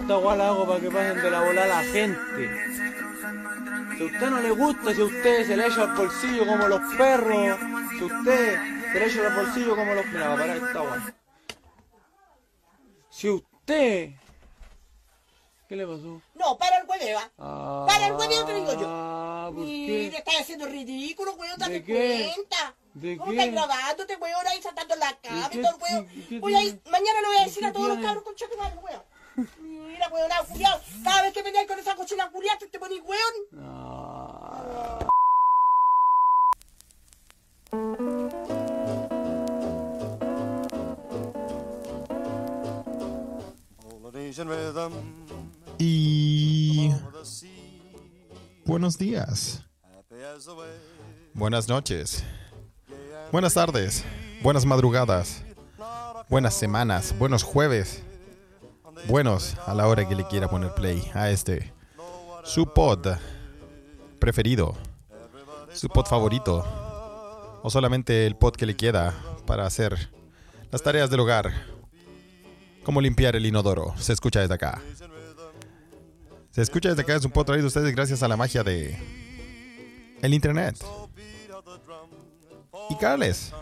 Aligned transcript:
esta 0.00 0.14
guay 0.16 0.38
la 0.38 0.48
hago 0.48 0.66
para 0.66 0.80
que 0.80 0.90
pasen 0.90 1.22
de 1.22 1.30
la 1.30 1.40
bola 1.42 1.62
a 1.62 1.66
la 1.66 1.82
gente. 1.84 2.50
Si 3.96 4.02
a 4.02 4.06
usted 4.06 4.30
no 4.30 4.40
le 4.40 4.50
gusta, 4.50 4.94
si 4.94 5.00
a 5.00 5.04
usted 5.04 5.46
se 5.46 5.56
le 5.56 5.66
echa 5.66 5.82
al 5.82 5.94
bolsillo 5.96 6.46
como 6.46 6.68
los 6.68 6.80
perros, 6.96 7.58
si 7.96 8.00
a 8.02 8.04
usted 8.06 8.58
se 8.92 8.98
le 9.00 9.06
echa 9.06 9.26
al 9.26 9.36
bolsillo 9.44 9.76
como 9.76 9.94
los... 9.94 10.06
Mira, 10.06 10.28
va 10.28 10.34
a 10.34 10.36
parar 10.36 10.56
esta 10.56 10.80
guay. 10.80 11.00
Si 13.10 13.28
usted... 13.28 14.10
¿Qué 15.68 15.76
le 15.76 15.86
pasó? 15.86 16.20
No, 16.34 16.58
para 16.58 16.78
el 16.78 16.86
hueveo, 16.86 17.18
¿ah? 17.18 17.30
Ah, 17.38 17.84
Para 17.88 18.06
el 18.08 18.12
hueveo 18.12 18.44
te 18.44 18.54
digo 18.54 18.72
yo. 18.74 19.50
¿por 19.54 19.64
Mira, 19.64 20.10
qué? 20.10 20.16
estás 20.18 20.40
haciendo 20.40 20.66
ridículo, 20.66 21.32
weón, 21.34 21.58
date 21.58 21.82
cuenta. 21.82 22.74
¿De 22.92 23.16
¿Cómo 23.16 23.30
qué? 23.32 23.38
estás 23.38 23.52
grabándote, 23.52 24.16
weón, 24.16 24.46
ahí 24.46 24.60
saltando 24.62 24.94
en 24.94 25.00
la 25.00 25.16
cama 25.22 25.48
y 25.52 25.62
todo 25.62 25.70
el 25.76 25.82
weón? 25.82 26.08
y 26.14 26.22
qué 26.22 26.38
Voy 26.40 26.54
a 26.54 26.62
ir, 26.62 26.78
tiene? 26.80 26.90
mañana 26.90 27.20
le 27.22 27.26
voy 27.28 27.36
a 27.38 27.44
decir 27.44 27.62
¿Y 27.62 27.66
a 27.66 27.72
todos 27.72 27.88
los 27.88 27.98
cabros 27.98 28.24
con 28.24 28.34
madre, 28.58 28.78
weón. 28.82 29.02
Mira, 29.36 30.08
weón, 30.12 30.30
ah, 30.32 30.44
culiao, 30.48 30.80
cada 31.02 31.22
vez 31.22 31.32
que 31.32 31.42
vengáis 31.42 31.66
con 31.66 31.78
esa 31.78 31.96
cochina 31.96 32.30
culiada, 32.30 32.58
te 32.58 32.78
ponís 32.78 33.02
weón. 33.02 33.34
Polynesian 44.02 44.48
rhythm 44.48 44.92
Y 45.78 46.92
buenos 48.64 48.96
días, 48.96 49.62
buenas 51.34 51.68
noches, 51.68 52.22
buenas 53.32 53.54
tardes, 53.54 54.04
buenas 54.42 54.64
madrugadas, 54.64 55.42
buenas 56.28 56.54
semanas, 56.54 57.12
buenos 57.18 57.42
jueves, 57.42 58.02
buenos 59.06 59.56
a 59.66 59.74
la 59.74 59.86
hora 59.86 60.08
que 60.08 60.14
le 60.14 60.26
quiera 60.26 60.48
poner 60.48 60.74
play 60.74 61.10
a 61.14 61.30
este, 61.30 61.72
su 62.44 62.72
pod 62.72 63.06
preferido, 64.18 64.74
su 65.72 65.88
pod 65.88 66.06
favorito, 66.06 66.64
o 67.62 67.70
solamente 67.70 68.26
el 68.26 68.36
pod 68.36 68.54
que 68.54 68.66
le 68.66 68.76
queda 68.76 69.14
para 69.46 69.66
hacer 69.66 70.10
las 70.70 70.82
tareas 70.82 71.10
del 71.10 71.20
hogar, 71.20 71.52
como 72.82 73.00
limpiar 73.00 73.36
el 73.36 73.46
inodoro, 73.46 73.94
se 73.98 74.12
escucha 74.12 74.40
desde 74.40 74.54
acá. 74.54 74.80
Se 76.50 76.62
escucha 76.62 76.90
desde 76.90 77.02
acá, 77.02 77.16
es 77.16 77.24
un 77.24 77.32
pod 77.32 77.46
traído 77.46 77.66
a 77.66 77.68
ustedes 77.68 77.94
gracias 77.94 78.22
a 78.22 78.28
la 78.28 78.36
magia 78.36 78.62
de 78.62 78.96
el 80.22 80.34
internet. 80.34 80.76
Y 82.90 82.96
Carles, 82.96 83.52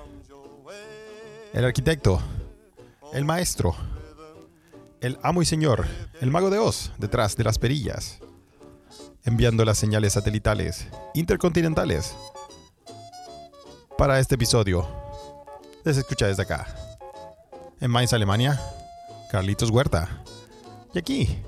el 1.53 1.65
arquitecto, 1.65 2.21
el 3.13 3.25
maestro, 3.25 3.75
el 5.03 5.19
amo 5.23 5.43
y 5.43 5.45
señor, 5.45 5.85
el 6.21 6.31
mago 6.31 6.49
de 6.49 6.59
Oz 6.59 6.93
detrás 6.97 7.37
de 7.37 7.43
las 7.43 7.59
perillas, 7.59 8.21
enviando 9.25 9.65
las 9.65 9.77
señales 9.77 10.13
satelitales 10.13 10.87
intercontinentales 11.13 12.15
para 13.99 14.21
este 14.21 14.37
episodio. 14.37 14.89
Se 15.85 15.91
escucha 15.91 16.29
desde 16.29 16.45
acá. 16.45 16.67
En 17.81 17.91
Mainz, 17.91 18.13
Alemania, 18.13 18.61
Carlitos 19.33 19.71
Huerta. 19.71 20.23
Y 20.95 20.99
aquí, 21.01 21.43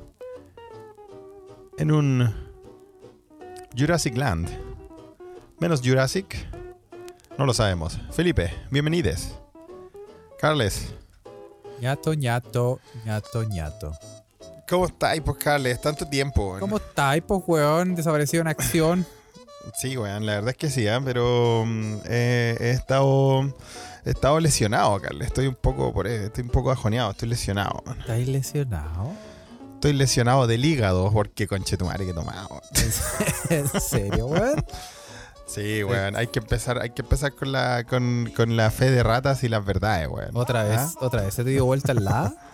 en 1.79 1.93
un 1.93 2.35
Jurassic 3.79 4.17
Land. 4.17 4.49
Menos 5.61 5.81
Jurassic, 5.81 6.35
no 7.39 7.47
lo 7.47 7.55
sabemos. 7.55 8.01
Felipe, 8.11 8.53
bienvenides. 8.73 9.33
Carles, 10.41 10.93
ñato, 11.81 12.15
ñato, 12.15 12.81
ñato, 13.05 13.45
ñato. 13.45 13.93
¿cómo 14.69 14.87
estáis, 14.87 15.23
pues, 15.23 15.37
Carles? 15.39 15.81
Tanto 15.81 16.07
tiempo. 16.07 16.49
weón. 16.49 16.61
¿Cómo 16.61 16.77
estáis, 16.77 17.23
pues, 17.27 17.43
weón? 17.47 17.95
Desaparecido 17.95 18.41
en 18.43 18.49
acción. 18.49 19.07
Sí, 19.75 19.97
weón, 19.97 20.27
la 20.27 20.35
verdad 20.35 20.51
es 20.51 20.57
que 20.57 20.71
sí, 20.71 20.87
¿eh? 20.87 21.01
pero 21.05 21.65
mm, 21.67 21.97
eh, 22.05 22.57
he 22.61 22.71
estado 22.71 23.43
he 24.05 24.11
estado 24.11 24.39
lesionado, 24.39 25.01
Carles. 25.01 25.29
Estoy 25.29 25.47
un 25.47 25.55
poco 25.55 25.93
por 25.93 26.07
estoy 26.07 26.45
un 26.45 26.51
poco 26.51 26.71
ajoneado, 26.71 27.11
estoy 27.13 27.31
lesionado. 27.31 27.83
¿Estáis 27.99 28.29
lesionado? 28.29 29.11
Estoy 29.75 29.95
lesionado 29.95 30.47
del 30.47 30.65
hígado 30.65 31.11
porque 31.13 31.47
conchetumare 31.47 32.05
que 32.05 32.11
he 32.11 32.15
tomado. 32.15 32.61
¿En 33.51 33.81
serio, 33.81 34.27
weón? 34.27 34.65
Sí, 35.47 35.85
weón, 35.85 36.17
hay 36.17 36.29
que 36.29 36.39
empezar, 36.39 36.81
hay 36.81 36.91
que 36.91 37.03
empezar 37.03 37.35
con 37.35 37.53
la 37.53 37.85
con, 37.85 38.33
con 38.35 38.57
la 38.57 38.71
fe 38.71 38.91
de 38.91 39.03
ratas 39.03 39.45
y 39.45 39.49
las 39.49 39.65
verdades, 39.65 40.09
weón. 40.09 40.31
¿Otra 40.35 40.65
vez? 40.65 40.79
¿Ah? 40.79 40.93
¿Otra 41.01 41.23
vez? 41.23 41.35
¿Se 41.35 41.45
te 41.45 41.51
dio 41.51 41.65
vuelta 41.65 41.93
el 41.93 42.05
la? 42.05 42.35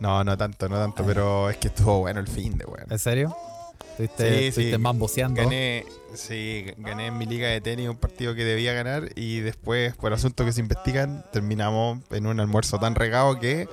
No, 0.00 0.24
no 0.24 0.36
tanto, 0.36 0.68
no 0.68 0.78
tanto, 0.78 1.04
pero 1.06 1.48
es 1.48 1.58
que 1.58 1.68
estuvo 1.68 2.00
bueno 2.00 2.18
el 2.18 2.26
fin 2.26 2.58
de, 2.58 2.64
weón. 2.64 2.90
¿En 2.90 2.98
serio? 2.98 3.36
¿Estuviste, 3.98 4.52
Sí, 4.52 4.52
sí. 4.52 4.70
Gané, 5.34 5.84
sí, 6.14 6.66
gané 6.78 7.06
en 7.06 7.18
mi 7.18 7.26
liga 7.26 7.46
de 7.46 7.60
tenis 7.60 7.88
un 7.88 7.96
partido 7.96 8.34
que 8.34 8.44
debía 8.44 8.72
ganar 8.72 9.10
y 9.14 9.40
después, 9.40 9.94
por 9.94 10.12
asuntos 10.12 10.44
que 10.44 10.52
se 10.52 10.60
investigan, 10.60 11.24
terminamos 11.32 12.00
en 12.10 12.26
un 12.26 12.40
almuerzo 12.40 12.78
tan 12.78 12.96
regado 12.96 13.38
que 13.38 13.68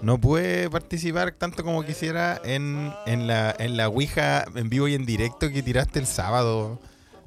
no 0.00 0.18
pude 0.18 0.70
participar 0.70 1.32
tanto 1.32 1.64
como 1.64 1.84
quisiera 1.84 2.40
en, 2.44 2.92
en, 3.06 3.26
la, 3.26 3.54
en 3.58 3.76
la 3.76 3.88
Ouija 3.88 4.44
en 4.54 4.70
vivo 4.70 4.88
y 4.88 4.94
en 4.94 5.04
directo 5.04 5.50
que 5.50 5.62
tiraste 5.62 5.98
el 5.98 6.06
sábado. 6.06 6.80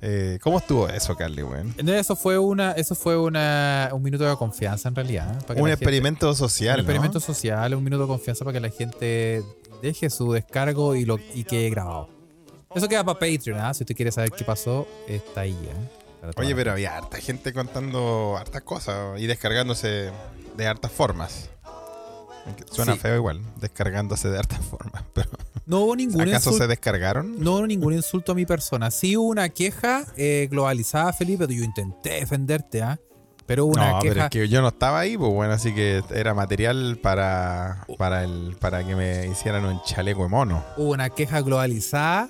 Eh, 0.07 0.38
¿Cómo 0.43 0.59
estuvo 0.59 0.88
eso, 0.88 1.16
Carly? 1.16 1.41
No, 1.83 1.91
eso 1.93 2.16
fue 2.16 2.38
una, 2.38 2.73
eso 2.73 2.93
fue 2.93 3.17
una, 3.17 3.89
un 3.91 4.03
minuto 4.03 4.23
de 4.29 4.35
confianza 4.35 4.88
en 4.89 4.95
realidad. 4.95 5.31
¿eh? 5.33 5.38
Para 5.47 5.55
que 5.55 5.61
Un 5.61 5.67
gente- 5.69 5.73
experimento 5.83 6.29
un 6.29 6.35
social, 6.35 6.75
¿no? 6.77 6.81
experimento 6.81 7.19
social, 7.19 7.73
un 7.73 7.83
minuto 7.83 8.03
de 8.03 8.07
confianza 8.07 8.45
para 8.45 8.53
que 8.53 8.59
la 8.59 8.69
gente 8.69 9.44
deje 9.81 10.09
su 10.11 10.31
descargo 10.31 10.95
y 10.95 11.05
lo 11.05 11.17
y 11.33 11.44
quede 11.44 11.69
grabado. 11.71 12.09
Eso 12.75 12.88
queda 12.88 13.03
para 13.03 13.17
Patreon, 13.17 13.59
¿ah? 13.59 13.73
Si 13.73 13.83
usted 13.83 13.95
quiere 13.95 14.11
saber 14.11 14.29
qué 14.31 14.44
pasó, 14.44 14.88
está 15.07 15.41
ahí, 15.41 15.53
¿eh? 15.53 16.31
Oye, 16.38 16.55
pero 16.55 16.71
había 16.73 16.97
harta 16.97 17.17
gente 17.17 17.53
contando 17.53 18.35
hartas 18.38 18.61
cosas 18.63 19.19
y 19.19 19.27
descargándose 19.27 20.11
de 20.57 20.67
hartas 20.67 20.91
formas. 20.91 21.49
Suena 22.72 22.94
Sí. 22.94 23.00
feo 23.00 23.16
igual, 23.16 23.41
descargándose 23.59 24.29
de 24.29 24.38
hartas 24.38 24.59
formas. 24.69 25.03
Pero 25.13 25.29
No 25.66 25.81
hubo 25.81 25.95
ningún 25.95 26.22
¿Acaso 26.22 26.50
insulto. 26.51 26.57
se 26.59 26.67
descargaron? 26.67 27.39
No 27.44 27.53
hubo 27.56 27.67
ningún 27.67 27.94
insulto 27.94 28.33
a 28.33 28.35
mi 28.35 28.45
persona. 28.45 28.91
Sí 28.91 29.17
hubo 29.17 29.28
una 29.29 29.50
queja 29.50 30.06
eh, 30.17 30.47
globalizada, 30.51 31.11
Felipe. 31.13 31.47
Yo 31.47 31.63
intenté 31.63 32.11
defenderte, 32.19 32.81
¿ah? 32.83 33.00
Pero 33.47 33.66
hubo 33.66 33.73
una 33.73 33.91
no, 33.91 34.00
pero 34.00 34.13
queja. 34.16 34.25
es 34.25 34.31
que 34.31 34.47
yo 34.50 34.61
no 34.61 34.69
estaba 34.69 35.00
ahí, 35.00 35.17
pues 35.17 35.31
bueno, 35.31 35.53
así 35.53 35.73
que 35.73 36.03
era 36.11 36.33
material 36.33 36.97
para, 37.01 37.85
para, 37.97 38.23
el, 38.23 38.56
para 38.59 38.83
que 38.85 38.95
me 38.95 39.27
hicieran 39.27 39.66
un 39.66 39.81
chaleco 39.83 40.23
de 40.23 40.29
mono. 40.29 40.63
Hubo 40.77 40.91
una 40.94 41.09
queja 41.12 41.41
globalizada 41.41 42.29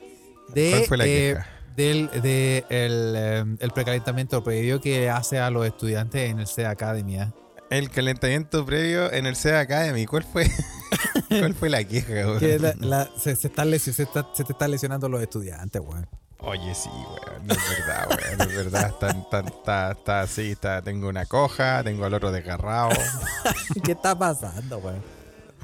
de. 0.54 0.72
¿Cuál 0.72 0.84
fue 0.86 0.98
la 0.98 1.06
eh, 1.06 1.08
queja? 1.36 1.48
Del 1.78 2.10
de 2.22 2.66
el, 2.70 3.14
eh, 3.18 3.46
el 3.60 3.72
precalentamiento 3.72 4.44
previo 4.44 4.80
que 4.82 5.10
hace 5.10 5.40
a 5.40 5.50
los 5.50 5.66
estudiantes 5.66 6.30
en 6.30 6.40
el 6.40 6.48
C 6.48 6.66
Academia. 6.66 7.34
El 7.70 7.90
calentamiento 7.90 8.66
previo 8.66 9.12
en 9.12 9.26
el 9.26 9.36
SEA 9.36 9.60
Academy, 9.62 10.06
¿cuál 10.06 10.24
fue? 10.24 10.50
¿Cuál 11.30 11.54
fue 11.56 11.70
la 11.70 11.84
queja, 11.84 12.12
weón? 12.14 12.40
Que 12.40 12.60
la- 12.60 12.76
la- 12.80 13.10
se, 13.18 13.36
lesi- 13.36 13.92
se, 13.92 14.04
está- 14.04 14.28
se 14.34 14.44
te 14.44 14.54
están 14.54 14.72
lesionando 14.72 15.10
los 15.10 15.22
estudiantes, 15.22 15.82
weón. 15.84 16.08
Oye, 16.40 16.76
sí, 16.76 16.90
weón, 16.90 17.50
es 17.50 17.58
verdad, 17.70 18.08
weón, 18.10 18.42
es 18.50 18.56
verdad, 18.56 18.88
está, 18.90 19.10
está, 19.10 19.40
está, 19.40 19.92
está 19.92 20.22
así, 20.22 20.52
está, 20.52 20.82
tengo 20.84 21.10
una 21.10 21.26
coja, 21.26 21.84
tengo 21.84 22.06
al 22.06 22.14
otro 22.14 22.32
desgarrado. 22.32 22.90
¿Qué 23.84 23.94
está 23.94 24.18
pasando, 24.18 24.78
weón? 24.78 25.02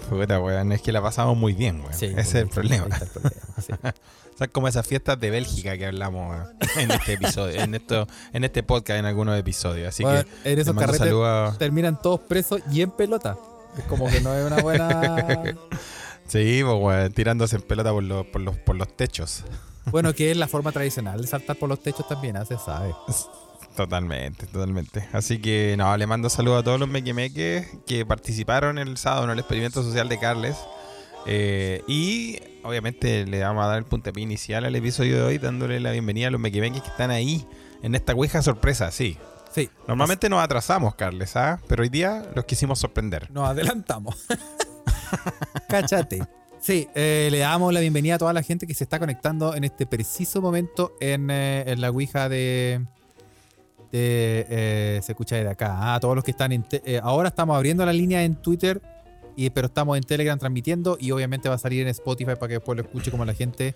Puta, 0.10 0.40
weón, 0.40 0.72
es 0.72 0.82
que 0.82 0.92
la 0.92 1.02
pasamos 1.04 1.38
muy 1.38 1.54
bien, 1.54 1.82
weón. 1.82 1.94
Sí, 1.94 2.06
Ese 2.08 2.20
es 2.22 2.36
el 2.36 2.50
problema. 2.50 2.88
está 2.88 3.06
el 3.06 3.12
problema, 3.12 3.42
sí. 3.60 3.74
Son 4.42 4.50
como 4.50 4.68
esas 4.68 4.88
fiestas 4.88 5.20
de 5.20 5.30
Bélgica 5.30 5.78
que 5.78 5.86
hablamos 5.86 6.36
eh, 6.36 6.66
en 6.78 6.90
este 6.90 7.14
episodio, 7.14 7.62
en 7.62 7.76
esto, 7.76 8.08
en 8.34 8.44
este 8.44 8.64
podcast, 8.64 8.98
en 8.98 9.06
algunos 9.06 9.38
episodios. 9.38 9.90
Así 9.90 10.02
Bueno, 10.02 10.24
que 10.44 10.52
en 10.52 10.58
esos 10.58 10.76
carretes 10.76 10.98
saludos 10.98 11.60
terminan 11.60 12.02
todos 12.02 12.22
presos 12.22 12.60
y 12.72 12.82
en 12.82 12.90
pelota. 12.90 13.38
Es 13.78 13.84
como 13.84 14.10
que 14.10 14.20
no 14.20 14.34
es 14.34 14.44
una 14.44 14.60
buena. 14.64 15.44
Sí, 16.28 16.62
pues, 16.64 17.14
tirándose 17.14 17.58
en 17.58 17.62
pelota 17.62 17.92
por 17.92 18.02
los, 18.04 18.26
por 18.26 18.42
los, 18.42 18.58
por 18.58 18.76
los 18.78 18.88
techos. 18.96 19.44
Bueno, 19.92 20.14
que 20.14 20.32
es 20.32 20.38
la 20.38 20.48
forma 20.48 20.72
tradicional 20.72 21.22
de 21.22 21.28
saltar 21.28 21.58
por 21.58 21.70
los 21.70 21.84
techos 21.84 22.08
también, 22.08 22.36
¿ah? 22.38 22.46
se 22.46 22.58
sabe. 22.58 22.96
Totalmente, 23.76 24.48
totalmente. 24.48 25.08
Así 25.14 25.40
que 25.40 25.76
no, 25.78 25.96
le 25.98 26.08
mando 26.08 26.30
saludos 26.30 26.62
a 26.62 26.64
todos 26.64 26.80
los 26.80 26.90
mequemeques 26.90 27.68
que 27.86 28.08
participaron 28.08 28.80
el 28.80 28.98
sábado 28.98 29.26
en 29.26 29.32
el 29.32 29.40
experimento 29.40 29.84
social 29.84 30.10
de 30.10 30.18
Carles. 30.18 30.58
Eh, 31.28 31.84
y 31.88 32.40
obviamente 32.64 33.26
le 33.26 33.42
vamos 33.42 33.64
a 33.64 33.68
dar 33.68 33.78
el 33.78 33.86
puntapié 33.86 34.24
inicial 34.24 34.66
al 34.66 34.76
episodio 34.76 35.18
de 35.18 35.24
hoy, 35.24 35.38
dándole 35.38 35.80
la 35.80 35.92
bienvenida 35.92 36.28
a 36.28 36.32
los 36.32 36.42
mequemeques 36.42 36.82
que 36.82 36.90
están 36.90 37.12
ahí 37.12 37.46
en 37.82 37.96
esta 37.96 38.14
ouija 38.14 38.42
sorpresa, 38.42 38.92
sí. 38.92 39.18
Sí, 39.54 39.70
Normalmente 39.86 40.30
nos 40.30 40.42
atrasamos, 40.42 40.96
Carles, 40.96 41.36
¿ah? 41.36 41.60
Pero 41.68 41.84
hoy 41.84 41.90
día 41.90 42.26
los 42.36 42.46
quisimos 42.46 42.80
sorprender. 42.80 43.30
nos 43.32 43.50
adelantamos. 43.50 44.16
Cáchate. 45.68 46.22
Sí, 46.62 46.88
eh, 46.96 47.28
le 47.32 47.40
damos 47.40 47.74
la 47.74 47.80
bienvenida 47.80 48.16
a 48.16 48.18
toda 48.18 48.34
la 48.34 48.44
gente 48.44 48.68
que 48.68 48.74
se 48.74 48.84
está 48.84 49.00
conectando 49.00 49.56
en 49.56 49.64
este 49.64 49.86
preciso 49.86 50.42
momento 50.42 50.94
en, 51.02 51.30
eh, 51.32 51.64
en 51.68 51.82
la 51.82 51.90
Ouija 51.90 52.30
de. 52.30 52.86
de 53.92 54.46
eh, 54.48 55.00
se 55.04 55.12
escucha 55.12 55.36
desde 55.36 55.50
acá. 55.50 55.76
Ah, 55.80 55.96
a 55.96 56.00
todos 56.00 56.16
los 56.16 56.24
que 56.24 56.32
están 56.32 56.52
en. 56.52 56.66
ahora 57.02 57.30
estamos 57.30 57.58
abriendo 57.58 57.86
la 57.86 57.92
línea 57.92 58.24
en 58.24 58.36
Twitter 58.36 58.82
y, 59.46 59.50
pero 59.50 59.68
estamos 59.68 59.98
en 59.98 60.04
Telegram 60.04 60.38
transmitiendo 60.38 60.98
y 61.00 61.12
obviamente 61.12 61.50
va 61.50 61.56
a 61.56 61.60
salir 61.60 61.82
en 61.82 61.88
Spotify 61.90 62.34
para 62.36 62.48
que 62.48 62.54
después 62.56 62.76
lo 62.78 62.84
escuche 62.84 63.12
como 63.12 63.26
la 63.26 63.34
gente 63.34 63.76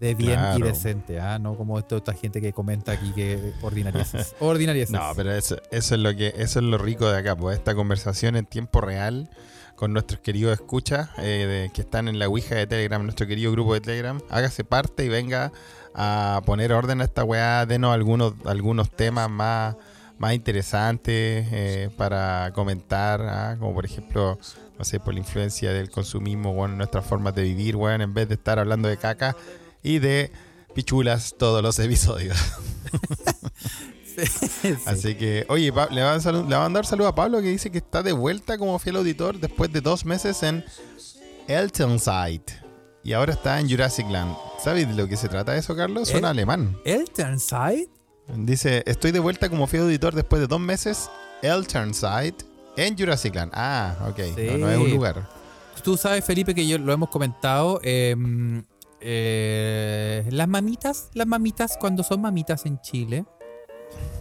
de 0.00 0.14
bien 0.14 0.38
y 0.56 0.62
decente, 0.62 1.18
¿ah? 1.18 1.38
No 1.38 1.56
como 1.56 1.78
esta 1.78 2.12
gente 2.14 2.40
que 2.40 2.52
comenta 2.52 2.92
aquí 2.92 3.10
que 3.12 3.52
ordinarieces. 3.62 4.34
ordinarieces. 4.40 4.92
No, 4.92 5.10
pero 5.16 5.32
eso, 5.32 5.56
eso 5.72 5.94
es 5.96 6.00
lo 6.00 6.14
que 6.14 6.28
eso 6.36 6.60
es 6.60 6.64
lo 6.64 6.78
rico 6.78 7.10
de 7.10 7.18
acá, 7.18 7.36
pues 7.36 7.58
esta 7.58 7.74
conversación 7.74 8.36
en 8.36 8.46
tiempo 8.46 8.80
real 8.80 9.28
con 9.74 9.92
nuestros 9.92 10.20
queridos 10.20 10.52
escuchas 10.52 11.08
eh, 11.18 11.46
de- 11.66 11.70
que 11.72 11.80
están 11.82 12.08
en 12.08 12.18
la 12.18 12.28
Ouija 12.28 12.54
de 12.54 12.66
Telegram, 12.66 13.02
nuestro 13.02 13.26
querido 13.26 13.50
grupo 13.52 13.74
de 13.74 13.80
Telegram, 13.80 14.20
hágase 14.30 14.62
parte 14.64 15.04
y 15.04 15.08
venga 15.08 15.52
a 15.94 16.42
poner 16.46 16.72
orden 16.72 17.00
a 17.00 17.04
esta 17.04 17.24
weá, 17.24 17.66
denos 17.66 17.92
algunos, 17.92 18.34
algunos 18.44 18.90
temas 18.90 19.28
más, 19.30 19.74
más 20.18 20.34
interesantes 20.34 21.46
eh, 21.52 21.90
para 21.96 22.52
comentar, 22.54 23.20
¿ah? 23.22 23.56
como 23.58 23.74
por 23.74 23.84
ejemplo, 23.84 24.38
no 24.78 24.84
sé, 24.84 25.00
por 25.00 25.14
la 25.14 25.20
influencia 25.20 25.72
del 25.72 25.90
consumismo, 25.90 26.52
bueno, 26.54 26.74
en 26.74 26.78
nuestras 26.78 27.04
formas 27.04 27.34
de 27.34 27.42
vivir, 27.42 27.76
weón, 27.76 28.00
en 28.02 28.14
vez 28.14 28.28
de 28.28 28.34
estar 28.34 28.58
hablando 28.58 28.88
de 28.88 28.96
caca 28.96 29.36
y 29.82 29.98
de 30.00 30.30
pichulas 30.74 31.34
todos 31.38 31.62
los 31.62 31.78
episodios. 31.78 32.36
Sí. 34.60 34.74
Así 34.84 35.14
que, 35.14 35.46
oye, 35.48 35.72
Pa- 35.72 35.86
le 35.90 36.02
van, 36.02 36.20
a 36.26 36.58
mandar 36.58 36.84
saludo 36.84 37.06
a 37.06 37.14
Pablo 37.14 37.40
que 37.40 37.46
dice 37.48 37.70
que 37.70 37.78
está 37.78 38.02
de 38.02 38.10
vuelta 38.12 38.58
como 38.58 38.76
fiel 38.80 38.96
auditor 38.96 39.38
después 39.38 39.72
de 39.72 39.80
dos 39.80 40.04
meses 40.04 40.42
en 40.42 40.64
Eltonside. 41.46 42.42
Y 43.04 43.12
ahora 43.12 43.34
está 43.34 43.60
en 43.60 43.70
Jurassic 43.70 44.08
Land. 44.10 44.34
¿Sabes 44.62 44.88
de 44.88 44.94
lo 44.94 45.06
que 45.06 45.16
se 45.16 45.28
trata 45.28 45.56
eso, 45.56 45.76
Carlos? 45.76 46.08
Suena 46.08 46.28
El- 46.30 46.38
alemán. 46.38 46.76
Elternside. 46.84 47.88
Dice, 48.36 48.82
estoy 48.86 49.10
de 49.12 49.18
vuelta 49.18 49.48
como 49.48 49.66
fiel 49.66 49.84
auditor 49.84 50.14
después 50.14 50.40
de 50.40 50.46
dos 50.46 50.60
meses 50.60 51.10
Eltonside 51.42 52.34
en 52.76 52.96
Jurassic 52.96 53.34
Land. 53.34 53.52
Ah, 53.54 53.96
ok. 54.10 54.18
No, 54.36 54.58
no 54.58 54.70
es 54.70 54.76
un 54.78 54.90
lugar. 54.90 55.28
Tú 55.82 55.96
sabes, 55.96 56.24
Felipe, 56.24 56.54
que 56.54 56.66
yo 56.66 56.78
lo 56.78 56.92
hemos 56.92 57.08
comentado. 57.08 57.80
eh, 57.82 58.14
eh, 59.00 60.24
las 60.30 60.48
mamitas, 60.48 61.08
las 61.14 61.26
mamitas, 61.26 61.76
cuando 61.80 62.02
son 62.02 62.20
mamitas 62.20 62.66
en 62.66 62.80
Chile. 62.80 63.24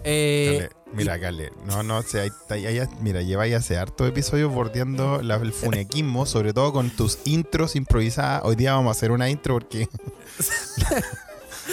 eh, 0.04 0.70
mira, 0.94 1.20
Carle, 1.20 1.52
no, 1.66 1.84
no, 1.84 2.02
sea, 2.04 2.22
ahí- 2.24 2.30
ahí- 2.50 2.66
ahí- 2.80 2.88
mira, 3.02 3.22
lleváis 3.22 3.56
hace 3.56 3.78
hartos 3.78 4.08
episodios 4.08 4.54
bordeando 4.54 5.22
la- 5.22 5.36
el 5.36 5.52
funequismo, 5.52 6.26
sobre 6.26 6.54
todo 6.54 6.72
con 6.72 6.90
tus 6.92 7.18
intros 7.26 7.76
improvisadas. 7.76 8.44
Hoy 8.46 8.56
día 8.56 8.74
vamos 8.74 8.96
a 8.96 8.98
hacer 8.98 9.12
una 9.12 9.30
intro 9.30 9.56
porque 9.56 9.90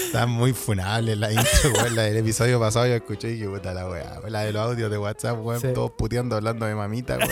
está 0.06 0.26
muy 0.26 0.52
funable 0.52 1.16
la 1.16 1.30
intro, 1.32 1.72
weón. 1.74 1.94
La 1.96 2.02
del 2.02 2.16
episodio 2.18 2.58
pasado 2.60 2.86
yo 2.86 2.94
escuché 2.94 3.28
y 3.30 3.32
dije, 3.34 3.48
puta 3.48 3.72
la 3.74 3.88
weá. 3.88 4.20
La 4.28 4.42
de 4.42 4.52
los 4.52 4.62
audios 4.62 4.90
de 4.90 4.98
WhatsApp, 4.98 5.38
weón, 5.44 5.60
Sí. 5.60 5.68
todos 5.74 5.92
puteando 5.92 6.36
hablando 6.36 6.66
de 6.66 6.74
mamita, 6.74 7.16
weón. 7.18 7.30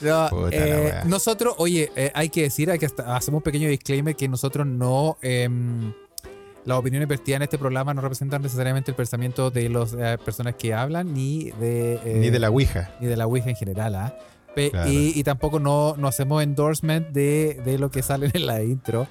no, 0.00 0.28
Puta 0.30 0.50
la 0.56 0.66
eh, 0.66 0.94
nosotros, 1.06 1.54
oye, 1.58 1.90
eh, 1.96 2.10
hay 2.14 2.28
que 2.28 2.42
decir, 2.42 2.70
hay 2.70 2.78
que 2.78 2.86
hasta- 2.86 3.16
hacemos 3.16 3.38
un 3.38 3.42
pequeño 3.42 3.68
disclaimer 3.68 4.14
que 4.16 4.28
nosotros 4.28 4.66
no. 4.66 5.18
em, 5.22 5.92
las 6.66 6.76
opiniones 6.78 7.08
vertidas 7.08 7.36
en 7.38 7.42
este 7.44 7.56
programa 7.56 7.94
no 7.94 8.02
representan 8.02 8.42
necesariamente 8.42 8.90
el 8.90 8.94
pensamiento 8.94 9.50
de 9.50 9.68
las 9.70 9.94
personas 10.24 10.56
que 10.56 10.74
hablan 10.74 11.12
ni 11.14 11.50
de. 11.52 11.94
eh, 12.04 12.16
Ni 12.20 12.28
de 12.30 12.38
la 12.38 12.50
Ouija. 12.50 12.90
ni 13.00 13.06
de 13.06 13.16
la 13.16 13.26
Ouija 13.26 13.48
en 13.48 13.56
general, 13.56 13.94
¿ah? 13.94 14.14
Claro. 14.54 14.90
y, 14.90 15.12
y 15.14 15.22
tampoco 15.24 15.58
no, 15.60 15.94
no 15.96 16.08
hacemos 16.08 16.42
endorsement 16.42 17.08
de, 17.08 17.60
de 17.64 17.78
lo 17.78 17.90
que 17.90 18.02
sale 18.02 18.30
en 18.32 18.46
la 18.46 18.62
intro. 18.62 19.06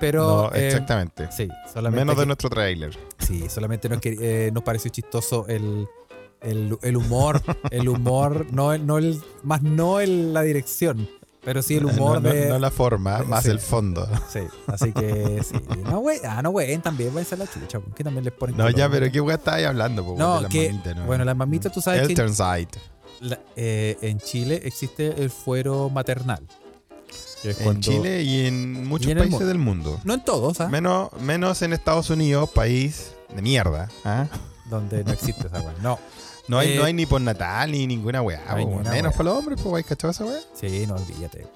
Pero. 0.00 0.50
no, 0.50 0.54
eh, 0.54 0.66
exactamente. 0.68 1.28
sí, 1.30 1.48
solamente. 1.72 2.00
Menos 2.04 2.16
de 2.16 2.22
que- 2.22 2.26
nuestro 2.26 2.50
trailer. 2.50 2.96
Sí, 3.18 3.48
solamente 3.48 3.88
nos, 3.88 4.00
eh, 4.04 4.50
nos 4.52 4.62
pareció 4.62 4.90
chistoso 4.90 5.46
el, 5.48 5.86
el, 6.42 6.76
el 6.82 6.96
humor. 6.96 7.40
El 7.70 7.88
humor, 7.88 8.46
no 8.50 8.72
el, 8.72 8.84
no 8.86 8.98
el, 8.98 9.20
más 9.42 9.62
no 9.62 10.00
el, 10.00 10.32
la 10.34 10.42
dirección, 10.42 11.08
pero 11.44 11.62
sí 11.62 11.76
el 11.76 11.84
humor 11.86 12.20
no, 12.20 12.28
no- 12.28 12.34
de. 12.34 12.48
no 12.48 12.58
la 12.58 12.70
forma, 12.70 13.18
más 13.22 13.44
Sí. 13.44 13.50
el 13.50 13.60
fondo. 13.60 14.06
Sí, 14.28 14.40
así 14.66 14.92
que 14.92 15.42
sí. 15.42 15.54
No, 15.84 16.00
güey, 16.00 16.18
ah, 16.24 16.42
no, 16.42 16.50
güey, 16.50 16.76
también 16.78 17.16
va 17.16 17.20
a 17.20 17.24
ser 17.24 17.38
la 17.38 17.46
chucha, 17.46 17.80
que 17.94 18.04
también 18.04 18.24
les 18.24 18.32
ponen. 18.34 18.56
No, 18.56 18.64
color. 18.64 18.76
ya, 18.78 18.90
pero 18.90 19.10
¿qué 19.10 19.20
weá 19.20 19.36
estabas 19.36 19.64
hablando? 19.64 20.04
po, 20.04 20.16
No, 20.18 20.36
de 20.36 20.42
las 20.42 20.50
que- 20.52 20.74
bueno, 21.06 21.24
las 21.24 21.36
mamitas, 21.36 21.72
tú 21.72 21.80
sabes 21.80 22.02
que- 22.06 22.12
Eltonside. 22.12 22.68
La- 23.20 23.40
eh, 23.56 23.96
en 24.02 24.18
Chile 24.20 24.60
existe 24.64 25.22
el 25.22 25.30
fuero 25.30 25.88
maternal. 25.90 26.46
En 27.44 27.80
Chile 27.80 28.22
y 28.22 28.46
en 28.46 28.86
muchos 28.86 29.06
y 29.08 29.10
en 29.10 29.18
el 29.18 29.24
países 29.24 29.32
mundo. 29.40 29.46
del 29.48 29.58
mundo. 29.58 30.00
No 30.04 30.14
en 30.14 30.24
todos, 30.24 30.60
¿ah? 30.62 30.68
Menos, 30.68 31.10
menos 31.20 31.60
en 31.60 31.74
Estados 31.74 32.08
Unidos, 32.08 32.48
país 32.50 33.12
de 33.34 33.42
mierda. 33.42 33.90
¿ah? 34.04 34.26
Donde 34.70 35.04
no 35.04 35.12
existe 35.12 35.46
esa 35.48 35.60
weá. 35.60 35.74
No. 35.82 35.98
No, 36.48 36.58
hay, 36.58 36.72
Eh, 36.72 36.76
no 36.78 36.84
hay 36.84 36.92
ni 36.94 37.04
por 37.06 37.20
natal 37.20 37.70
ni 37.72 37.86
ninguna 37.86 38.22
weá. 38.22 38.42
no 38.48 38.54
hay 38.56 38.64
po, 38.64 38.70
ninguna 38.70 38.90
menos 38.90 39.10
weá. 39.12 39.16
para 39.18 39.28
los 39.30 39.38
hombres, 39.38 39.60
pues, 39.62 39.74
¿hay 39.76 39.84
cachado 39.84 40.10
esa 40.12 40.24
weá? 40.24 40.40
Sí, 40.54 40.86
no 40.86 40.94
olvídate. 40.94 41.46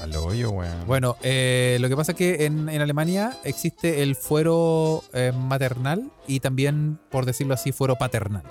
Al 0.00 0.16
hoyo, 0.16 0.50
weón. 0.50 0.86
Bueno, 0.86 1.16
eh, 1.22 1.76
lo 1.80 1.88
que 1.90 1.96
pasa 1.96 2.12
es 2.12 2.18
que 2.18 2.46
en, 2.46 2.70
en 2.70 2.80
Alemania 2.80 3.36
existe 3.44 4.02
el 4.02 4.16
fuero 4.16 5.04
eh, 5.12 5.32
maternal 5.36 6.10
y 6.26 6.40
también, 6.40 6.98
por 7.10 7.26
decirlo 7.26 7.52
así, 7.52 7.70
fuero 7.72 7.96
paternal. 7.96 8.44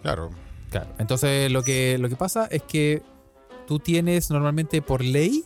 Claro. 0.00 0.30
Claro. 0.70 0.88
Entonces, 0.98 1.50
lo 1.50 1.62
que, 1.62 1.96
lo 1.98 2.08
que 2.08 2.16
pasa 2.16 2.46
es 2.50 2.62
que 2.62 3.02
tú 3.66 3.78
tienes 3.78 4.30
normalmente 4.30 4.82
por 4.82 5.02
ley, 5.02 5.44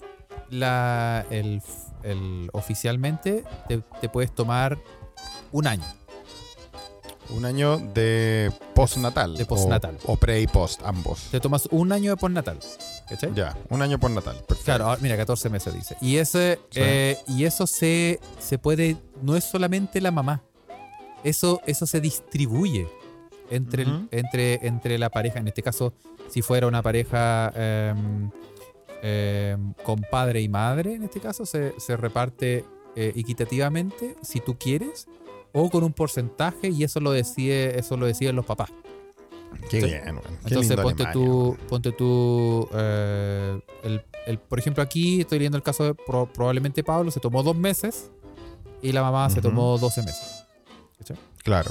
la, 0.51 1.25
el, 1.31 1.63
el- 2.03 2.51
oficialmente, 2.53 3.45
te, 3.69 3.83
te 4.01 4.09
puedes 4.09 4.35
tomar 4.35 4.79
un 5.53 5.67
año. 5.67 5.85
Un 7.31 7.45
año 7.47 7.79
de 7.79 8.53
postnatal. 8.75 9.37
De 9.37 9.47
postnatal. 9.47 9.97
O, 10.05 10.13
o 10.15 10.17
pre 10.17 10.41
y 10.41 10.47
post, 10.47 10.83
ambos. 10.85 11.29
Te 11.31 11.41
tomas 11.41 11.67
un 11.71 11.93
año 11.93 12.11
de 12.11 12.17
postnatal. 12.17 12.59
¿Cachai? 13.09 13.33
Ya, 13.35 13.57
un 13.71 13.81
año 13.81 13.99
postnatal. 13.99 14.35
Perfecto. 14.37 14.65
Claro, 14.65 14.87
ahora, 14.87 15.01
mira, 15.01 15.17
14 15.17 15.49
meses 15.49 15.73
dice. 15.73 15.97
Y, 16.01 16.17
ese, 16.17 16.59
Sí. 16.71 16.81
eh, 16.83 17.19
y 17.29 17.45
eso 17.45 17.67
se, 17.67 18.21
se 18.39 18.59
puede, 18.59 18.97
no 19.23 19.37
es 19.37 19.45
solamente 19.45 20.01
la 20.01 20.11
mamá. 20.11 20.43
Eso, 21.25 21.61
eso 21.67 21.87
se 21.87 22.01
distribuye 22.01 22.89
entre, 23.55 23.83
el- 23.85 24.09
entre, 24.11 24.67
entre 24.67 24.99
la 24.99 25.11
pareja. 25.11 25.39
En 25.39 25.49
este 25.49 25.63
caso, 25.63 25.93
si 26.29 26.43
fuera 26.43 26.67
una 26.67 26.83
pareja 26.83 27.53
em, 27.55 28.31
em, 29.03 29.73
con 29.85 30.01
padre 30.11 30.41
y 30.41 30.49
madre, 30.49 30.95
en 30.95 31.03
este 31.05 31.21
caso, 31.21 31.45
se, 31.47 31.75
se 31.79 31.97
reparte 31.97 32.65
eh, 32.97 33.13
equitativamente, 33.17 34.17
si 34.23 34.41
tú 34.41 34.57
quieres, 34.59 35.07
o 35.53 35.71
con 35.71 35.83
un 35.85 35.93
porcentaje, 35.93 36.69
y 36.69 36.85
eso 36.85 37.01
lo 37.01 37.11
decide, 37.13 37.79
eso 37.79 37.97
lo 37.97 38.07
deciden 38.07 38.37
los 38.37 38.45
papás. 38.47 38.71
Qué 39.69 39.81
Sí. 39.81 39.87
bien. 39.87 40.03
Qué 40.05 40.11
Entonces 40.49 40.69
lindo 40.71 40.83
ponte 40.83 41.03
Alemania, 41.05 41.13
tú, 41.13 41.57
ponte 41.69 41.93
tú, 41.93 42.69
eh, 42.73 43.61
el, 43.85 44.03
el- 44.27 44.39
por 44.39 44.59
ejemplo 44.59 44.83
aquí 44.83 45.21
estoy 45.21 45.39
leyendo 45.39 45.57
el 45.59 45.63
caso 45.63 45.85
de 45.85 45.95
pro- 45.95 46.27
probablemente 46.33 46.83
Pablo 46.83 47.11
se 47.11 47.21
tomó 47.21 47.43
dos 47.43 47.57
meses 47.57 48.11
y 48.81 48.93
la 48.93 49.03
mamá 49.03 49.29
se 49.31 49.41
tomó 49.43 49.77
12 49.79 50.03
meses. 50.03 50.47
Claro. 51.43 51.71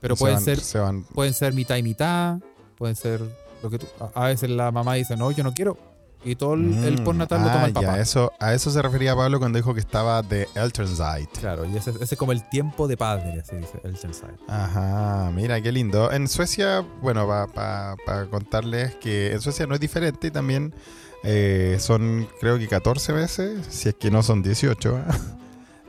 Pero 0.00 0.16
Se 0.16 0.20
pueden 0.20 0.36
van- 0.36 0.44
ser, 0.44 0.60
Se 0.60 0.78
van 0.78 1.02
pueden 1.04 1.34
ser 1.34 1.52
mitad 1.54 1.76
y 1.76 1.82
mitad, 1.82 2.38
pueden 2.76 2.96
ser 2.96 3.20
lo 3.62 3.70
que 3.70 3.78
tú, 3.78 3.86
a, 4.14 4.24
a 4.24 4.26
veces 4.28 4.50
la 4.50 4.70
mamá 4.70 4.94
dice 4.94 5.16
no, 5.16 5.30
yo 5.30 5.42
no 5.42 5.52
quiero 5.54 5.76
y 6.24 6.34
todo 6.34 6.54
el, 6.54 6.72
el 6.84 7.00
Mm, 7.00 7.04
postnatal 7.04 7.40
lo 7.42 7.48
ah, 7.48 7.52
toma 7.52 7.66
el 7.66 7.74
ya, 7.74 7.80
papá. 7.82 8.00
eso, 8.00 8.32
a 8.40 8.52
eso 8.52 8.70
se 8.70 8.82
refería 8.82 9.14
Pablo 9.14 9.38
cuando 9.38 9.58
dijo 9.58 9.72
que 9.74 9.80
estaba 9.80 10.22
de 10.22 10.48
Eltonside. 10.56 11.28
Claro, 11.38 11.64
y 11.66 11.76
ese, 11.76 11.90
ese 11.90 12.14
es 12.14 12.16
como 12.16 12.32
el 12.32 12.48
tiempo 12.48 12.88
de 12.88 12.96
padre, 12.96 13.40
así 13.40 13.54
dice 13.56 13.80
el 13.84 13.96
Chelsea. 13.96 14.28
Ajá, 14.48 15.30
mira 15.32 15.60
qué 15.60 15.70
lindo. 15.70 16.10
En 16.10 16.26
Suecia, 16.26 16.84
bueno, 17.00 17.26
para 17.54 17.94
contarles 18.30 18.96
que 18.96 19.32
en 19.32 19.40
Suecia 19.40 19.66
no 19.68 19.74
es 19.74 19.80
diferente 19.80 20.26
y 20.26 20.30
también 20.32 20.74
eh, 21.22 21.76
son 21.78 22.26
creo 22.40 22.58
que 22.58 22.66
14 22.66 23.12
veces, 23.12 23.64
si 23.68 23.90
es 23.90 23.94
que 23.94 24.10
no 24.10 24.22
son 24.24 24.42
18, 24.42 24.96
¿ah? 25.06 25.16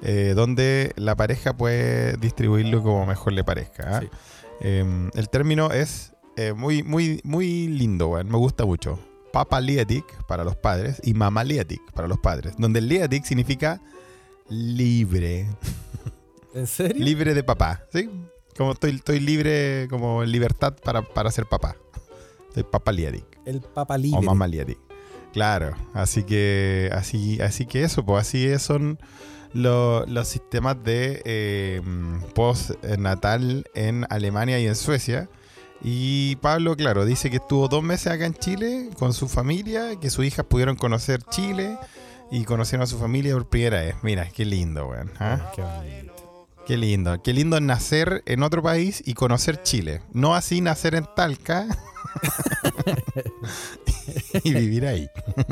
eh, 0.01 0.34
donde 0.36 0.92
la 0.96 1.16
pareja 1.16 1.56
puede 1.56 2.18
distribuirlo 2.18 2.84
como 2.84 3.06
mejor 3.06 3.34
le 3.34 3.44
parezca. 3.44 3.98
¿ah? 3.98 4.00
Sí. 4.01 4.10
Eh, 4.62 5.10
el 5.13 5.30
término 5.30 5.72
es 5.72 6.13
eh, 6.36 6.54
muy, 6.54 6.84
muy, 6.84 7.20
muy 7.24 7.68
lindo, 7.68 8.12
me 8.24 8.38
gusta 8.38 8.66
mucho. 8.66 9.00
Papa 9.34 9.60
Liedig 9.62 10.06
para 10.27 10.44
los 10.44 10.56
padres 10.56 11.00
y 11.04 11.13
Mama 11.13 11.44
Liedig 11.44 11.82
para 11.94 12.08
los 12.08 12.18
padres, 12.20 12.54
donde 12.58 12.80
el 12.80 12.88
Liedig 12.88 13.25
significa 13.25 13.82
libre. 14.50 15.48
¿En 16.54 16.68
serio? 16.68 17.04
Libre 17.04 17.34
de 17.34 17.44
papá, 17.44 17.84
¿sí? 17.94 18.10
Como 18.58 18.72
estoy, 18.72 18.92
estoy 18.96 19.20
libre, 19.20 19.88
como 19.89 20.24
en 20.24 20.32
libertad 20.32 20.75
para, 20.84 21.01
para 21.04 21.30
ser 21.32 21.46
papá. 21.46 21.75
Soy 22.54 22.63
papá 22.63 22.92
Liedig. 22.92 23.25
el 23.46 23.62
papa 23.62 23.98
libre. 23.98 24.18
O 24.18 24.22
mamá 24.22 24.48
Liedig. 24.48 24.77
Claro, 25.34 25.75
así 25.94 26.24
que, 26.24 26.89
así, 26.94 27.39
así 27.42 27.68
que 27.68 27.84
eso, 27.84 28.04
pues 28.04 28.22
así 28.22 28.48
es- 28.48 28.63
son 28.63 28.98
lo- 29.54 30.06
los 30.06 30.27
sistemas 30.27 30.84
de 30.84 31.22
eh, 31.25 31.82
postnatal 32.36 33.66
en 33.74 34.06
Alemania 34.10 34.60
y 34.60 34.68
en 34.68 34.75
Suecia. 34.75 35.30
Y 35.84 36.38
Pablo, 36.38 36.75
claro, 36.75 37.06
dice 37.06 37.30
que 37.30 37.38
estuvo 37.38 37.68
dos 37.68 37.84
meses 37.84 38.08
acá 38.08 38.25
en 38.25 38.34
Chile 38.34 38.89
con 38.98 39.13
su 39.13 39.27
familia, 39.27 39.96
que 40.00 40.10
sus 40.10 40.25
hijas 40.25 40.46
pudieron 40.46 40.75
conocer 40.75 41.22
Chile 41.24 41.77
y 42.32 42.46
conocieron 42.46 42.84
a 42.84 42.88
su 42.88 42.98
familia 42.98 43.34
por 43.34 43.48
primera 43.48 43.82
vez. 43.82 43.96
Mira, 44.01 44.27
qué 44.30 44.44
lindo, 44.46 44.88
weón. 44.88 45.12
¿ah? 45.20 45.51
Qué 45.56 45.62
bonito. 45.62 46.13
Qué 46.67 46.75
lindo, 46.75 47.24
qué 47.24 47.31
lindo 47.31 47.62
nacer 47.62 48.24
en 48.25 48.43
otro 48.43 48.62
país 48.62 49.01
y 49.05 49.13
conocer 49.13 49.63
Chile. 49.63 50.01
No 50.12 50.36
así 50.36 50.59
nacer 50.59 50.95
en 50.95 51.07
Talca 51.15 51.65
y 54.43 54.53
vivir 54.53 54.86
ahí. 54.86 55.09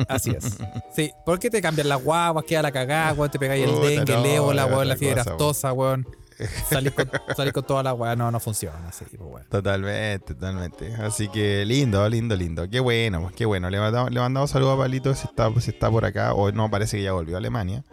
Así 0.10 0.31
es. 0.31 0.57
Sí, 0.93 1.13
porque 1.25 1.50
te 1.50 1.62
cambian 1.62 1.88
las 1.88 2.03
guaguas, 2.03 2.43
queda 2.43 2.63
la 2.63 2.74
cagada, 2.74 3.13
weón, 3.13 3.31
te 3.31 3.39
pegáis 3.39 3.65
el 3.65 3.75
dengue, 3.79 4.13
el 4.13 4.24
no, 4.24 4.25
ébola, 4.25 4.65
es 4.65 4.72
weón, 4.72 4.88
la 4.89 4.98
fiebre 4.98 5.22
aftosa, 5.22 5.72
weón. 5.72 6.05
Salís 6.69 6.91
con, 6.91 7.10
salís 7.34 7.53
con 7.53 7.63
toda 7.63 7.81
la 7.81 7.93
weá, 7.93 8.13
no, 8.17 8.29
no 8.29 8.41
funciona 8.41 8.89
así, 8.89 9.05
pues, 9.05 9.22
weón. 9.22 9.45
Totalmente, 9.48 10.34
totalmente. 10.34 10.95
Así 10.95 11.29
que 11.29 11.63
lindo, 11.63 12.10
lindo, 12.10 12.36
lindo. 12.36 12.69
Qué 12.69 12.81
bueno, 12.81 13.22
pues, 13.22 13.36
qué 13.36 13.45
bueno. 13.45 13.69
Le 13.69 13.79
mandamos, 13.79 14.12
le 14.12 14.19
mandamos 14.19 14.51
saludos 14.51 14.75
a 14.75 14.81
Palito 14.81 15.15
si 15.15 15.27
está, 15.27 15.50
si 15.62 15.69
está 15.69 15.89
por 15.89 16.03
acá. 16.03 16.34
O 16.34 16.51
no, 16.51 16.69
parece 16.69 16.98
que 16.98 17.03
ya 17.03 17.13
volvió 17.13 17.36
a 17.36 17.38
Alemania. 17.38 17.86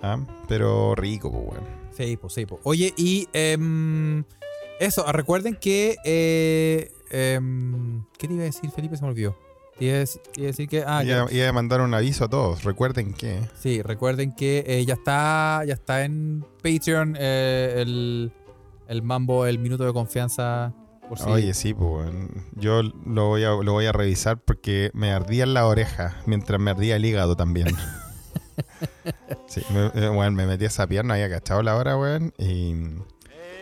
Ah, 0.00 0.16
Pero 0.48 0.94
rico, 0.94 1.30
pues, 1.30 1.44
bueno. 1.44 1.81
Sí, 1.96 2.16
pues, 2.16 2.32
sí, 2.32 2.46
pues. 2.46 2.60
Oye, 2.64 2.92
y 2.96 3.28
em, 3.32 4.24
eso, 4.80 5.04
recuerden 5.12 5.56
que. 5.56 5.96
Eh, 6.04 6.90
em, 7.10 8.04
¿Qué 8.18 8.26
te 8.28 8.34
iba 8.34 8.42
a 8.42 8.46
decir, 8.46 8.70
Felipe? 8.70 8.96
Se 8.96 9.02
me 9.02 9.08
olvidó. 9.10 9.36
Iba 9.80 9.96
iba 9.96 10.02
a 10.02 10.46
decir 10.46 10.68
que. 10.68 10.84
Ah, 10.86 11.02
y, 11.02 11.06
que- 11.06 11.42
a, 11.42 11.48
y 11.48 11.52
mandar 11.52 11.80
un 11.80 11.92
aviso 11.94 12.24
a 12.24 12.28
todos. 12.28 12.62
Recuerden 12.64 13.14
que. 13.14 13.40
sí, 13.58 13.82
recuerden 13.82 14.34
que 14.34 14.64
eh, 14.66 14.84
ya 14.84 14.94
está 14.94 15.62
ya 15.66 15.74
está 15.74 16.04
en 16.04 16.44
Patreon 16.62 17.16
eh, 17.18 17.74
el, 17.78 18.32
el 18.88 19.02
mambo, 19.02 19.46
el 19.46 19.58
minuto 19.58 19.84
de 19.84 19.92
confianza. 19.92 20.72
Por 21.08 21.18
si- 21.18 21.28
Oye, 21.28 21.52
sí, 21.54 21.74
pues. 21.74 22.10
Yo 22.54 22.82
lo 22.82 23.28
voy, 23.28 23.44
a, 23.44 23.50
lo 23.50 23.72
voy 23.72 23.86
a 23.86 23.92
revisar 23.92 24.38
porque 24.40 24.90
me 24.94 25.10
ardía 25.10 25.44
en 25.44 25.54
la 25.54 25.66
oreja 25.66 26.16
mientras 26.26 26.60
me 26.60 26.70
ardía 26.70 26.96
el 26.96 27.04
hígado 27.04 27.34
también. 27.36 27.68
sí, 29.46 29.62
me, 29.70 29.86
eh, 29.94 30.08
bueno, 30.08 30.32
me 30.32 30.46
metí 30.46 30.64
esa 30.64 30.86
pierna, 30.86 31.14
había 31.14 31.28
cachado 31.30 31.62
la 31.62 31.76
hora, 31.76 31.96
weón. 31.96 32.32
Y 32.38 32.74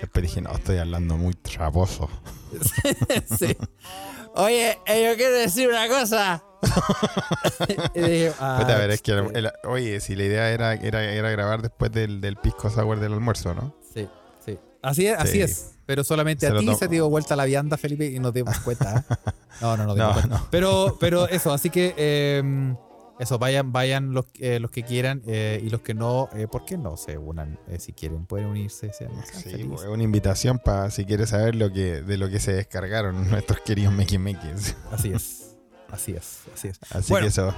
después 0.01 0.23
dije, 0.23 0.41
no, 0.41 0.53
estoy 0.53 0.79
hablando 0.79 1.17
muy 1.17 1.35
traposo. 1.35 2.09
Sí. 3.39 3.57
Oye, 4.35 4.79
eh, 4.87 5.09
yo 5.11 5.17
quiero 5.17 5.35
decir 5.35 5.69
una 5.69 5.89
cosa. 5.89 6.43
y 7.95 8.01
dije, 8.01 8.33
ah, 8.39 8.59
a 8.61 8.65
ver, 8.79 8.91
es 8.91 9.03
que, 9.03 9.13
el- 9.13 9.51
oye, 9.65 10.01
si 10.01 10.15
la 10.15 10.25
idea 10.25 10.51
era, 10.51 10.75
era, 10.75 11.03
era 11.05 11.31
grabar 11.31 11.63
después 11.63 11.91
del, 11.93 12.21
del 12.21 12.37
pisco 12.37 12.71
sour 12.71 13.01
del 13.01 13.13
almuerzo, 13.15 13.55
¿no? 13.55 13.75
Sí, 13.93 14.09
sí. 14.45 14.59
Así 14.83 15.07
es, 15.07 15.19
así 15.19 15.33
Sí. 15.33 15.43
es. 15.43 15.71
Pero 15.87 16.05
solamente 16.05 16.47
Se 16.47 16.53
a 16.53 16.59
ti 16.59 16.67
se 16.75 16.87
te 16.87 16.95
dio 16.95 17.09
vuelta 17.09 17.35
la 17.35 17.45
vianda, 17.45 17.77
Felipe, 17.77 18.07
y 18.07 18.21
no 18.21 18.33
te 18.33 18.41
dimos 18.41 18.59
cuenta. 18.61 18.99
¿eh? 19.09 19.15
No, 19.61 19.77
no, 19.77 19.85
no, 19.87 19.95
No, 19.97 20.13
cuenta. 20.13 20.29
no. 20.39 20.47
Pero, 20.51 20.97
pero 21.01 21.29
eso, 21.29 21.53
así 21.53 21.69
que 21.71 21.95
eh, 21.97 22.75
eso, 23.21 23.39
vayan, 23.39 23.71
vayan 23.73 24.13
los, 24.13 24.27
eh, 24.41 24.59
los 24.59 24.71
que 24.73 24.83
quieran 24.83 25.23
eh, 25.27 25.61
y 25.63 25.71
los 25.71 25.83
que 25.83 25.95
no, 25.95 26.29
eh, 26.35 26.49
¿por 26.51 26.65
qué 26.65 26.77
no 26.79 26.97
se 26.97 27.19
unan? 27.19 27.59
Si 27.79 27.93
quieren, 27.93 28.27
pueden 28.27 28.47
unirse, 28.47 28.93
sean, 28.93 29.13
Sí, 29.33 29.65
pues, 29.69 29.83
es 29.83 29.89
una 29.89 30.03
invitación 30.03 30.59
para 30.59 30.91
si 30.91 31.05
quieres 31.05 31.29
saber 31.31 31.55
lo 31.55 31.71
que, 31.73 32.03
de 32.03 32.17
lo 32.17 32.29
que 32.29 32.41
se 32.41 32.53
descargaron 32.53 33.31
nuestros 33.31 33.61
queridos 33.61 33.93
mequimequis. 33.95 34.75
Así 34.91 35.13
es, 35.13 35.57
así 35.91 36.13
es, 36.13 36.41
así 36.55 36.69
es. 36.69 36.79
Así 36.91 37.13
Bueno, 37.13 37.25
que 37.27 37.29
eso. 37.29 37.55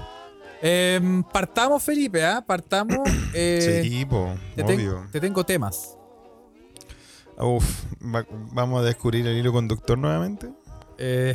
Eh, 0.61 1.23
partamos, 1.33 1.83
Felipe, 1.83 2.25
¿ah? 2.25 2.45
Partamos. 2.47 2.99
sí, 3.33 4.05
po, 4.09 4.35
te, 4.55 4.63
ten- 4.65 4.79
obvio. 4.81 5.07
te 5.11 5.21
tengo 5.21 5.45
temas. 5.45 5.97
Uf, 7.39 7.65
va- 8.03 8.27
vamos 8.53 8.81
a 8.81 8.85
descubrir 8.85 9.27
el 9.27 9.37
hilo 9.37 9.53
conductor 9.53 9.97
nuevamente. 9.99 10.53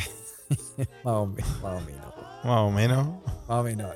Más 1.04 1.14
o 1.14 1.26
menos, 1.26 1.62
más 1.62 1.82
o 1.82 1.86
menos. 1.86 2.07
Más 2.44 2.60
o 2.60 2.72
menos. 2.72 3.08
Más 3.48 3.60
o 3.60 3.64
menos. 3.64 3.92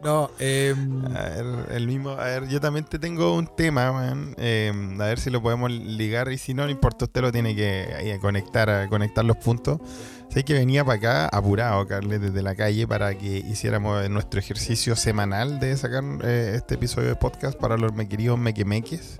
No, 0.00 0.30
eh, 0.38 0.74
A 1.16 1.22
ver, 1.28 1.46
el 1.72 1.86
mismo. 1.86 2.10
A 2.10 2.24
ver, 2.24 2.48
yo 2.48 2.60
también 2.60 2.84
te 2.84 2.98
tengo 2.98 3.34
un 3.34 3.46
tema, 3.46 3.92
man. 3.92 4.34
eh, 4.38 4.72
a 5.00 5.04
ver 5.04 5.18
si 5.18 5.30
lo 5.30 5.42
podemos 5.42 5.70
ligar. 5.70 6.30
Y 6.30 6.38
si 6.38 6.54
no, 6.54 6.64
no 6.64 6.70
importa, 6.70 7.06
usted 7.06 7.22
lo 7.22 7.32
tiene 7.32 7.56
que 7.56 7.88
ahí, 7.96 8.18
conectar, 8.18 8.68
a 8.70 8.88
conectar 8.88 9.24
los 9.24 9.36
puntos. 9.38 9.80
Sé 10.28 10.44
que 10.44 10.54
venía 10.54 10.84
para 10.84 10.98
acá 10.98 11.28
apurado, 11.28 11.86
Carles, 11.86 12.20
desde 12.20 12.42
la 12.42 12.54
calle 12.54 12.86
para 12.86 13.16
que 13.16 13.38
hiciéramos 13.38 14.08
nuestro 14.10 14.38
ejercicio 14.40 14.94
semanal 14.96 15.60
de 15.60 15.76
sacar 15.76 16.04
eh, 16.22 16.52
este 16.56 16.74
episodio 16.74 17.08
de 17.08 17.16
podcast 17.16 17.58
para 17.58 17.76
los 17.76 17.94
me 17.94 18.08
queridos 18.08 18.38
mequemeques 18.38 19.18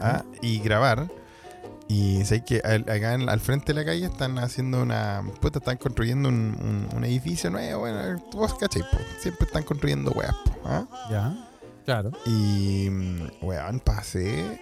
ah, 0.00 0.24
y 0.40 0.60
grabar. 0.60 1.08
Y 1.88 2.24
sé 2.24 2.42
que 2.44 2.60
al- 2.64 2.82
acá 2.90 3.14
en- 3.14 3.28
al 3.28 3.38
frente 3.40 3.72
de 3.72 3.80
la 3.80 3.84
calle 3.84 4.06
están 4.06 4.38
haciendo 4.38 4.82
una. 4.82 5.22
Puta, 5.40 5.60
están 5.60 5.76
construyendo 5.76 6.28
un, 6.28 6.56
un- 6.60 6.88
un 6.96 7.04
edificio 7.04 7.48
nuevo. 7.50 7.80
Bueno, 7.80 8.20
vos 8.32 8.54
cachai, 8.54 8.82
po, 8.82 8.98
siempre 9.20 9.46
están 9.46 9.62
construyendo 9.62 10.10
weas, 10.12 10.34
¿ah? 10.64 10.84
ya, 11.10 11.48
claro. 11.84 12.10
Y, 12.26 12.88
mm, 12.90 13.22
weón, 13.42 13.78
pasé. 13.80 14.60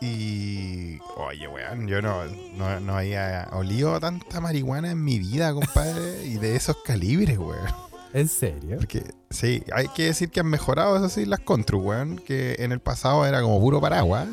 Y, 0.00 0.98
oye, 1.16 1.48
weón, 1.48 1.86
yo 1.88 2.00
no, 2.02 2.24
no, 2.56 2.80
no 2.80 2.96
había 2.96 3.48
olido 3.52 3.98
tanta 4.00 4.40
marihuana 4.40 4.90
en 4.92 5.02
mi 5.04 5.18
vida, 5.18 5.52
compadre. 5.52 6.24
y 6.26 6.34
de 6.38 6.56
esos 6.56 6.76
calibres, 6.84 7.38
weón. 7.38 7.66
¿En 8.14 8.26
serio? 8.28 8.76
Porque, 8.78 9.04
sí, 9.30 9.62
hay 9.72 9.88
que 9.88 10.04
decir 10.06 10.30
que 10.30 10.40
han 10.40 10.46
mejorado, 10.46 10.96
eso 10.96 11.08
sí, 11.08 11.26
las 11.26 11.40
Contru, 11.40 11.80
weón. 11.80 12.16
Que 12.16 12.56
en 12.60 12.72
el 12.72 12.80
pasado 12.80 13.24
era 13.26 13.42
como 13.42 13.60
puro 13.60 13.80
paraguas. 13.80 14.26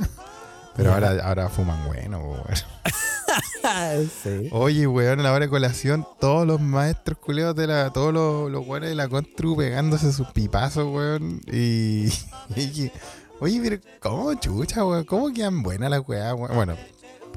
Pero 0.75 0.93
ahora, 0.93 1.11
ahora 1.23 1.49
fuman 1.49 1.85
bueno, 1.87 2.19
weón. 2.19 2.45
sí. 4.23 4.49
Oye, 4.51 4.87
weón, 4.87 5.19
a 5.19 5.23
la 5.23 5.31
hora 5.33 5.45
de 5.45 5.49
colación, 5.49 6.05
todos 6.19 6.45
los 6.45 6.59
maestros 6.61 7.17
culeos 7.17 7.55
de 7.55 7.67
la. 7.67 7.91
Todos 7.91 8.13
los, 8.13 8.51
los 8.51 8.65
weones 8.67 8.89
de 8.89 8.95
la 8.95 9.07
Contru 9.07 9.55
pegándose 9.55 10.11
sus 10.11 10.27
pipazos, 10.29 10.85
weón. 10.93 11.41
Y. 11.51 12.07
y 12.55 12.91
oye, 13.39 13.59
pero 13.63 13.77
¿cómo 13.99 14.33
chucha, 14.35 14.85
weón? 14.85 15.03
¿Cómo 15.05 15.33
quedan 15.33 15.63
buenas 15.63 15.89
las 15.89 16.07
weas, 16.07 16.33
weón? 16.33 16.55
Bueno, 16.55 16.75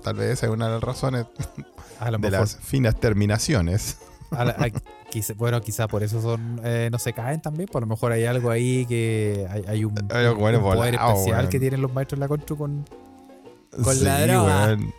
tal 0.03 0.17
vez 0.17 0.31
esa 0.33 0.47
es 0.47 0.53
una 0.53 0.67
de 0.67 0.73
las 0.75 0.83
razones 0.83 1.27
A 2.01 2.11
lo 2.11 2.19
de 2.19 2.31
mejor. 2.31 2.41
las 2.41 2.57
finas 2.57 2.99
terminaciones. 2.99 3.99
a 4.31 4.45
la- 4.45 4.53
a- 4.53 4.71
quizá- 5.11 5.35
bueno, 5.35 5.61
quizá 5.63 5.89
por 5.89 6.03
eso 6.03 6.21
son 6.21 6.61
eh, 6.65 6.89
no 6.93 6.99
se 6.99 7.13
caen 7.13 7.41
también. 7.41 7.69
Por 7.69 7.83
lo 7.83 7.87
mejor 7.87 8.13
hay 8.13 8.27
algo 8.27 8.51
ahí 8.51 8.85
que 8.87 9.47
hay, 9.51 9.65
hay 9.67 9.85
un, 9.85 9.95
bueno 9.95 10.35
poder 10.37 10.61
volado, 10.61 11.13
especial 11.13 11.39
weón. 11.39 11.49
que 11.49 11.61
tienen 11.61 11.81
los 11.81 11.93
maestros 11.93 12.19
de 12.19 12.25
la 12.25 12.29
Contru 12.29 12.57
con. 12.59 12.85
Con 13.83 14.05
la 14.05 14.27
droga. 14.27 14.67
weón. 14.67 14.95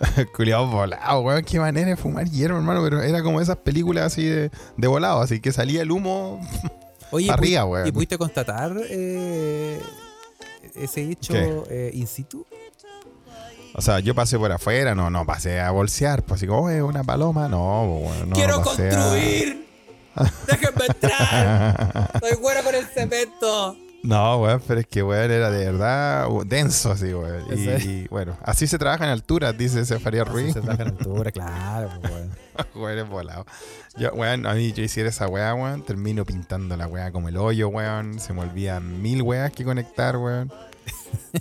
Volados, 0.70 1.24
weón. 1.24 1.44
Qué 1.44 1.60
manera 1.60 1.88
de 1.88 1.96
fumar 1.96 2.28
hierro, 2.28 2.56
hermano. 2.56 2.82
Pero 2.82 3.02
era 3.02 3.22
como 3.22 3.40
esas 3.40 3.56
películas 3.58 4.04
así 4.12 4.24
de, 4.24 4.50
de 4.76 4.88
volado, 4.88 5.20
así 5.20 5.40
que 5.40 5.52
salía 5.52 5.82
el 5.82 5.90
humo 5.90 6.40
Oye, 7.10 7.30
arriba, 7.30 7.64
weón. 7.64 7.86
¿y 7.88 7.92
pudiste 7.92 8.16
constatar 8.18 8.72
eh, 8.88 9.80
ese 10.74 11.02
hecho 11.10 11.34
eh, 11.68 11.90
in 11.94 12.06
situ? 12.06 12.46
O 13.74 13.82
sea, 13.82 14.00
yo 14.00 14.14
pasé 14.14 14.36
por 14.38 14.50
afuera, 14.50 14.94
no, 14.94 15.10
no 15.10 15.24
pasé 15.24 15.60
a 15.60 15.70
bolsear, 15.70 16.24
pues 16.24 16.40
así 16.40 16.46
como, 16.46 16.62
oye, 16.62 16.82
una 16.82 17.04
paloma, 17.04 17.48
no, 17.48 17.86
bueno, 17.86 18.26
no 18.26 18.34
¡Quiero 18.34 18.62
pasé 18.64 18.88
a- 18.88 18.90
construir! 18.90 19.66
¡Déjenme 20.46 20.86
entrar! 20.88 22.10
¡Soy 22.20 22.36
bueno 22.40 22.60
con 22.64 22.74
el 22.74 22.84
cemento! 22.86 23.76
No, 24.02 24.38
weón, 24.38 24.62
pero 24.66 24.80
es 24.80 24.86
que, 24.86 25.02
weón, 25.02 25.30
era 25.30 25.50
de 25.50 25.66
verdad 25.66 26.26
denso, 26.46 26.90
así, 26.92 27.12
weón. 27.12 27.44
Y, 27.56 27.68
Ese. 27.68 27.84
y, 27.86 28.08
bueno, 28.08 28.36
así 28.42 28.66
se 28.66 28.78
trabaja 28.78 29.04
en 29.04 29.10
alturas, 29.10 29.56
dice 29.56 29.84
Cefaría 29.84 30.22
Así 30.22 30.30
Ruiz. 30.32 30.52
se 30.54 30.60
trabaja 30.60 30.82
en 30.84 30.88
altura, 30.98 31.30
claro. 31.32 31.90
pues, 32.00 32.12
bueno. 32.12 32.30
weón, 32.74 32.98
es 32.98 33.08
volado. 33.08 33.46
Yo, 33.98 34.10
weón, 34.12 34.46
a 34.46 34.54
mí 34.54 34.72
yo 34.72 34.82
hiciera 34.82 35.08
esa 35.10 35.28
weá, 35.28 35.54
weón, 35.54 35.82
termino 35.82 36.24
pintando 36.24 36.76
la 36.76 36.86
weá 36.86 37.12
como 37.12 37.28
el 37.28 37.36
hoyo, 37.36 37.68
weón. 37.68 38.18
Se 38.20 38.32
me 38.32 38.40
olvidan 38.40 39.02
mil 39.02 39.22
weas 39.22 39.50
que 39.52 39.64
conectar, 39.64 40.16
weón. 40.16 40.50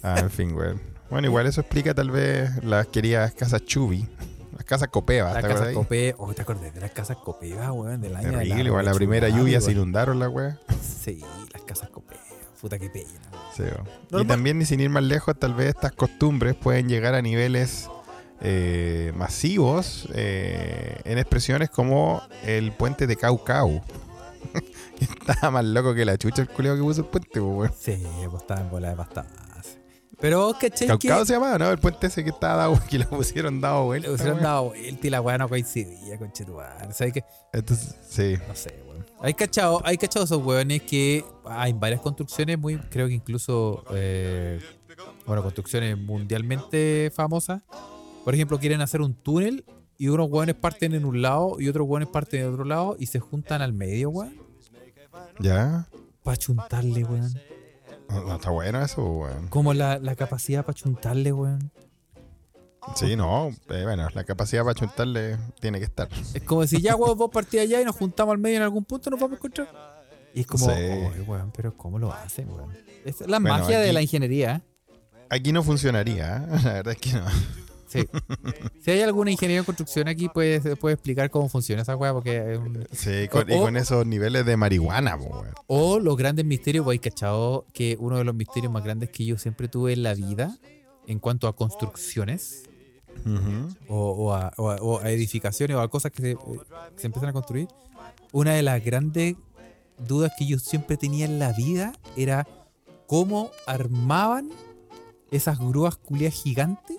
Ah, 0.03 0.19
en 0.19 0.29
fin, 0.29 0.53
weón. 0.53 0.81
Bueno, 1.09 1.27
igual 1.27 1.47
eso 1.47 1.61
explica 1.61 1.93
tal 1.93 2.11
vez 2.11 2.63
las 2.63 2.87
queridas 2.87 3.33
casas 3.33 3.63
Chubi. 3.65 4.07
Las 4.55 4.65
casas 4.65 4.89
Copeva, 4.89 5.33
Las 5.33 5.41
¿te 5.41 5.47
casas? 5.47 5.73
Copé. 5.73 6.13
Oh, 6.17 6.33
¿te 6.33 6.41
acordás 6.41 6.73
de 6.73 6.81
las 6.81 6.91
casas 6.91 7.17
Copeva, 7.17 7.71
weón? 7.71 8.01
Del 8.01 8.15
año 8.15 8.31
de 8.31 8.37
Terrible, 8.39 8.63
igual 8.65 8.85
la 8.85 8.91
Roche 8.91 8.97
primera 8.99 9.29
lluvia 9.29 9.61
se 9.61 9.67
weón. 9.67 9.77
inundaron 9.77 10.19
la 10.19 10.27
weá. 10.29 10.57
Sí, 10.81 11.23
las 11.53 11.61
casas 11.63 11.89
Copeva. 11.89 12.08
Puta 12.61 12.77
que 12.77 12.89
pena. 12.89 13.07
Sí, 13.55 13.63
y 14.11 14.25
también, 14.25 14.61
y 14.61 14.65
sin 14.65 14.79
ir 14.81 14.89
más 14.89 15.03
lejos, 15.03 15.37
tal 15.39 15.53
vez 15.53 15.69
estas 15.69 15.93
costumbres 15.93 16.55
pueden 16.55 16.89
llegar 16.89 17.15
a 17.15 17.21
niveles 17.21 17.89
eh, 18.41 19.13
masivos 19.15 20.07
eh, 20.13 20.99
en 21.05 21.17
expresiones 21.17 21.69
como 21.69 22.21
el 22.43 22.71
puente 22.73 23.07
de 23.07 23.15
Caucau. 23.15 23.81
Estaba 24.99 25.51
más 25.51 25.65
loco 25.65 25.93
que 25.93 26.03
la 26.03 26.17
chucha 26.17 26.41
el 26.41 26.49
culeo 26.49 26.75
que 26.75 26.81
puso 26.81 27.01
el 27.01 27.07
puente, 27.07 27.39
pues, 27.39 27.43
weón. 27.43 27.73
Sí, 27.77 28.03
pues 28.29 28.41
estaba 28.41 28.61
en 28.61 28.69
bola 28.69 28.89
de 28.89 28.95
pastadas. 28.95 29.77
Pero. 30.19 30.53
Caucao 30.59 31.19
que 31.19 31.25
se 31.25 31.33
llamaba, 31.33 31.57
¿no? 31.57 31.71
El 31.71 31.77
puente 31.77 32.07
ese 32.07 32.23
que 32.23 32.29
estaba 32.31 32.55
dado, 32.55 32.79
que 32.89 32.99
lo 32.99 33.09
pusieron 33.09 33.61
dado 33.61 33.85
vuelta. 33.85 34.09
le 34.09 34.13
hubieran 34.15 34.33
weón. 34.33 34.43
dado 34.43 34.63
vuelta 34.65 35.07
y 35.07 35.09
la 35.09 35.21
weá 35.21 35.37
no 35.37 35.47
coincidía 35.47 36.17
con 36.17 36.31
Chetuar. 36.31 36.93
¿Sabes 36.93 37.13
qué? 37.13 37.23
Entonces, 37.53 37.95
sí. 38.09 38.35
No 38.47 38.55
sé. 38.55 38.88
Hay 39.21 39.33
cachado, 39.33 39.81
hay 39.83 39.97
cachado 39.97 40.23
esos 40.23 40.43
weones 40.43 40.81
que 40.83 41.25
hay 41.45 41.73
varias 41.73 41.99
construcciones 41.99 42.57
muy, 42.57 42.77
creo 42.77 43.07
que 43.07 43.13
incluso, 43.13 43.83
eh, 43.91 44.61
bueno, 45.25 45.43
construcciones 45.43 45.97
mundialmente 45.97 47.11
famosas. 47.13 47.61
Por 48.23 48.33
ejemplo, 48.33 48.57
quieren 48.59 48.79
hacer 48.81 49.01
un 49.01 49.13
túnel 49.13 49.65
y 49.97 50.07
unos 50.07 50.29
weones 50.29 50.55
parten 50.55 50.93
en 50.95 51.03
un 51.03 51.21
lado 51.21 51.57
y 51.59 51.67
otros 51.67 51.85
weones 51.87 52.07
parten 52.07 52.41
en 52.41 52.53
otro 52.53 52.63
lado 52.63 52.95
y 52.97 53.07
se 53.07 53.19
juntan 53.19 53.61
al 53.61 53.73
medio, 53.73 54.09
weón. 54.09 54.35
¿Ya? 55.39 55.87
Para 56.23 56.37
chuntarle, 56.37 57.03
weón. 57.03 57.33
No, 58.09 58.23
no, 58.23 58.35
está 58.35 58.51
bueno 58.51 58.81
eso, 58.81 59.03
weón. 59.03 59.47
Como 59.49 59.73
la, 59.73 59.99
la 59.99 60.15
capacidad 60.15 60.65
para 60.65 60.75
chuntarle, 60.75 61.33
weón. 61.33 61.71
Sí, 62.95 63.15
no. 63.15 63.49
eh, 63.69 63.83
bueno, 63.83 64.07
la 64.13 64.23
capacidad 64.23 64.63
para 64.63 64.73
chuntarle 64.73 65.37
tiene 65.59 65.79
que 65.79 65.85
estar. 65.85 66.07
Es 66.33 66.41
como 66.43 66.65
si 66.65 66.81
ya, 66.81 66.95
weón, 66.95 67.17
vos 67.17 67.29
partís 67.31 67.61
allá 67.61 67.81
y 67.81 67.85
nos 67.85 67.95
juntamos 67.95 68.33
al 68.33 68.39
medio 68.39 68.57
en 68.57 68.63
algún 68.63 68.83
punto 68.85 69.09
nos 69.09 69.19
vamos 69.19 69.33
a 69.33 69.37
encontrar. 69.37 69.67
Y 70.33 70.41
es 70.41 70.47
como, 70.47 70.65
Sí. 70.65 70.71
"Oye, 70.71 71.21
weón, 71.27 71.51
pero 71.55 71.75
¿cómo 71.75 71.99
lo 71.99 72.11
hacen, 72.13 72.49
weón? 72.49 72.71
Es 73.05 73.19
la 73.21 73.39
Bueno, 73.39 73.57
magia 73.57 73.79
de 73.79 73.85
aquí- 73.85 73.93
la 73.93 74.01
ingeniería. 74.01 74.55
¿eh? 74.55 74.61
Aquí 75.29 75.51
no 75.51 75.61
funcionaría, 75.63 76.37
¿eh? 76.37 76.47
la 76.63 76.73
verdad 76.73 76.93
es 76.93 76.99
que 76.99 77.13
no. 77.13 77.25
Sí. 77.87 78.07
si 78.83 78.91
hay 78.91 79.01
alguna 79.01 79.31
ingeniero 79.31 79.61
en 79.61 79.65
construcción 79.65 80.07
aquí, 80.07 80.29
puede, 80.29 80.75
puede 80.75 80.93
explicar 80.93 81.31
cómo 81.31 81.49
funciona 81.49 81.81
esa 81.81 81.95
weá, 81.95 82.13
porque 82.13 82.53
es 82.53 82.59
un- 82.59 82.87
Sí, 82.91 83.27
con- 83.31 83.49
y 83.49 83.55
O- 83.55 83.61
con 83.61 83.77
esos 83.77 84.05
niveles 84.05 84.45
de 84.45 84.57
marihuana, 84.57 85.15
weón. 85.15 85.47
O 85.67 85.99
los 85.99 86.15
grandes 86.15 86.45
misterios, 86.45 86.83
pues, 86.85 86.99
cachado 86.99 87.65
que 87.73 87.97
uno 87.99 88.17
de 88.19 88.23
los 88.23 88.35
misterios 88.35 88.71
más 88.71 88.83
grandes 88.83 89.09
que 89.09 89.25
yo 89.25 89.37
siempre 89.39 89.67
tuve 89.67 89.93
en 89.93 90.03
la 90.03 90.13
vida, 90.13 90.55
en 91.07 91.17
cuanto 91.17 91.47
a 91.47 91.55
construcciones, 91.55 92.68
O, 93.87 93.95
o 94.11 94.33
a, 94.33 94.51
o 94.57 94.69
a- 94.69 94.75
o 94.77 94.99
a 94.99 95.09
edificaciones, 95.11 95.75
o 95.77 95.81
a 95.81 95.87
cosas 95.89 96.11
que 96.11 96.21
se, 96.21 96.35
que 96.35 97.01
se 97.01 97.07
empiezan 97.07 97.29
a 97.29 97.33
construir, 97.33 97.67
una 98.31 98.53
de 98.53 98.61
las 98.63 98.83
grandes 98.83 99.35
dudas 100.07 100.31
que 100.37 100.45
yo 100.45 100.59
siempre 100.59 100.97
tenía 100.97 101.25
en 101.25 101.39
la 101.39 101.51
vida 101.53 101.93
era 102.15 102.47
cómo 103.07 103.51
armaban 103.67 104.49
esas 105.31 105.59
grúas 105.59 105.95
culias 105.97 106.33
gigantes. 106.33 106.97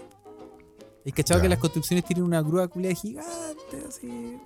¿Hay 1.07 1.13
cachado 1.13 1.41
que 1.41 1.49
las 1.49 1.59
construcciones 1.59 2.05
tienen 2.05 2.25
una 2.25 2.43
grúa 2.43 2.69
culia 2.69 2.95
gigante? 2.95 3.83
Así. 3.89 4.37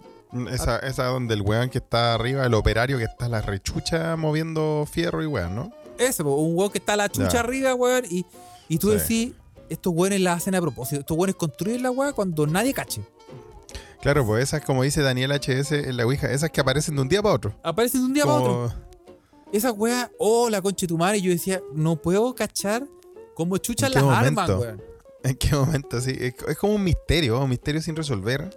Esa, 0.50 0.78
esa 0.80 1.04
donde 1.06 1.34
el 1.34 1.42
weón 1.42 1.68
que 1.70 1.78
está 1.78 2.14
arriba, 2.14 2.44
el 2.46 2.54
operario 2.54 2.98
que 2.98 3.04
está 3.04 3.26
a 3.26 3.28
la 3.28 3.40
rechucha 3.40 4.16
moviendo 4.16 4.86
fierro 4.90 5.22
y 5.22 5.26
weón, 5.26 5.54
¿no? 5.54 5.72
Ese, 5.98 6.22
un 6.22 6.56
weón 6.56 6.70
que 6.70 6.78
está 6.78 6.94
a 6.94 6.96
la 6.96 7.08
chucha 7.08 7.32
Ya. 7.34 7.40
arriba, 7.40 7.74
weón, 7.74 8.04
y, 8.10 8.24
y 8.68 8.78
tú 8.78 8.90
Sí. 8.92 8.96
decís, 8.98 9.32
estos 9.68 9.92
weones 9.94 10.21
la 10.21 10.33
hacen 10.35 10.54
a 10.54 10.61
propósito. 10.61 11.00
Estos 11.00 11.16
weones 11.16 11.37
construyen 11.37 11.83
la 11.83 11.90
weá 11.90 12.12
cuando 12.12 12.47
nadie 12.47 12.73
cache. 12.75 13.02
Claro, 14.00 14.26
pues 14.26 14.42
esas, 14.44 14.62
como 14.64 14.83
dice 14.83 15.00
Daniel 15.00 15.33
HS 15.33 15.73
en 15.73 15.97
la 15.97 16.04
Ouija, 16.04 16.30
esas 16.30 16.50
que 16.50 16.61
aparecen 16.61 16.94
de 16.97 17.02
un 17.02 17.09
día 17.09 17.23
para 17.23 17.35
otro. 17.35 17.54
Aparecen 17.62 18.00
de 18.02 18.06
un 18.06 18.12
día 18.14 18.25
para 18.25 18.37
otro. 18.37 18.52
Como- 18.52 18.75
Esa 19.52 19.73
weá, 19.73 20.11
oh, 20.18 20.50
la 20.50 20.61
concha 20.61 20.85
de 20.85 20.88
tu 20.88 20.99
madre. 20.99 21.18
Y 21.18 21.23
yo 21.23 21.30
decía, 21.30 21.62
no 21.75 21.97
puedo 21.97 22.35
cachar 22.35 22.87
cómo 23.35 23.56
chuchas 23.59 23.88
¿En 23.88 23.94
qué 23.94 24.00
las 24.06 24.18
armas, 24.18 24.49
momento? 24.49 24.59
weón. 24.61 24.83
¿En 25.23 25.37
qué 25.37 25.56
momento? 25.56 26.00
Sí, 26.02 26.11
es, 26.21 26.35
es 26.47 26.59
como 26.59 26.75
un 26.75 26.85
misterio, 26.85 27.40
un 27.42 27.49
misterio 27.49 27.80
sin 27.80 27.97
resolver. 27.97 28.54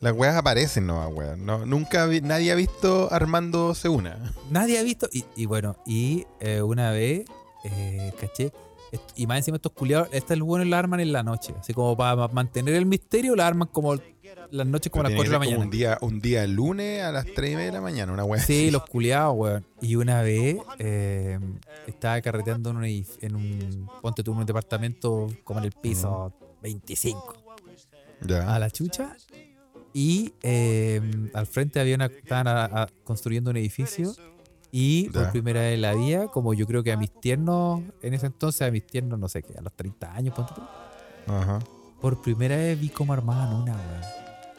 Las 0.00 0.12
weas 0.14 0.36
aparecen, 0.36 0.86
no, 0.86 1.08
weón. 1.08 1.46
No, 1.46 1.64
nunca 1.64 2.04
vi- 2.06 2.20
nadie 2.20 2.52
ha 2.52 2.54
visto 2.54 3.08
armándose 3.10 3.88
una. 3.88 4.34
Nadie 4.50 4.78
ha 4.78 4.82
visto. 4.82 5.08
Y, 5.10 5.24
y 5.36 5.46
bueno, 5.46 5.76
y 5.86 6.26
eh, 6.40 6.60
una 6.60 6.90
vez, 6.90 7.24
eh, 7.64 8.12
caché. 8.20 8.52
Y 9.16 9.26
más 9.26 9.38
encima 9.38 9.56
estos 9.56 9.72
culiados, 9.72 10.08
estas 10.12 10.38
buenos 10.40 10.68
la 10.68 10.78
arman 10.78 11.00
en 11.00 11.12
la 11.12 11.22
noche. 11.22 11.54
Así 11.58 11.72
como 11.72 11.96
para 11.96 12.28
mantener 12.28 12.74
el 12.74 12.84
misterio, 12.86 13.34
la 13.34 13.46
arman 13.46 13.68
como 13.68 13.94
las 14.50 14.66
noches 14.66 14.90
como 14.92 15.00
a 15.00 15.04
las 15.04 15.10
Tiene 15.14 15.28
4 15.28 15.30
de 15.30 15.32
la 15.32 15.38
mañana. 15.38 15.64
Un 15.64 15.70
día, 15.70 15.98
un 16.02 16.20
día 16.20 16.46
lunes 16.46 17.02
a 17.02 17.10
las 17.12 17.24
3 17.24 17.52
y 17.52 17.56
media 17.56 17.66
de 17.70 17.72
la 17.72 17.80
mañana, 17.80 18.12
una 18.12 18.24
wea. 18.24 18.42
Sí, 18.42 18.64
así. 18.64 18.70
los 18.70 18.84
culiados, 18.84 19.34
weón. 19.36 19.64
Y 19.80 19.96
una 19.96 20.20
vez 20.22 20.56
eh, 20.78 21.38
estaba 21.86 22.20
carreteando 22.20 22.70
en 22.70 22.76
un, 22.76 22.84
en 22.84 23.34
un. 23.36 23.90
Ponte 24.02 24.22
tú 24.22 24.32
en 24.32 24.38
un 24.38 24.46
departamento 24.46 25.28
como 25.44 25.60
en 25.60 25.64
el 25.66 25.72
piso 25.72 26.32
25. 26.62 27.34
Ya. 28.22 28.54
A 28.54 28.58
la 28.58 28.70
chucha. 28.70 29.16
Y 29.94 30.32
eh, 30.42 31.00
al 31.34 31.46
frente 31.46 31.80
había 31.80 31.94
una. 31.94 32.06
Estaban 32.06 32.46
a- 32.48 32.64
a- 32.64 32.88
construyendo 33.04 33.50
un 33.50 33.56
edificio. 33.56 34.14
Y 34.74 35.10
por 35.10 35.30
primera 35.30 35.60
vez 35.60 35.74
en 35.74 35.82
la 35.82 35.92
vida, 35.94 36.28
como 36.28 36.54
yo 36.54 36.66
creo 36.66 36.82
que 36.82 36.90
a 36.92 36.96
mis 36.96 37.10
tiernos, 37.20 37.82
en 38.00 38.14
ese 38.14 38.24
entonces, 38.26 38.62
a 38.66 38.70
mis 38.70 38.86
tiernos, 38.86 39.18
no 39.18 39.28
sé 39.28 39.42
qué, 39.42 39.54
a 39.58 39.60
los 39.60 39.72
30 39.74 40.14
años, 40.14 40.34
ponte 40.34 40.54
tú, 40.54 40.62
Ajá. 41.30 41.58
por 42.00 42.22
primera 42.22 42.56
vez 42.56 42.80
vi 42.80 42.88
cómo 42.88 43.12
armaban 43.12 43.52
una, 43.54 43.72
weón. 43.72 44.00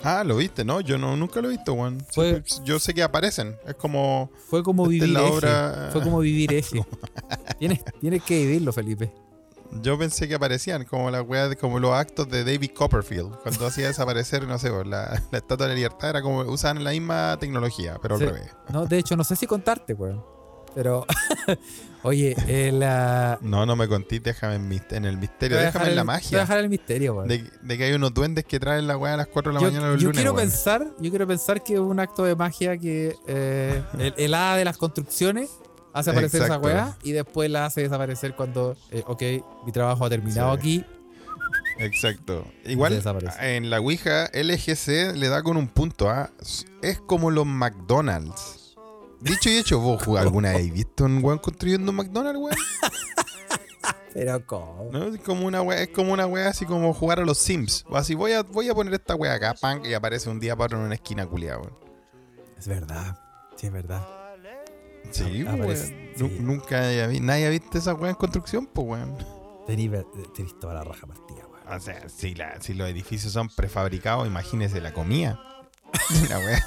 Ah, 0.04 0.24
lo 0.24 0.36
viste, 0.38 0.64
¿no? 0.66 0.82
Yo 0.82 0.98
no, 1.00 1.16
nunca 1.18 1.42
lo 1.42 1.48
he 1.48 1.52
visto, 1.52 1.74
weón. 1.74 2.00
Fue- 2.12 2.44
yo 2.64 2.78
sé 2.78 2.94
que 2.94 3.02
aparecen. 3.02 3.56
Es 3.66 3.74
como. 3.76 4.30
Fue 4.50 4.62
como 4.62 4.86
vivir 4.86 5.10
la 5.10 5.24
obra- 5.24 5.90
Fue 5.92 6.02
como 6.04 6.20
vivir 6.20 6.54
eje. 6.54 6.86
tienes, 7.58 7.84
tienes 8.00 8.22
que 8.24 8.38
vivirlo, 8.46 8.72
Felipe. 8.72 9.12
Yo 9.82 9.98
pensé 9.98 10.28
que 10.28 10.36
aparecían 10.36 10.84
como 10.86 11.10
la 11.12 11.22
wea 11.22 11.54
como 11.56 11.80
los 11.80 11.92
actos 11.94 12.30
de 12.30 12.44
David 12.44 12.72
Copperfield. 12.76 13.36
Cuando 13.44 13.68
hacía 13.68 13.88
desaparecer, 13.88 14.48
no 14.48 14.58
sé, 14.60 14.70
pues, 14.72 14.86
la, 14.88 15.22
la 15.32 15.38
estatua 15.38 15.68
de 15.68 15.74
la 15.74 15.76
libertad 15.76 16.10
era 16.12 16.22
como 16.22 16.42
usaban 16.42 16.84
la 16.84 16.92
misma 16.92 17.38
tecnología, 17.40 17.98
pero 18.02 18.18
Sí. 18.18 18.24
al 18.26 18.30
revés. 18.34 18.52
No, 18.70 18.86
de 18.86 18.98
hecho, 18.98 19.16
no 19.16 19.24
sé 19.24 19.36
si 19.36 19.48
contarte, 19.48 19.94
weón. 19.94 20.24
Pero, 20.76 21.06
oye, 22.04 22.36
eh, 22.48 22.72
la. 22.72 23.38
No, 23.42 23.64
no 23.66 23.76
me 23.76 23.88
contís, 23.88 24.24
déjame 24.24 24.56
en, 24.56 24.72
el 24.72 24.80
te 24.88 25.00
misterio, 25.22 25.58
déjame 25.58 25.90
en 25.90 25.96
la 25.98 26.02
voy 26.04 26.14
a 26.14 26.16
magia. 26.16 26.40
dejar 26.40 26.58
el 26.60 26.70
misterio, 26.70 27.14
weón. 27.16 27.28
De, 27.28 27.44
de 27.62 27.78
que 27.78 27.84
hay 27.84 27.94
unos 27.94 28.12
duendes 28.14 28.44
que 28.46 28.60
traen 28.60 28.88
la 28.88 28.98
weá 28.98 29.14
a 29.14 29.18
las 29.18 29.28
4 29.28 29.52
de 29.52 29.54
la 29.54 29.60
yo 29.62 29.68
mañana 29.72 29.92
los 29.92 30.02
yo 30.02 30.08
lunes. 30.08 30.18
quiero 30.22 30.34
weón. 30.34 30.50
pensar, 30.50 30.84
yo 31.00 31.10
quiero 31.12 31.28
pensar 31.28 31.64
que 31.64 31.74
es 31.76 31.80
un 31.80 32.00
acto 32.00 32.24
de 32.24 32.36
magia 32.36 32.76
que 32.78 33.16
eh, 33.28 33.84
el, 34.00 34.14
el 34.18 34.34
hada 34.34 34.58
de 34.58 34.66
las 34.66 34.78
construcciones 34.78 35.52
hace 35.94 36.10
aparecer 36.12 36.42
Exacto. 36.42 36.68
esa 36.68 36.76
weá 36.76 36.98
y 37.04 37.12
después 37.12 37.50
la 37.50 37.66
hace 37.66 37.82
desaparecer 37.82 38.36
cuando, 38.36 38.76
eh, 38.92 39.04
ok, 39.08 39.22
mi 39.66 39.72
trabajo 39.72 40.06
ha 40.06 40.10
terminado 40.10 40.54
Sí. 40.54 40.58
aquí. 40.60 40.86
Exacto. 41.80 42.46
Igual 42.66 43.02
en 43.40 43.70
la 43.70 43.80
Ouija, 43.80 44.26
LGC 44.34 45.14
le 45.16 45.28
da 45.30 45.42
con 45.44 45.58
un 45.58 45.68
punto. 45.68 46.10
¿ah? 46.10 46.30
Es 46.82 47.00
como 47.00 47.32
los 47.32 47.46
McDonald's. 47.46 48.76
Dicho 49.22 49.50
y 49.50 49.58
hecho, 49.58 49.80
¿vos 49.80 50.06
alguna 50.18 50.52
vez 50.52 50.72
visto 50.74 51.06
un 51.06 51.24
weón 51.24 51.40
construyendo 51.40 51.92
un 51.92 51.98
McDonald's, 51.98 52.40
weón? 52.40 52.58
Pero 54.14 54.46
¿cómo? 54.46 54.90
¿No? 54.92 55.06
Es 55.08 55.22
como 55.22 55.48
una 55.48 55.62
wea, 55.64 55.82
es 55.82 55.90
como 55.90 56.14
una 56.14 56.28
wea 56.28 56.50
así 56.50 56.66
como 56.66 56.94
jugar 56.94 57.20
a 57.20 57.26
los 57.26 57.40
Sims. 57.40 57.84
O 57.90 57.98
así, 57.98 58.14
voy 58.14 58.34
a, 58.34 58.44
voy 58.44 58.70
a 58.70 58.76
poner 58.76 58.94
esta 58.94 59.16
wea 59.16 59.34
acá, 59.34 59.56
pan, 59.60 59.84
y 59.86 59.94
aparece 59.94 60.30
un 60.30 60.40
día 60.40 60.56
para 60.56 60.78
en 60.78 60.84
una 60.84 60.94
esquina 60.96 61.26
culiada. 61.26 61.62
Es 62.58 62.68
verdad, 62.68 63.18
sí, 63.56 63.68
es 63.68 63.74
verdad. 63.74 64.06
Sí, 65.12 65.44
weón. 65.44 65.76
sí. 65.76 66.38
Nunca 66.40 66.88
haya 66.88 67.08
vi- 67.08 67.20
nadie 67.20 67.48
ha 67.48 67.50
visto 67.50 67.78
esa 67.78 67.94
wea 67.94 68.10
en 68.12 68.16
construcción, 68.16 68.66
pues, 68.68 68.88
weón. 68.88 69.18
Tenís 69.68 69.92
tenís 70.36 70.60
toda 70.60 70.74
la 70.76 70.84
raja 70.84 71.08
partida, 71.08 71.46
weón. 71.48 71.78
O 71.78 71.80
sea, 71.80 72.10
si, 72.10 72.36
la, 72.36 72.60
si 72.62 72.74
los 72.74 72.90
edificios 72.90 73.32
son 73.34 73.50
prefabricados, 73.50 74.28
imagínese 74.28 74.82
la 74.82 74.94
comida. 74.94 75.40
La 76.30 76.40
wea. 76.40 76.64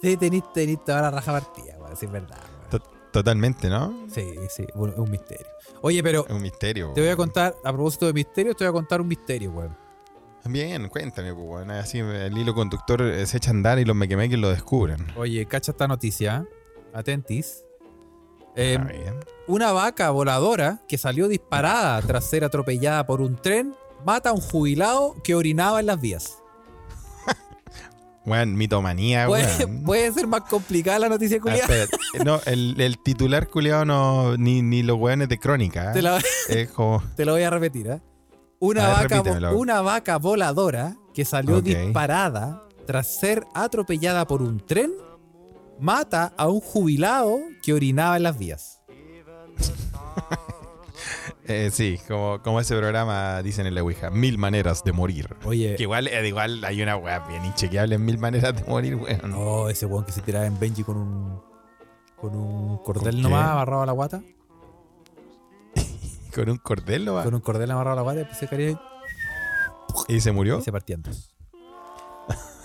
Sí, 0.00 0.16
tenís, 0.16 0.42
toda 0.84 1.02
la 1.02 1.10
raja 1.10 1.32
partida, 1.32 1.76
weón. 1.78 1.96
Sí, 1.96 2.06
es 2.06 2.12
verdad, 2.12 2.38
weón. 2.58 2.70
To- 2.70 2.90
Totalmente, 3.12 3.68
¿no? 3.68 4.06
Sí, 4.08 4.24
sí, 4.48 4.64
bueno, 4.76 4.94
es 4.94 5.00
un 5.00 5.10
misterio. 5.10 5.46
Oye, 5.82 6.00
pero 6.02 6.24
Es 6.28 6.32
un 6.32 6.40
misterio. 6.42 6.92
te 6.94 7.00
voy 7.00 7.10
a 7.10 7.16
contar, 7.16 7.56
a 7.64 7.72
propósito 7.72 8.06
de 8.06 8.12
misterio, 8.12 8.54
te 8.54 8.62
voy 8.64 8.68
a 8.70 8.72
contar 8.72 9.00
un 9.00 9.08
misterio, 9.08 9.50
weón. 9.50 9.76
Bien, 10.44 10.88
cuéntame, 10.88 11.34
pues, 11.34 11.44
weón. 11.46 11.70
Así 11.72 11.98
el 11.98 12.38
hilo 12.38 12.54
conductor 12.54 13.02
eh, 13.02 13.26
se 13.26 13.38
echa 13.38 13.50
a 13.50 13.54
andar 13.54 13.78
y 13.80 13.84
los 13.84 13.96
mequemeques 13.96 14.38
lo 14.38 14.48
descubren. 14.50 15.04
Oye, 15.16 15.44
cacha 15.46 15.72
esta 15.72 15.88
noticia. 15.88 16.46
Atentis. 16.92 17.64
Eh, 18.56 18.78
bien. 18.78 19.14
una 19.46 19.70
vaca 19.70 20.10
voladora 20.10 20.80
que 20.88 20.98
salió 20.98 21.28
disparada 21.28 22.02
tras 22.02 22.24
ser 22.24 22.42
atropellada 22.44 23.06
por 23.06 23.20
un 23.20 23.36
tren 23.36 23.74
mata 24.04 24.30
a 24.30 24.32
un 24.32 24.40
jubilado 24.40 25.14
que 25.22 25.34
orinaba 25.36 25.78
en 25.80 25.86
las 25.86 26.00
vías. 26.00 26.38
Weón, 28.26 28.54
mitomanía, 28.56 29.26
Puede, 29.26 29.66
puede 29.84 30.12
ser 30.12 30.26
más 30.26 30.42
complicada 30.42 30.98
la 30.98 31.08
noticia, 31.08 31.38
Ah, 31.38 31.40
culiada. 31.40 31.86
no, 32.24 32.40
el, 32.46 32.78
el 32.80 32.98
titular 32.98 33.48
culiado 33.48 33.84
no, 33.84 34.36
ni, 34.36 34.62
ni 34.62 34.82
los 34.82 34.98
weones 34.98 35.28
de 35.28 35.38
crónica. 35.38 35.90
¿eh? 35.90 35.94
Te 35.94 36.02
la, 36.02 36.20
Es 36.48 36.70
como. 36.70 37.02
te 37.16 37.24
lo 37.24 37.32
voy 37.32 37.42
a 37.42 37.50
repetir, 37.50 37.86
¿eh? 37.86 38.00
Una, 38.58 38.86
A 38.98 39.02
vaca, 39.02 39.22
una 39.52 39.80
vaca 39.80 40.18
voladora 40.18 40.94
que 41.14 41.24
salió 41.24 41.62
disparada 41.62 42.62
tras 42.86 43.06
ser 43.18 43.46
atropellada 43.54 44.26
por 44.26 44.42
un 44.42 44.60
tren 44.60 44.92
mata 45.80 46.32
a 46.36 46.48
un 46.48 46.60
jubilado 46.60 47.38
que 47.62 47.72
orinaba 47.72 48.16
en 48.16 48.22
las 48.22 48.38
vías. 48.38 48.80
eh, 51.46 51.70
sí, 51.72 51.98
como, 52.06 52.40
como 52.42 52.60
ese 52.60 52.76
programa 52.76 53.42
dicen 53.42 53.66
en 53.66 53.74
la 53.74 53.82
Ouija, 53.82 54.10
mil 54.10 54.38
maneras 54.38 54.84
de 54.84 54.92
morir. 54.92 55.36
Oye, 55.44 55.74
Que 55.76 55.82
igual, 55.84 56.06
eh, 56.08 56.26
igual 56.28 56.64
hay 56.64 56.82
una 56.82 56.96
weá 56.96 57.20
bien 57.20 57.44
inchequeable 57.44 57.96
en 57.96 58.04
mil 58.04 58.18
maneras 58.18 58.54
de 58.56 58.64
morir, 58.64 58.96
weón. 58.96 59.32
oh, 59.34 59.68
ese 59.68 59.86
weón 59.86 60.04
que 60.04 60.12
se 60.12 60.20
tiraba 60.22 60.46
en 60.46 60.58
Benji 60.58 60.84
con 60.84 60.96
un 60.96 61.40
con 62.16 62.36
un 62.36 62.76
cordel 62.82 63.14
¿Con 63.14 63.22
nomás 63.22 63.48
amarrado 63.50 63.82
a 63.82 63.86
la 63.86 63.92
guata. 63.92 64.22
Con 66.34 66.48
un 66.50 66.58
cordel 66.58 67.12
va. 67.12 67.24
Con 67.24 67.34
un 67.34 67.40
cordel 67.40 67.70
amarrado 67.70 67.94
a 67.94 67.96
la 67.96 68.02
guata 68.02 68.28
y 68.30 68.34
se 68.34 68.46
caía 68.46 68.80
¿Y 70.06 70.20
se 70.20 70.30
murió? 70.30 70.58
y 70.58 70.62
se 70.62 70.70
partían 70.70 71.02
dos. 71.02 71.29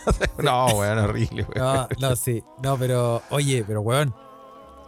No, 0.43 0.67
weón, 0.77 0.97
horrible, 0.99 1.45
weón. 1.55 1.65
No, 1.65 1.87
no, 1.99 2.15
sí. 2.15 2.43
No, 2.61 2.77
pero, 2.77 3.21
oye, 3.29 3.63
pero 3.65 3.81
weón. 3.81 4.13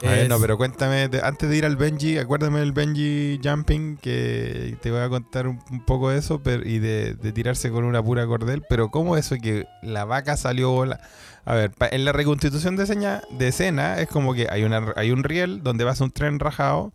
A 0.03 0.09
ver, 0.11 0.19
es- 0.23 0.29
no, 0.29 0.39
pero 0.39 0.57
cuéntame, 0.57 1.09
antes 1.23 1.49
de 1.49 1.57
ir 1.57 1.65
al 1.65 1.75
Benji, 1.75 2.19
acuérdame 2.19 2.59
del 2.59 2.71
Benji 2.71 3.39
Jumping, 3.43 3.97
que 3.97 4.77
te 4.81 4.91
voy 4.91 4.99
a 5.01 5.09
contar 5.09 5.47
un, 5.47 5.59
un 5.71 5.83
poco 5.85 6.11
de 6.11 6.19
eso 6.19 6.39
pero, 6.43 6.63
y 6.67 6.77
de, 6.77 7.15
de 7.15 7.31
tirarse 7.31 7.71
con 7.71 7.83
una 7.83 8.03
pura 8.03 8.27
cordel, 8.27 8.63
pero 8.69 8.89
¿cómo 8.91 9.17
eso 9.17 9.35
que 9.41 9.65
la 9.81 10.05
vaca 10.05 10.37
salió 10.37 10.69
vola? 10.69 10.99
A 11.45 11.55
ver, 11.55 11.71
pa- 11.71 11.87
en 11.87 12.05
la 12.05 12.11
reconstitución 12.11 12.75
de, 12.75 12.85
seña, 12.85 13.21
de 13.31 13.47
escena 13.47 13.99
es 13.99 14.07
como 14.07 14.35
que 14.35 14.47
hay, 14.51 14.63
una, 14.65 14.93
hay 14.97 15.09
un 15.11 15.23
riel 15.23 15.63
donde 15.63 15.83
vas 15.83 15.99
un 15.99 16.11
tren 16.11 16.39
rajado, 16.39 16.93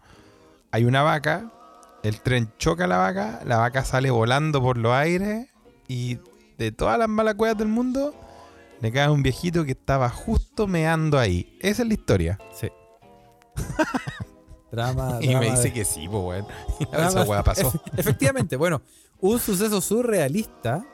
hay 0.70 0.84
una 0.84 1.02
vaca 1.02 1.50
el 2.04 2.20
tren 2.20 2.52
choca 2.58 2.84
a 2.84 2.88
la 2.88 2.98
vaca, 2.98 3.40
la 3.46 3.56
vaca 3.58 3.84
sale 3.84 4.10
volando 4.10 4.60
por 4.60 4.76
los 4.78 4.92
aires 4.92 5.48
y 5.88 6.18
de 6.58 6.72
todas 6.72 6.98
las 6.98 7.08
malas 7.08 7.34
cuevas 7.34 7.56
del 7.58 7.68
mundo 7.68 8.14
le 8.80 8.90
cae 8.92 9.08
un 9.08 9.22
viejito 9.22 9.64
que 9.64 9.72
estaba 9.72 10.08
justo 10.10 10.66
meando 10.66 11.18
ahí. 11.18 11.56
Esa 11.60 11.82
es 11.82 11.88
la 11.88 11.94
historia. 11.94 12.38
Sí. 12.52 12.68
drama, 14.70 15.18
Y 15.22 15.34
me 15.34 15.50
dice 15.50 15.64
de- 15.64 15.72
que 15.72 15.84
sí, 15.84 16.08
pues, 16.08 16.22
weón. 16.22 16.46
Esa 17.08 17.24
weá 17.24 17.42
pasó. 17.42 17.70
Efe- 17.70 17.80
Efectivamente, 17.98 18.56
bueno, 18.56 18.82
un 19.20 19.38
suceso 19.38 19.80
surrealista 19.80 20.84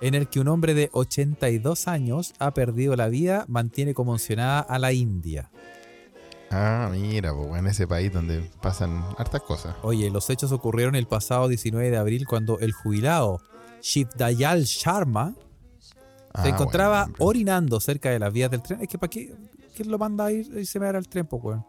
en 0.00 0.14
el 0.14 0.28
que 0.28 0.40
un 0.40 0.48
hombre 0.48 0.74
de 0.74 0.90
82 0.92 1.86
años 1.88 2.34
ha 2.38 2.52
perdido 2.52 2.96
la 2.96 3.08
vida 3.08 3.44
mantiene 3.48 3.94
conmocionada 3.94 4.60
a 4.60 4.78
la 4.78 4.92
India. 4.92 5.50
Ah, 6.50 6.90
mira, 6.92 7.32
pues, 7.34 7.58
en 7.58 7.66
ese 7.66 7.86
país 7.86 8.12
donde 8.12 8.50
pasan 8.60 9.04
hartas 9.16 9.40
cosas. 9.42 9.74
Oye, 9.82 10.10
los 10.10 10.28
hechos 10.28 10.52
ocurrieron 10.52 10.96
el 10.96 11.06
pasado 11.06 11.48
19 11.48 11.90
de 11.90 11.96
abril 11.96 12.26
cuando 12.26 12.58
el 12.58 12.72
jubilado 12.72 13.40
Shivdayal 13.82 14.62
Sharma 14.64 15.34
Ah, 16.34 16.44
se 16.44 16.48
encontraba 16.48 17.02
bueno, 17.02 17.16
orinando 17.18 17.78
cerca 17.78 18.08
de 18.08 18.18
las 18.18 18.32
vías 18.32 18.50
del 18.50 18.62
tren. 18.62 18.80
Es 18.80 18.88
que 18.88 18.96
para 18.96 19.10
qué, 19.10 19.34
¿quién 19.76 19.90
lo 19.90 19.98
manda 19.98 20.24
a 20.24 20.32
ir 20.32 20.50
y 20.56 20.64
se 20.64 20.80
me 20.80 20.86
al 20.86 21.06
tren, 21.06 21.26
pues, 21.26 21.42
weón? 21.44 21.60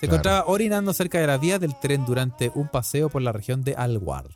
Se 0.00 0.06
Claro. 0.08 0.14
encontraba 0.14 0.44
orinando 0.48 0.92
cerca 0.92 1.20
de 1.20 1.28
las 1.28 1.40
vías 1.40 1.60
del 1.60 1.78
tren 1.78 2.04
durante 2.04 2.50
un 2.56 2.66
paseo 2.66 3.08
por 3.08 3.22
la 3.22 3.30
región 3.30 3.62
de 3.62 3.74
Alwar. 3.76 4.26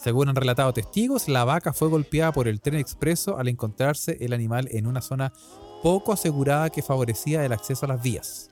Según 0.00 0.30
han 0.30 0.36
relatado 0.36 0.72
testigos, 0.72 1.28
la 1.28 1.44
vaca 1.44 1.74
fue 1.74 1.88
golpeada 1.88 2.32
por 2.32 2.48
el 2.48 2.62
tren 2.62 2.76
expreso 2.76 3.36
al 3.38 3.48
encontrarse 3.48 4.16
el 4.20 4.32
animal 4.32 4.68
en 4.70 4.86
una 4.86 5.02
zona 5.02 5.34
poco 5.82 6.12
asegurada 6.14 6.70
que 6.70 6.80
favorecía 6.82 7.44
el 7.44 7.52
acceso 7.52 7.84
a 7.84 7.88
las 7.90 8.02
vías. 8.02 8.48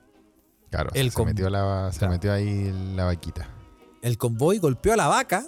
Claro, 0.69 0.91
el 0.93 1.09
se, 1.09 1.15
com- 1.15 1.25
metió 1.25 1.49
la, 1.49 1.89
se 1.91 1.97
Claro. 1.97 2.13
metió 2.13 2.31
ahí 2.31 2.71
la 2.95 3.05
vaquita. 3.05 3.49
El 4.03 4.19
convoy 4.19 4.59
golpeó 4.59 4.93
a 4.93 4.97
la 4.97 5.07
vaca, 5.07 5.45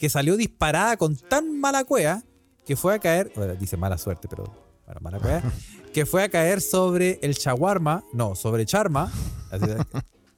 que 0.00 0.08
salió 0.08 0.36
disparada 0.36 0.96
con 0.96 1.14
tan 1.16 1.60
mala 1.60 1.84
cueva 1.84 2.22
que 2.66 2.74
fue 2.74 2.94
a 2.94 2.98
caer, 2.98 3.30
bueno, 3.36 3.54
dice 3.54 3.76
mala 3.76 3.98
suerte, 3.98 4.26
pero 4.28 4.44
bueno, 4.86 5.00
mala 5.00 5.18
cueva, 5.20 5.42
que 5.94 6.06
fue 6.06 6.24
a 6.24 6.28
caer 6.28 6.60
sobre 6.60 7.18
el 7.22 7.34
shawarma, 7.34 8.02
no, 8.12 8.34
sobre 8.34 8.64
Charma, 8.66 9.12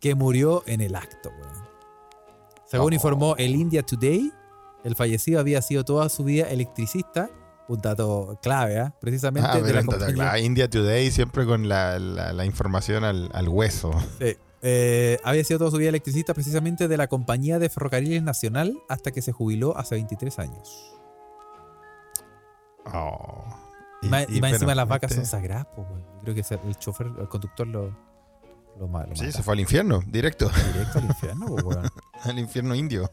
que 0.00 0.14
murió 0.14 0.62
en 0.66 0.80
el 0.80 0.94
acto. 0.96 1.30
Según 2.66 2.92
Oh. 2.92 2.94
informó 2.94 3.36
el 3.36 3.54
India 3.54 3.82
Today, 3.82 4.32
el 4.84 4.96
fallecido 4.96 5.40
había 5.40 5.60
sido 5.62 5.84
toda 5.84 6.08
su 6.08 6.24
vida 6.24 6.48
electricista, 6.48 7.30
un 7.68 7.80
dato 7.80 8.38
clave, 8.42 8.78
¿ah? 8.80 8.94
precisamente 9.00 9.48
Ah, 9.52 9.60
de 9.60 10.12
la 10.16 10.38
India 10.38 10.68
Today 10.68 11.10
siempre 11.10 11.46
con 11.46 11.68
la, 11.68 11.98
la- 11.98 12.32
la 12.32 12.44
información 12.44 13.04
al, 13.04 13.30
al 13.32 13.48
hueso. 13.48 13.92
Sí. 14.18 14.36
Eh, 14.62 15.18
había 15.24 15.42
sido 15.42 15.58
toda 15.58 15.72
su 15.72 15.76
vida 15.76 15.88
electricista 15.88 16.34
precisamente 16.34 16.86
de 16.86 16.96
la 16.96 17.08
compañía 17.08 17.58
de 17.58 17.68
ferrocarriles 17.68 18.22
nacional 18.22 18.78
hasta 18.88 19.10
que 19.10 19.20
se 19.20 19.32
jubiló 19.32 19.76
hace 19.76 19.96
23 19.96 20.38
años. 20.38 20.94
Oh. 22.86 23.44
Y, 24.02 24.08
más, 24.08 24.26
y 24.28 24.40
más 24.40 24.40
pero, 24.40 24.54
encima 24.54 24.74
las 24.74 24.88
vacas 24.88 25.10
este, 25.10 25.24
son 25.24 25.30
sagradas, 25.30 25.66
pues, 25.74 25.86
Creo 26.22 26.34
que 26.34 26.68
el 26.68 26.76
chofer, 26.76 27.08
el 27.18 27.28
conductor 27.28 27.66
lo, 27.66 27.96
lo, 28.78 29.14
Sí, 29.14 29.32
se 29.32 29.42
fue 29.42 29.54
al 29.54 29.60
infierno, 29.60 30.00
directo. 30.06 30.48
directo 30.72 30.98
al 30.98 31.04
infierno, 31.04 31.46
pues, 31.46 31.64
weón. 31.64 31.90
al 32.22 32.38
infierno 32.38 32.74
indio. 32.74 33.10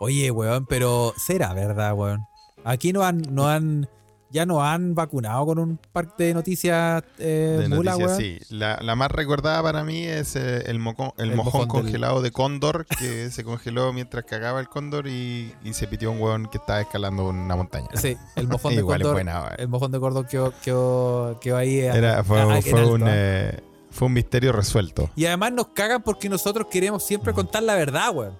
Oye, 0.00 0.30
weón, 0.30 0.66
pero 0.66 1.14
será 1.16 1.52
verdad, 1.52 1.94
weón. 1.94 2.26
Aquí 2.64 2.92
no 2.92 3.02
han, 3.02 3.22
no 3.30 3.48
han, 3.48 3.88
ya 4.34 4.44
no 4.44 4.62
han 4.64 4.94
vacunado 4.96 5.46
con 5.46 5.58
un 5.60 5.78
parque 5.92 6.24
de 6.24 6.34
noticias 6.34 7.02
eh, 7.18 7.56
de 7.60 7.68
mula, 7.68 7.92
noticias, 7.92 8.16
sí. 8.18 8.38
La, 8.50 8.78
la 8.82 8.96
más 8.96 9.10
recordada 9.10 9.62
para 9.62 9.84
mí 9.84 10.04
es 10.04 10.34
eh, 10.34 10.64
el, 10.66 10.80
moco- 10.80 11.14
el, 11.18 11.30
El 11.30 11.36
mojón, 11.36 11.52
mojón 11.52 11.68
del- 11.68 11.68
congelado 11.84 12.20
de 12.20 12.32
cóndor 12.32 12.84
que 12.98 13.30
se 13.30 13.44
congeló 13.44 13.92
mientras 13.92 14.24
cagaba 14.24 14.58
el 14.60 14.68
cóndor 14.68 15.06
y, 15.06 15.54
y 15.62 15.72
se 15.72 15.86
pitió 15.86 16.10
un 16.10 16.20
hueón 16.20 16.48
que 16.48 16.58
estaba 16.58 16.80
escalando 16.80 17.28
una 17.28 17.54
montaña. 17.54 17.88
Sí, 17.94 18.16
el 18.34 18.48
mojón 18.48 18.72
de 18.74 18.80
Igual 18.80 19.00
es 19.00 19.04
cóndor. 19.06 19.14
buena, 19.14 19.40
weón. 19.42 19.54
El 19.58 19.68
mojón 19.68 19.92
de 19.92 20.00
cóndor 20.00 20.26
quedó, 20.26 20.52
quedó, 20.62 21.38
quedó 21.40 21.56
ahí. 21.56 21.78
eh, 21.78 22.22
fue, 22.26 22.40
a- 22.40 22.44
a- 22.44 22.56
en 22.56 22.62
fue 22.64 22.80
alto, 22.80 22.92
un, 22.92 23.02
eh, 23.06 23.60
fue 23.92 24.06
un 24.06 24.12
misterio 24.14 24.50
resuelto. 24.50 25.10
Y 25.14 25.26
además 25.26 25.52
nos 25.52 25.68
cagan 25.68 26.02
porque 26.02 26.28
nosotros 26.28 26.66
queremos 26.68 27.04
siempre 27.04 27.32
contar 27.32 27.62
la 27.62 27.76
verdad, 27.76 28.10
weón. 28.12 28.36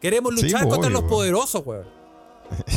Queremos 0.00 0.34
luchar 0.34 0.62
pues, 0.62 0.74
contra 0.74 0.88
obvio, 0.88 0.90
los 0.90 1.00
weón. 1.02 1.10
poderosos, 1.10 1.62
weón. 1.64 1.84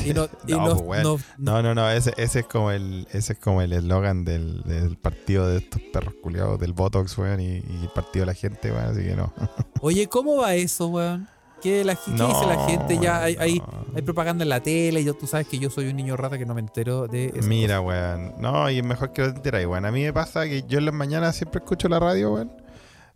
Y, 0.05 0.13
no, 0.13 0.27
y 0.47 0.51
No, 0.53 0.65
nos- 0.67 0.81
pues, 0.81 1.03
No, 1.37 1.61
no, 1.61 1.75
no, 1.75 1.89
ese, 1.91 2.13
ese 2.17 2.39
es 2.39 2.45
como 2.45 2.71
el 2.71 3.07
ese 3.11 3.33
es 3.33 3.39
como 3.39 3.61
el 3.61 3.73
eslogan 3.73 4.25
del, 4.25 4.63
del 4.63 4.97
partido 4.97 5.47
de 5.47 5.57
estos 5.57 5.81
perros 5.93 6.13
culiados 6.21 6.59
del 6.59 6.73
Botox, 6.73 7.17
weón, 7.17 7.39
y, 7.41 7.57
y 7.57 7.79
el 7.83 7.89
partido 7.93 8.23
de 8.23 8.27
la 8.27 8.33
gente, 8.33 8.71
weón, 8.71 8.85
así 8.85 9.03
que 9.03 9.15
no. 9.15 9.33
Oye, 9.81 10.07
¿cómo 10.07 10.37
va 10.37 10.55
eso, 10.55 10.87
weón? 10.87 11.27
¿Qué, 11.61 11.83
la, 11.83 11.95
qué 11.95 12.11
No, 12.11 12.27
dice 12.27 12.45
la 12.45 12.65
gente? 12.67 12.99
Ya 13.01 13.23
hay, 13.23 13.35
hay, 13.39 13.57
no. 13.57 13.85
hay 13.95 14.01
propaganda 14.03 14.43
en 14.43 14.49
la 14.49 14.61
tele. 14.61 15.01
Y 15.01 15.03
yo, 15.05 15.15
tú 15.15 15.25
sabes 15.25 15.47
que 15.47 15.57
yo 15.57 15.71
soy 15.71 15.87
un 15.87 15.95
niño 15.95 16.15
rata 16.15 16.37
que 16.37 16.45
no 16.45 16.53
me 16.53 16.61
entero 16.61 17.07
de 17.07 17.33
eso. 17.35 17.47
Mira, 17.47 17.81
weón. 17.81 18.35
No, 18.37 18.69
y 18.69 18.77
es 18.77 18.83
mejor 18.85 19.11
que 19.11 19.23
lo 19.23 19.31
te 19.31 19.37
enteráis, 19.37 19.65
weón. 19.65 19.83
A 19.85 19.91
mí 19.91 20.03
me 20.03 20.13
pasa 20.13 20.43
que 20.45 20.63
yo 20.67 20.77
en 20.77 20.85
las 20.85 20.93
mañanas 20.93 21.35
siempre 21.35 21.57
escucho 21.57 21.89
la 21.89 21.99
radio, 21.99 22.31
weón. 22.35 22.51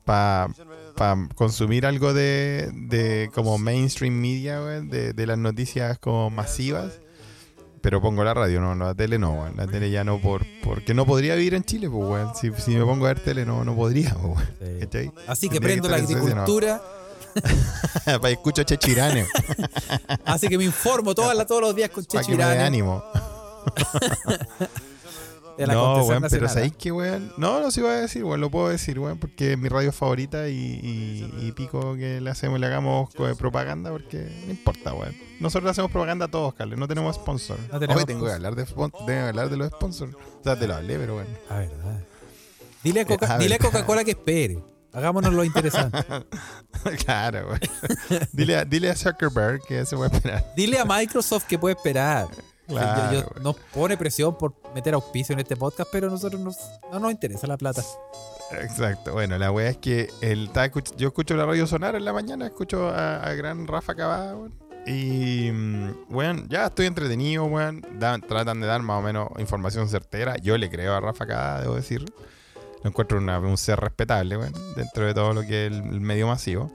Para 0.04 0.48
consumir 1.36 1.86
algo 1.86 2.14
de, 2.14 2.70
de 2.74 3.30
como 3.34 3.58
mainstream 3.58 4.14
media, 4.14 4.62
weón. 4.62 4.90
De, 4.90 5.14
de 5.14 5.28
las 5.28 5.38
noticias 5.38 5.98
como 6.00 6.30
masivas. 6.30 7.00
Pero 7.82 8.00
pongo 8.00 8.24
la 8.24 8.36
radio, 8.36 8.62
no, 8.62 8.76
la 8.76 8.94
tele 8.94 9.18
no, 9.18 9.34
weón. 9.34 9.58
La 9.58 9.68
tele 9.68 9.90
ya 9.90 10.04
no, 10.04 10.20
por 10.20 10.46
porque 10.64 10.94
no 10.94 11.06
podría 11.06 11.36
vivir 11.36 11.56
en 11.56 11.64
Chile, 11.64 11.90
pues, 11.90 12.08
weón. 12.08 12.36
Si, 12.36 12.52
si 12.62 12.76
me 12.76 12.86
pongo 12.86 13.06
a 13.06 13.10
ver 13.10 13.20
tele, 13.20 13.46
no, 13.46 13.64
no 13.64 13.76
podría, 13.76 14.16
pues. 14.16 14.48
Así 15.28 15.50
que 15.50 15.60
Tendría 15.60 15.82
prendo 15.82 15.90
la 15.90 15.98
no. 15.98 16.04
agricultura. 16.04 16.82
Para 18.06 18.30
escucho 18.30 18.62
Chechirane, 18.64 19.26
Así 20.26 20.50
que 20.50 20.58
me 20.58 20.66
informo 20.66 21.16
todas 21.16 21.48
todos 21.48 21.62
los 21.62 21.74
días 21.74 21.90
con 21.90 22.04
para 22.04 22.26
que 22.26 22.36
me 22.36 22.44
dé 22.44 22.44
Chechirane. 22.44 22.84
no, 25.68 26.04
weón, 26.06 26.24
pero 26.30 26.48
¿sabéis 26.50 26.74
¿ah? 26.74 26.78
qué, 26.80 26.92
weón? 26.92 27.32
No, 27.38 27.60
no 27.62 27.72
se 27.72 27.82
iba 27.82 27.92
a 27.92 27.96
decir, 28.02 28.24
weón, 28.24 28.42
lo 28.42 28.50
puedo 28.52 28.70
decir, 28.70 29.00
weón, 29.00 29.18
porque 29.18 29.54
es 29.54 29.58
mi 29.58 29.70
radio 29.70 29.92
favorita 29.92 30.48
y, 30.50 30.54
y- 30.56 31.46
y 31.48 31.52
pico 31.54 31.96
que 31.96 32.22
le 32.22 32.30
hacemos, 32.30 32.60
le 32.60 32.68
hagamos 32.68 33.10
eh, 33.16 33.36
propaganda 33.38 33.92
porque 33.92 34.18
no 34.46 34.52
importa, 34.52 34.94
weón. 34.94 35.16
Nosotros 35.40 35.64
le 35.66 35.72
hacemos 35.72 35.92
propaganda 35.92 36.26
a 36.26 36.28
todos, 36.32 36.54
Carlos, 36.54 36.78
no 36.78 36.88
tenemos 36.88 37.16
sponsor. 37.16 37.58
No 37.72 37.80
tenemos 37.80 38.02
Hoy 38.02 38.06
tengo 38.06 38.26
que 38.26 38.32
hablar 38.34 38.56
de 38.56 38.64
spon- 38.66 38.92
tengo 38.92 39.06
que 39.08 39.20
hablar 39.20 39.50
de 39.50 39.58
los 39.58 39.68
sponsors. 39.70 40.14
O 40.16 40.44
sea, 40.44 40.58
te 40.58 40.68
lo 40.68 40.76
hablé, 40.76 40.98
pero 40.98 41.16
bueno. 41.16 41.30
Ah, 41.50 41.58
verdad. 41.60 42.00
Dile 42.84 43.02
a, 43.02 43.06
Coca- 43.06 43.36
a 43.36 43.38
dile 43.38 43.56
a. 43.56 43.58
Coca-Cola 43.60 44.04
que 44.04 44.12
espere. 44.12 44.60
Hagámonos 44.94 45.34
lo 45.34 45.44
interesante. 45.44 45.98
claro, 47.06 47.48
weón. 47.48 47.60
dile, 48.34 48.58
a, 48.58 48.66
dile 48.66 48.90
a 48.90 48.96
Zuckerberg 48.96 49.62
que 49.68 49.86
se 49.86 49.96
puede 49.96 50.14
esperar. 50.16 50.46
Dile 50.56 50.80
a 50.80 50.86
Microsoft 50.86 51.46
que 51.46 51.58
puede 51.58 51.76
esperar. 51.76 52.28
Claro, 52.80 53.12
Yo- 53.14 53.20
yo- 53.22 53.28
weón. 53.32 53.44
nos 53.44 53.56
pone 53.74 53.98
presión 53.98 54.38
por 54.38 54.54
meter 54.74 54.94
auspicio 54.94 55.34
en 55.34 55.40
este 55.40 55.56
podcast, 55.56 55.90
pero 55.92 56.08
a 56.08 56.10
nosotros 56.10 56.42
nos- 56.42 56.58
no 56.92 57.00
nos 57.00 57.12
interesa 57.12 57.48
la 57.48 57.58
plata. 57.58 57.84
Exacto. 58.60 59.14
Bueno, 59.14 59.38
la 59.38 59.52
weá 59.52 59.70
es 59.70 59.78
que 59.78 60.10
el, 60.22 60.50
yo 60.98 61.08
escucho 61.08 61.36
la 61.36 61.46
radio 61.46 61.66
sonar 61.68 61.96
en 61.96 62.04
la 62.06 62.14
mañana, 62.14 62.46
escucho 62.48 62.90
a, 62.90 63.24
a 63.24 63.34
gran 63.34 63.68
Rafa 63.68 63.96
Cavada, 63.96 64.36
weón. 64.36 64.54
Y, 64.86 65.52
mm, 65.52 65.92
weón, 66.10 66.50
ya 66.50 66.66
estoy 66.66 66.88
entretenido, 66.88 67.46
weón. 67.46 67.86
Dan- 68.00 68.22
tratan 68.22 68.60
de 68.62 68.68
dar 68.68 68.82
más 68.82 68.98
o 69.00 69.02
menos 69.02 69.30
información 69.38 69.88
certera. 69.88 70.38
Yo 70.38 70.58
le 70.58 70.70
creo 70.70 70.96
a 70.96 71.00
Rafa 71.00 71.26
Cavada, 71.28 71.62
debo 71.62 71.76
decir. 71.76 72.04
Lo 72.84 72.90
encuentro 72.90 73.20
una- 73.20 73.38
un 73.40 73.58
ser 73.58 73.80
respetable, 73.80 74.38
weón, 74.38 74.54
dentro 74.76 75.06
de 75.06 75.14
todo 75.14 75.34
lo 75.34 75.42
que 75.42 75.68
es 75.68 75.72
el, 75.72 75.78
el 75.84 76.02
medio 76.02 76.26
masivo. 76.28 76.72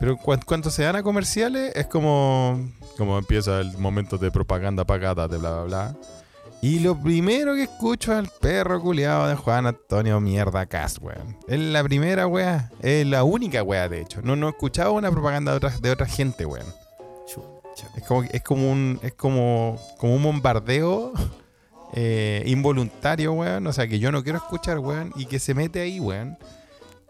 Pero 0.00 0.16
cuan- 0.16 0.42
cuando 0.46 0.70
se 0.70 0.82
dan 0.84 0.96
a 0.96 1.02
comerciales, 1.02 1.72
es 1.74 1.86
como, 1.86 2.70
como 2.96 3.18
empieza 3.18 3.60
el 3.60 3.76
momento 3.78 4.16
de 4.18 4.30
propaganda 4.30 4.84
pagada, 4.84 5.26
de 5.28 5.38
bla, 5.38 5.50
bla, 5.50 5.62
bla. 5.64 5.96
Y 6.60 6.80
lo 6.80 7.00
primero 7.00 7.54
que 7.54 7.62
escucho 7.64 8.12
es 8.12 8.18
al 8.18 8.28
perro 8.40 8.80
culiado 8.80 9.28
de 9.28 9.36
Juan 9.36 9.66
Antonio 9.66 10.20
Mierda 10.20 10.66
Cas, 10.66 10.98
weón. 11.00 11.36
Es 11.46 11.58
la 11.60 11.84
primera 11.84 12.26
weá. 12.26 12.70
Es 12.80 13.06
la 13.06 13.22
única 13.22 13.62
weá, 13.62 13.88
de 13.88 14.00
hecho. 14.00 14.22
No, 14.22 14.34
no 14.34 14.48
he 14.48 14.50
escuchado 14.50 14.92
una 14.92 15.10
propaganda 15.10 15.52
de 15.52 15.56
otra, 15.58 15.70
de 15.78 15.90
otra 15.92 16.06
gente, 16.06 16.46
weón. 16.46 16.66
Es 17.96 18.02
como, 18.04 18.22
es 18.24 18.42
como 18.42 18.72
un, 18.72 18.98
es 19.02 19.14
como, 19.14 19.80
como 19.98 20.16
un 20.16 20.22
bombardeo 20.24 21.12
eh, 21.94 22.42
involuntario, 22.46 23.32
weón. 23.34 23.64
O 23.68 23.72
sea, 23.72 23.86
que 23.86 24.00
yo 24.00 24.10
no 24.10 24.24
quiero 24.24 24.38
escuchar, 24.38 24.80
weón. 24.80 25.12
Y 25.14 25.26
que 25.26 25.38
se 25.38 25.54
mete 25.54 25.80
ahí, 25.80 26.00
weón. 26.00 26.38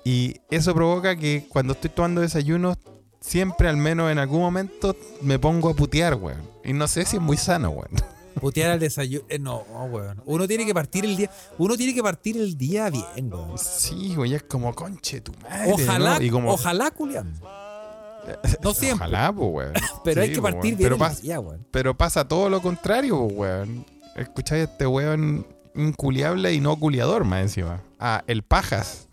Y 0.08 0.40
eso 0.50 0.74
provoca 0.74 1.16
que 1.16 1.44
cuando 1.50 1.74
estoy 1.74 1.90
tomando 1.90 2.22
desayuno, 2.22 2.76
siempre, 3.20 3.68
al 3.68 3.76
menos 3.76 4.10
en 4.10 4.18
algún 4.18 4.40
momento, 4.40 4.96
me 5.20 5.38
pongo 5.38 5.68
a 5.68 5.74
putear, 5.74 6.14
weón. 6.14 6.40
Y 6.64 6.72
no 6.72 6.88
sé 6.88 7.04
si 7.04 7.16
es 7.16 7.22
muy 7.22 7.36
sano, 7.36 7.68
weón. 7.70 7.90
Putear 8.40 8.70
al 8.70 8.78
desayuno. 8.80 9.24
eh, 9.28 9.38
no, 9.38 9.58
weón. 9.90 10.22
Uno 10.24 10.46
tiene 10.48 10.64
que 10.64 10.72
partir 10.72 11.04
el 11.04 11.14
día. 11.16 11.30
Uno 11.58 11.76
tiene 11.76 11.92
que 11.92 12.02
partir 12.02 12.38
el 12.38 12.56
día 12.56 12.88
bien, 12.88 13.30
weón. 13.30 13.58
Sí, 13.58 14.14
güey, 14.14 14.32
es 14.34 14.44
como 14.44 14.74
conche 14.74 15.20
tu 15.20 15.32
madre. 15.42 15.72
Ojalá, 15.74 16.18
¿no? 16.18 16.24
Y 16.24 16.30
como, 16.30 16.52
ojalá, 16.52 16.90
Julián. 16.96 17.34
No 18.62 18.72
siempre. 18.74 19.06
Ojalá, 19.08 19.32
pues, 19.32 19.48
weón. 19.52 19.72
Pero 20.04 20.22
hay 20.22 20.32
que 20.32 20.40
partir 20.40 20.74
weón. 20.74 20.78
bien 20.78 20.90
Pero, 20.90 20.94
el 20.96 21.00
pas- 21.00 21.20
día, 21.20 21.40
weón. 21.40 21.66
pero 21.70 21.96
pasa 21.96 22.26
todo 22.28 22.48
lo 22.48 22.60
contrario, 22.62 23.18
weón. 23.22 23.84
Escucháis 24.16 24.66
a 24.66 24.70
este 24.70 24.86
weón 24.86 25.46
inculiable 25.74 26.52
y 26.54 26.60
no 26.60 26.76
culiador, 26.76 27.24
más 27.24 27.42
encima. 27.42 27.80
Ah, 27.98 28.22
el 28.26 28.42
pajas. 28.42 29.07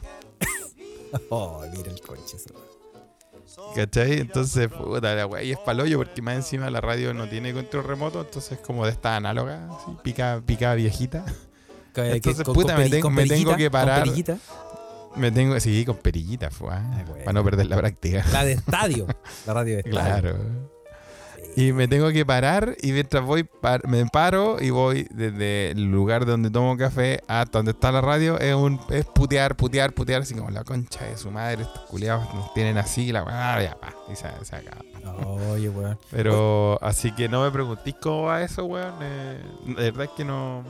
Oh, 1.29 1.63
mira 1.75 1.91
el 1.91 1.99
conche. 2.01 2.37
¿Cachai? 3.75 4.19
Entonces, 4.19 4.67
puta 4.69 5.15
la 5.15 5.27
weá. 5.27 5.43
Y 5.43 5.51
es 5.51 5.59
palollo 5.59 5.97
porque 5.99 6.21
más 6.21 6.35
encima 6.35 6.69
la 6.69 6.81
radio 6.81 7.13
no 7.13 7.27
tiene 7.29 7.53
control 7.53 7.83
remoto, 7.85 8.21
entonces 8.21 8.53
es 8.53 8.59
como 8.59 8.85
de 8.85 8.91
esta 8.91 9.15
análoga, 9.15 9.67
así, 9.75 9.95
pica, 10.03 10.41
pica 10.45 10.73
viejita. 10.73 11.23
Que- 11.93 12.13
Entonces, 12.15 12.43
con- 12.43 12.53
puta, 12.53 12.73
con 12.75 12.83
me 12.83 12.89
tengo- 12.89 13.09
me 13.09 13.25
tengo 13.25 13.55
que 13.55 13.71
parar. 13.71 14.05
Me 15.15 15.31
tengo, 15.31 15.57
sí, 15.61 15.85
con 15.85 15.95
perillita, 15.97 16.49
fue, 16.51 16.69
Ah, 16.73 17.03
bueno. 17.07 17.23
para 17.23 17.33
no 17.33 17.43
perder 17.45 17.67
la 17.67 17.77
práctica. 17.77 18.25
La 18.33 18.43
de 18.43 18.53
estadio. 18.53 19.07
La 19.45 19.53
radio 19.53 19.75
de 19.75 19.79
estadio. 19.85 19.91
Claro. 20.21 20.74
Y 21.57 21.71
me 21.71 21.87
tengo 21.87 22.11
que 22.11 22.25
parar 22.25 22.75
y 22.81 22.91
mientras 22.91 23.23
voy, 23.23 23.43
par- 23.45 23.87
me 23.87 24.05
paro 24.07 24.57
y 24.61 24.71
voy 24.71 25.07
desde 25.09 25.71
el 25.71 25.85
lugar 25.89 26.25
donde 26.25 26.49
tomo 26.49 26.75
café 26.75 27.21
hasta 27.29 27.59
donde 27.59 27.71
está 27.71 27.91
la 27.93 28.01
radio. 28.01 28.37
Es 28.39 28.53
un 28.55 28.79
es 28.89 29.05
putear, 29.05 29.55
putear, 29.55 29.93
putear, 29.93 30.23
así 30.23 30.33
como 30.33 30.49
la 30.51 30.65
concha 30.65 31.05
de 31.05 31.15
su 31.17 31.31
madre. 31.31 31.63
Estos 31.63 31.83
culiados 31.83 32.33
nos 32.33 32.53
tienen 32.53 32.77
así, 32.77 33.11
la 33.13 33.23
weá, 33.23 33.63
ya, 33.63 33.75
pa, 33.79 33.93
y 34.11 34.15
se, 34.17 34.27
se 34.43 34.55
acaba. 34.55 34.81
Oye, 35.51 35.69
weón. 35.69 35.97
Pero 36.11 36.77
así 36.81 37.11
que 37.13 37.29
no 37.29 37.43
me 37.43 37.51
preguntéis 37.51 37.95
cómo 38.01 38.23
va 38.23 38.41
eso, 38.43 38.65
weón. 38.65 38.93
eh, 39.01 39.41
de 39.65 39.73
verdad 39.91 40.03
es 40.05 40.11
que 40.11 40.25
no. 40.25 40.61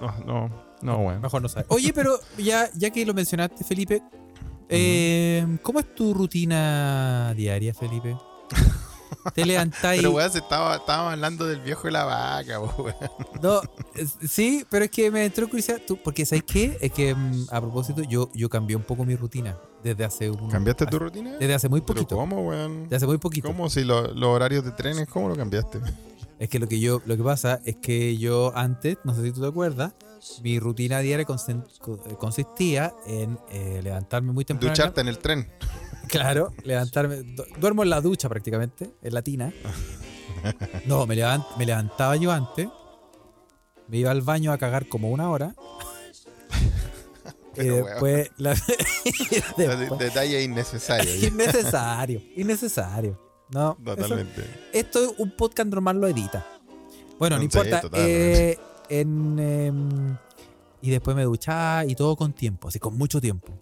No, 0.00 0.14
no, 0.26 0.50
no, 0.80 0.96
weón. 0.98 1.20
Mejor 1.20 1.42
no 1.42 1.48
saber. 1.50 1.66
Oye, 1.68 1.92
pero 1.92 2.18
ya, 2.38 2.70
ya 2.74 2.88
que 2.90 3.04
lo 3.04 3.12
mencionaste, 3.12 3.64
Felipe, 3.64 4.02
eh, 4.70 5.46
¿cómo 5.62 5.78
es 5.80 5.94
tu 5.94 6.14
rutina 6.14 7.34
diaria, 7.36 7.74
Felipe? 7.74 8.16
Te 9.34 9.44
levantáis. 9.44 10.00
Pero 10.00 10.12
weón, 10.14 10.30
se 10.30 10.38
estaba, 10.38 10.76
estábamos 10.76 11.12
hablando 11.12 11.46
del 11.46 11.60
viejo 11.60 11.82
de 11.84 11.92
la 11.92 12.04
vaca, 12.04 12.60
weón. 12.78 12.94
No, 13.42 13.60
sí, 14.28 14.64
pero 14.70 14.84
es 14.84 14.90
que 14.90 15.10
me 15.10 15.24
entró 15.24 15.48
curiosidad. 15.48 15.80
Tú, 15.86 15.96
porque 16.02 16.24
¿sabes 16.26 16.44
qué? 16.44 16.76
Es 16.80 16.92
que 16.92 17.14
mm, 17.14 17.46
a 17.50 17.60
propósito, 17.60 18.02
yo, 18.02 18.30
yo 18.34 18.48
cambié 18.48 18.76
un 18.76 18.82
poco 18.82 19.04
mi 19.04 19.16
rutina 19.16 19.56
desde 19.82 20.04
hace 20.04 20.30
un. 20.30 20.48
¿Cambiaste 20.50 20.86
tu 20.86 20.98
rutina? 20.98 21.32
Desde 21.38 21.54
hace 21.54 21.68
muy 21.68 21.80
¿Pero 21.80 21.94
poquito. 21.94 22.16
cómo, 22.16 22.42
weón? 22.48 22.84
Desde 22.84 22.96
hace 22.96 23.06
muy 23.06 23.18
poquito. 23.18 23.48
¿Cómo 23.48 23.68
si 23.70 23.84
lo- 23.84 24.12
los 24.14 24.28
horarios 24.28 24.64
de 24.64 24.72
trenes, 24.72 25.08
cómo 25.08 25.28
lo 25.28 25.36
cambiaste? 25.36 25.80
Es 26.38 26.50
que 26.50 26.58
lo 26.58 26.68
que 26.68 26.78
yo, 26.78 27.00
lo 27.06 27.16
que 27.16 27.22
pasa 27.22 27.60
es 27.64 27.76
que 27.76 28.18
yo 28.18 28.52
antes, 28.54 28.98
no 29.04 29.14
sé 29.14 29.22
si 29.22 29.32
tú 29.32 29.40
te 29.40 29.46
acuerdas, 29.46 29.94
mi 30.42 30.58
rutina 30.60 30.98
diaria 30.98 31.24
consistía 32.18 32.92
en 33.06 33.38
eh, 33.50 33.80
levantarme 33.82 34.32
muy 34.32 34.44
temprano. 34.44 34.72
Ducharte 34.74 35.00
en 35.00 35.08
el 35.08 35.18
tren. 35.18 35.48
Claro, 36.08 36.52
levantarme. 36.64 37.16
du- 37.22 37.44
Duermo 37.58 37.82
en 37.82 37.90
la 37.90 38.00
ducha 38.00 38.28
prácticamente, 38.28 38.90
en 39.02 39.14
la 39.14 39.22
tina. 39.22 39.52
No, 40.86 41.06
me, 41.06 41.16
levant- 41.16 41.46
me 41.56 41.66
levantaba 41.66 42.14
yo 42.16 42.30
antes. 42.30 42.68
Me 43.88 43.96
iba 43.96 44.10
al 44.12 44.20
baño 44.22 44.52
a 44.52 44.58
cagar 44.58 44.86
como 44.88 45.10
una 45.10 45.28
hora. 45.30 45.54
y 47.54 47.56
Pero, 47.56 47.84
después. 47.86 48.30
la- 48.36 48.54
y 49.04 49.34
después- 49.56 49.98
Detalle 49.98 50.42
innecesario. 50.42 51.26
innecesario, 51.28 52.22
innecesario. 52.36 53.20
No, 53.50 53.76
eso- 53.86 53.94
Totalmente. 53.96 54.44
esto 54.72 55.14
un 55.18 55.30
podcast 55.36 55.68
normal 55.68 56.00
lo 56.00 56.06
edita. 56.08 56.46
Bueno, 57.18 57.36
no 57.36 57.40
Sí, 57.40 57.44
importa. 57.46 57.82
eh, 57.94 58.58
en, 58.88 59.38
em, 59.38 60.16
y 60.82 60.90
después 60.90 61.16
me 61.16 61.24
duchaba 61.24 61.84
y 61.86 61.94
todo 61.94 62.14
con 62.16 62.32
tiempo, 62.34 62.68
así 62.68 62.78
con 62.78 62.96
mucho 62.96 63.20
tiempo. 63.20 63.52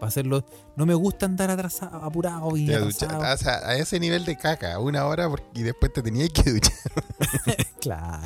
Para 0.00 0.08
hacerlo. 0.08 0.44
No 0.76 0.86
me 0.86 0.94
gusta 0.94 1.26
andar 1.26 1.50
atrasado, 1.50 1.98
apurado 2.02 2.56
y 2.56 2.72
atrasado. 2.72 3.20
o 3.20 3.36
sea, 3.36 3.58
a 3.68 3.76
ese 3.76 4.00
nivel 4.00 4.24
de 4.24 4.36
caca, 4.36 4.78
una 4.80 5.04
hora 5.06 5.30
y 5.54 5.62
después 5.62 5.92
te 5.92 6.02
tenías 6.02 6.30
que 6.30 6.50
duchar. 6.50 6.72
Claro. 7.80 8.22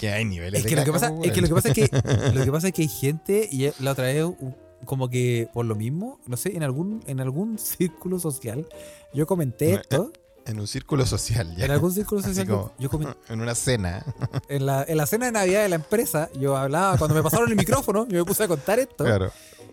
que 0.00 0.10
hay 0.12 0.24
niveles 0.24 0.58
Es 0.58 0.64
de 0.64 0.70
que, 0.70 0.76
lo 0.76 0.84
que, 0.84 0.90
caca, 0.90 1.00
pasa, 1.00 1.14
po, 1.14 1.24
es 1.24 1.32
que 1.32 1.40
lo 1.40 1.54
pasa 1.54 1.68
es 1.68 1.74
que 1.74 1.88
lo 2.34 2.44
que 2.44 2.52
pasa 2.52 2.68
es 2.68 2.74
que 2.74 2.82
hay 2.82 2.88
gente 2.88 3.48
y 3.50 3.70
la 3.82 3.92
otra 3.92 4.04
vez 4.04 4.24
como 4.84 5.08
que 5.08 5.48
por 5.52 5.64
lo 5.66 5.74
mismo, 5.74 6.20
no 6.26 6.36
sé, 6.36 6.54
en 6.56 6.62
algún 6.62 7.02
en 7.06 7.20
algún 7.20 7.58
círculo 7.58 8.18
social 8.18 8.66
yo 9.14 9.26
comenté 9.26 9.74
esto, 9.74 10.12
En 10.46 10.60
un 10.60 10.66
círculo 10.66 11.04
social, 11.06 11.54
ya. 11.56 11.64
en 11.66 11.70
algún 11.70 11.92
círculo 11.92 12.20
social 12.22 12.46
yo, 12.46 12.54
como- 12.56 12.72
yo 12.78 12.90
comenté 12.90 13.16
En 13.32 13.40
una 13.40 13.54
cena. 13.54 14.04
en 14.48 14.66
la, 14.66 14.84
en 14.86 14.96
la 14.98 15.06
cena 15.06 15.26
de 15.26 15.32
Navidad 15.32 15.62
de 15.62 15.68
la 15.70 15.76
empresa, 15.76 16.28
yo 16.38 16.56
hablaba 16.56 16.96
cuando 16.98 17.14
me 17.14 17.22
pasaron 17.22 17.48
el 17.50 17.56
micrófono, 17.56 18.06
yo 18.08 18.18
me 18.18 18.24
puse 18.24 18.44
a 18.44 18.48
contar 18.48 18.78
esto. 18.78 19.04
Claro. 19.04 19.30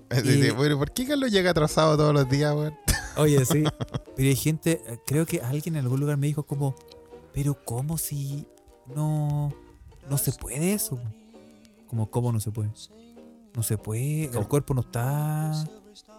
Y- 0.23 0.49
bueno, 0.51 0.77
¿por 0.77 0.91
qué 0.91 1.05
Carlos 1.07 1.31
llega 1.31 1.51
atrasado 1.51 1.97
todos 1.97 2.13
los 2.13 2.29
días, 2.29 2.53
weón? 2.55 2.75
Oye, 3.17 3.43
sí. 3.45 3.63
Pero 4.15 4.29
hay 4.29 4.35
gente, 4.35 4.81
creo 5.05 5.25
que 5.25 5.41
alguien 5.41 5.75
en 5.75 5.83
algún 5.83 5.99
lugar 5.99 6.17
me 6.17 6.27
dijo 6.27 6.43
como, 6.43 6.75
pero 7.33 7.57
¿cómo 7.65 7.97
si 7.97 8.45
no, 8.93 9.53
no 10.09 10.17
se 10.17 10.31
puede 10.31 10.73
eso? 10.73 10.99
Como, 11.87 12.09
¿cómo 12.09 12.31
no 12.31 12.39
se 12.39 12.51
puede? 12.51 12.69
No 13.55 13.63
se 13.63 13.77
puede, 13.77 14.25
el 14.25 14.47
cuerpo 14.47 14.73
no 14.73 14.81
está 14.81 15.51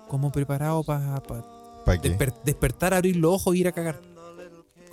como 0.09 0.31
preparado 0.33 0.83
para 0.85 1.23
¿Para 1.85 2.01
qué? 2.01 2.17
despertar, 2.45 2.95
abrir 2.95 3.17
los 3.17 3.35
ojos 3.35 3.55
e 3.55 3.59
ir 3.59 3.69
a 3.69 3.73
cagar. 3.73 4.01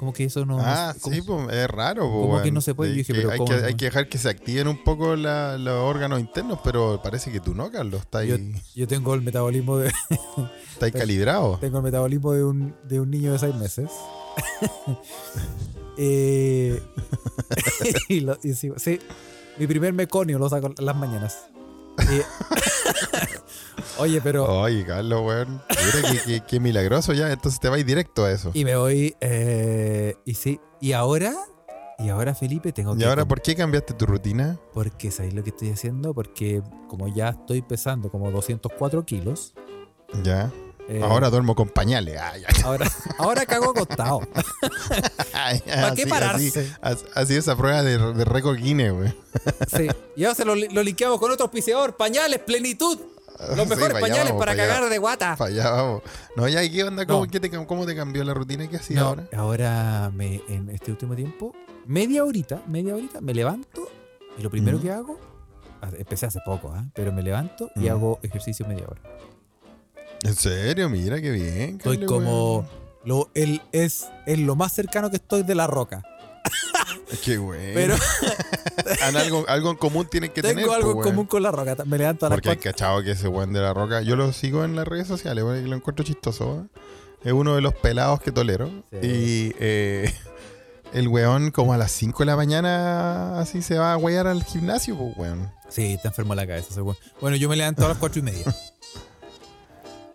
Como 0.03 0.11
que 0.13 0.25
eso 0.25 0.45
no... 0.45 0.57
ah, 0.59 0.93
sí, 1.01 1.21
pues 1.21 1.49
es 1.53 1.67
raro. 1.69 2.01
po, 2.03 2.21
como 2.23 2.35
que 2.37 2.41
weón. 2.43 2.53
no 2.55 2.59
se 2.61 2.75
puede? 2.75 2.91
Yo 2.91 2.97
dije, 2.97 3.13
que 3.13 3.19
pero 3.19 3.31
hay, 3.31 3.37
¿cómo 3.37 3.49
que, 3.49 3.57
no? 3.61 3.65
hay 3.67 3.73
que 3.75 3.85
dejar 3.85 4.09
que 4.09 4.17
se 4.17 4.27
activen 4.27 4.67
un 4.67 4.83
poco 4.83 5.15
la- 5.15 5.57
los 5.57 5.73
órganos 5.75 6.19
internos, 6.19 6.59
pero 6.61 6.99
parece 7.01 7.31
que 7.31 7.39
tú 7.39 7.55
no, 7.55 7.71
Carlos. 7.71 8.01
Está 8.01 8.17
ahí, 8.19 8.27
Yo, 8.27 8.37
yo 8.75 8.87
tengo 8.87 9.13
el 9.13 9.21
metabolismo 9.21 9.77
de, 9.77 9.87
está 10.73 10.87
ahí 10.87 10.91
calibrado. 10.93 11.57
Tengo 11.61 11.77
el 11.77 11.83
metabolismo 11.83 12.33
de 12.33 12.43
un, 12.43 12.75
de 12.83 12.99
un 12.99 13.09
niño 13.09 13.31
de 13.31 13.39
seis 13.39 13.55
meses. 13.55 13.89
Eh, 15.95 16.81
y 18.09 18.21
lo- 18.21 18.39
y 18.43 18.53
sí, 18.55 18.71
sí, 18.77 18.99
mi 19.59 19.67
primer 19.67 19.93
meconio 19.93 20.39
lo 20.39 20.49
saco 20.49 20.73
las 20.79 20.95
mañanas. 20.95 21.37
Eh, 22.09 22.23
oye, 23.97 24.21
pero. 24.21 24.45
Oye, 24.45 24.85
Carlos, 24.85 25.21
weón. 25.23 25.61
Mira 25.95 26.41
qué, 26.47 26.59
milagroso 26.59 27.13
ya. 27.13 27.31
Entonces 27.31 27.59
te 27.59 27.69
vais 27.69 27.85
directo 27.85 28.25
a 28.25 28.31
eso. 28.31 28.51
Y 28.53 28.65
me 28.65 28.75
voy. 28.75 29.15
eh, 29.21 30.15
y 30.25 30.33
sí. 30.35 30.59
Y 30.81 30.93
ahora. 30.93 31.33
Y 31.99 32.09
ahora, 32.09 32.33
Felipe, 32.35 32.71
tengo 32.73 32.95
¿Y 32.95 32.99
que. 32.99 33.05
ahora 33.05 33.21
com- 33.21 33.29
por 33.29 33.41
qué 33.41 33.55
cambiaste 33.55 33.93
tu 33.93 34.05
rutina? 34.05 34.59
Porque, 34.73 35.11
¿sabéis 35.11 35.33
lo 35.35 35.43
que 35.43 35.51
estoy 35.51 35.69
haciendo? 35.71 36.13
Porque, 36.13 36.61
como 36.89 37.07
ya 37.07 37.29
estoy 37.29 37.61
pesando 37.61 38.09
como 38.09 38.31
204 38.31 39.05
kilos. 39.05 39.53
Ya. 40.23 40.51
eh, 40.89 41.01
Ahora 41.03 41.29
duermo 41.29 41.55
con 41.55 41.69
pañales. 41.69 42.17
Ah, 42.19 42.33
ya. 42.37 42.47
Ahora, 42.65 42.91
ahora 43.19 43.45
cago 43.45 43.69
acostado. 43.71 44.19
¿Para 45.31 45.95
qué 45.95 46.07
pararse? 46.07 46.71
Así, 46.81 47.05
así 47.13 47.35
esa 47.35 47.55
prueba 47.55 47.83
de, 47.83 47.97
de 48.13 48.25
récord 48.25 48.57
Guinness, 48.57 48.91
güey. 48.93 49.13
Sí. 49.75 49.87
Y 50.15 50.25
ahora 50.25 50.35
se 50.35 50.45
lo, 50.45 50.55
lo 50.55 50.83
linkeamos 50.83 51.19
con 51.19 51.31
otro 51.31 51.45
auspiciador. 51.45 51.95
Pañales, 51.95 52.39
plenitud. 52.39 52.97
Los 53.39 53.49
Sí, 53.63 53.69
mejores 53.69 53.95
allá 53.95 53.99
pañales 53.99 54.33
para 54.33 54.55
cagar 54.55 54.89
de 54.89 54.97
guata. 54.97 55.35
Para 55.35 55.51
allá 55.51 55.71
vamos. 55.71 56.01
No, 56.35 56.47
ya, 56.47 56.63
¿y 56.63 56.71
qué 56.71 56.83
onda? 56.83 57.05
¿Cómo, 57.05 57.25
No. 57.25 57.31
qué 57.31 57.39
te, 57.39 57.49
¿Cómo 57.49 57.85
te 57.85 57.95
cambió 57.95 58.23
la 58.23 58.33
rutina? 58.33 58.67
¿Qué 58.67 58.77
hacías 58.77 59.01
No, 59.01 59.07
ahora? 59.09 59.27
ahora 59.35 60.11
me, 60.13 60.41
en 60.47 60.69
este 60.69 60.91
último 60.91 61.15
tiempo, 61.15 61.53
media 61.85 62.23
horita, 62.23 62.61
media 62.67 62.95
horita, 62.95 63.21
me 63.21 63.33
levanto 63.33 63.87
y 64.37 64.41
lo 64.41 64.49
primero 64.49 64.79
que 64.81 64.91
hago, 64.91 65.19
empecé 65.97 66.25
hace 66.25 66.39
poco, 66.45 66.71
¿ah? 66.73 66.85
pero 66.93 67.11
me 67.11 67.21
levanto 67.21 67.69
y 67.75 67.87
hago 67.87 68.19
ejercicio 68.23 68.65
media 68.67 68.85
hora. 68.87 69.01
¿En 70.23 70.35
serio? 70.35 70.89
Mira, 70.89 71.21
qué 71.21 71.31
bien. 71.31 71.75
Estoy 71.77 72.05
como, 72.05 72.65
lo, 73.03 73.29
el, 73.33 73.61
es, 73.73 74.07
es 74.25 74.39
lo 74.39 74.55
más 74.55 74.71
cercano 74.73 75.09
que 75.09 75.17
estoy 75.17 75.43
de 75.43 75.53
la 75.55 75.67
roca. 75.67 76.01
Qué 77.23 77.37
bueno. 77.37 77.73
Pero 77.73 77.95
Han 79.03 79.15
algo, 79.15 79.45
algo 79.47 79.71
en 79.71 79.77
común 79.77 80.07
tienen 80.09 80.31
que 80.31 80.41
tengo 80.41 80.55
tener. 80.61 80.69
algo 80.75 80.81
po, 80.81 80.91
en 80.91 80.97
weón. 80.97 81.09
común 81.09 81.25
con 81.27 81.43
la 81.43 81.51
roca. 81.51 81.75
Me 81.85 81.97
levanto 81.97 82.25
a 82.25 82.29
las 82.29 82.35
Porque 82.37 82.49
hay 82.49 82.57
cachado 82.57 83.01
que 83.03 83.11
ese 83.11 83.27
weón 83.27 83.53
de 83.53 83.61
la 83.61 83.73
roca, 83.73 84.01
yo 84.01 84.15
lo 84.15 84.31
sigo 84.33 84.63
en 84.65 84.75
las 84.75 84.87
redes 84.87 85.07
sociales, 85.07 85.43
porque 85.43 85.61
lo 85.61 85.75
encuentro 85.75 86.03
chistoso. 86.05 86.65
¿eh? 86.65 86.79
Es 87.25 87.33
uno 87.33 87.55
de 87.55 87.61
los 87.61 87.73
pelados 87.75 88.19
que 88.21 88.31
tolero. 88.31 88.67
Sí. 88.91 88.97
Y 89.07 89.55
eh, 89.59 90.13
el 90.93 91.07
weón, 91.07 91.51
como 91.51 91.73
a 91.73 91.77
las 91.77 91.91
5 91.91 92.19
de 92.19 92.25
la 92.25 92.35
mañana, 92.35 93.39
así 93.39 93.61
se 93.61 93.77
va 93.77 93.93
a 93.93 93.97
huear 93.97 94.27
al 94.27 94.43
gimnasio, 94.43 94.97
pues 94.97 95.15
weón. 95.17 95.51
Sí, 95.69 95.93
está 95.93 96.09
enfermo 96.09 96.35
la 96.35 96.45
cabeza. 96.47 96.67
ese 96.71 96.81
weón. 96.81 96.97
Bueno, 97.21 97.37
yo 97.37 97.47
me 97.47 97.55
levanto 97.55 97.85
a 97.85 97.89
las 97.89 97.97
cuatro 97.97 98.19
y 98.19 98.23
media. 98.23 98.43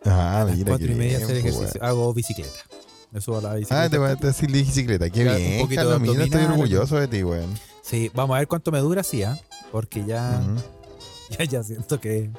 Ah, 0.05 0.43
A 0.43 0.45
las 0.45 0.57
mira, 0.57 0.69
cuatro 0.71 0.87
qué 0.87 0.93
y 0.93 0.97
media 0.97 1.19
bien, 1.19 1.23
hacer 1.31 1.41
pues, 1.43 1.55
ejercicio. 1.55 1.85
Hago 1.85 2.15
bicicleta. 2.15 2.51
Me 3.11 3.21
subo 3.21 3.39
a 3.39 3.43
la 3.43 3.55
bicicleta. 3.55 3.83
Ah, 3.85 3.89
te 3.91 3.99
voy 3.99 4.11
a 4.11 4.15
decir 4.17 4.51
bicicleta. 4.51 5.09
Qué 5.11 5.25
Ya, 5.25 5.33
un 5.33 5.37
bien, 5.39 5.61
poquito 5.63 5.81
de 5.83 5.91
Carlos. 5.97 6.09
Mira, 6.15 6.25
estoy 6.25 6.45
orgulloso 6.45 6.97
de 7.01 7.09
ti, 7.09 7.23
weón. 7.25 7.55
Sí, 7.83 8.11
vamos 8.15 8.35
a 8.37 8.39
ver 8.41 8.49
cuánto 8.49 8.71
me 8.71 8.81
dura 8.81 9.01
así, 9.01 9.23
¿ah? 9.23 9.39
Porque 9.73 10.05
ya, 10.05 10.43
ya, 11.39 11.45
ya 11.45 11.63
siento 11.63 12.01
que. 12.01 12.31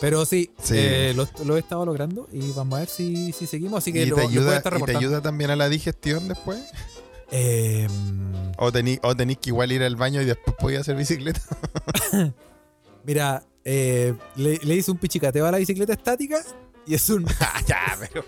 Pero 0.00 0.24
sí, 0.24 0.50
Sí. 0.62 0.74
eh, 0.78 1.12
lo, 1.14 1.28
lo 1.44 1.56
he 1.56 1.58
estado 1.60 1.84
logrando 1.84 2.26
y 2.32 2.52
vamos 2.52 2.76
a 2.76 2.80
ver 2.80 2.88
si, 2.88 3.32
si 3.32 3.46
seguimos. 3.46 3.78
Así 3.78 3.92
que 3.92 4.02
¿Y 4.02 4.06
lo, 4.06 4.16
te, 4.16 4.22
lo 4.22 4.28
voy 4.28 4.36
a 4.36 4.40
ayuda, 4.40 4.56
estar 4.56 4.78
¿Y 4.78 4.82
te 4.82 4.96
ayuda 4.96 5.20
también 5.20 5.50
a 5.50 5.56
la 5.56 5.68
digestión 5.68 6.26
después? 6.26 6.58
Eh, 7.30 7.86
¿O 8.56 8.72
tenís 8.72 8.98
o 9.02 9.14
tenís 9.14 9.36
que 9.38 9.50
igual 9.50 9.72
ir 9.72 9.82
al 9.82 9.96
baño 9.96 10.22
y 10.22 10.24
después 10.24 10.56
podías 10.58 10.80
hacer 10.82 10.96
bicicleta? 10.96 11.40
mira, 13.04 13.44
eh, 13.64 14.14
le, 14.36 14.58
le 14.62 14.74
hice 14.74 14.90
un 14.90 14.96
pichicateo 14.98 15.44
a 15.46 15.50
la 15.52 15.58
bicicleta 15.58 15.92
estática 15.92 16.42
y 16.86 16.94
es 16.94 17.08
un. 17.10 17.26
Ah, 17.40 17.60
ya, 17.66 17.96
pero 18.00 18.24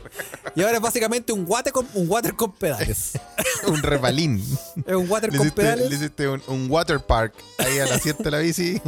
y 0.54 0.62
ahora 0.62 0.76
es 0.76 0.82
básicamente 0.82 1.32
un 1.32 1.44
water 1.48 1.72
con, 1.72 1.86
un 1.94 2.08
water 2.10 2.34
con 2.34 2.52
pedales. 2.52 3.12
un 3.66 3.82
repalín. 3.82 4.42
es 4.86 4.94
un 4.94 5.08
water 5.10 5.30
Le 5.32 5.38
con 5.38 5.46
hiciste, 5.46 5.62
le 5.62 5.68
pedales. 5.74 5.92
hiciste 5.92 6.28
un, 6.28 6.42
un 6.48 6.70
water 6.70 7.00
park 7.00 7.34
ahí 7.58 7.78
al 7.78 7.92
asiento 7.92 8.22
de 8.24 8.30
la 8.30 8.38
bici. 8.38 8.80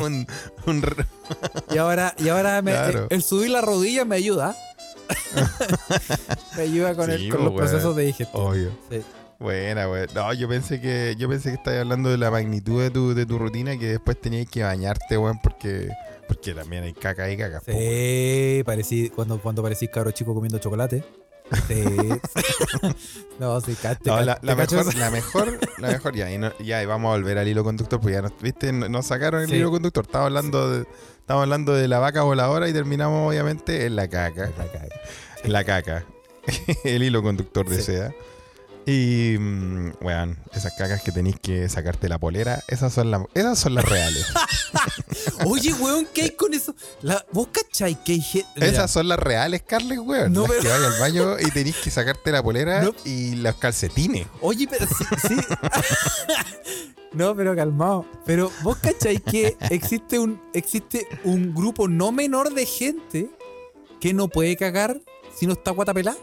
un, 0.00 0.26
un 0.66 0.82
re- 0.82 1.06
Y 1.70 1.78
ahora, 1.78 2.14
y 2.18 2.28
ahora 2.28 2.60
me- 2.62 2.72
Claro. 2.72 3.06
el, 3.10 3.22
subir 3.22 3.50
la 3.50 3.60
rodilla 3.60 4.04
me 4.04 4.16
ayuda. 4.16 4.56
Me 6.56 6.62
ayuda 6.62 6.94
con, 6.94 7.10
el, 7.10 7.28
los 7.28 7.38
weón. 7.40 7.56
procesos 7.56 7.96
de 7.96 8.04
digestión. 8.04 8.42
Obvio. 8.46 8.70
Sí. 8.90 9.02
Buena, 9.38 9.88
weón. 9.88 10.08
No, 10.14 10.32
yo 10.32 10.48
pensé 10.48 10.80
que 10.80 11.14
yo 11.18 11.28
pensé 11.28 11.50
que 11.50 11.56
estabas 11.56 11.80
hablando 11.80 12.08
de 12.10 12.18
la 12.18 12.30
magnitud 12.30 12.80
de 12.82 12.90
tu, 12.90 13.14
de 13.14 13.26
tu 13.26 13.38
rutina 13.38 13.78
que 13.78 13.86
después 13.92 14.20
tenías 14.20 14.48
que 14.50 14.62
bañarte, 14.62 15.16
weón, 15.18 15.38
porque 15.42 15.88
porque 16.28 16.54
también 16.54 16.84
hay 16.84 16.92
caca 16.92 17.30
y 17.30 17.36
caca. 17.36 17.60
Sí, 17.64 18.62
parecí, 18.64 19.10
cuando, 19.10 19.40
cuando 19.40 19.62
parecí 19.62 19.88
cabro 19.88 20.10
chico 20.10 20.34
comiendo 20.34 20.58
chocolate. 20.58 21.04
Sí. 21.68 21.84
no, 23.38 23.60
sí, 23.60 23.74
te 23.74 23.96
No, 24.04 24.20
la, 24.22 24.38
mejor, 24.42 24.94
la 24.96 25.10
mejor, 25.10 25.58
la 25.78 25.88
mejor, 25.88 26.14
ya, 26.16 26.30
y, 26.32 26.38
no- 26.38 26.56
ya, 26.58 26.82
y 26.82 26.86
vamos 26.86 27.10
a 27.10 27.16
volver 27.16 27.38
al 27.38 27.46
hilo 27.46 27.62
conductor, 27.62 28.00
pues 28.00 28.14
ya 28.14 28.22
nos, 28.22 28.32
viste, 28.40 28.72
No- 28.72 28.88
nos 28.88 29.06
sacaron 29.06 29.42
el 29.42 29.48
Sí. 29.48 29.56
hilo 29.56 29.70
conductor. 29.70 30.04
Estamos 30.04 30.26
hablando 30.26 30.70
de, 30.70 30.86
estamos 31.20 31.42
hablando 31.42 31.72
de 31.74 31.86
la 31.88 31.98
vaca 32.00 32.22
voladora 32.22 32.68
y 32.68 32.72
terminamos 32.72 33.28
obviamente 33.28 33.86
en 33.86 33.94
la 33.96 34.08
caca. 34.08 34.50
La 34.58 34.66
caga. 34.72 34.88
En 35.44 35.52
la 35.52 35.64
caca. 35.64 36.04
el 36.84 37.02
hilo 37.04 37.22
conductor 37.22 37.68
de 37.68 37.76
Sí. 37.76 37.82
seda. 37.82 38.12
Y, 38.88 39.36
mm, 39.36 39.94
weón, 40.00 40.38
esas 40.54 40.72
cacas 40.74 41.02
que 41.02 41.10
tenéis 41.10 41.36
que 41.40 41.68
sacarte 41.68 42.08
la 42.08 42.18
polera, 42.18 42.62
esas 42.68 42.92
son, 42.94 43.10
las 43.10 43.22
esas 43.34 43.58
son 43.58 43.74
las 43.74 43.84
reales. 43.84 44.24
Oye, 45.44 45.74
weón, 45.74 46.06
¿qué 46.14 46.22
hay 46.22 46.30
con 46.30 46.54
eso? 46.54 46.72
La, 47.02 47.26
¿Vos 47.32 47.48
cachai 47.50 48.02
que 48.04 48.12
hay 48.12 48.20
gente? 48.20 48.48
Esas 48.64 48.90
son 48.92 49.08
las 49.08 49.18
reales, 49.18 49.62
Carles, 49.66 49.98
weón. 49.98 50.32
No, 50.32 50.42
las 50.42 50.50
pero- 50.50 50.62
que 50.62 50.68
vayas 50.68 50.94
al 50.94 51.00
baño 51.00 51.36
y 51.40 51.50
tenéis 51.50 51.76
que 51.76 51.90
sacarte 51.90 52.30
la 52.30 52.42
polera 52.44 52.82
No. 52.82 52.94
y 53.04 53.34
los 53.34 53.56
calcetines. 53.56 54.28
Oye, 54.40 54.68
pero 54.70 54.86
sí. 54.86 55.04
sí. 55.28 55.34
no, 57.12 57.34
pero 57.34 57.56
calmado. 57.56 58.06
Pero 58.24 58.52
vos 58.62 58.76
cachai 58.78 59.18
que 59.18 59.56
existe 59.70 60.18
un, 60.20 60.40
existe 60.54 61.08
un 61.24 61.54
grupo 61.54 61.88
no 61.88 62.12
menor 62.12 62.54
de 62.54 62.66
gente 62.66 63.30
que 64.00 64.14
no 64.14 64.28
puede 64.28 64.56
cagar 64.56 65.00
si 65.36 65.46
no 65.48 65.54
está 65.54 65.72
guatapelá. 65.72 66.16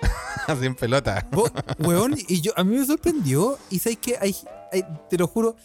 Así 0.46 0.66
en 0.66 0.74
pelota. 0.74 1.26
Vos, 1.32 1.50
weón, 1.78 2.14
y 2.28 2.40
yo, 2.40 2.52
a 2.56 2.64
mí 2.64 2.76
me 2.76 2.86
sorprendió. 2.86 3.58
Y 3.70 3.78
sabes 3.78 3.98
que 3.98 4.16
hay, 4.20 4.34
hay- 4.72 4.84
te 5.10 5.18
lo 5.18 5.26
juro, 5.26 5.56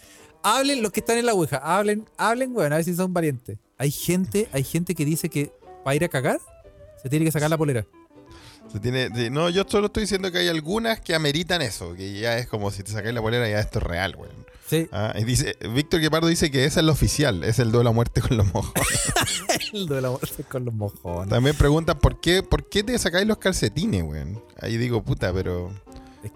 hablen 0.43 0.81
los 0.81 0.91
que 0.91 1.01
están 1.01 1.17
en 1.17 1.25
la 1.25 1.33
ouija, 1.33 1.57
hablen, 1.57 2.09
hablen, 2.17 2.55
weón, 2.55 2.73
a 2.73 2.77
ver 2.77 2.85
si 2.85 2.95
son 2.95 3.13
valientes. 3.13 3.57
Hay 3.77 3.91
gente, 3.91 4.47
hay 4.51 4.63
gente 4.63 4.95
que 4.95 5.05
dice 5.05 5.29
que 5.29 5.51
para 5.83 5.95
ir 5.95 6.03
a 6.03 6.07
cagar 6.09 6.39
se 7.01 7.09
tiene 7.09 7.25
que 7.25 7.31
sacar 7.31 7.49
la 7.49 7.57
polera. 7.57 7.85
Se 8.71 8.79
tiene, 8.79 9.09
no, 9.29 9.49
yo 9.49 9.65
solo 9.67 9.87
estoy 9.87 10.01
diciendo 10.03 10.31
que 10.31 10.37
hay 10.37 10.47
algunas 10.47 11.01
que 11.01 11.13
ameritan 11.13 11.61
eso, 11.61 11.93
que 11.93 12.19
ya 12.19 12.37
es 12.37 12.47
como 12.47 12.71
si 12.71 12.83
te 12.83 12.91
sacáis 12.91 13.13
la 13.13 13.21
polera, 13.21 13.49
ya 13.49 13.59
esto 13.59 13.79
es 13.79 13.83
real, 13.85 14.15
weón. 14.15 14.45
Sí, 14.71 14.87
Ah, 14.93 15.13
y 15.19 15.25
dice, 15.25 15.57
Víctor 15.75 15.99
Guepardo 15.99 16.27
dice 16.27 16.49
que 16.49 16.63
esa 16.63 16.79
es 16.79 16.85
la 16.85 16.93
oficial, 16.93 17.43
es 17.43 17.59
el 17.59 17.73
duelo 17.73 17.89
a 17.89 17.93
muerte 17.93 18.21
con 18.21 18.37
los 18.37 18.53
mojos. 18.53 18.71
el 19.73 19.85
de 19.85 20.01
la 20.01 20.09
muerte 20.11 20.43
con 20.45 20.63
los 20.63 20.73
mojones. 20.73 21.27
También 21.29 21.57
preguntan 21.57 21.99
por 21.99 22.21
qué, 22.21 22.41
por 22.41 22.69
qué 22.69 22.81
te 22.81 22.97
sacáis 22.97 23.27
los 23.27 23.37
calcetines, 23.37 24.01
weón. 24.03 24.41
Ahí 24.61 24.77
digo, 24.77 25.03
puta, 25.03 25.33
pero 25.33 25.71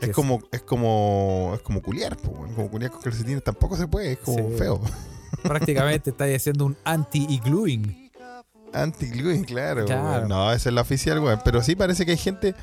que 0.02 0.08
es 0.08 0.12
como, 0.12 0.41
es 0.52 0.62
como, 0.63 1.54
es 1.56 1.62
como 1.62 1.82
culiar, 1.82 2.17
po, 2.17 2.32
weón. 2.32 2.54
Como 2.56 2.69
culiar 2.69 2.91
con 2.91 3.02
calcetines 3.04 3.41
tampoco 3.41 3.78
se 3.78 3.88
puede, 3.88 4.12
es 4.12 4.17
como 4.19 4.50
Sí. 4.50 4.58
feo. 4.58 4.82
prácticamente 5.41 6.10
estáis 6.10 6.36
haciendo 6.36 6.65
un 6.65 6.76
anti-igluing. 6.84 8.12
Anti-gluing, 8.74 9.45
claro. 9.45 9.86
Claro. 9.86 10.04
weón. 10.04 10.28
No, 10.28 10.52
esa 10.52 10.67
es 10.69 10.76
la 10.76 10.82
oficial, 10.82 11.19
weón. 11.19 11.39
Pero 11.45 11.63
sí 11.63 11.76
parece 11.78 12.06
que 12.06 12.12
hay 12.12 12.17
gente, 12.17 12.54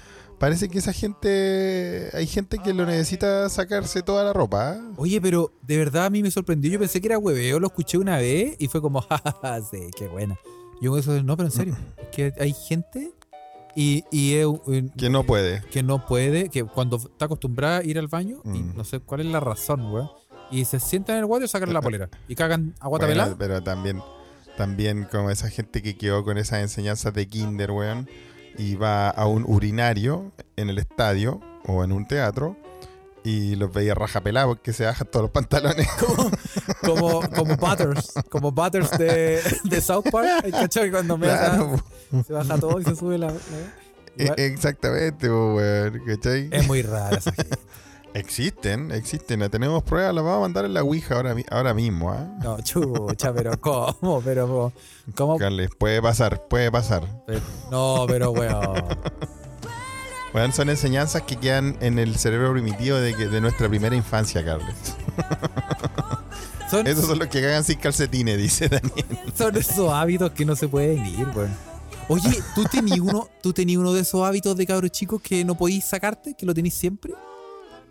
parece 0.42 0.68
que 0.68 0.78
esa 0.80 0.92
gente, 0.92 2.10
hay 2.12 2.26
gente 2.26 2.58
que 2.58 2.74
lo 2.74 2.84
necesita 2.84 3.48
sacarse 3.48 4.02
toda 4.02 4.24
la 4.24 4.32
ropa. 4.32 4.72
¿ah? 4.72 4.92
Oye, 4.96 5.20
pero 5.20 5.52
de 5.62 5.76
verdad 5.76 6.06
a 6.06 6.10
mí 6.10 6.20
me 6.20 6.32
sorprendió. 6.32 6.68
Yo 6.72 6.80
pensé 6.80 7.00
que 7.00 7.06
era 7.06 7.16
hueveo, 7.16 7.60
lo 7.60 7.68
escuché 7.68 7.96
una 7.96 8.16
vez 8.16 8.56
y 8.58 8.66
fue 8.66 8.80
como, 8.82 9.00
jajaja, 9.08 9.62
sí, 9.62 9.78
qué 9.96 10.08
buena. 10.08 10.36
Yo 10.80 10.98
eso, 10.98 11.22
no, 11.22 11.36
pero 11.36 11.46
en 11.46 11.52
serio, 11.52 11.76
que 12.10 12.32
hay 12.40 12.52
gente 12.52 13.12
y, 13.76 14.02
y 14.10 14.42
un- 14.42 14.90
Que 14.96 15.08
no 15.10 15.22
puede. 15.22 15.62
que 15.70 15.84
no 15.84 16.04
puede, 16.06 16.48
que 16.48 16.64
cuando 16.64 16.96
está 16.96 17.26
acostumbrada 17.26 17.78
a 17.78 17.84
ir 17.84 18.00
al 18.00 18.08
baño, 18.08 18.42
y 18.44 18.48
Mm. 18.64 18.76
no 18.76 18.82
sé 18.84 18.98
cuál 18.98 19.20
es 19.20 19.26
la 19.26 19.38
razón, 19.38 19.92
weón, 19.92 20.10
y 20.50 20.64
se 20.64 20.80
sientan 20.80 21.16
en 21.16 21.20
el 21.20 21.24
water 21.26 21.44
y 21.44 21.48
sacan 21.48 21.72
la 21.72 21.80
polera 21.82 22.10
y 22.26 22.34
cagan 22.34 22.74
a 22.80 22.88
guata 22.88 23.06
Bueno, 23.06 23.20
pelada. 23.22 23.36
pero 23.38 23.62
también, 23.62 24.02
también 24.56 25.06
como 25.08 25.30
esa 25.30 25.48
gente 25.50 25.82
que 25.82 25.96
quedó 25.96 26.24
con 26.24 26.36
esas 26.36 26.60
enseñanzas 26.62 27.14
de 27.14 27.28
kinder, 27.28 27.70
weón, 27.70 28.08
y 28.58 28.74
va 28.76 29.08
a 29.10 29.26
un 29.26 29.44
urinario 29.46 30.32
en 30.56 30.68
el 30.70 30.78
estadio 30.78 31.40
o 31.66 31.84
en 31.84 31.92
un 31.92 32.06
teatro 32.06 32.56
y 33.24 33.54
los 33.54 33.72
veía 33.72 33.94
raja 33.94 34.20
pelada 34.20 34.46
porque 34.48 34.72
se 34.72 34.84
bajan 34.84 35.06
todos 35.08 35.24
los 35.24 35.30
pantalones. 35.30 35.86
Como, 36.82 37.20
como 37.30 37.56
Butters, 37.56 38.12
como 38.28 38.50
Butters 38.50 38.90
de, 38.98 39.40
de 39.62 39.80
South 39.80 40.04
Park. 40.10 40.26
¿Hay 40.44 40.50
cachado 40.50 40.84
que 40.86 40.90
cuando 40.90 41.16
me 41.16 41.26
Claro, 41.28 41.76
se 42.26 42.32
baja 42.32 42.58
todo 42.58 42.80
y 42.80 42.84
se 42.84 42.96
sube 42.96 43.18
la. 43.18 43.28
la- 43.28 43.36
E- 44.18 44.46
Exactamente, 44.46 45.30
weón, 45.30 46.02
¿cachai? 46.04 46.48
Es 46.50 46.66
muy 46.66 46.82
rara 46.82 47.16
esa 47.18 47.30
gente. 47.32 47.56
Existen, 48.14 48.90
existen, 48.92 49.40
la 49.40 49.48
tenemos 49.48 49.82
pruebas, 49.82 50.14
las 50.14 50.22
vamos 50.22 50.38
a 50.38 50.40
mandar 50.42 50.64
en 50.66 50.74
la 50.74 50.82
Ouija 50.82 51.14
ahora, 51.16 51.34
ahora 51.50 51.72
mismo, 51.72 52.10
¿ah? 52.12 52.26
No, 52.42 52.60
chucha, 52.60 53.32
pero 53.32 53.52
¿cómo? 53.60 54.20
Pero, 54.22 54.72
¿cómo? 55.14 55.38
Carles, 55.38 55.70
puede 55.78 56.02
pasar, 56.02 56.46
puede 56.48 56.70
pasar. 56.70 57.06
Pero- 57.26 57.40
no, 57.70 58.04
pero 58.06 58.30
weón. 58.32 58.84
Weón, 60.34 60.52
son 60.52 60.68
enseñanzas 60.70 61.22
que 61.22 61.36
quedan 61.36 61.76
en 61.80 61.98
el 61.98 62.16
cerebro 62.16 62.52
primitivo 62.52 62.96
de, 62.98 63.14
de 63.14 63.40
nuestra 63.40 63.68
primera 63.68 63.94
infancia, 63.96 64.44
Carles. 64.44 64.74
Son, 66.70 66.86
Esos 66.86 67.04
son 67.04 67.18
los 67.18 67.28
que 67.28 67.42
cagan 67.42 67.62
sin 67.64 67.78
calcetines, 67.78 68.38
dice 68.38 68.66
Daniel. 68.66 69.04
son 69.36 69.54
esos 69.58 69.92
hábitos 69.92 70.30
que 70.32 70.46
no 70.46 70.56
se 70.56 70.68
pueden 70.68 71.04
ir, 71.04 71.28
weón. 71.36 71.54
Oye, 72.08 72.42
¿tú 72.54 72.64
tenías 72.64 72.98
uno, 72.98 73.28
¿tú 73.42 73.52
tenías 73.52 73.78
uno 73.78 73.92
de 73.92 74.00
esos 74.00 74.26
hábitos 74.26 74.56
de 74.56 74.66
cabros 74.66 74.90
chicos 74.90 75.20
que 75.20 75.44
no 75.44 75.54
podís 75.54 75.84
sacarte? 75.84 76.32
¿Que 76.32 76.46
lo 76.46 76.54
tenéis 76.54 76.72
siempre? 76.72 77.12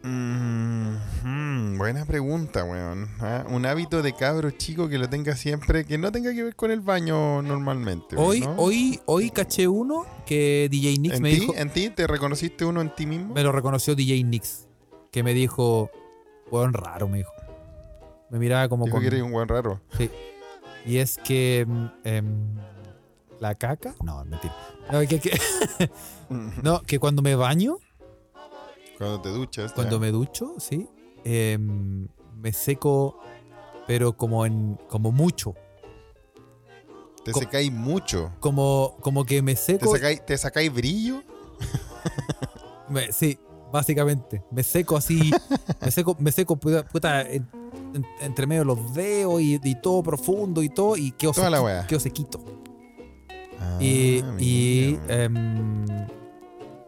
Mm, 0.04 1.78
buena 1.78 2.06
pregunta, 2.06 2.64
weón. 2.64 3.08
Ah, 3.20 3.46
Un 3.50 3.66
hábito 3.66 4.02
de 4.02 4.14
cabro 4.14 4.52
chico 4.52 4.90
que 4.90 4.98
lo 4.98 5.10
tenga 5.10 5.36
siempre, 5.36 5.86
que 5.86 5.98
no 5.98 6.12
tenga 6.12 6.34
que 6.34 6.44
ver 6.44 6.56
con 6.56 6.72
el 6.72 6.82
baño 6.82 7.42
normalmente. 7.42 8.16
Hoy, 8.18 8.42
¿no? 8.42 8.56
hoy, 8.58 9.00
hoy 9.06 9.30
caché 9.30 9.68
uno 9.68 10.06
que 10.26 10.68
DJ 10.72 10.98
Nix 11.00 11.16
¿En 11.16 11.22
me 11.22 11.30
dijo. 11.30 11.54
¿En 11.56 11.70
ti? 11.70 11.90
¿Te 11.90 12.08
reconociste 12.08 12.66
uno 12.66 12.82
en 12.82 12.94
ti 12.96 13.06
mismo? 13.06 13.34
Me 13.34 13.44
lo 13.44 13.52
reconoció 13.52 13.96
DJ 13.96 14.24
Nix. 14.24 14.68
Que 15.12 15.24
me 15.24 15.34
dijo, 15.34 15.90
weón, 16.52 16.74
raro, 16.74 17.08
me 17.08 17.20
dijo. 17.20 17.34
Me 18.30 18.40
miraba 18.40 18.70
como 18.70 18.86
Dijo 18.86 18.96
con. 18.96 19.02
que 19.02 19.08
eres 19.08 19.22
un 19.22 19.32
buen 19.32 19.48
raro. 19.48 19.82
Sí. 19.98 20.10
Y 20.86 20.98
es 20.98 21.18
que. 21.18 21.66
mm, 21.68 21.86
em, 22.06 22.56
¿La 23.40 23.56
caca? 23.56 23.96
No, 24.04 24.24
mentira. 24.24 24.56
No, 24.92 25.00
que, 25.02 25.20
que- 25.20 25.40
no, 26.64 26.82
que 26.84 27.00
cuando 27.00 27.22
me 27.22 27.36
baño, 27.36 27.78
Cuando 29.02 29.22
te 29.22 29.30
duchas. 29.30 29.74
cuando 29.74 29.98
ya. 29.98 30.00
me 30.02 30.12
ducho, 30.12 30.56
sí, 30.60 30.88
em, 31.24 32.08
me 32.38 32.54
seco, 32.54 33.20
pero 33.88 34.16
como 34.16 34.46
en. 34.46 34.78
como 34.90 35.12
mucho. 35.12 35.54
Te 37.26 37.32
co- 37.32 37.40
secáis 37.40 37.72
mucho. 37.72 38.32
Como, 38.40 38.96
como 39.02 39.26
que 39.26 39.42
me 39.42 39.54
¿Te 39.56 39.60
seco. 39.62 39.92
sacáis, 39.94 40.26
¿Te 40.26 40.38
sacáis 40.38 40.74
brillo? 40.74 41.22
me- 42.90 43.12
sí, 43.12 43.38
básicamente. 43.72 44.44
Me 44.52 44.64
seco 44.64 44.98
así. 44.98 45.32
me 45.82 45.92
seco, 45.92 46.16
me 46.20 46.32
seco 46.32 46.56
puta, 46.56 46.84
puta, 46.86 47.22
en- 47.22 47.48
en- 47.94 48.06
entre 48.22 48.48
medio 48.48 48.62
de 48.62 48.66
los 48.66 48.94
dedos 48.94 49.40
y, 49.42 49.60
y 49.64 49.76
todo 49.82 50.02
profundo 50.04 50.64
y 50.64 50.70
todo. 50.70 50.98
Y 50.98 51.12
quedo, 51.12 51.32
Toda 51.34 51.50
la 51.50 51.60
sequi- 51.60 51.66
wea. 51.66 51.88
quedo 51.88 52.00
sequito. 52.00 52.40
Ah, 53.60 53.78
Y, 53.80 54.24
y, 54.40 55.00
mira. 55.00 55.24
em, 55.26 55.86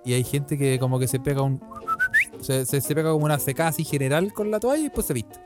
y 0.05 0.13
hay 0.13 0.23
gente 0.23 0.57
que 0.57 0.79
como 0.79 0.97
que 0.97 1.07
se 1.07 1.19
pega 1.19 1.43
un. 1.43 1.61
Se, 2.43 2.65
se, 2.65 2.81
se 2.81 2.95
pega 2.95 3.11
como 3.11 3.25
una 3.25 3.39
secada 3.39 3.69
así 3.69 3.83
general 3.83 4.33
con 4.33 4.51
la 4.51 4.59
toalla 4.59 4.79
y 4.81 4.83
después 4.83 5.07
se 5.07 5.13
viste. 5.13 5.39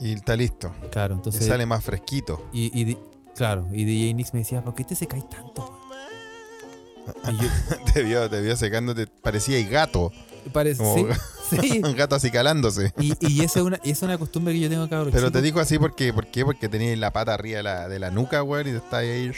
Y 0.00 0.12
está 0.14 0.34
listo. 0.36 0.72
Claro, 0.90 1.14
entonces. 1.14 1.46
sale 1.46 1.66
más 1.66 1.84
fresquito. 1.84 2.48
Y, 2.52 2.66
y 2.78 2.96
claro, 3.34 3.66
y 3.72 3.84
DJ 3.84 4.14
Nix 4.14 4.32
me 4.34 4.40
decía, 4.40 4.62
¿por 4.64 4.74
qué 4.74 4.84
te 4.84 4.94
secáis 4.94 5.28
tanto? 5.28 5.80
Y 7.30 7.36
yo, 7.36 7.92
te, 7.92 8.02
vio, 8.02 8.30
te 8.30 8.40
vio 8.40 8.56
secándote. 8.56 9.06
Parecía 9.06 9.58
el 9.58 9.68
gato. 9.68 10.10
parece, 10.54 10.82
Como 10.82 11.08
sí, 11.50 11.80
un 11.84 11.94
gato 11.94 12.14
así 12.16 12.30
calándose. 12.30 12.94
Y, 12.98 13.12
y 13.20 13.44
esa 13.44 13.60
es 13.60 13.66
una, 13.66 13.78
y 13.84 13.90
esa 13.90 14.06
es 14.06 14.08
una 14.08 14.16
costumbre 14.18 14.54
que 14.54 14.60
yo 14.60 14.70
tengo, 14.70 14.88
cabrón. 14.88 15.10
Pero 15.12 15.30
te 15.30 15.42
digo 15.42 15.60
así 15.60 15.78
porque, 15.78 16.14
¿por 16.14 16.28
qué? 16.28 16.46
Porque 16.46 16.66
tenías 16.68 16.96
la 16.98 17.12
pata 17.12 17.34
arriba 17.34 17.58
de 17.58 17.62
la, 17.62 17.88
de 17.88 17.98
la 17.98 18.10
nuca, 18.10 18.42
weón, 18.42 18.68
y 18.68 18.70
está 18.70 18.98
ahí 18.98 19.30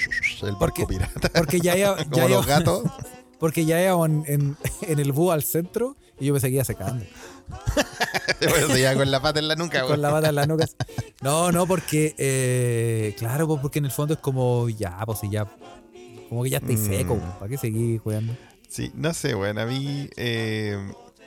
el 0.43 0.57
Porque- 0.59 0.87
pirata. 0.87 1.29
Porque 1.35 1.59
ya 1.59 1.77
iba, 1.79 1.97
Como 1.97 2.17
ya 2.17 2.29
los 2.29 2.47
iba- 2.47 2.57
gatos. 2.59 2.85
Porque 3.39 3.65
ya 3.65 3.83
iba 3.83 4.05
en, 4.07 4.25
en, 4.27 4.57
en 4.83 4.99
el 4.99 5.13
búho 5.13 5.33
al 5.33 5.43
centro 5.43 5.97
y 6.19 6.27
yo 6.27 6.35
me 6.35 6.41
seguía 6.41 6.65
secando. 6.65 7.05
Bueno, 8.41 8.75
se 8.75 8.95
con 8.97 9.11
la 9.11 9.23
pata 9.23 9.39
en 9.39 9.49
la 9.49 9.55
nuca, 9.57 9.85
con 9.87 10.03
la 10.03 10.11
bata 10.11 10.29
en 10.29 10.35
la 10.35 10.47
nuca. 10.47 10.67
No, 11.23 11.51
no, 11.53 11.67
porque, 11.67 12.15
eh, 12.19 13.15
claro, 13.19 13.47
pues 13.47 13.61
porque 13.61 13.79
en 13.79 13.87
el 13.87 13.91
fondo 13.91 14.15
es 14.15 14.21
como, 14.21 14.69
ya, 14.69 14.99
pues 15.07 15.21
si 15.21 15.31
ya, 15.31 15.47
como 16.29 16.43
que 16.45 16.51
ya 16.51 16.59
estáis 16.59 16.81
Mm. 16.81 16.87
seco, 16.87 17.17
pues, 17.19 17.33
¿para 17.39 17.49
qué 17.49 17.57
seguir 17.57 18.01
jugando? 18.01 18.37
Sí, 18.69 18.91
no 18.95 19.15
sé, 19.15 19.35
weón. 19.35 19.59
A 19.59 19.65
mí, 19.65 20.11
eh, 20.17 20.77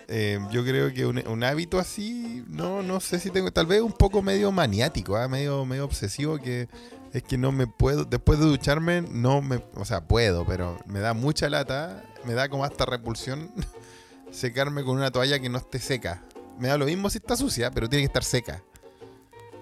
eh, 0.07 0.39
yo 0.51 0.63
creo 0.63 0.93
que 0.93 1.05
un, 1.05 1.25
un 1.27 1.43
hábito 1.43 1.79
así, 1.79 2.43
no 2.47 2.83
no 2.83 2.99
sé 2.99 3.19
si 3.19 3.31
tengo, 3.31 3.51
tal 3.51 3.65
vez 3.65 3.81
un 3.81 3.93
poco 3.93 4.21
medio 4.21 4.51
maniático, 4.51 5.15
¿ah? 5.17 5.27
medio, 5.27 5.65
medio 5.65 5.85
obsesivo, 5.85 6.37
que 6.37 6.67
es 7.13 7.23
que 7.23 7.37
no 7.37 7.51
me 7.51 7.67
puedo, 7.67 8.05
después 8.05 8.39
de 8.39 8.45
ducharme, 8.45 9.01
no 9.01 9.41
me, 9.41 9.63
o 9.75 9.85
sea, 9.85 10.07
puedo, 10.07 10.45
pero 10.45 10.77
me 10.85 10.99
da 10.99 11.13
mucha 11.13 11.49
lata, 11.49 12.03
me 12.25 12.33
da 12.33 12.49
como 12.49 12.63
hasta 12.63 12.85
repulsión 12.85 13.51
secarme 14.31 14.83
con 14.83 14.97
una 14.97 15.11
toalla 15.11 15.39
que 15.39 15.49
no 15.49 15.57
esté 15.57 15.79
seca. 15.79 16.23
Me 16.59 16.67
da 16.67 16.77
lo 16.77 16.85
mismo 16.85 17.09
si 17.09 17.17
está 17.17 17.35
sucia, 17.35 17.71
pero 17.71 17.87
tiene 17.87 18.03
que 18.03 18.07
estar 18.07 18.23
seca. 18.23 18.63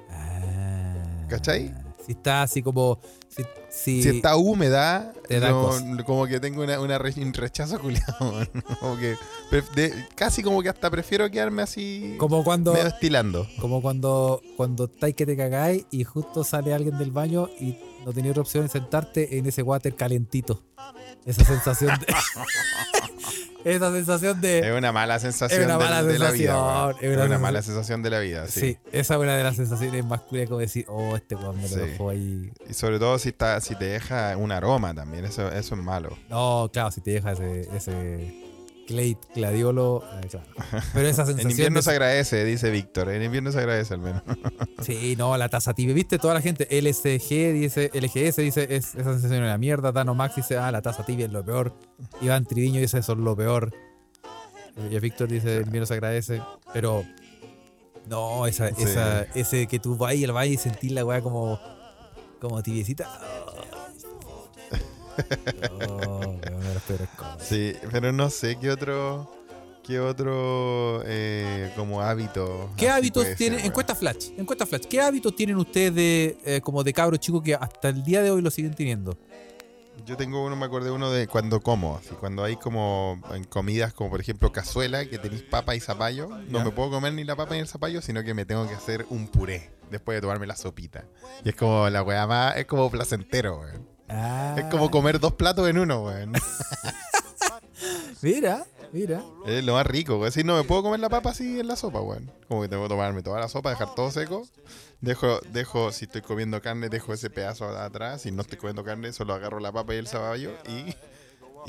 Ah. 0.10 1.26
¿Cachai? 1.30 1.74
Si 2.06 2.14
está 2.14 2.41
así 2.41 2.62
como. 2.62 3.00
Si, 3.38 3.44
si- 3.70 4.04
Si 4.04 4.10
está 4.10 4.36
húmeda, 4.36 5.14
no- 5.30 6.04
como 6.06 6.26
que 6.26 6.40
tengo 6.40 6.64
una, 6.64 6.80
una 6.80 6.98
re- 6.98 7.14
un 7.18 7.34
rechazo 7.34 7.80
culiado. 7.80 8.16
como 8.80 8.98
que 8.98 9.16
de- 9.76 10.08
casi 10.16 10.42
como 10.42 10.64
que 10.64 10.70
hasta 10.70 10.90
prefiero 10.90 11.30
quedarme 11.30 11.62
así 11.62 12.16
como 12.18 12.44
cuando. 12.44 12.74
medio 12.74 12.88
estilando. 12.88 13.48
Como 13.60 13.82
cuando, 13.82 14.42
cuando 14.56 14.86
estáis 14.86 15.16
que 15.16 15.26
te 15.26 15.38
cagáis 15.38 15.86
y 15.92 16.04
justo 16.04 16.44
sale 16.44 16.74
alguien 16.74 16.98
del 16.98 17.12
baño 17.12 17.50
y 17.60 17.78
no 18.06 18.14
tenías 18.14 18.32
otra 18.32 18.42
opción 18.42 18.64
de 18.64 18.70
sentarte 18.70 19.38
en 19.38 19.46
ese 19.46 19.62
water 19.62 19.94
calentito. 19.96 20.64
Esa 21.26 21.44
sensación 21.46 22.00
de. 22.00 22.08
esa 23.66 23.91
sensación 23.91 24.39
de. 24.41 24.60
Es 24.60 24.78
una 24.78 24.91
mala 24.91 25.20
sensación 25.20 25.60
Es 25.62 25.66
una 25.66 25.78
de- 25.78 25.84
mala 25.84 26.03
de, 26.03 26.20
la 26.20 26.32
vida. 26.32 26.53
sensación, 26.53 26.95
es 27.01 27.03
Es 27.12 27.16
una 27.18 27.26
una, 27.26 27.38
mala 27.39 27.62
sensación. 27.62 27.76
sensación 27.84 28.03
de 28.03 28.10
la 28.10 28.20
vida, 28.20 28.47
sí. 28.47 28.60
Sí, 28.60 28.78
esa 28.91 29.14
es 29.16 29.20
una 29.20 29.36
de 29.36 29.43
las 29.43 29.55
sensaciones 29.55 30.05
más 30.05 30.22
curiosas 30.22 30.49
como 30.49 30.60
decir, 30.62 30.86
oh, 30.88 31.16
este 31.16 31.36
weón 31.36 31.58
me 31.62 31.68
lo 31.70 31.76
dejó 31.76 32.10
ahí. 32.10 32.51
Y 32.70 32.74
sobre 32.74 32.99
todo 32.99 33.18
si 33.20 33.30
está, 33.30 33.60
si 33.62 33.76
te 33.76 33.86
deja 33.86 34.36
un 34.38 34.51
aroma 34.51 34.93
también, 34.93 35.26
eso, 35.26 35.47
eso 35.51 35.76
es 35.76 35.82
malo. 35.82 36.18
No, 36.30 36.70
claro, 36.72 36.91
si 36.91 37.01
te 37.01 37.12
deja 37.12 37.32
ese, 37.34 37.62
ese 37.76 38.43
clay, 38.88 39.18
gladiolo, 39.36 40.04
eh, 40.24 40.28
claro. 40.28 40.46
Pero 40.94 41.08
esa 41.08 41.22
En 41.24 41.28
sensación. 41.28 41.52
invierno 41.52 41.80
de- 41.80 41.84
se 41.84 41.92
agradece, 41.92 42.44
dice 42.46 42.72
Víctor. 42.72 43.10
En 43.12 43.22
invierno 43.22 43.52
se 43.52 43.60
agradece 43.60 43.94
al 43.94 44.00
menos. 44.00 44.24
Sí, 44.82 45.16
no, 45.18 45.36
la 45.38 45.50
taza 45.50 45.74
tibia. 45.74 45.94
¿Viste? 45.96 46.18
Toda 46.20 46.34
la 46.36 46.42
gente, 46.42 46.68
LSG 46.70 47.52
dice, 47.54 47.90
LGS 47.94 48.42
dice, 48.44 48.64
es, 48.76 48.94
esa 48.96 49.12
sensación 49.14 49.34
es 49.34 49.40
una 49.40 49.58
mierda. 49.58 49.92
Dano 49.92 50.14
Max 50.16 50.36
dice, 50.38 50.58
ah, 50.58 50.72
la 50.72 50.82
taza 50.82 51.04
tibia 51.04 51.26
es 51.26 51.32
lo 51.32 51.44
peor. 51.44 51.74
Iván 52.22 52.46
Triviño 52.46 52.80
dice, 52.80 53.00
eso 53.00 53.14
es 53.14 53.18
lo 53.20 53.36
peor. 53.36 53.74
Y 54.92 55.00
Víctor 55.00 55.28
dice, 55.30 55.58
el 55.58 55.64
invierno 55.66 55.88
se 55.88 55.96
agradece. 55.96 56.42
Pero, 56.74 57.04
no, 58.08 58.46
esa, 58.46 58.70
Sí. 58.70 58.84
esa, 58.84 59.24
ese 59.34 59.66
que 59.68 59.80
tú 59.80 59.98
vas 59.98 60.14
y 60.14 60.24
el 60.24 60.32
valle 60.32 60.54
y 60.54 60.58
sentís 60.58 60.92
la 60.92 61.04
weá 61.04 61.22
como, 61.22 61.60
como 62.40 62.62
tibiecita. 62.64 63.10
Oh, 65.72 66.36
de 66.44 66.52
las 66.78 66.84
peores 66.84 67.10
cosas. 67.16 67.38
Sí, 67.48 67.74
pero 67.92 68.12
no 68.12 68.30
sé 68.30 68.58
qué 68.60 68.70
otro. 68.72 69.32
¿Qué 69.84 70.02
otro 70.02 71.02
eh, 71.06 71.72
como 71.78 72.02
hábito? 72.02 72.70
¿Qué 72.76 72.90
hábitos 72.90 73.24
ser, 73.24 73.38
tienen, 73.38 73.62
encuesta 73.62 73.96
flash, 73.96 74.32
encuesta 74.38 74.66
flash, 74.66 74.82
¿qué 74.82 75.00
hábitos 75.00 75.34
tienen 75.34 75.56
ustedes 75.56 75.96
de, 75.96 76.38
eh, 76.44 76.60
como 76.60 76.84
de 76.84 76.92
cabros 76.92 77.22
chicos 77.22 77.42
que 77.42 77.56
hasta 77.56 77.88
el 77.88 78.04
día 78.04 78.22
de 78.22 78.30
hoy 78.30 78.42
lo 78.42 78.52
siguen 78.52 78.74
teniendo? 78.74 79.18
Yo 80.06 80.18
tengo 80.18 80.46
uno, 80.46 80.58
me 80.58 80.66
acordé 80.66 80.92
uno 80.92 81.10
de 81.10 81.28
cuando 81.28 81.62
como, 81.62 81.96
así, 81.96 82.10
cuando 82.20 82.44
hay 82.44 82.58
como 82.58 83.22
en 83.34 83.46
comidas 83.46 83.94
como 83.94 84.10
por 84.10 84.20
ejemplo 84.20 84.52
cazuela, 84.52 85.06
que 85.06 85.20
tenéis 85.20 85.44
papa 85.44 85.74
y 85.74 85.80
zapallo, 85.80 86.28
no 86.50 86.60
Ya. 86.60 86.66
me 86.66 86.72
puedo 86.72 86.92
comer 86.92 87.14
ni 87.14 87.24
la 87.24 87.38
papa 87.38 87.54
ni 87.54 87.62
el 87.62 87.68
zapallo, 87.70 88.02
sino 88.02 88.26
que 88.26 88.34
me 88.34 88.44
tengo 88.44 88.68
que 88.68 88.76
hacer 88.76 89.06
un 89.10 89.30
puré 89.30 89.72
después 89.90 90.18
de 90.18 90.22
tomarme 90.22 90.48
la 90.48 90.58
sopita. 90.58 91.06
Y 91.46 91.50
es 91.50 91.56
como 91.56 91.90
la 91.90 92.04
weá 92.04 92.28
más, 92.28 92.58
es 92.58 92.66
como 92.66 92.92
placentero, 92.92 93.62
weón. 93.62 93.97
Es 94.08 94.66
como 94.66 94.89
comer 94.89 95.20
dos 95.20 95.34
platos 95.34 95.68
en 95.70 95.78
uno, 95.78 96.03
weón. 96.03 96.34
Mira, 98.22 98.66
mira. 98.91 99.22
Es 99.45 99.64
lo 99.64 99.74
más 99.74 99.86
rico, 99.86 100.18
weón. 100.18 100.32
Si 100.32 100.43
no 100.43 100.55
me 100.58 100.64
puedo 100.64 100.82
comer 100.82 100.99
la 100.99 101.10
papa 101.10 101.30
así 101.30 101.60
en 101.60 101.68
la 101.68 101.76
sopa, 101.76 102.01
weón. 102.01 102.32
Como 102.47 102.64
que 102.64 102.68
tengo 102.68 102.84
que 102.84 102.89
tomarme 102.89 103.22
toda 103.22 103.39
la 103.39 103.47
sopa, 103.47 103.70
dejar 103.70 103.93
todo 103.93 104.10
seco. 104.10 104.47
Dejo, 105.01 105.39
dejo, 105.51 105.91
si 105.91 106.05
estoy 106.05 106.22
comiendo 106.22 106.60
carne, 106.62 106.89
dejo 106.89 107.14
ese 107.14 107.30
pedazo 107.30 107.68
atrás. 107.68 108.24
Si 108.24 108.32
no 108.32 108.41
estoy 108.41 108.58
comiendo 108.58 108.84
carne, 108.84 109.14
solo 109.14 109.34
agarro 109.36 109.60
la 109.60 109.72
papa 109.72 109.93
y 109.93 109.97
el 109.97 110.08
zapallo 110.08 110.51
y, 110.68 110.95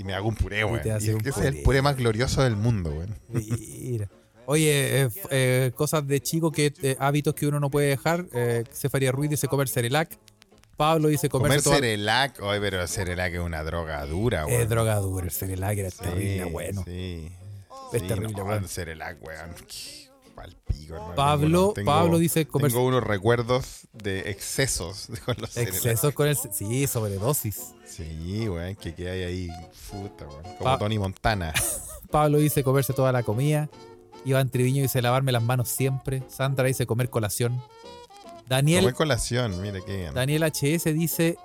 y 0.01 0.05
me 0.05 0.15
hago 0.15 0.29
un 0.29 0.37
puré, 0.37 0.65
weón. 0.65 0.81
ese 0.81 1.17
es 1.17 1.37
el 1.39 1.63
puré. 1.63 1.83
más 1.83 1.97
glorioso 1.97 2.43
del 2.43 2.57
mundo, 2.57 2.91
weón. 2.91 3.19
Mira. 3.29 4.09
Oye, 4.47 5.03
eh, 5.03 5.09
eh, 5.31 5.73
cosas 5.75 6.07
de 6.07 6.23
chico, 6.23 6.51
que 6.51 6.73
eh, 6.83 6.97
hábitos 6.99 7.35
que 7.35 7.47
uno 7.47 7.61
no 7.61 7.69
puede 7.71 7.89
dejar. 7.89 8.25
Eh, 8.33 8.65
Ruiz 9.13 9.29
dice 9.29 9.47
comer 9.47 9.69
cerelac. 9.69 10.19
Pablo 10.79 11.09
dice 11.09 11.29
Comer 11.29 11.49
comerse 11.49 11.65
toda- 11.65 11.77
cerelac, 11.77 12.41
oye, 12.41 12.61
pero 12.61 12.87
cerelac 12.87 13.35
es 13.35 13.41
una 13.41 13.63
droga 13.65 14.07
dura, 14.07 14.47
weón. 14.47 14.63
Es 14.63 14.69
droga 14.69 14.95
dura, 14.97 15.27
el 15.27 15.31
cerelac 15.33 15.77
era 15.77 15.91
Sí, 15.91 15.99
terrible, 15.99 16.45
bueno. 16.45 16.83
Sí. 16.87 17.31
Es 17.93 18.01
Sí, 18.03 18.09
terrible, 18.09 18.33
no, 18.45 18.55
el 18.55 18.69
Cerelac, 18.69 19.17
weón. 19.23 19.55
Pal 20.35 20.57
pico, 20.67 20.95
hermano. 20.95 21.15
Pablo, 21.17 21.73
Tengo- 21.75 21.87
Pablo 21.91 22.19
dice 22.19 22.47
comer 22.47 22.71
Tengo 22.71 22.85
unos 22.87 23.03
recuerdos 23.03 23.89
de 23.93 24.31
excesos 24.31 25.09
con 25.27 25.35
los 25.39 25.51
Cerelac. 25.51 25.75
excesos 25.75 26.15
con 26.15 26.29
el... 26.29 26.37
Sí, 26.37 26.87
sobredosis. 26.87 27.75
Sí, 27.87 28.49
weón, 28.49 28.77
que, 28.77 28.95
que 28.95 29.11
hay 29.11 29.23
ahí, 29.25 29.49
puta, 29.91 30.27
weón. 30.29 30.43
Como 30.43 30.59
Pa- 30.65 30.79
Tony 30.79 30.99
Montana. 30.99 31.53
Pablo 32.11 32.39
dice 32.39 32.63
comerse 32.63 32.93
toda 32.93 33.11
la 33.11 33.23
comida. 33.23 33.69
Iván 34.25 34.51
Triviño 34.51 34.83
dice 34.83 35.01
lavarme 35.03 35.33
las 35.33 35.43
manos 35.43 35.69
siempre. 35.71 36.23
Sandra 36.29 36.65
dice 36.67 36.87
comer 36.87 37.09
colación. 37.11 37.61
Daniel, 38.49 38.81
Comer 38.81 38.95
colación, 38.95 39.61
mira 39.61 39.81
qué 39.85 39.97
bien. 39.97 40.15
Daniel 40.15 40.43
HS 40.45 40.85
dice 40.95 41.37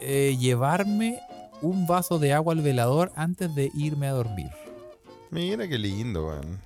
eh, 0.00 0.36
llevarme 0.38 1.20
un 1.60 1.86
vaso 1.86 2.18
de 2.18 2.32
agua 2.32 2.54
al 2.54 2.60
velador 2.60 3.12
antes 3.16 3.54
de 3.54 3.70
irme 3.74 4.06
a 4.08 4.12
dormir. 4.12 4.50
Mira 5.30 5.66
qué 5.68 5.78
lindo, 5.78 6.26
weón. 6.26 6.60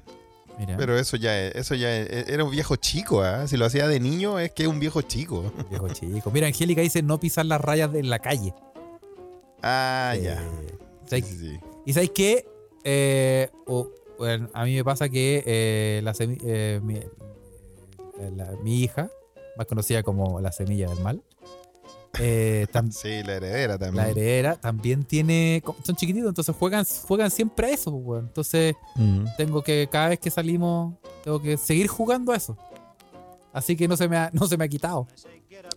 Pero 0.78 0.98
eso 0.98 1.18
ya, 1.18 1.38
es- 1.38 1.54
eso 1.54 1.74
ya 1.74 1.94
es- 1.94 2.28
era 2.28 2.42
un 2.42 2.50
viejo 2.50 2.76
chico, 2.76 3.22
¿ah? 3.22 3.46
Si 3.46 3.58
lo 3.58 3.66
hacía 3.66 3.86
de 3.88 4.00
niño 4.00 4.38
es 4.38 4.52
que 4.52 4.62
es 4.62 4.68
un 4.68 4.80
viejo 4.80 5.02
chico. 5.02 5.52
viejo 5.68 5.88
chico. 5.90 6.30
Mira, 6.30 6.46
Angélica 6.46 6.80
dice 6.80 7.02
no 7.02 7.20
pisar 7.20 7.44
las 7.44 7.60
rayas 7.60 7.92
de 7.92 8.02
la 8.02 8.18
calle. 8.20 8.54
Ah, 9.62 10.14
Eh, 10.16 10.22
ya. 10.22 10.38
Sí, 10.38 10.74
¿sabes- 11.08 11.26
sí, 11.26 11.38
sí. 11.38 11.60
¿Y 11.84 11.92
sabéis 11.92 12.10
qué? 12.14 12.46
Eh, 12.84 13.50
o- 13.66 13.90
bueno, 14.18 14.48
a 14.54 14.64
mí 14.64 14.74
me 14.74 14.82
pasa 14.84 15.08
que 15.10 15.42
eh, 15.44 16.00
la 16.02 16.14
semi- 16.14 16.38
eh, 16.42 16.80
mi, 16.82 16.94
eh, 16.96 17.10
la- 18.34 18.52
mi 18.62 18.80
hija, 18.82 19.10
más 19.56 19.66
conocida 19.66 20.02
como 20.02 20.40
la 20.40 20.52
semilla 20.52 20.88
del 20.88 21.00
mal, 21.00 21.22
eh, 22.18 22.66
Sí, 22.90 23.22
la 23.22 23.34
heredera 23.34 23.78
también. 23.78 24.04
la 24.04 24.10
heredera 24.10 24.56
también 24.56 25.04
tiene. 25.04 25.62
Son 25.84 25.96
chiquititos, 25.96 26.28
entonces 26.28 26.54
juegan, 26.56 26.84
juegan 27.06 27.30
siempre 27.30 27.68
a 27.68 27.70
eso, 27.70 27.98
pues. 28.02 28.22
Entonces 28.22 28.74
tengo 29.36 29.62
que, 29.62 29.88
cada 29.90 30.08
vez 30.08 30.18
que 30.20 30.30
salimos, 30.30 30.94
tengo 31.24 31.40
que 31.40 31.56
seguir 31.56 31.88
jugando 31.88 32.32
a 32.32 32.36
eso. 32.36 32.56
Así 33.52 33.76
que 33.76 33.88
no 33.88 33.96
se 33.96 34.08
me 34.08 34.16
ha, 34.18 34.30
no 34.32 34.46
se 34.46 34.56
me 34.56 34.64
ha 34.64 34.68
quitado. 34.68 35.06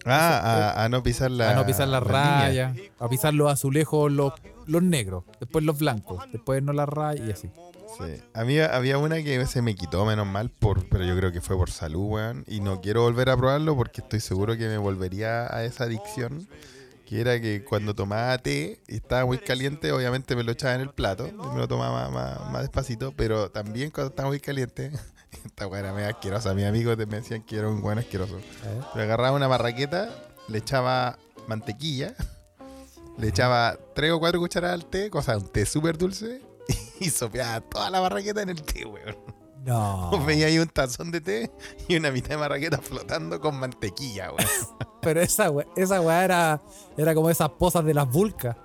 Ah, 0.06 0.74
a, 0.76 0.84
a 0.86 0.90
no 0.90 1.02
pisar 1.02 1.32
la 1.32 1.52
a 1.52 1.56
no 1.56 1.66
pisar 1.66 1.88
la 1.88 2.00
línea. 2.02 2.14
rayas, 2.42 2.78
a 3.00 3.08
pisar 3.08 3.34
los 3.34 3.52
azulejos, 3.52 4.12
los, 4.12 4.34
los 4.66 4.84
negros, 4.84 5.24
después 5.40 5.64
los 5.64 5.80
blancos, 5.80 6.24
después 6.32 6.62
no 6.62 6.74
las 6.74 6.90
rayas 6.90 7.28
y 7.28 7.32
así. 7.32 7.50
Sí. 7.98 8.22
Había, 8.34 8.76
había 8.76 8.98
una 8.98 9.18
que 9.24 9.46
se 9.46 9.62
me 9.62 9.76
quitó, 9.76 10.06
menos 10.06 10.28
mal, 10.28 10.50
por, 10.50 10.88
pero 10.90 11.06
yo 11.06 11.16
creo 11.16 11.32
que 11.32 11.42
fue 11.42 11.56
por 11.56 11.72
salud, 11.72 12.06
weón. 12.08 12.46
Y 12.48 12.62
no 12.62 12.82
quiero 12.82 13.04
volver 13.04 13.30
a 13.30 13.38
probarlo 13.38 13.76
porque 13.76 14.02
estoy 14.02 14.20
seguro 14.20 14.58
que 14.58 14.68
me 14.68 14.78
volvería 14.78 15.54
a 15.54 15.64
esa 15.64 15.86
adicción. 15.86 16.48
Que 17.06 17.22
era 17.22 17.42
que 17.42 17.64
cuando 17.64 17.96
tomaba 17.96 18.38
té 18.38 18.82
y 18.88 18.98
estaba 18.98 19.26
muy 19.26 19.40
caliente, 19.40 19.92
obviamente 19.92 20.36
me 20.36 20.44
lo 20.44 20.52
echaba 20.52 20.76
en 20.76 20.82
el 20.82 20.92
plato 20.92 21.28
y 21.28 21.32
me 21.32 21.58
lo 21.58 21.68
tomaba 21.68 22.10
más, 22.10 22.40
más, 22.40 22.52
más 22.52 22.62
despacito. 22.62 23.14
Pero 23.16 23.50
también 23.50 23.90
cuando 23.90 24.10
estaba 24.12 24.30
muy 24.30 24.40
caliente, 24.40 24.92
esta 25.46 25.68
weá 25.68 25.80
era 25.80 25.94
medio 25.94 26.10
asquerosa. 26.10 26.54
Mis 26.54 26.66
amigos 26.66 26.98
me 26.98 27.06
decían 27.06 27.42
que 27.42 27.58
era 27.58 27.68
un 27.68 27.82
buen 27.82 27.98
asqueroso. 27.98 28.40
Le 28.96 29.02
agarraba 29.02 29.36
una 29.36 29.48
barraqueta, 29.48 30.10
le 30.48 30.60
echaba 30.60 31.18
mantequilla, 31.48 32.14
le 33.18 33.28
echaba 33.28 33.78
tres 33.96 34.12
o 34.12 34.20
cuatro 34.20 34.40
cucharadas 34.40 34.76
al 34.76 34.86
té, 34.86 35.10
cosa, 35.10 35.38
un 35.38 35.48
té 35.48 35.66
súper 35.66 35.98
dulce, 35.98 36.42
y 36.99 37.09
sopeaba 37.09 37.61
toda 37.61 37.89
la 37.89 37.99
barraqueta 37.99 38.41
en 38.41 38.49
el 38.49 38.61
té, 38.61 38.86
weón. 38.86 39.17
No. 39.65 40.11
Veía 40.26 40.47
ahí 40.47 40.57
un 40.59 40.67
tazón 40.70 41.11
de 41.11 41.22
té 41.22 41.51
y 41.88 41.95
una 41.97 42.11
mitad 42.11 42.30
de 42.30 42.36
barraqueta 42.38 42.80
flotando 42.80 43.39
con 43.39 43.59
mantequilla, 43.59 44.32
weón. 44.32 44.49
Pero 45.01 45.22
esa 45.22 45.49
weá, 45.49 45.65
esa 45.76 46.01
weá 46.01 46.24
era, 46.26 46.61
era 46.97 47.15
como 47.15 47.30
esas 47.30 47.49
posas 47.51 47.86
de 47.86 47.93
las 47.93 48.09
vulcas. 48.09 48.55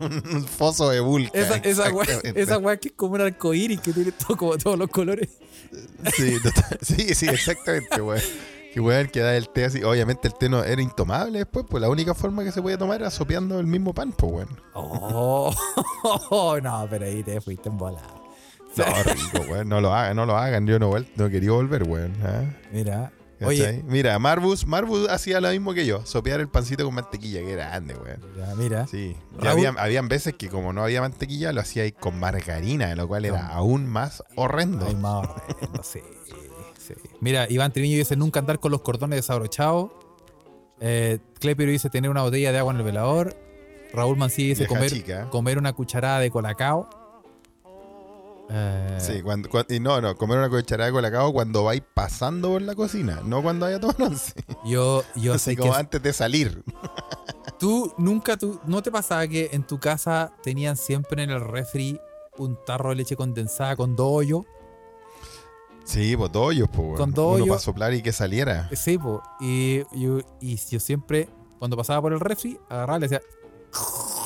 un 0.00 0.44
foso 0.46 0.90
de 0.90 1.00
vulca. 1.00 1.38
Esa, 1.38 1.56
esa, 1.56 1.92
weá, 1.92 2.06
esa 2.34 2.58
weá 2.58 2.76
que 2.76 2.88
es 2.88 2.94
como 2.94 3.14
un 3.14 3.20
arcoíris 3.20 3.80
que 3.80 3.92
tiene 3.92 4.12
todo, 4.12 4.36
como 4.36 4.58
todos 4.58 4.78
los 4.78 4.88
colores. 4.90 5.28
Sí, 6.16 6.36
total- 6.42 6.78
sí, 6.82 7.14
sí, 7.14 7.26
exactamente, 7.28 8.00
weón. 8.00 8.20
Que 8.74 8.80
weón, 8.80 9.06
que 9.06 9.20
da 9.20 9.36
el 9.36 9.48
té 9.50 9.66
así. 9.66 9.84
Obviamente 9.84 10.26
el 10.26 10.34
té 10.34 10.48
no 10.48 10.64
era 10.64 10.82
intomable 10.82 11.38
después, 11.38 11.64
pues 11.70 11.80
la 11.80 11.88
única 11.88 12.12
forma 12.12 12.42
que 12.42 12.50
se 12.50 12.60
podía 12.60 12.76
tomar 12.76 13.00
era 13.00 13.08
sopeando 13.08 13.60
el 13.60 13.68
mismo 13.68 13.94
pan, 13.94 14.10
pues 14.10 14.32
weón. 14.32 14.60
Oh, 14.72 15.54
no, 16.60 16.86
pero 16.90 17.04
ahí 17.06 17.22
te 17.22 17.40
fuiste 17.40 17.68
en 17.68 17.78
bola. 17.78 18.02
No, 18.76 18.84
rico, 19.04 19.52
weón. 19.52 19.68
No 19.68 19.80
lo 19.80 19.94
hagan, 19.94 20.16
no 20.16 20.26
lo 20.26 20.36
hagan. 20.36 20.66
Yo 20.66 20.80
no, 20.80 20.90
no 21.14 21.30
quería 21.30 21.52
volver, 21.52 21.84
weón. 21.84 22.14
¿ah? 22.24 22.42
Mira, 22.72 23.12
oye, 23.40 23.84
Mira, 23.86 24.18
Marvus, 24.18 24.66
Marvus 24.66 25.08
hacía 25.08 25.40
lo 25.40 25.50
mismo 25.50 25.72
que 25.72 25.86
yo, 25.86 26.04
sopear 26.04 26.40
el 26.40 26.48
pancito 26.48 26.84
con 26.84 26.94
mantequilla, 26.94 27.42
que 27.42 27.52
grande, 27.52 27.94
weón. 27.94 28.20
mira, 28.34 28.54
mira. 28.56 28.86
Sí. 28.88 29.16
Y 29.34 29.36
Raúl- 29.36 29.48
habían, 29.52 29.78
habían 29.78 30.08
veces 30.08 30.34
que 30.34 30.48
como 30.48 30.72
no 30.72 30.82
había 30.82 31.00
mantequilla, 31.00 31.52
lo 31.52 31.60
hacía 31.60 31.84
ahí 31.84 31.92
con 31.92 32.18
margarina, 32.18 32.92
lo 32.96 33.06
cual 33.06 33.24
era 33.24 33.46
aún 33.46 33.86
más 33.86 34.24
horrendo. 34.34 34.86
Ay, 34.88 34.96
más 34.96 35.28
horrendo, 35.28 35.82
sí. 35.84 36.00
Sí. 36.86 36.94
Mira, 37.20 37.46
Iván 37.50 37.72
Triviño 37.72 37.96
dice 37.96 38.16
nunca 38.16 38.40
andar 38.40 38.60
con 38.60 38.70
los 38.72 38.80
cordones 38.82 39.16
desabrochados. 39.18 39.90
Eh, 40.80 41.18
Clepiro 41.40 41.70
dice 41.70 41.88
tener 41.90 42.10
una 42.10 42.22
botella 42.22 42.52
de 42.52 42.58
agua 42.58 42.72
en 42.72 42.78
el 42.80 42.84
velador. 42.84 43.34
Raúl 43.92 44.16
Mancilla 44.16 44.48
dice 44.50 44.66
comer, 44.66 44.90
chica. 44.90 45.30
comer 45.30 45.56
una 45.58 45.72
cucharada 45.72 46.18
de 46.18 46.30
colacao. 46.30 46.88
Eh, 48.50 48.98
Sí, 49.00 49.22
cuando, 49.22 49.48
cuan- 49.48 49.66
y 49.70 49.80
no, 49.80 50.00
no, 50.00 50.16
comer 50.16 50.38
una 50.38 50.50
cucharada 50.50 50.86
de 50.88 50.92
colacao 50.92 51.32
cuando 51.32 51.64
vais 51.64 51.82
pasando 51.94 52.50
por 52.50 52.62
la 52.62 52.74
cocina, 52.74 53.20
no 53.24 53.42
cuando 53.42 53.64
vaya 53.66 53.76
a 53.76 53.80
tomar 53.80 54.02
once. 54.02 54.34
Yo, 54.66 55.02
yo 55.16 55.34
Así 55.34 55.52
sé 55.52 55.56
como 55.56 55.72
que 55.72 55.78
antes 55.78 56.02
de 56.02 56.12
salir. 56.12 56.62
tú 57.58 57.92
nunca, 57.96 58.36
tú, 58.36 58.60
¿no 58.66 58.82
te 58.82 58.90
pasaba 58.90 59.26
que 59.26 59.50
en 59.52 59.62
tu 59.66 59.78
casa 59.80 60.32
tenían 60.42 60.76
siempre 60.76 61.22
en 61.22 61.30
el 61.30 61.40
refri 61.40 61.98
un 62.36 62.58
tarro 62.66 62.90
de 62.90 62.96
leche 62.96 63.16
condensada 63.16 63.76
con 63.76 63.96
dos 63.96 64.08
hoyos? 64.10 64.44
Sí, 65.84 66.16
pues 66.16 66.32
dos 66.32 66.46
hoyos, 66.48 66.68
pues. 66.70 66.98
Con 66.98 67.12
dos 67.12 67.36
Uno 67.36 67.46
para 67.46 67.60
soplar 67.60 67.92
y 67.94 68.02
que 68.02 68.12
saliera. 68.12 68.68
Sí, 68.72 68.96
po. 68.98 69.22
Y, 69.40 69.82
yo- 69.92 70.20
y 70.40 70.56
yo 70.56 70.80
siempre, 70.80 71.28
cuando 71.58 71.76
pasaba 71.76 72.00
por 72.02 72.12
el 72.12 72.20
refri, 72.20 72.58
agarraba 72.68 72.98
y 72.98 73.00
le 73.02 73.08
decía. 73.08 73.20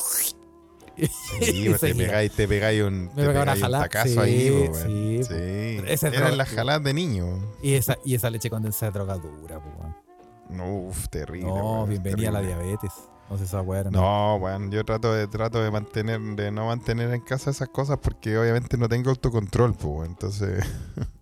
Sí, 1.41 1.67
pues 1.69 1.81
te 1.81 1.95
pegáis, 1.95 2.33
te 2.33 2.49
pegáis 2.49 2.83
un, 2.83 3.05
Me 3.05 3.09
te 3.11 3.15
pegaba 3.29 3.31
una 3.31 3.53
pegáis 3.55 3.57
un 3.59 3.63
jalada. 3.63 3.85
tacazo 3.85 4.09
Sí, 4.15 4.19
ahí, 4.19 4.67
pues, 4.69 4.83
sí, 4.83 5.21
Sí. 5.23 5.83
Esa 5.87 6.09
es 6.09 6.15
Eran 6.15 6.37
las 6.37 6.49
jaladas 6.49 6.83
de 6.83 6.93
niño. 6.93 7.39
Y 7.63 7.75
esa, 7.75 7.99
y 8.05 8.15
esa 8.17 8.31
leche 8.31 8.51
condensada 8.51 8.89
es 8.89 8.95
drogadura. 8.95 9.61
No, 10.51 10.75
uf, 10.89 11.09
terrible. 11.09 11.47
No, 11.49 11.87
bienvenida 11.87 12.31
a 12.31 12.33
la 12.33 12.41
diabetes. 12.41 12.91
No 13.31 13.37
sé 13.37 13.45
esa 13.45 13.61
weá. 13.61 13.85
No, 13.85 14.37
weón, 14.37 14.70
yo 14.70 14.85
trato 14.85 15.12
de 15.12 15.26
trato 15.29 15.62
de 15.62 15.70
mantener, 15.70 16.18
de 16.20 16.51
no 16.51 16.66
mantener 16.66 17.12
en 17.12 17.20
casa 17.20 17.51
esas 17.51 17.68
cosas 17.68 17.99
porque 18.03 18.39
obviamente 18.39 18.76
no 18.79 18.89
tengo 18.89 19.11
autocontrol, 19.11 19.74
pues, 19.74 19.85
weón. 19.87 20.07
entonces, 20.07 20.64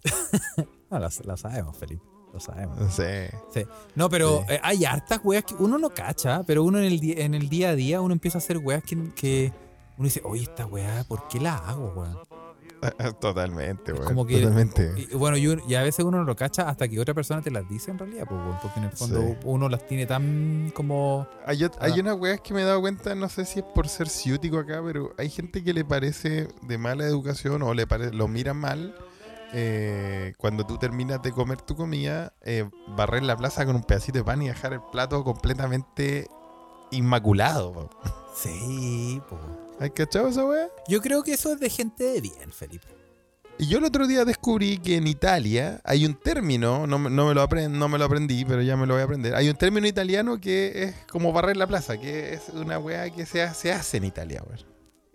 No, 0.90 0.98
la, 1.00 1.10
la 1.24 1.36
sabemos, 1.36 1.76
Felipe. 1.76 2.02
Lo 2.32 2.38
sabemos. 2.40 2.94
sé. 2.94 3.30
Sí. 3.52 3.64
No, 3.94 4.08
pero 4.10 4.40
Sí. 4.46 4.54
eh, 4.54 4.60
hay 4.62 4.84
hartas 4.84 5.20
weas 5.24 5.42
que 5.44 5.54
uno 5.54 5.78
no 5.78 5.90
cacha, 5.90 6.42
pero 6.46 6.62
uno 6.64 6.78
en 6.78 6.84
el, 6.84 7.18
en 7.18 7.34
el 7.34 7.48
día 7.48 7.70
a 7.70 7.74
día 7.74 8.00
uno 8.00 8.12
empieza 8.12 8.38
a 8.38 8.40
hacer 8.40 8.58
weas 8.58 8.82
que, 8.84 9.12
que 9.14 9.52
uno 9.96 10.04
dice, 10.04 10.20
oye, 10.24 10.42
esta 10.42 10.66
wea, 10.66 11.04
¿por 11.08 11.26
qué 11.28 11.40
la 11.40 11.56
hago, 11.56 11.92
weón? 11.96 12.18
Totalmente, 13.20 13.92
weón. 13.92 14.04
Como 14.06 14.26
que, 14.26 14.38
Totalmente. 14.40 14.92
y, 15.10 15.14
bueno, 15.16 15.36
y, 15.36 15.46
un- 15.48 15.62
y 15.68 15.74
a 15.74 15.82
veces 15.82 16.04
uno 16.04 16.18
no 16.18 16.24
lo 16.24 16.36
cacha 16.36 16.68
hasta 16.68 16.86
que 16.88 17.00
otra 17.00 17.14
persona 17.14 17.40
te 17.42 17.50
las 17.50 17.68
dice 17.68 17.90
en 17.90 17.98
realidad, 17.98 18.24
pues, 18.28 18.40
porque 18.62 18.78
en 18.80 18.84
el 18.86 18.92
fondo 18.92 19.20
Sí. 19.20 19.36
uno 19.44 19.68
las 19.68 19.86
tiene 19.86 20.06
tan 20.06 20.70
como... 20.74 21.26
Hay, 21.46 21.62
hay 21.80 21.92
Ah. 21.92 22.00
unas 22.00 22.18
weas 22.18 22.40
que 22.40 22.54
me 22.54 22.62
he 22.62 22.64
dado 22.64 22.80
cuenta, 22.80 23.14
no 23.14 23.28
sé 23.28 23.44
si 23.44 23.60
es 23.60 23.64
por 23.74 23.88
ser 23.88 24.08
ciútico 24.08 24.58
acá, 24.58 24.80
pero 24.84 25.12
hay 25.18 25.30
gente 25.30 25.64
que 25.64 25.72
le 25.72 25.84
parece 25.84 26.48
de 26.62 26.78
mala 26.78 27.04
educación 27.04 27.62
o 27.62 27.74
le 27.74 27.86
pare- 27.86 28.12
lo 28.12 28.28
mira 28.28 28.54
mal 28.54 28.94
eh, 29.52 30.34
cuando 30.38 30.66
tú 30.66 30.76
terminas 30.76 31.22
de 31.22 31.30
comer 31.32 31.62
tu 31.62 31.76
comida, 31.76 32.32
eh, 32.42 32.68
barrer 32.96 33.22
la 33.22 33.36
plaza 33.36 33.64
con 33.64 33.76
un 33.76 33.82
pedacito 33.84 34.18
de 34.18 34.24
pan 34.24 34.42
y 34.42 34.48
dejar 34.48 34.72
el 34.72 34.80
plato 34.92 35.22
completamente 35.24 36.26
inmaculado. 36.90 37.72
po. 37.72 37.90
Sí, 38.34 39.22
pues. 39.28 39.40
¿Has 39.80 39.90
cachado 39.90 40.28
esa 40.28 40.44
wea? 40.44 40.68
Yo 40.88 41.00
creo 41.00 41.22
que 41.22 41.32
eso 41.34 41.52
es 41.52 41.60
de 41.60 41.68
gente 41.70 42.04
de 42.04 42.20
bien, 42.20 42.50
Felipe. 42.52 42.86
Y 43.58 43.68
yo 43.68 43.78
el 43.78 43.84
otro 43.84 44.06
día 44.06 44.24
descubrí 44.26 44.76
que 44.78 44.96
en 44.96 45.06
Italia 45.06 45.80
hay 45.84 46.04
un 46.04 46.14
término, 46.14 46.86
no, 46.86 46.98
me- 46.98 47.08
no 47.10 47.26
me 47.28 47.34
lo 47.34 47.42
apren- 47.46 47.70
no 47.70 47.88
me 47.88 47.96
lo 47.98 48.04
aprendí, 48.04 48.44
pero 48.44 48.60
ya 48.62 48.76
me 48.76 48.86
lo 48.86 48.94
voy 48.94 49.00
a 49.00 49.04
aprender. 49.04 49.34
Hay 49.34 49.48
un 49.48 49.56
término 49.56 49.86
italiano 49.86 50.38
que 50.38 50.82
es 50.84 50.94
como 51.10 51.32
barrer 51.32 51.56
la 51.56 51.66
plaza, 51.66 51.98
que 51.98 52.34
es 52.34 52.50
una 52.50 52.78
weá 52.78 53.08
que 53.10 53.24
se, 53.24 53.48
se 53.54 53.72
hace 53.72 53.96
en 53.96 54.04
Italia, 54.04 54.42
weón. 54.46 54.60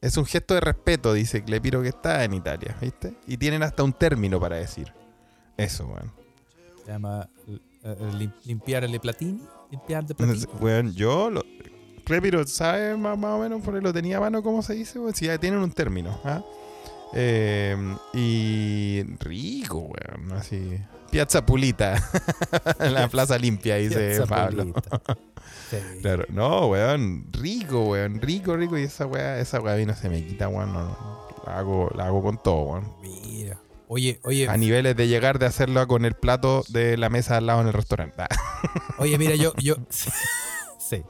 Es 0.02 0.18
un 0.18 0.26
gesto 0.26 0.56
de 0.56 0.62
respeto, 0.62 1.14
dice 1.14 1.44
Clepiro, 1.44 1.84
que 1.84 1.90
está 1.90 2.24
en 2.24 2.34
Italia, 2.34 2.76
¿viste? 2.82 3.14
Y 3.28 3.38
tienen 3.38 3.62
hasta 3.62 3.84
un 3.84 3.94
término 3.94 4.40
para 4.40 4.56
decir. 4.56 4.92
Eso, 5.58 5.86
weón. 5.86 6.12
Se 6.84 6.92
llama 6.92 7.30
eh, 7.48 7.60
eh, 7.84 7.96
lim- 8.18 8.34
limpiar 8.46 8.84
el 8.84 9.00
platini. 9.00 9.40
Limpiar 9.70 10.04
de 10.04 10.16
platini. 10.16 10.46
Weón, 10.60 10.94
yo 10.96 11.30
lo... 11.30 11.44
Clepiro, 12.04 12.46
¿sabes 12.48 12.98
más, 12.98 13.18
más 13.18 13.32
o 13.32 13.40
menos? 13.40 13.62
Por 13.62 13.82
lo 13.82 13.94
tenía 13.94 14.18
a 14.18 14.20
mano, 14.20 14.42
¿cómo 14.44 14.62
se 14.62 14.74
dice? 14.74 15.00
Si 15.14 15.26
ya 15.26 15.38
tienen 15.38 15.60
un 15.60 15.72
término, 15.72 16.20
¿ah? 16.24 16.42
Eh, 17.14 17.76
y 18.14 19.04
rico, 19.20 19.80
weón, 19.80 20.32
así. 20.34 20.78
Piazza 21.10 21.46
Pulita, 21.46 22.02
la 22.80 23.10
plaza 23.10 23.38
limpia, 23.38 23.76
dice 23.76 24.10
Piazza 24.10 24.26
Pablo. 24.26 24.74
Sí. 25.70 25.78
Claro, 26.02 26.26
no, 26.28 26.68
weón, 26.68 27.28
rico, 27.32 27.86
weón, 27.86 28.20
rico, 28.22 28.58
rico. 28.58 28.78
Y 28.78 28.84
esa 28.84 29.06
weá, 29.06 29.40
esa 29.40 29.62
weá 29.62 29.76
a 29.76 29.78
mí 29.78 29.86
no 29.86 29.96
se 29.96 30.10
me 30.10 30.22
quita, 30.22 30.50
weón. 30.50 30.74
No, 30.74 30.84
no. 30.84 31.28
La, 31.46 31.60
hago, 31.60 31.90
la 31.96 32.08
hago 32.08 32.22
con 32.22 32.44
todo, 32.44 32.62
weón. 32.64 32.94
Mira. 33.02 33.58
Oye, 33.94 34.22
oye, 34.24 34.48
A 34.48 34.56
niveles 34.56 34.96
de 34.96 35.10
llegar 35.10 35.38
de 35.38 35.46
hacerlo 35.46 35.86
con 35.86 36.06
el 36.06 36.14
plato 36.14 36.64
de 36.70 36.96
la 36.96 37.10
mesa 37.10 37.36
al 37.36 37.46
lado 37.46 37.60
en 37.60 37.68
el 37.68 37.74
restaurante. 37.74 38.24
Oye, 39.00 39.18
mira, 39.18 39.36
yo, 39.36 39.54
yo, 39.58 39.76
sí. 40.98 41.04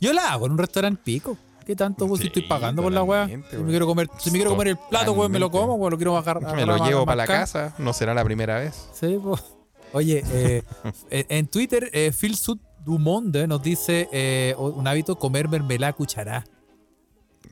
Yo 0.00 0.12
la 0.12 0.32
hago 0.32 0.46
en 0.46 0.52
un 0.52 0.58
restaurante 0.58 1.00
pico. 1.04 1.36
¿Qué 1.66 1.76
tanto 1.76 2.06
vos 2.08 2.18
si 2.18 2.26
estoy 2.26 2.42
Sí, 2.42 2.48
pagando 2.48 2.82
por 2.82 2.92
la 2.92 3.02
weá? 3.04 3.26
Si 3.28 3.36
me 3.36 3.44
weón. 3.52 3.66
quiero 3.68 3.86
comer, 3.86 4.08
si 4.18 4.30
me 4.32 4.38
quiero 4.38 4.50
comer 4.50 4.68
el 4.68 4.76
plato, 4.90 5.12
weón, 5.12 5.30
me 5.30 5.38
lo 5.38 5.50
como, 5.50 5.74
weón, 5.74 5.92
lo 5.92 5.96
quiero 5.96 6.12
bajar. 6.12 6.40
me 6.56 6.66
lo 6.66 6.76
llevo 6.84 7.04
para 7.06 7.16
la 7.16 7.26
casa, 7.26 7.74
no 7.78 7.92
será 7.92 8.14
la 8.14 8.24
primera 8.24 8.58
vez. 8.58 8.88
Sí, 8.92 9.18
pues. 9.22 9.42
Oye, 9.92 10.24
eh, 10.32 10.62
en 11.10 11.26
en 11.28 11.46
Twitter, 11.46 11.88
eh, 11.92 12.10
Phil 12.18 12.36
Sud 12.36 12.58
Dumonde 12.84 13.46
nos 13.46 13.62
dice 13.62 14.08
eh, 14.10 14.54
un 14.58 14.86
hábito 14.88 15.16
comer 15.16 15.48
mermelada 15.48 15.92
cuchará. 15.92 16.44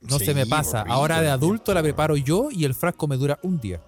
No 0.03 0.18
Sí, 0.18 0.24
se 0.24 0.35
me 0.35 0.47
pasa. 0.47 0.83
Ahora 0.89 1.20
de 1.20 1.28
adulto 1.31 1.72
la 1.74 1.81
weón. 1.81 1.93
preparo 1.93 2.16
yo 2.16 2.49
y 2.51 2.64
el 2.64 2.74
frasco 2.74 3.07
me 3.07 3.16
dura 3.16 3.39
un 3.43 3.61
día. 3.61 3.81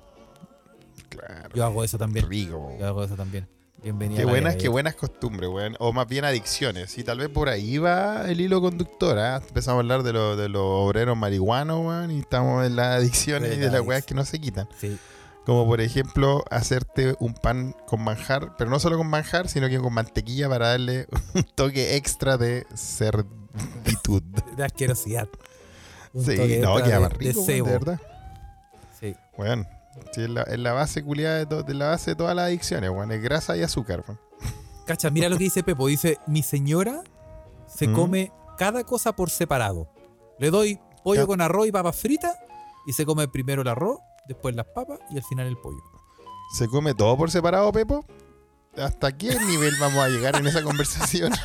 Claro, 1.09 1.49
Yo 1.55 1.65
hago 1.65 1.83
eso 1.85 1.99
también. 1.99 2.29
rico, 2.29 2.59
weón. 2.59 2.79
Yo 2.79 2.87
hago 2.87 3.03
eso 3.05 3.17
también. 3.17 3.49
Bienvenido. 3.83 4.21
Qué 4.21 4.25
buenas, 4.27 4.57
qué 4.57 4.69
buenas 4.69 4.95
costumbres, 4.95 5.51
weón. 5.51 5.75
O 5.81 5.93
más 5.93 6.07
bien 6.07 6.25
adicciones. 6.25 6.97
Y 6.99 7.03
tal 7.05 7.19
vez 7.19 7.29
por 7.29 7.49
ahí 7.49 7.79
va 7.79 8.31
el 8.31 8.41
hilo 8.41 8.61
conductor. 8.61 9.19
¿ah? 9.19 9.43
Empezamos 9.47 9.79
a 9.79 9.81
hablar 9.81 10.03
de, 10.05 10.13
lo- 10.13 10.37
de 10.37 10.49
los 10.49 10.63
obreros 10.65 11.17
marihuanos, 11.17 11.85
weón. 11.85 12.11
Y 12.13 12.21
estamos 12.21 12.65
en 12.65 12.77
las 12.77 12.99
adicciones 12.99 13.51
De 13.51 13.57
y 13.57 13.59
de 13.59 13.67
la 13.67 13.79
las 13.79 13.87
weas 13.87 14.05
que 14.07 14.15
no 14.15 14.25
se 14.25 14.41
quitan. 14.41 14.69
Sí. 14.79 14.97
Como 15.45 15.67
por 15.67 15.81
ejemplo, 15.81 16.45
hacerte 16.51 17.17
un 17.19 17.35
pan 17.35 17.75
con 17.89 18.03
manjar. 18.05 18.55
Pero 18.57 18.71
no 18.71 18.79
solo 18.79 18.97
con 18.99 19.09
manjar, 19.09 19.49
sino 19.49 19.69
que 19.69 19.81
con 19.81 19.93
mantequilla 19.93 20.49
para 20.49 20.69
darle 20.69 21.09
un 21.35 21.43
toque 21.43 21.97
extra 21.97 22.37
de 22.37 22.65
cerditud. 22.77 24.23
De 24.57 24.65
asquerosidad. 24.65 25.29
Un 26.13 26.25
Sí, 26.25 26.37
no, 26.61 26.77
queda 26.77 26.87
de- 26.87 27.01
más 27.01 27.11
de 27.11 27.17
rico, 27.19 27.45
cebo. 27.45 27.67
de 27.67 27.73
verdad. 27.73 28.01
Sí. 29.01 29.17
Weón. 29.37 29.67
Sí, 30.13 30.23
es 30.23 30.31
la, 30.31 30.43
es 30.43 30.59
la 30.59 30.73
base 30.73 31.03
culiada 31.05 31.37
de, 31.39 31.47
to- 31.47 31.63
de 31.63 31.75
la 31.75 31.89
base 31.89 32.13
de 32.13 32.17
todas 32.17 32.35
las 32.35 32.47
adicciones, 32.47 32.91
weón. 32.91 33.13
Es 33.13 33.23
grasa 33.23 33.57
y 33.57 33.63
azúcar, 33.63 34.03
weón. 34.07 34.21
Cacha, 34.87 35.11
mira 35.11 35.29
lo 35.29 35.37
que 35.39 35.45
dice 35.45 35.63
Pepo. 35.63 35.87
Dice, 35.87 36.19
mi 36.27 36.43
señora 36.43 37.03
se 37.67 37.89
¿Mm? 37.89 37.95
come 37.95 38.33
cada 38.59 38.85
cosa 38.85 39.15
por 39.15 39.31
separado. 39.31 39.89
Le 40.39 40.51
doy 40.51 40.81
pollo 41.05 41.23
Ya. 41.23 41.27
con 41.27 41.41
arroz 41.41 41.67
y 41.69 41.73
papas 41.73 41.97
fritas 41.97 42.37
y 42.87 42.93
se 42.93 43.05
come 43.07 43.29
primero 43.29 43.63
el 43.63 43.69
arroz, 43.69 43.99
después 44.27 44.55
las 44.57 44.67
papas 44.67 44.99
y 45.11 45.17
al 45.17 45.25
final 45.25 45.47
el 45.47 45.57
pollo. 45.57 45.81
¿Se 46.57 46.69
come 46.69 46.95
todo 46.95 47.17
por 47.17 47.31
separado, 47.31 47.71
Pepo? 47.73 48.05
¿Hasta 48.77 49.13
qué 49.17 49.39
nivel 49.47 49.75
vamos 49.81 49.99
a 50.03 50.09
llegar 50.09 50.35
en 50.37 50.47
esa 50.47 50.63
conversación? 50.65 51.33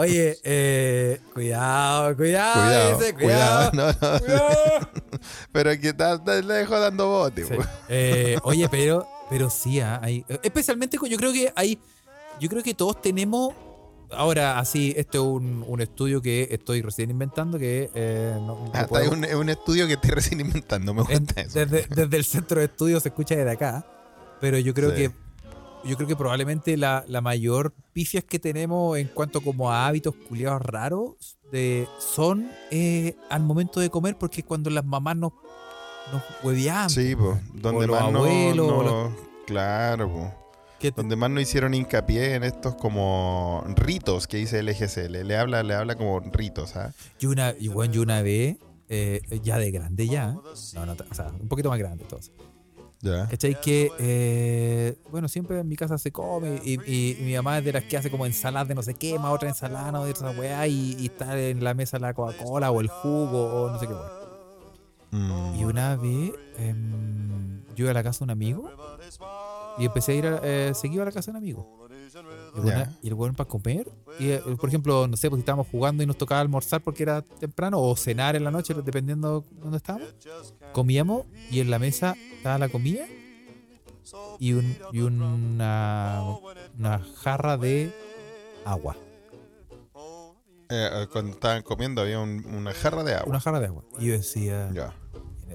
Oye, 0.00 0.38
eh, 0.44 1.20
cuidado, 1.34 2.16
cuidado, 2.16 2.62
cuidado, 2.62 2.98
dice, 2.98 3.14
cuidado. 3.14 3.70
cuidado. 3.70 3.96
No, 4.00 4.08
no. 4.12 4.18
cuidado. 4.20 4.90
Pero 5.52 5.80
que 5.80 5.92
ta- 5.92 6.22
ta- 6.24 6.40
le 6.40 6.54
dejo 6.54 6.78
dando 6.80 7.06
bote, 7.08 7.44
Sí. 7.44 7.54
Eh, 7.88 8.38
oye, 8.44 8.68
pero, 8.70 9.06
pero 9.28 9.50
sí, 9.50 9.80
ah, 9.80 10.00
hay, 10.02 10.24
especialmente 10.42 10.96
yo 11.08 11.16
creo 11.18 11.32
que 11.32 11.52
hay, 11.54 11.78
yo 12.40 12.48
creo 12.48 12.62
que 12.62 12.72
todos 12.74 13.02
tenemos, 13.02 13.52
ahora 14.10 14.58
así, 14.58 14.94
este 14.96 15.18
es 15.18 15.22
un, 15.24 15.64
un 15.68 15.80
estudio 15.80 16.22
que 16.22 16.48
estoy 16.50 16.80
recién 16.82 17.10
inventando 17.10 17.58
que 17.58 17.90
eh, 17.94 18.32
no- 18.36 18.46
no 18.66 18.70
Ah, 18.72 18.86
puedo- 18.88 19.04
está, 19.04 19.14
es 19.14 19.18
un, 19.18 19.24
es 19.24 19.34
un 19.34 19.48
estudio 19.50 19.86
que 19.86 19.94
estoy 19.94 20.10
recién 20.12 20.40
inventando, 20.40 20.94
me 20.94 21.02
en- 21.02 21.24
gusta 21.26 21.40
eso. 21.42 21.58
desde, 21.58 21.86
desde 21.94 22.16
el 22.16 22.24
centro 22.24 22.58
de 22.60 22.66
estudios 22.66 23.02
se 23.02 23.10
escucha 23.10 23.34
desde 23.36 23.50
acá, 23.50 23.84
pero 24.40 24.58
yo 24.58 24.72
creo 24.72 24.90
Sí. 24.90 24.96
que 24.96 25.10
yo 25.82 25.96
creo 25.96 26.06
que 26.06 26.16
probablemente 26.16 26.76
la, 26.76 27.04
la 27.08 27.22
mayor 27.22 27.72
pifias 28.00 28.24
que 28.24 28.38
tenemos 28.38 28.96
en 28.96 29.08
cuanto 29.08 29.42
como 29.42 29.70
a 29.70 29.86
hábitos 29.86 30.14
culiados 30.26 30.62
raros 30.62 31.36
de, 31.52 31.86
son 31.98 32.50
eh, 32.70 33.14
al 33.28 33.42
momento 33.42 33.78
de 33.78 33.90
comer 33.90 34.16
porque 34.16 34.40
es 34.40 34.46
cuando 34.46 34.70
las 34.70 34.86
mamás 34.86 35.16
nos, 35.18 35.32
nos 36.10 36.22
hueveaban. 36.42 36.88
Sí, 36.88 37.14
pues. 37.14 37.38
Donde 37.52 37.86
los 37.86 38.00
más 38.00 38.14
abuelos, 38.14 38.66
no- 38.84 39.16
Claro, 39.46 40.10
pues. 40.80 40.94
Donde 40.96 41.14
más 41.14 41.30
no 41.30 41.42
hicieron 41.42 41.74
hincapié 41.74 42.36
en 42.36 42.42
estos 42.44 42.74
como 42.76 43.62
ritos 43.76 44.26
que 44.26 44.38
dice 44.38 44.60
el 44.60 44.70
EGC. 44.70 45.10
Le, 45.10 45.22
le 45.24 45.36
habla, 45.36 45.62
le 45.62 45.74
habla 45.74 45.94
como 45.94 46.20
ritos, 46.20 46.76
¿ah? 46.76 46.94
Yo 47.18 47.28
una, 47.28 47.52
y 47.60 47.68
bueno, 47.68 47.92
yo 47.92 48.00
una 48.00 48.22
vez, 48.22 48.56
eh, 48.88 49.20
ya 49.42 49.58
de 49.58 49.70
grande 49.72 50.06
ya, 50.08 50.28
no, 50.72 50.86
no, 50.86 50.92
o 51.10 51.14
sea, 51.14 51.32
un 51.38 51.48
poquito 51.48 51.68
más 51.68 51.78
grande 51.78 52.04
todos. 52.04 52.32
Ya. 53.02 53.26
¿Cachai? 53.28 53.58
Que, 53.60 53.90
eh, 53.98 54.94
bueno, 55.10 55.26
siempre 55.28 55.58
en 55.58 55.66
mi 55.68 55.74
casa 55.76 55.96
se 55.96 56.12
come 56.12 56.60
y, 56.64 56.78
y- 56.90 57.16
y 57.18 57.22
mi 57.22 57.34
mamá 57.34 57.58
es 57.58 57.64
de 57.64 57.72
las 57.72 57.84
que 57.84 57.96
hace 57.96 58.10
como 58.10 58.26
ensaladas 58.26 58.68
de 58.68 58.74
no 58.74 58.82
sé 58.82 58.92
qué, 58.94 59.18
más 59.18 59.32
otra 59.32 59.48
ensalada, 59.48 59.90
no 59.90 60.04
de 60.04 60.10
otra 60.10 60.32
weá, 60.32 60.66
y, 60.66 60.96
y 60.98 61.06
está 61.06 61.38
en 61.40 61.64
la 61.64 61.72
mesa 61.72 61.98
la 61.98 62.12
Coca-Cola 62.12 62.70
o 62.70 62.80
el 62.80 62.88
jugo 62.88 63.44
o 63.64 63.70
no 63.70 63.78
sé 63.78 63.86
qué. 63.86 63.94
Mm. 65.12 65.54
Y 65.58 65.64
una 65.64 65.96
vez, 65.96 66.32
em, 66.58 67.62
yo 67.74 67.84
iba 67.84 67.90
a 67.90 67.94
la 67.94 68.02
casa 68.02 68.20
de 68.20 68.24
un 68.24 68.30
amigo 68.30 68.70
Y 69.78 69.86
empecé 69.86 70.12
a 70.12 70.14
ir 70.14 70.26
a, 70.26 70.40
eh, 70.42 70.72
seguido 70.74 71.02
a 71.02 71.06
la 71.06 71.12
casa 71.12 71.30
de 71.32 71.38
un 71.38 71.42
amigo. 71.42 71.88
Y 72.64 72.68
el 72.68 72.88
y 73.02 73.12
weón 73.12 73.34
para 73.34 73.48
comer. 73.48 73.90
Y, 74.18 74.30
eh, 74.30 74.42
por 74.58 74.68
ejemplo, 74.68 75.06
no 75.06 75.16
sé, 75.16 75.28
pues 75.30 75.38
si 75.38 75.42
estábamos 75.42 75.66
jugando 75.70 76.02
y 76.02 76.06
nos 76.06 76.16
tocaba 76.18 76.40
almorzar 76.40 76.80
porque 76.80 77.02
era 77.04 77.22
temprano 77.22 77.80
o 77.80 77.96
cenar 77.96 78.36
en 78.36 78.44
la 78.44 78.50
noche, 78.50 78.74
dependiendo 78.74 79.40
de 79.50 79.60
dónde 79.60 79.76
estábamos. 79.76 80.08
Comíamos 80.72 81.26
y 81.50 81.60
en 81.60 81.70
la 81.70 81.78
mesa 81.78 82.16
estaba 82.36 82.58
la 82.58 82.68
comida 82.68 83.06
y, 84.38 84.52
un, 84.54 84.76
y 84.92 85.00
una, 85.00 86.22
una 86.78 86.98
jarra 87.22 87.56
de 87.56 87.92
agua. 88.64 88.96
Eh, 90.72 91.06
cuando 91.12 91.32
estaban 91.32 91.62
comiendo 91.62 92.00
había 92.02 92.20
un- 92.20 92.44
una 92.46 92.72
jarra 92.72 93.02
de 93.02 93.14
agua. 93.14 93.28
Una 93.28 93.40
jarra 93.40 93.58
de 93.60 93.66
agua. 93.66 93.82
Y 93.98 94.06
yo 94.06 94.12
decía, 94.12 94.70
Ya. 94.72 94.94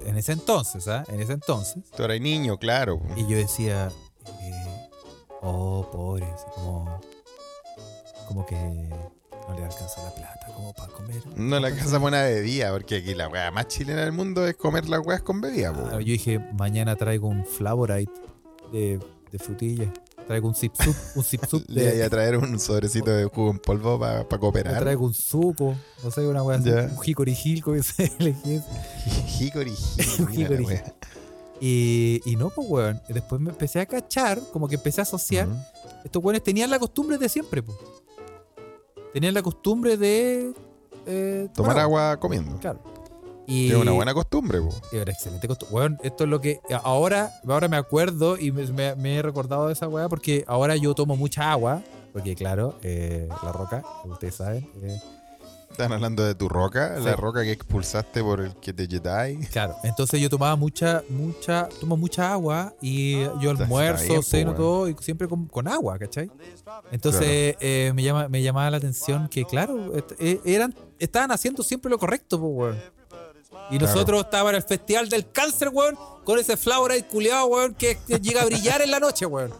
en 0.04 0.16
ese 0.18 0.32
entonces, 0.32 0.86
¿ah? 0.88 1.04
En 1.08 1.20
ese 1.20 1.32
entonces. 1.32 1.84
Tú 1.96 2.02
eras 2.02 2.20
niño, 2.20 2.58
claro. 2.58 2.98
po. 3.00 3.06
Y 3.16 3.22
yo 3.26 3.36
decía, 3.38 3.88
eh, 3.88 4.05
oh, 5.42 5.88
pobre, 5.90 6.24
así 6.26 6.44
como, 6.54 7.00
como 8.28 8.46
que 8.46 8.54
no 8.56 9.54
le 9.56 9.64
alcanza 9.64 10.02
la 10.02 10.10
plata 10.14 10.46
como 10.54 10.72
para 10.74 10.92
comer. 10.92 11.22
No 11.36 11.60
la 11.60 11.70
casa 11.74 11.98
buena 11.98 12.22
bebida, 12.22 12.72
porque 12.72 12.96
aquí 12.96 13.14
la 13.14 13.28
weá 13.28 13.50
más 13.50 13.68
chilena 13.68 14.02
del 14.02 14.12
mundo 14.12 14.46
es 14.46 14.56
comer 14.56 14.88
las 14.88 15.00
weas 15.06 15.22
con 15.22 15.40
bebida. 15.40 15.72
Ah, 15.92 15.92
yo 16.00 16.12
dije, 16.12 16.38
mañana 16.54 16.96
traigo 16.96 17.28
un 17.28 17.44
flavorite 17.44 18.12
de, 18.72 18.98
de 19.30 19.38
frutilla. 19.38 19.92
Traigo 20.26 20.48
un 20.48 20.56
zip 20.56 20.74
sup, 20.74 20.96
un 21.14 21.22
zip 21.22 21.44
sup 21.44 21.62
Le 21.68 21.84
voy 21.88 21.98
de, 21.98 22.02
a 22.04 22.10
traer 22.10 22.36
un 22.36 22.58
sobrecito 22.58 23.12
de 23.12 23.26
jugo 23.26 23.52
en 23.52 23.60
polvo 23.60 23.96
para 24.00 24.26
me 24.28 24.38
cooperar. 24.40 24.80
traigo 24.80 25.06
un 25.06 25.14
suco, 25.14 25.76
no 26.02 26.10
sé, 26.10 26.26
una 26.26 26.42
wea 26.42 26.58
así, 26.58 26.68
Ya. 26.68 26.90
un 26.96 27.28
hill, 27.28 27.62
como 27.62 27.80
se 27.80 28.10
elegí. 28.18 28.60
Hickory 29.38 29.72
Y, 31.60 32.20
y 32.26 32.36
no, 32.36 32.50
pues, 32.50 32.68
weón. 32.68 33.00
Después 33.08 33.40
me 33.40 33.50
empecé 33.50 33.80
a 33.80 33.86
cachar, 33.86 34.40
como 34.52 34.68
que 34.68 34.74
empecé 34.74 35.00
a 35.00 35.02
asociar. 35.02 35.48
Estos 36.04 36.22
weones 36.22 36.42
tenían 36.42 36.70
la 36.70 36.78
costumbre 36.78 37.16
de 37.18 37.28
siempre, 37.28 37.62
pues. 37.62 37.76
Tenían 39.12 39.34
la 39.34 39.42
costumbre 39.42 39.96
de. 39.96 40.52
eh, 41.06 41.48
Tomar 41.54 41.78
agua 41.78 42.18
comiendo. 42.18 42.58
Claro. 42.58 42.80
Y, 43.46 43.70
Es 43.70 43.76
una 43.76 43.92
buena 43.92 44.12
costumbre, 44.12 44.60
po. 44.60 44.70
y 44.92 44.96
era 44.96 45.12
excelente 45.12 45.46
costumbre. 45.46 45.74
Weón, 45.76 45.98
esto 46.02 46.24
es 46.24 46.30
lo 46.30 46.40
que. 46.40 46.60
Ahora, 46.82 47.32
ahora 47.48 47.68
me 47.68 47.76
acuerdo 47.76 48.36
y 48.36 48.50
me, 48.50 48.66
me- 48.72 48.94
me 48.96 49.16
he 49.16 49.22
recordado 49.22 49.68
de 49.68 49.72
esa 49.72 49.88
weá 49.88 50.08
porque 50.08 50.44
ahora 50.48 50.76
yo 50.76 50.94
tomo 50.94 51.16
mucha 51.16 51.50
agua. 51.52 51.82
Porque, 52.12 52.34
claro, 52.34 52.78
eh, 52.82 53.28
la 53.42 53.52
roca, 53.52 53.82
como 54.02 54.14
ustedes 54.14 54.34
saben. 54.36 54.68
eh, 54.82 54.98
Están 55.70 55.92
hablando 55.92 56.24
de 56.24 56.34
tu 56.34 56.48
roca, 56.48 56.96
Sí. 56.98 57.04
la 57.04 57.16
roca 57.16 57.42
que 57.42 57.52
expulsaste 57.52 58.22
por 58.22 58.40
el 58.40 58.54
que 58.56 58.72
te 58.72 58.86
Jedi. 58.86 59.46
claro, 59.52 59.76
entonces 59.84 60.18
yo 60.20 60.30
tomaba 60.30 60.56
mucha, 60.56 61.02
mucha, 61.10 61.68
tomo 61.80 61.96
mucha 61.98 62.32
agua 62.32 62.72
y 62.80 63.20
yo 63.40 63.50
almuerzo, 63.50 64.06
bien, 64.08 64.22
ceno, 64.22 64.50
weón. 64.52 64.56
todo, 64.56 64.88
y 64.88 64.96
siempre 65.00 65.28
con, 65.28 65.46
con 65.46 65.68
agua, 65.68 65.98
¿cachai? 65.98 66.30
Entonces 66.90 67.56
eh, 67.60 67.92
me, 67.94 68.02
llama, 68.02 68.28
me 68.28 68.42
llamaba 68.42 68.70
la 68.70 68.78
atención 68.78 69.28
que, 69.28 69.44
claro, 69.44 69.92
eh, 70.18 70.40
eran, 70.46 70.74
estaban 70.98 71.30
haciendo 71.30 71.62
siempre 71.62 71.90
lo 71.90 71.98
correcto, 71.98 72.40
pues, 72.40 72.52
weón. 72.54 72.96
Y 73.70 73.78
Claro. 73.78 73.92
nosotros 73.92 74.20
estábamos 74.24 74.50
en 74.52 74.56
el 74.56 74.62
Festival 74.62 75.08
del 75.08 75.30
Cáncer, 75.30 75.70
weón, 75.72 75.98
con 76.24 76.38
ese 76.38 76.56
Flowerite 76.56 77.08
culiado, 77.08 77.46
weón, 77.46 77.74
que 77.74 77.98
llega 78.22 78.42
a 78.42 78.44
brillar 78.46 78.80
en 78.80 78.90
la 78.92 79.00
noche, 79.00 79.26
weón. 79.26 79.52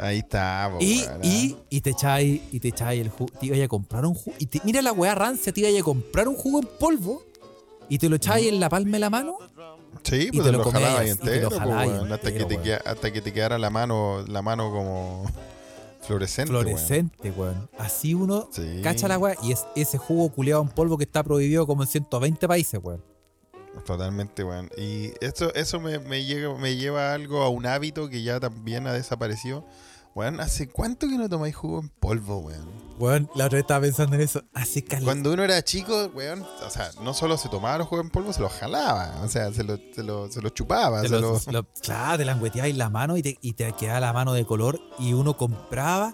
Ahí 0.00 0.18
está, 0.18 0.70
po, 0.72 0.78
Y, 0.80 1.04
y, 1.22 1.56
y 1.68 1.80
te 1.82 1.90
echáis, 1.90 2.40
y 2.50 2.58
te 2.60 2.68
echáis 2.68 3.00
el 3.02 3.10
jugo, 3.10 3.30
te 3.38 3.46
ibas 3.46 3.60
a 3.60 3.68
comprar 3.68 4.06
un 4.06 4.14
jugo, 4.14 4.34
y 4.38 4.46
te- 4.46 4.60
mira 4.64 4.80
la 4.82 4.92
weá 4.92 5.14
rancia, 5.14 5.52
te 5.52 5.60
ibas 5.60 5.78
a 5.80 5.84
comprar 5.84 6.26
un 6.26 6.34
jugo 6.36 6.60
en 6.60 6.68
polvo, 6.78 7.22
y 7.88 7.98
te 7.98 8.08
lo 8.08 8.16
echáis 8.16 8.46
en 8.48 8.60
la 8.60 8.68
palma 8.68 8.92
de 8.92 8.98
la 9.00 9.10
mano, 9.10 9.36
Sí, 10.02 10.30
pues 10.32 10.44
te 10.46 10.52
lo 10.52 10.58
lo 10.58 10.70
jalabas 10.70 11.04
lo 11.04 11.10
entero, 11.10 11.50
po, 11.50 11.56
hasta, 12.14 12.32
que 12.32 12.44
te 12.46 12.56
queda- 12.58 12.80
hasta 12.86 13.12
que 13.12 13.20
te 13.20 13.32
quedara 13.32 13.58
la 13.58 13.68
mano, 13.68 14.24
la 14.26 14.40
mano 14.40 14.70
como 14.70 15.24
fluorescente. 16.00 16.50
fluorescente, 16.50 17.30
weón. 17.32 17.68
Así 17.78 18.14
uno 18.14 18.48
Sí. 18.52 18.80
cacha 18.82 19.06
la 19.08 19.18
weá, 19.18 19.36
y 19.42 19.52
es 19.52 19.66
ese 19.76 19.98
jugo 19.98 20.30
culiado 20.30 20.62
en 20.62 20.68
polvo 20.68 20.96
que 20.96 21.04
está 21.04 21.22
prohibido 21.22 21.66
como 21.66 21.82
en 21.82 21.88
120 21.88 22.48
países, 22.48 22.80
weón. 22.82 23.02
Totalmente, 23.86 24.44
weón. 24.44 24.68
Y 24.76 25.12
eso, 25.20 25.52
eso 25.54 25.80
me, 25.80 25.98
me, 25.98 26.24
llega, 26.24 26.54
me 26.56 26.76
lleva 26.76 27.10
a 27.10 27.14
algo, 27.14 27.42
a 27.42 27.48
un 27.48 27.66
hábito 27.66 28.08
que 28.08 28.22
ya 28.22 28.38
también 28.40 28.86
ha 28.86 28.92
desaparecido. 28.92 29.64
Weón, 30.14 30.40
¿hace 30.40 30.68
cuánto 30.68 31.08
que 31.08 31.16
no 31.16 31.28
tomáis 31.28 31.54
jugo 31.54 31.80
en 31.80 31.88
polvo, 31.88 32.38
weón? 32.38 32.68
Weón, 32.98 33.30
la 33.36 33.46
otra 33.46 33.56
vez 33.56 33.62
estaba 33.62 33.80
pensando 33.82 34.16
en 34.16 34.22
eso. 34.22 34.42
Hace 34.54 34.82
caleta. 34.84 35.04
Cuando 35.04 35.32
uno 35.32 35.44
era 35.44 35.62
chico, 35.62 36.10
weón, 36.14 36.42
o 36.66 36.70
sea, 36.70 36.90
no 37.02 37.14
solo 37.14 37.38
se 37.38 37.48
tomaba 37.48 37.78
los 37.78 37.86
jugos 37.86 38.04
en 38.04 38.10
polvo, 38.10 38.32
se 38.32 38.40
los 38.42 38.52
jalaba. 38.52 39.20
O 39.22 39.28
sea, 39.28 39.52
se 39.52 39.62
los 39.62 39.78
se 39.94 40.02
lo, 40.02 40.30
se 40.30 40.42
lo 40.42 40.48
chupaba. 40.48 41.00
Te 41.02 41.08
se 41.08 41.20
lo- 41.20 41.40
lo- 41.52 41.64
claro, 41.80 42.18
te 42.18 42.24
langueteabas 42.24 42.74
la 42.76 42.90
mano 42.90 43.16
y 43.16 43.22
te, 43.22 43.38
y 43.40 43.52
te 43.52 43.72
quedaba 43.74 44.00
la 44.00 44.12
mano 44.12 44.32
de 44.34 44.44
color 44.44 44.80
y 44.98 45.12
uno 45.12 45.36
compraba. 45.36 46.12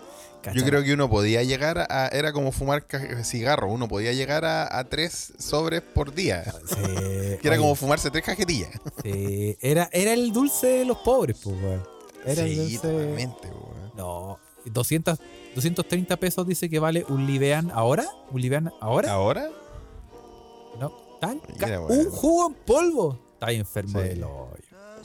Yo 0.54 0.64
creo 0.64 0.82
que 0.84 0.92
uno 0.94 1.08
podía 1.10 1.42
llegar 1.42 1.86
a. 1.90 2.08
Era 2.08 2.32
como 2.32 2.52
fumar 2.52 2.86
ca- 2.86 3.24
cigarro. 3.24 3.68
Uno 3.70 3.88
podía 3.88 4.12
llegar 4.12 4.44
a, 4.44 4.78
a 4.78 4.84
tres 4.88 5.32
sobres 5.38 5.82
por 5.82 6.14
día. 6.14 6.44
que 6.74 7.38
Que 7.42 7.48
era 7.48 7.56
como 7.58 7.74
fumarse 7.74 8.10
tres 8.10 8.24
cajetillas. 8.24 8.70
era, 9.04 9.88
era 9.92 10.12
el 10.12 10.32
dulce 10.32 10.66
de 10.66 10.84
los 10.84 10.98
pobres, 10.98 11.38
pues, 11.42 11.56
weón. 11.60 11.82
Era 12.24 12.42
el 12.42 12.48
sí, 12.50 12.56
dulce. 12.56 12.78
totalmente, 12.78 13.48
weón. 13.48 13.92
No, 13.96 14.38
200, 14.66 15.18
230 15.54 16.16
pesos 16.16 16.46
dice 16.46 16.68
que 16.68 16.78
vale 16.78 17.04
un 17.08 17.26
Livean 17.26 17.70
ahora. 17.72 18.06
¿Un 18.30 18.40
Livean 18.40 18.72
ahora? 18.80 19.12
¿Ahora? 19.12 19.48
No. 20.78 20.92
Mira, 21.60 21.80
weón. 21.80 21.98
Un 22.06 22.10
jugo 22.10 22.48
en 22.48 22.54
polvo. 22.54 23.18
Está 23.34 23.52
enfermo 23.52 24.00
Sí. 24.00 24.08
del 24.08 24.24
hoyo. 24.24 24.56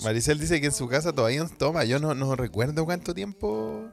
Maricel 0.04 0.40
dice 0.40 0.60
que 0.60 0.68
en 0.68 0.72
su 0.74 0.88
casa 0.88 1.14
todavía 1.14 1.46
toma. 1.58 1.84
Yo 1.84 2.00
no, 2.00 2.14
no 2.16 2.36
recuerdo 2.36 2.86
cuánto 2.86 3.14
tiempo. 3.14 3.84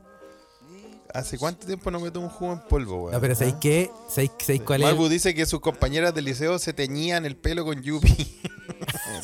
¿Hace 1.14 1.38
cuánto 1.38 1.66
tiempo 1.66 1.90
no 1.90 2.00
me 2.00 2.10
tomo 2.10 2.26
un 2.26 2.32
jugo 2.32 2.52
en 2.52 2.60
polvo, 2.60 2.96
weón? 3.04 3.12
No, 3.12 3.20
pero 3.20 3.34
¿sabéis 3.34 3.56
qué? 3.60 3.90
¿Sabéis, 4.08 4.32
sabéis 4.40 4.62
cuál 4.62 4.82
es? 4.82 4.86
Marbu 4.88 5.08
dice 5.08 5.34
que 5.34 5.46
sus 5.46 5.60
compañeras 5.60 6.14
del 6.14 6.24
liceo 6.26 6.58
se 6.58 6.72
teñían 6.72 7.24
el 7.26 7.36
pelo 7.36 7.64
con 7.64 7.80
Yupi. 7.82 8.08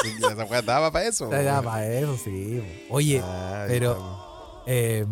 Sí, 0.03 0.11
Esa 0.19 0.45
weá 0.45 0.61
daba 0.63 0.91
para 0.91 1.07
eso. 1.07 1.29
Weón. 1.29 1.65
para 1.65 1.87
eso, 1.87 2.17
sí. 2.23 2.63
Oye, 2.91 3.23
Ay, 3.25 3.67
pero-. 3.69 4.63
Eh, 4.67 5.07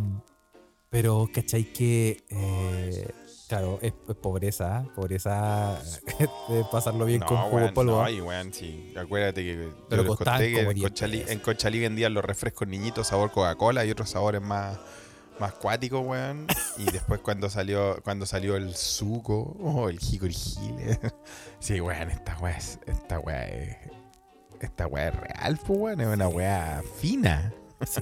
pero, 0.91 1.29
¿cachai 1.33 1.65
que... 1.73 2.25
eh, 2.29 3.09
claro, 3.49 3.79
es, 3.81 3.93
es 4.09 4.15
pobreza, 4.17 4.83
¿eh? 4.85 4.89
pobreza 4.95 5.79
de 6.49 6.65
pasarlo 6.71 7.05
bien 7.07 7.21
No, 7.21 7.27
con 7.27 7.37
jugo 7.39 7.61
en 7.61 7.75
polvo. 7.75 8.03
no, 8.03 8.09
y 8.11 8.21
weón, 8.21 8.53
sí. 8.53 8.93
Acuérdate 8.97 9.43
que 9.43 9.57
yo 9.65 9.87
Pero 9.89 10.03
les 10.03 10.17
conté 10.17 10.53
que 10.53 10.61
en 10.61 10.75
10 10.75 10.83
Conchalí, 10.91 11.25
en 11.29 11.39
Conchalí 11.39 11.79
vendían 11.81 12.13
los 12.15 12.25
refrescos 12.25 12.69
niñitos 12.69 13.07
sabor 13.09 13.31
Coca-Cola 13.31 13.85
y 13.87 13.91
otros 13.91 14.11
sabores 14.11 14.43
más, 14.43 14.79
más 15.41 15.53
cuáticos, 15.55 16.05
weón. 16.07 16.47
Y 16.79 16.85
después 16.91 17.21
cuando 17.21 17.51
salió 17.51 18.01
cuando 18.05 18.27
salió 18.27 18.57
el 18.57 18.75
suco, 18.75 19.57
oh, 19.63 19.89
el 19.89 19.99
Hickory 20.01 20.35
Hill. 20.35 20.99
sí, 21.59 21.81
weón, 21.81 22.11
esta 22.11 22.39
weá 22.39 22.57
es, 22.57 22.79
esta 22.87 23.19
weá 23.19 23.49
es, 23.49 23.77
esta 24.61 24.87
weá 24.87 25.09
es 25.09 25.17
real, 25.17 25.59
pues, 25.67 25.79
weón. 25.79 26.01
Es 26.01 26.07
una 26.07 26.29
weá 26.29 26.83
fina. 26.99 27.53
Sí, 27.85 28.01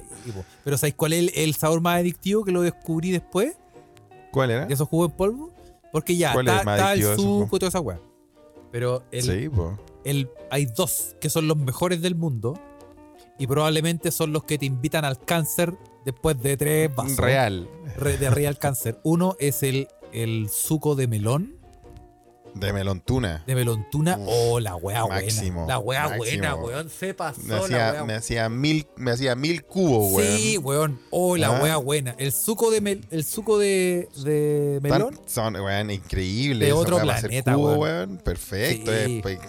pero 0.63 0.77
¿sabéis 0.77 0.93
cuál 0.95 1.13
es 1.13 1.19
el, 1.19 1.31
el 1.35 1.55
sabor 1.55 1.81
más 1.81 1.99
adictivo 1.99 2.43
que 2.43 2.51
lo 2.51 2.61
descubrí 2.61 3.09
después 3.11 3.55
¿Cuál 4.31 4.51
era? 4.51 4.65
de 4.67 4.73
esos 4.75 4.87
jugos 4.87 5.09
en 5.09 5.17
polvo? 5.17 5.51
Porque 5.91 6.15
ya, 6.15 6.33
¿Cuál 6.33 6.47
es 6.49 6.53
está, 6.59 6.93
el 6.93 7.03
suco 7.15 7.55
y 7.55 7.59
toda 7.59 7.69
esa 7.69 7.79
weá. 7.79 7.99
Pero 8.71 9.03
el, 9.11 9.23
Sí, 9.23 9.49
el- 10.05 10.29
hay 10.51 10.65
dos 10.65 11.15
que 11.19 11.29
son 11.29 11.47
los 11.47 11.57
mejores 11.57 12.01
del 12.01 12.15
mundo 12.15 12.53
y 13.39 13.47
probablemente 13.47 14.11
son 14.11 14.31
los 14.31 14.43
que 14.43 14.57
te 14.59 14.65
invitan 14.67 15.03
al 15.03 15.17
cáncer 15.19 15.75
después 16.05 16.41
de 16.41 16.57
tres 16.57 16.93
vasos. 16.95 17.17
Real. 17.17 17.67
Re- 17.97 18.17
de 18.17 18.29
real 18.29 18.57
cáncer. 18.57 18.99
Uno 19.03 19.35
es 19.39 19.63
el, 19.63 19.87
el 20.13 20.49
suco 20.49 20.95
de 20.95 21.07
melón, 21.07 21.55
De 22.53 22.73
melontuna. 22.73 23.43
de 23.47 23.55
melontuna. 23.55 24.17
Uf, 24.17 24.27
oh, 24.29 24.59
la 24.59 24.75
wea 24.75 25.05
máximo, 25.07 25.59
buena. 25.61 25.67
La 25.73 25.79
wea 25.79 26.01
máximo. 26.09 26.23
buena, 26.25 26.55
weón. 26.55 26.89
Se 26.89 27.13
pasó 27.13 27.41
Me 27.43 27.49
la 27.55 27.59
hacía, 27.59 27.91
wea 27.93 28.03
me 28.05 28.13
hacía 28.15 28.49
mil, 28.49 28.87
me 28.97 29.11
hacía 29.11 29.35
mil 29.35 29.63
cubos, 29.63 30.11
weón. 30.13 30.37
Sí, 30.37 30.57
weón. 30.57 30.99
Oh, 31.11 31.37
la 31.37 31.47
Ah. 31.57 31.61
wea 31.63 31.77
buena. 31.77 32.15
El 32.17 32.31
suco 32.33 32.69
de 32.71 32.81
mel- 32.81 33.05
el 33.09 33.23
suco 33.23 33.57
de, 33.57 34.09
de 34.23 34.79
Tan- 34.81 34.91
melón. 34.91 35.19
son, 35.25 35.55
weón, 35.55 35.91
increíbles. 35.91 36.67
De 36.67 36.73
otro 36.73 36.99
planeta, 36.99 37.53
cubo, 37.53 37.73
weón. 37.75 37.79
weón. 37.79 38.17
Perfecto. 38.17 38.91
Sí. 38.91 38.97
eh, 38.97 39.19
pues, 39.21 39.39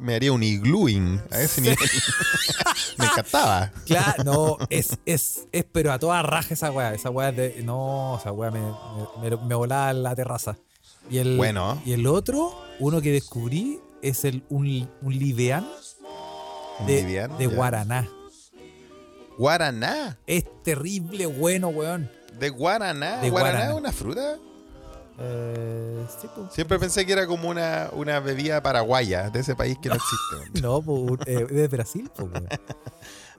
me 0.00 0.14
haría 0.14 0.32
un 0.32 0.42
igluing 0.42 1.20
a 1.30 1.40
ese 1.40 1.60
nivel. 1.60 1.76
me 2.98 3.04
encantaba. 3.06 3.70
Claro, 3.86 4.24
no, 4.24 4.56
es, 4.70 4.98
es, 5.06 5.46
es, 5.52 5.64
pero 5.70 5.92
a 5.92 5.98
toda 5.98 6.22
raja 6.22 6.54
esa 6.54 6.70
weá. 6.72 6.94
Esa 6.94 7.10
weá 7.10 7.32
de. 7.32 7.62
No, 7.62 8.16
esa 8.18 8.32
weá 8.32 8.50
me, 8.50 8.60
me, 9.22 9.36
me- 9.36 9.54
volaba 9.54 9.90
en 9.90 10.02
la 10.02 10.14
terraza. 10.14 10.56
Y 11.10 11.18
el, 11.18 11.36
Bueno. 11.36 11.80
Y 11.84 11.92
el 11.92 12.06
otro, 12.06 12.54
uno 12.78 13.00
que 13.00 13.12
descubrí, 13.12 13.78
es 14.02 14.24
el, 14.24 14.42
un, 14.48 14.88
un 15.02 15.18
liveán 15.18 15.68
de, 16.86 17.26
de. 17.38 17.46
Guaraná. 17.46 18.08
Guaraná. 19.38 20.18
Es 20.26 20.44
terrible 20.62 21.26
bueno, 21.26 21.68
weón. 21.68 22.10
De 22.38 22.48
guaraná. 22.50 23.18
De 23.20 23.30
guaraná 23.30 23.58
es 23.58 23.64
guaraná. 23.64 23.74
una 23.74 23.92
fruta. 23.92 24.38
Eh, 25.22 26.04
sí, 26.20 26.28
pues. 26.34 26.52
Siempre 26.52 26.78
pensé 26.78 27.04
que 27.06 27.12
era 27.12 27.26
como 27.26 27.48
una, 27.48 27.90
una 27.92 28.20
bebida 28.20 28.62
paraguaya 28.62 29.28
de 29.30 29.40
ese 29.40 29.54
país 29.54 29.76
que 29.80 29.88
no 29.90 29.96
existe. 29.96 30.60
No, 30.62 30.80
pues, 30.82 31.20
eh, 31.26 31.44
de 31.44 31.68
Brasil, 31.68 32.10
pues. 32.14 32.30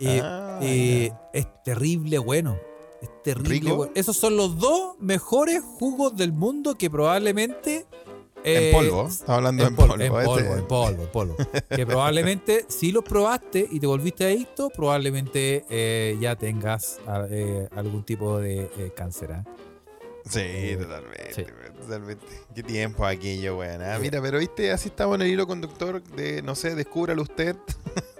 Eh, 0.04 0.20
Ah, 0.24 0.60
es 0.62 1.48
terrible 1.64 2.18
bueno. 2.18 2.58
Es 3.04 3.10
terrible 3.24 3.50
¿Rico? 3.60 3.76
bueno. 3.76 3.92
Esos 3.96 4.18
son 4.18 4.36
los 4.36 4.58
dos 4.58 4.96
mejores 5.00 5.62
jugos 5.62 6.16
del 6.18 6.34
mundo 6.34 6.76
que 6.76 6.90
probablemente. 6.90 7.86
en 8.44 8.64
eh, 8.64 8.72
polvo. 8.74 9.08
Estamos 9.08 9.30
hablando 9.38 9.68
en, 9.68 9.76
pol- 9.76 9.90
polvo. 9.90 10.02
En 10.04 10.12
este- 10.12 10.26
polvo, 10.26 10.56
en 10.58 10.68
polvo, 10.68 11.04
en 11.04 11.10
polvo. 11.12 11.36
que 11.70 11.86
probablemente 11.86 12.66
si 12.68 12.92
los 12.92 13.04
probaste 13.04 13.68
y 13.70 13.80
te 13.80 13.86
volviste 13.86 14.26
adicto, 14.26 14.70
probablemente 14.72 16.18
ya 16.20 16.36
tengas 16.36 17.00
ah, 17.06 17.28
algún 17.76 18.04
tipo 18.04 18.40
de 18.40 18.92
cáncer. 18.96 19.34
¿ah? 19.34 19.44
Sí, 20.26 20.76
totalmente, 20.80 21.34
Sí. 21.34 21.46
Totalmente. 21.82 22.26
Qué 22.56 22.64
tiempo 22.64 23.06
aquello, 23.06 23.58
weón. 23.58 23.82
Ah, 23.82 23.98
mira, 24.00 24.22
pero 24.22 24.40
viste, 24.40 24.72
así 24.72 24.90
estamos 24.90 25.16
en 25.16 25.22
el 25.24 25.28
hilo 25.30 25.48
conductor 25.48 26.02
de, 26.04 26.42
no 26.42 26.56
sé, 26.56 26.76
descúbralo 26.76 27.22
usted. 27.22 27.56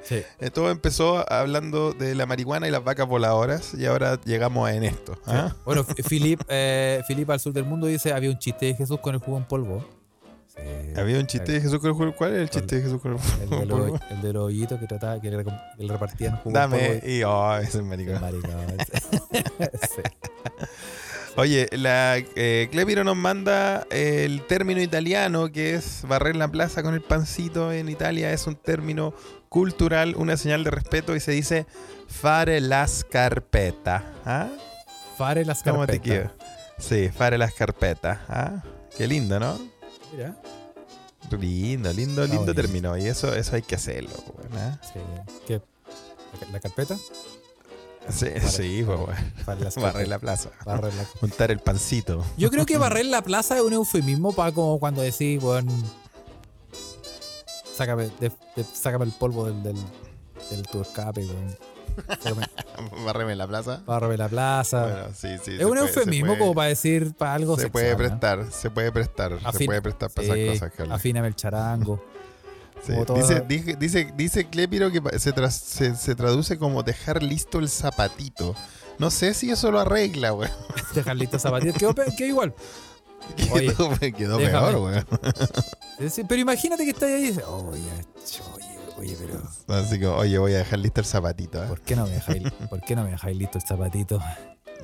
Sí. 0.04 0.24
Eh, 0.40 0.50
Todo 0.50 0.72
empezó 0.72 1.32
hablando 1.32 1.94
de 1.94 2.16
la 2.16 2.26
marihuana 2.26 2.68
y 2.68 2.72
las 2.72 2.84
vacas 2.84 3.08
voladoras 3.08 3.76
y 3.76 3.86
ahora 3.86 4.20
llegamos 4.26 4.68
en 4.72 4.84
esto. 4.84 5.16
¿ah? 5.28 5.54
Bueno, 5.64 5.82
F- 5.88 6.02
Philip, 6.02 6.42
eh, 6.50 7.04
Philip 7.08 7.30
al 7.30 7.40
sur 7.40 7.54
del 7.54 7.66
mundo 7.66 7.86
dice: 7.86 8.12
había 8.12 8.32
un 8.32 8.40
chiste 8.40 8.66
de 8.66 8.74
Jesús 8.74 9.00
con 9.00 9.14
el 9.14 9.22
jugo 9.22 9.38
en 9.38 9.44
polvo. 9.46 9.86
Sí. 10.48 11.00
Había 11.00 11.20
un 11.20 11.28
chiste 11.28 11.52
de 11.52 11.62
Jesús 11.62 11.78
con 11.80 11.92
el 11.92 11.96
jugo. 11.96 12.16
¿Cuál 12.16 12.34
es 12.34 12.40
el 12.40 12.50
chiste 12.50 12.78
de 12.78 12.82
Jesús 12.82 13.00
con 13.00 13.12
el 13.12 13.20
El 13.44 13.48
jugo? 13.48 13.60
de, 13.60 13.92
los, 13.92 14.02
el 14.10 14.22
de 14.24 14.34
los 14.34 14.44
hoyitos 14.46 14.80
que 14.80 14.88
trataba, 14.88 15.22
que 15.22 15.30
le, 15.30 15.38
le 15.78 15.94
repartían 15.94 16.36
jugo 16.38 16.50
en 16.50 16.54
Dame. 16.56 16.80
polvo. 17.00 17.08
Y, 17.08 17.24
oh, 17.24 17.58
ese 17.58 17.78
es 17.78 17.84
maricón. 17.84 18.20
maricón. 18.20 18.52
Sí. 19.32 20.02
Oye, 21.38 21.68
la 21.72 22.18
eh, 22.18 22.68
Clepiro 22.72 23.04
nos 23.04 23.16
manda 23.16 23.88
el 23.90 24.46
término 24.48 24.82
italiano 24.82 25.52
que 25.52 25.76
es 25.76 26.04
barrer 26.08 26.36
la 26.36 26.50
plaza 26.50 26.84
con 26.84 26.94
el 26.94 27.02
pancito 27.02 27.72
en 27.72 27.88
Italia. 27.88 28.34
Es 28.34 28.48
un 28.48 28.56
término 28.56 29.14
cultural, 29.48 30.16
una 30.18 30.36
señal 30.36 30.64
de 30.64 30.72
respeto 30.72 31.16
y 31.16 31.20
se 31.22 31.32
dice 31.32 31.66
fare 32.08 32.60
la 32.60 32.86
scarpetta. 32.88 34.04
¿Ah? 34.26 34.50
Fare 35.18 35.46
las 35.46 35.64
¿Cómo 35.64 35.88
te 35.88 36.00
carpetas. 36.00 36.32
Sí, 36.78 37.10
fare 37.10 37.38
la 37.38 37.50
scarpetta. 37.50 38.26
¿Ah? 38.28 38.64
Qué 38.98 39.08
lindo, 39.08 39.40
¿no? 39.40 39.58
Mira. 40.12 40.36
Lindo, 41.40 41.94
lindo, 41.94 42.28
lindo 42.28 42.54
término. 42.54 42.98
Y 42.98 43.08
eso, 43.08 43.34
eso 43.34 43.56
hay 43.56 43.62
que 43.62 43.76
hacerlo. 43.76 44.12
¿ah? 44.56 44.78
Sí. 44.82 45.00
¿Qué? 45.48 45.62
¿La, 46.42 46.52
la 46.54 46.60
carpeta? 46.60 46.98
Sí, 48.10 48.28
sí, 48.48 48.84
pues, 48.86 49.00
Barrer 49.46 49.70
carpetas. 49.74 50.08
la 50.08 50.20
plaza. 50.20 50.50
Barrer 50.66 50.94
la- 50.94 51.06
Juntar 51.20 51.52
el 51.52 51.60
pancito. 51.60 52.26
Yo 52.38 52.50
creo 52.50 52.66
que 52.66 52.78
barrer 52.78 53.06
la 53.06 53.22
plaza 53.22 53.56
es 53.58 53.62
un 53.62 53.74
eufemismo 53.74 54.34
para 54.34 54.52
como 54.52 54.80
cuando 54.80 55.02
decís, 55.02 55.40
bueno, 55.42 55.72
sácame, 57.76 58.10
de- 58.20 58.32
de- 58.56 58.64
sácame 58.74 59.06
el 59.06 59.12
polvo 59.12 59.46
del, 59.46 59.62
del, 59.64 59.78
del 60.50 60.64
tu 60.64 60.82
escape, 60.82 61.22
weón. 61.26 61.58
Sácame- 62.22 62.50
Barreme 63.06 63.36
la 63.36 63.48
plaza. 63.48 63.82
Bárrame 63.86 64.18
la 64.18 64.30
plaza. 64.30 64.82
Bueno, 64.84 65.08
sí, 65.16 65.28
sí. 65.44 65.56
es 65.60 65.64
un 65.66 65.70
puede- 65.72 65.82
eufemismo 65.88 66.28
puede- 66.28 66.40
como 66.40 66.56
para 66.56 66.68
decir 66.70 67.14
para 67.16 67.34
algo 67.36 67.56
Se 67.56 67.64
sexual, 67.64 67.72
puede 67.84 67.92
¿no? 67.92 67.98
prestar, 67.98 68.52
se 68.52 68.70
puede 68.70 68.92
prestar, 68.92 69.40
se 69.54 69.66
puede 69.66 69.82
prestar 69.82 70.10
para 70.10 70.34
Sí, 70.34 70.40
esas 70.48 70.72
cosas, 70.72 70.92
afíname 70.92 71.28
el 71.28 71.36
charango. 71.36 72.04
Sí. 72.86 72.94
como 73.06 73.14
Dice, 73.22 73.42
dije- 73.48 73.76
dice, 73.78 74.14
dice 74.16 74.46
Clepiro 74.48 74.92
que 74.92 75.02
se, 75.20 75.34
se, 75.52 75.96
se 75.96 76.16
traduce 76.16 76.58
como 76.58 76.84
dejar 76.84 77.22
listo 77.22 77.60
el 77.60 77.70
zapatito. 77.70 78.56
No 78.98 79.10
sé 79.12 79.34
si 79.34 79.50
eso 79.52 79.72
lo 79.72 79.80
arregla, 79.80 80.34
weón. 80.34 80.52
Dejar 80.96 81.16
listo 81.16 81.40
zapatillas. 81.40 81.76
Quedó, 81.78 81.94
pe- 81.96 82.14
quedó 82.18 82.28
igual. 82.28 82.54
Oye, 83.52 83.68
Quedó, 83.76 83.90
quedó 84.18 84.38
peor, 84.38 84.76
weón. 84.78 85.06
Decir, 86.00 86.26
Pero 86.28 86.42
imagínate 86.42 86.84
que 86.84 86.90
estás 86.90 87.10
ahí 87.10 87.24
y 87.24 87.28
dices, 87.28 87.44
oye, 87.48 87.82
oye, 88.56 88.80
oye, 88.98 89.18
pero 89.20 89.80
Así 89.80 90.00
que, 90.00 90.08
oye, 90.08 90.38
voy 90.40 90.54
a 90.54 90.58
dejar 90.60 90.80
listo 90.80 91.02
el 91.02 91.06
zapatito. 91.06 91.64
¿eh? 91.64 91.68
¿por 91.68 91.82
qué 91.82 91.96
no 91.96 92.06
me 92.06 92.12
dejáis, 92.14 92.44
¿por 92.70 92.82
qué 92.82 92.96
no 92.96 93.04
me 93.04 93.12
dejáis 93.12 93.38
listo 93.38 93.60
el 93.60 93.64
zapatito? 93.64 94.20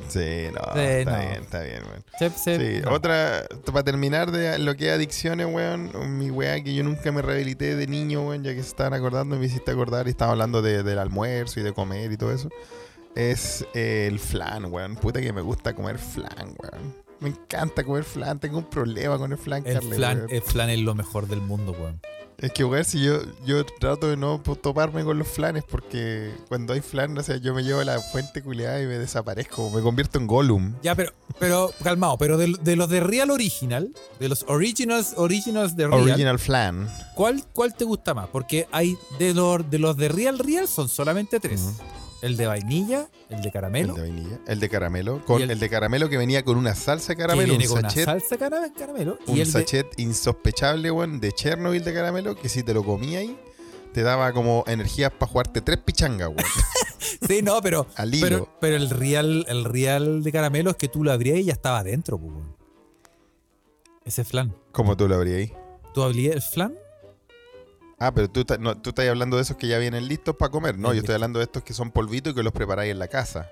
Sí, 0.09 0.47
no, 0.53 0.73
Sí, 0.73 0.79
está 0.79 1.11
no. 1.11 1.19
bien, 1.19 1.43
está 1.43 1.61
bien, 1.61 1.81
weón. 1.85 2.03
Se- 2.17 2.29
se- 2.29 2.75
Sí, 2.77 2.81
no. 2.83 2.91
otra, 2.91 3.43
para 3.65 3.83
terminar 3.83 4.31
de 4.31 4.57
lo 4.59 4.75
que 4.75 4.87
es 4.89 4.93
adicciones, 4.93 5.47
weón, 5.47 6.17
mi 6.17 6.31
weá 6.31 6.63
que 6.63 6.73
yo 6.73 6.83
nunca 6.83 7.11
me 7.11 7.21
rehabilité 7.21 7.75
de 7.75 7.87
niño, 7.87 8.27
weón, 8.27 8.43
ya 8.43 8.53
que 8.53 8.61
se 8.61 8.69
estaban 8.69 8.93
acordando, 8.93 9.37
me 9.37 9.45
hiciste 9.45 9.71
acordar 9.71 10.07
y 10.07 10.11
estaba 10.11 10.31
hablando 10.31 10.61
de- 10.61 10.83
del 10.83 10.99
almuerzo 10.99 11.59
y 11.59 11.63
de 11.63 11.73
comer 11.73 12.11
y 12.11 12.17
todo 12.17 12.31
eso, 12.31 12.49
es 13.15 13.65
eh, 13.73 14.07
el 14.09 14.19
flan, 14.19 14.65
weón. 14.71 14.95
Puta 14.95 15.19
que 15.21 15.33
me 15.33 15.41
gusta 15.41 15.73
comer 15.73 15.97
flan, 15.97 16.55
weón. 16.59 16.95
Me 17.19 17.29
encanta 17.29 17.83
comer 17.83 18.03
flan, 18.03 18.39
tengo 18.39 18.59
un 18.59 18.69
problema 18.69 19.17
con 19.17 19.31
el 19.31 19.37
flan, 19.39 19.63
El 19.65 19.81
flan, 19.81 20.17
weón. 20.19 20.29
el 20.31 20.41
flan 20.41 20.69
es 20.69 20.79
lo 20.79 20.93
mejor 20.95 21.27
del 21.27 21.41
mundo, 21.41 21.71
weón. 21.71 21.99
Es 22.39 22.51
que, 22.51 22.63
weón, 22.63 22.85
si 22.85 23.03
yo, 23.03 23.19
yo 23.45 23.65
trato 23.65 24.09
de 24.09 24.15
no 24.15 24.39
toparme 24.61 25.03
con 25.03 25.17
los 25.17 25.27
flanes 25.27 25.63
porque 25.63 26.31
cuando 26.47 26.73
hay 26.73 26.81
flan, 26.81 27.17
o 27.17 27.23
sea, 27.23 27.37
yo 27.37 27.55
me 27.55 27.63
llevo 27.63 27.79
a 27.79 27.85
la 27.85 27.99
fuente 27.99 28.43
culiada 28.43 28.79
y 28.79 28.85
me 28.85 28.99
desaparezco, 28.99 29.71
me 29.71 29.81
convierto 29.81 30.19
en 30.19 30.27
Gollum. 30.27 30.75
Ya, 30.83 30.93
pero, 30.93 31.13
pero, 31.39 31.71
calmado, 31.83 32.15
pero 32.19 32.37
de, 32.37 32.53
de 32.61 32.75
los 32.75 32.89
de 32.89 32.99
Real 32.99 33.31
Original, 33.31 33.91
de 34.19 34.29
los 34.29 34.45
Originals, 34.47 35.13
Originals 35.17 35.75
de 35.75 35.87
Real, 35.87 36.01
Original 36.01 36.37
flan. 36.37 36.87
¿cuál, 37.15 37.43
¿cuál 37.53 37.73
te 37.73 37.85
gusta 37.85 38.13
más? 38.13 38.27
Porque 38.27 38.67
hay 38.71 38.95
de 39.17 39.33
los, 39.33 39.67
de 39.67 39.79
los 39.79 39.97
de 39.97 40.07
Real 40.07 40.37
Real 40.37 40.67
son 40.67 40.89
solamente 40.89 41.39
tres. 41.39 41.63
El 42.21 42.35
de 42.35 42.47
vainilla, 42.47 43.09
el 43.29 43.41
de 43.41 43.51
caramelo, 43.51 43.95
El 43.95 44.01
de 44.01 44.01
vainilla. 44.09 44.39
El 44.47 44.59
de 44.59 44.69
caramelo. 44.69 45.23
Con 45.25 45.41
el, 45.41 45.51
el- 45.51 45.59
de 45.59 45.69
caramelo 45.69 46.09
que 46.09 46.17
venía 46.17 46.43
con 46.43 46.57
una 46.57 46.73
salsa 46.73 47.09
de 47.09 47.15
que 47.17 47.21
caramelo, 47.21 47.49
viene 47.49 47.67
un 47.67 47.73
con 47.73 47.81
sachet, 47.83 48.03
una 48.07 48.19
salsa 48.19 48.37
cara- 48.37 48.73
caramelo, 48.77 49.19
un 49.27 49.37
y 49.37 49.41
el 49.41 49.45
de, 49.51 49.51
sachet 49.59 49.99
insospechable, 49.99 50.89
weón, 50.89 51.19
de 51.19 51.31
Chernobyl 51.31 51.83
de 51.83 51.93
caramelo, 51.93 52.35
que 52.35 52.49
si 52.49 52.63
te 52.63 52.73
lo 52.73 52.83
comías 52.83 53.21
ahí, 53.21 53.37
te 53.93 54.01
daba 54.01 54.33
como 54.33 54.63
energías 54.67 55.11
para 55.11 55.31
jugarte 55.31 55.61
tres 55.61 55.77
pichangas, 55.77 56.29
weón. 56.29 56.39
Sí, 57.27 57.41
no, 57.43 57.61
pero, 57.61 57.85
Al 57.95 58.13
hilo. 58.13 58.25
pero, 58.27 58.49
pero 58.59 58.75
el 58.75 58.89
real, 58.89 59.45
el 59.47 59.63
real 59.65 60.23
de 60.23 60.31
caramelo 60.31 60.71
es 60.71 60.75
que 60.77 60.87
tú 60.87 61.03
lo 61.03 61.11
abrías 61.11 61.37
y 61.37 61.45
ya 61.45 61.53
estaba 61.53 61.79
adentro, 61.79 62.17
pues, 62.19 62.31
weón. 62.33 62.55
Ese 64.05 64.23
flan. 64.23 64.55
Como 64.71 64.97
tú 64.97 65.07
lo 65.07 65.15
abrías 65.15 65.37
ahí. 65.37 65.53
¿Tú 65.93 66.01
abrías 66.01 66.35
el 66.35 66.41
flan? 66.41 66.73
Ah, 67.99 68.13
pero 68.13 68.29
tú, 68.29 68.45
no, 68.59 68.77
tú 68.79 68.89
estás 68.91 69.07
hablando 69.07 69.37
de 69.37 69.41
esos 69.43 69.57
que 69.57 69.67
ya 69.67 69.79
vienen 69.79 70.07
listos 70.07 70.35
para 70.35 70.51
comer. 70.51 70.77
No, 70.77 70.89
El 70.91 70.97
yo 70.97 70.99
estoy 71.01 71.15
hablando 71.15 71.39
de 71.39 71.45
estos 71.45 71.63
que 71.63 71.73
son 71.73 71.91
polvitos 71.91 72.31
y 72.31 72.35
que 72.35 72.43
los 72.43 72.53
preparáis 72.53 72.91
en 72.91 72.99
la 72.99 73.07
casa. 73.07 73.49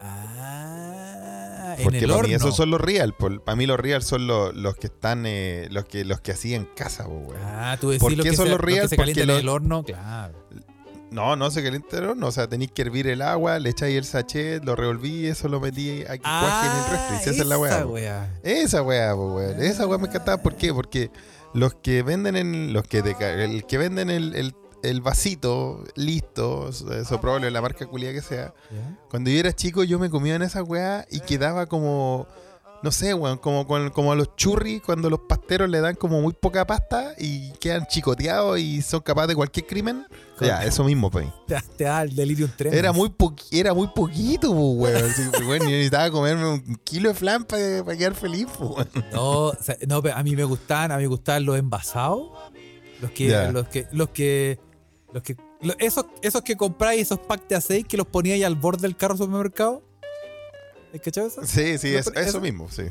Ah, 0.00 1.74
en 1.76 1.84
Porque 1.84 1.98
el 1.98 2.04
para 2.06 2.16
horno. 2.18 2.28
mí 2.28 2.34
esos 2.34 2.54
son 2.56 2.70
los 2.70 2.80
real. 2.80 3.14
Para 3.14 3.56
mí 3.56 3.66
los 3.66 3.78
real 3.78 4.02
son 4.02 4.26
los, 4.26 4.54
los 4.54 4.76
que 4.76 4.86
están, 4.88 5.24
eh, 5.26 5.66
los 5.70 5.84
que 5.86 6.04
los 6.04 6.20
que 6.20 6.32
hacían 6.32 6.62
en 6.62 6.68
casa, 6.74 7.04
po. 7.04 7.32
Ah, 7.44 7.76
tú 7.80 7.90
decís 7.90 8.00
¿Por 8.00 8.12
lo 8.12 8.22
qué 8.22 8.30
que 8.30 8.36
son 8.36 8.46
se, 8.46 8.52
los 8.52 8.60
lo 8.60 8.66
que 8.66 8.72
real? 8.74 8.88
se 8.88 8.96
Porque 8.96 9.20
en 9.22 9.26
los- 9.26 9.40
el 9.40 9.48
horno, 9.48 9.82
claro. 9.82 10.34
No, 11.10 11.36
no 11.36 11.50
se 11.50 11.62
calienta 11.62 11.98
el 11.98 12.04
horno. 12.04 12.26
O 12.26 12.32
sea, 12.32 12.48
tenéis 12.48 12.70
que 12.72 12.82
hervir 12.82 13.06
el 13.08 13.22
agua, 13.22 13.58
le 13.58 13.70
echáis 13.70 13.96
el 13.96 14.04
sachet, 14.04 14.62
lo 14.64 14.76
revolví, 14.76 15.26
eso 15.26 15.48
lo 15.48 15.58
metí 15.58 16.02
a 16.02 16.12
que 16.12 16.18
cuaje 16.20 16.66
en 16.66 16.76
el 16.76 16.90
refri. 16.90 17.24
Si 17.24 17.30
esa 17.30 17.42
es 17.42 17.48
la 17.48 17.58
weá. 17.58 17.72
Ah, 17.72 17.78
esa 17.78 17.86
weá. 17.86 18.30
Esa 18.42 18.82
weá. 18.82 19.50
Esa 19.66 19.86
weá 19.86 19.98
me 19.98 20.06
encantaba. 20.08 20.42
¿Por 20.42 20.54
qué? 20.54 20.72
Porque 20.74 21.10
los 21.54 21.74
que 21.74 22.02
venden 22.02 22.36
en, 22.36 22.72
los 22.72 22.84
que 22.84 23.02
te 23.02 23.16
el 23.44 23.64
que 23.64 23.78
venden 23.78 24.10
el, 24.10 24.34
el, 24.34 24.54
el 24.82 25.00
vasito 25.00 25.84
listo, 25.94 26.68
eso 26.68 27.20
probable 27.20 27.50
la 27.50 27.60
marca 27.60 27.86
culia 27.86 28.12
que 28.12 28.22
sea. 28.22 28.54
Cuando 29.10 29.30
yo 29.30 29.38
era 29.38 29.52
chico, 29.52 29.84
yo 29.84 29.98
me 29.98 30.10
comía 30.10 30.34
en 30.34 30.42
esa 30.42 30.62
weá 30.62 31.06
y 31.10 31.20
quedaba 31.20 31.66
como. 31.66 32.26
No 32.82 32.92
sé, 32.92 33.12
weón, 33.12 33.38
como, 33.38 33.66
con- 33.66 33.90
como 33.90 34.12
a 34.12 34.14
los 34.16 34.36
churris 34.36 34.80
cuando 34.82 35.10
los 35.10 35.20
pasteros 35.28 35.68
le 35.68 35.80
dan 35.80 35.96
como 35.96 36.20
muy 36.20 36.32
poca 36.32 36.64
pasta 36.66 37.12
y 37.18 37.50
quedan 37.54 37.86
chicoteados 37.88 38.58
y 38.60 38.82
son 38.82 39.00
capaces 39.00 39.28
de 39.28 39.34
cualquier 39.34 39.66
crimen. 39.66 40.06
Ya, 40.40 40.64
eso 40.64 40.84
mismo, 40.84 41.10
pues. 41.10 41.26
Te, 41.48 41.56
te 41.76 41.84
da 41.84 42.02
el 42.02 42.14
delirium 42.14 42.50
tremens. 42.56 42.78
Era 42.78 42.92
muy, 42.92 43.12
era 43.50 43.74
muy 43.74 43.88
poquito, 43.88 44.52
po, 44.54 44.72
weón. 44.74 45.12
Sí, 45.12 45.22
weón, 45.48 45.58
yo 45.62 45.70
necesitaba 45.70 46.10
comerme 46.12 46.46
un 46.48 46.76
kilo 46.84 47.08
de 47.08 47.14
flan 47.16 47.44
para 47.44 47.82
quedar 47.96 48.14
feliz, 48.14 48.46
po, 48.56 48.66
weón. 48.76 48.88
No, 49.12 49.30
o 49.46 49.56
sea, 49.60 49.76
no, 49.88 50.00
pero 50.00 50.16
a 50.16 50.22
mí 50.22 50.36
me 50.36 50.44
gustaban, 50.44 50.92
a 50.92 50.96
mí 50.96 51.02
me 51.02 51.08
gustaban 51.08 51.44
los 51.44 51.58
envasados. 51.58 52.30
Los 53.00 53.10
que, 53.10 53.28
los 53.52 53.68
que, 53.68 53.86
los 53.92 54.08
que, 54.10 54.58
los 55.12 55.22
que, 55.24 55.36
esos, 55.80 56.06
esos 56.22 56.42
que 56.42 56.56
compráis, 56.56 57.02
esos 57.02 57.18
packs 57.18 57.48
de 57.48 57.56
aceite 57.56 57.88
que 57.88 57.96
los 57.96 58.06
poníais 58.06 58.44
al 58.44 58.54
borde 58.54 58.82
del 58.82 58.96
carro 58.96 59.16
supermercado. 59.16 59.82
¿Es 60.92 61.00
cachado 61.00 61.26
eso? 61.28 61.44
Sí, 61.44 61.78
sí, 61.78 61.92
Lo- 61.92 61.98
eso, 61.98 62.10
eso 62.12 62.20
eso- 62.20 62.40
mismo, 62.40 62.70
sí. 62.70 62.84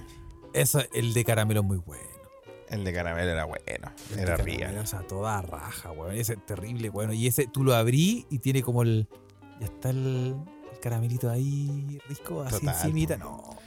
Eso, 0.53 0.81
el 0.93 1.13
de 1.13 1.23
caramelo 1.25 1.61
es 1.61 1.65
muy 1.65 1.77
bueno. 1.77 2.03
El 2.69 2.83
de 2.83 2.93
caramelo 2.93 3.29
era 3.31 3.45
bueno, 3.45 3.91
El 4.13 4.19
era 4.19 4.35
real. 4.37 4.77
O 4.79 4.85
sea, 4.85 4.99
toda 5.01 5.41
raja, 5.41 5.91
weón. 5.91 6.13
Ese 6.15 6.33
es 6.33 6.45
terrible, 6.45 6.89
bueno. 6.89 7.13
Y 7.13 7.27
ese 7.27 7.47
tú 7.47 7.63
lo 7.63 7.73
abrí 7.75 8.25
y 8.29 8.39
tiene 8.39 8.61
como 8.61 8.81
el. 8.81 9.07
Ya 9.59 9.65
está 9.67 9.89
el, 9.89 10.35
el 10.73 10.79
caramelito 10.81 11.29
ahí 11.29 11.99
rico, 12.09 12.41
así 12.41 12.59
Total, 12.59 12.75
encimita. 12.75 13.17
No. 13.17 13.57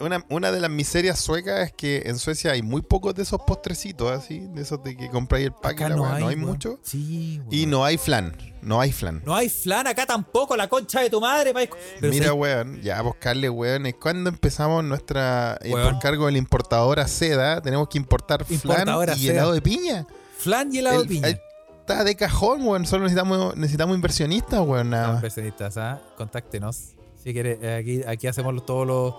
Una, 0.00 0.24
una 0.30 0.50
de 0.52 0.60
las 0.60 0.70
miserias 0.70 1.18
suecas 1.18 1.66
es 1.68 1.72
que 1.72 2.02
en 2.06 2.18
Suecia 2.18 2.52
hay 2.52 2.62
muy 2.62 2.80
pocos 2.82 3.14
de 3.14 3.22
esos 3.22 3.40
postrecitos 3.46 4.10
así, 4.10 4.40
de 4.54 4.62
esos 4.62 4.82
de 4.82 4.96
que 4.96 5.10
compráis 5.10 5.46
el 5.46 5.52
pack 5.52 5.72
y 5.72 5.84
Acá 5.84 5.88
la 5.90 5.96
no 5.96 6.06
hay, 6.06 6.22
no 6.22 6.28
hay 6.28 6.36
weón. 6.36 6.48
mucho. 6.48 6.78
Sí, 6.82 7.40
Y 7.50 7.66
no 7.66 7.84
hay 7.84 7.98
flan, 7.98 8.34
no 8.62 8.80
hay 8.80 8.92
flan. 8.92 9.22
No 9.26 9.34
hay 9.34 9.48
flan 9.48 9.86
acá 9.86 10.06
tampoco, 10.06 10.56
la 10.56 10.68
concha 10.68 11.00
de 11.00 11.10
tu 11.10 11.20
madre. 11.20 11.52
pa' 11.52 11.60
Pero 12.00 12.12
Mira, 12.12 12.26
¿sabes? 12.28 12.40
weón, 12.40 12.80
ya 12.82 13.02
buscarle, 13.02 13.50
weón, 13.50 13.86
es 13.86 13.94
cuando 13.96 14.30
empezamos 14.30 14.82
nuestra, 14.84 15.58
eh, 15.60 15.72
Weón. 15.72 15.90
por 15.94 16.02
cargo 16.02 16.26
de 16.26 16.32
la 16.32 16.38
importadora 16.38 17.06
seda, 17.08 17.60
tenemos 17.60 17.88
que 17.88 17.98
importar 17.98 18.44
flan 18.44 18.54
Importadora 18.60 19.14
y 19.14 19.18
seda. 19.20 19.32
helado 19.32 19.52
de 19.52 19.60
piña. 19.62 20.06
flan 20.38 20.72
y 20.74 20.78
helado 20.78 21.02
de 21.02 21.08
piña. 21.08 21.28
el- 21.28 21.40
está 21.80 22.04
de 22.04 22.14
cajón, 22.16 22.62
weón, 22.66 22.86
solo 22.86 23.02
necesitamos, 23.02 23.56
necesitamos 23.56 23.96
inversionistas, 23.96 24.60
weón, 24.60 24.90
nada 24.90 25.16
inversionistas, 25.16 25.76
¿ah? 25.76 26.00
Contáctenos. 26.16 26.94
Si 27.22 27.34
quieres, 27.34 27.58
eh, 27.60 27.74
aquí, 27.74 28.00
aquí 28.06 28.26
hacemos 28.28 28.64
todos 28.64 28.86
los. 28.86 29.14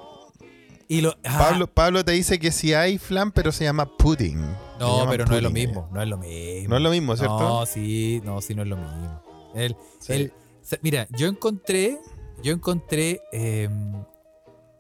Y 0.92 1.00
lo, 1.00 1.16
ah, 1.24 1.38
Pablo, 1.40 1.68
Pablo 1.68 2.04
te 2.04 2.12
dice 2.12 2.38
que 2.38 2.52
sí 2.52 2.74
hay 2.74 2.98
flan, 2.98 3.32
pero 3.32 3.54
se 3.54 3.64
llama 3.64 3.86
pudding. 3.98 4.42
No, 4.78 5.06
pero 5.10 5.26
no 5.26 5.38
es 5.38 5.42
lo 5.42 5.50
mismo. 5.50 5.88
No 5.90 6.02
es 6.02 6.08
lo 6.10 6.18
mismo. 6.18 6.68
No 6.70 6.76
es 6.76 6.82
lo 6.84 6.90
mismo, 6.92 7.16
¿cierto? 7.16 7.40
No, 7.40 7.66
sí, 7.66 8.22
no, 8.26 8.42
sí, 8.42 8.54
no 8.56 8.64
es 8.64 8.68
lo 8.68 8.76
mismo. 8.76 9.22
El, 9.56 9.78
Sí. 10.00 10.12
el- 10.14 10.34
se- 10.62 10.80
mira, 10.82 11.08
yo 11.12 11.28
encontré. 11.28 11.98
Yo 12.44 12.52
encontré. 12.52 13.22
eh, 13.32 13.70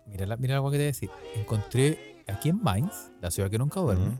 mira, 0.05 0.25
la, 0.25 0.35
mira 0.35 0.55
algo 0.55 0.69
que 0.69 0.75
te 0.77 0.83
voy 0.83 0.87
a 0.87 0.87
decir. 0.87 1.09
Encontré 1.35 2.21
aquí 2.27 2.49
en 2.49 2.61
Mainz, 2.61 2.91
la 3.21 3.31
ciudad 3.31 3.49
que 3.49 3.57
nunca 3.57 3.79
duerme, 3.79 4.07
Ujú. 4.07 4.17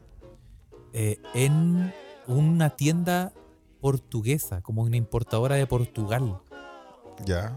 eh, 0.93 1.17
en 1.33 1.93
una 2.27 2.69
tienda 2.69 3.33
portuguesa, 3.81 4.61
como 4.61 4.83
una 4.83 4.95
importadora 4.95 5.55
de 5.55 5.67
Portugal. 5.67 6.39
Ya. 7.25 7.53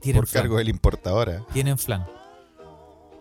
Tienen 0.00 0.20
Por 0.20 0.28
flan. 0.28 0.42
cargo 0.42 0.58
de 0.58 0.64
la 0.64 0.70
importadora. 0.70 1.46
Tienen 1.54 1.78
flan. 1.78 2.06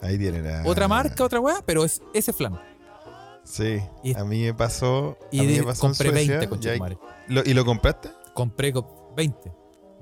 Ahí 0.01 0.17
tienen 0.17 0.47
a... 0.47 0.63
Otra 0.65 0.87
marca, 0.87 1.23
otra 1.23 1.39
weá, 1.39 1.61
pero 1.65 1.83
es 1.85 2.01
ese 2.13 2.33
flan. 2.33 2.59
Sí. 3.43 3.79
Y- 4.03 4.15
a 4.17 4.23
mí 4.23 4.43
me 4.43 4.53
pasó. 4.53 5.17
Y 5.31 5.39
a 5.39 5.43
mí 5.43 5.53
de- 5.53 5.59
me 5.59 5.65
pasó 5.65 5.85
en 5.87 5.89
compré 5.93 6.09
Suecia, 6.09 6.37
20 6.39 6.49
con 6.49 6.59
y, 6.63 6.67
hay- 6.67 6.97
lo- 7.27 7.43
¿Y 7.45 7.53
lo 7.53 7.65
compraste? 7.65 8.09
Compré 8.33 8.71
co- 8.73 9.13
20. 9.15 9.51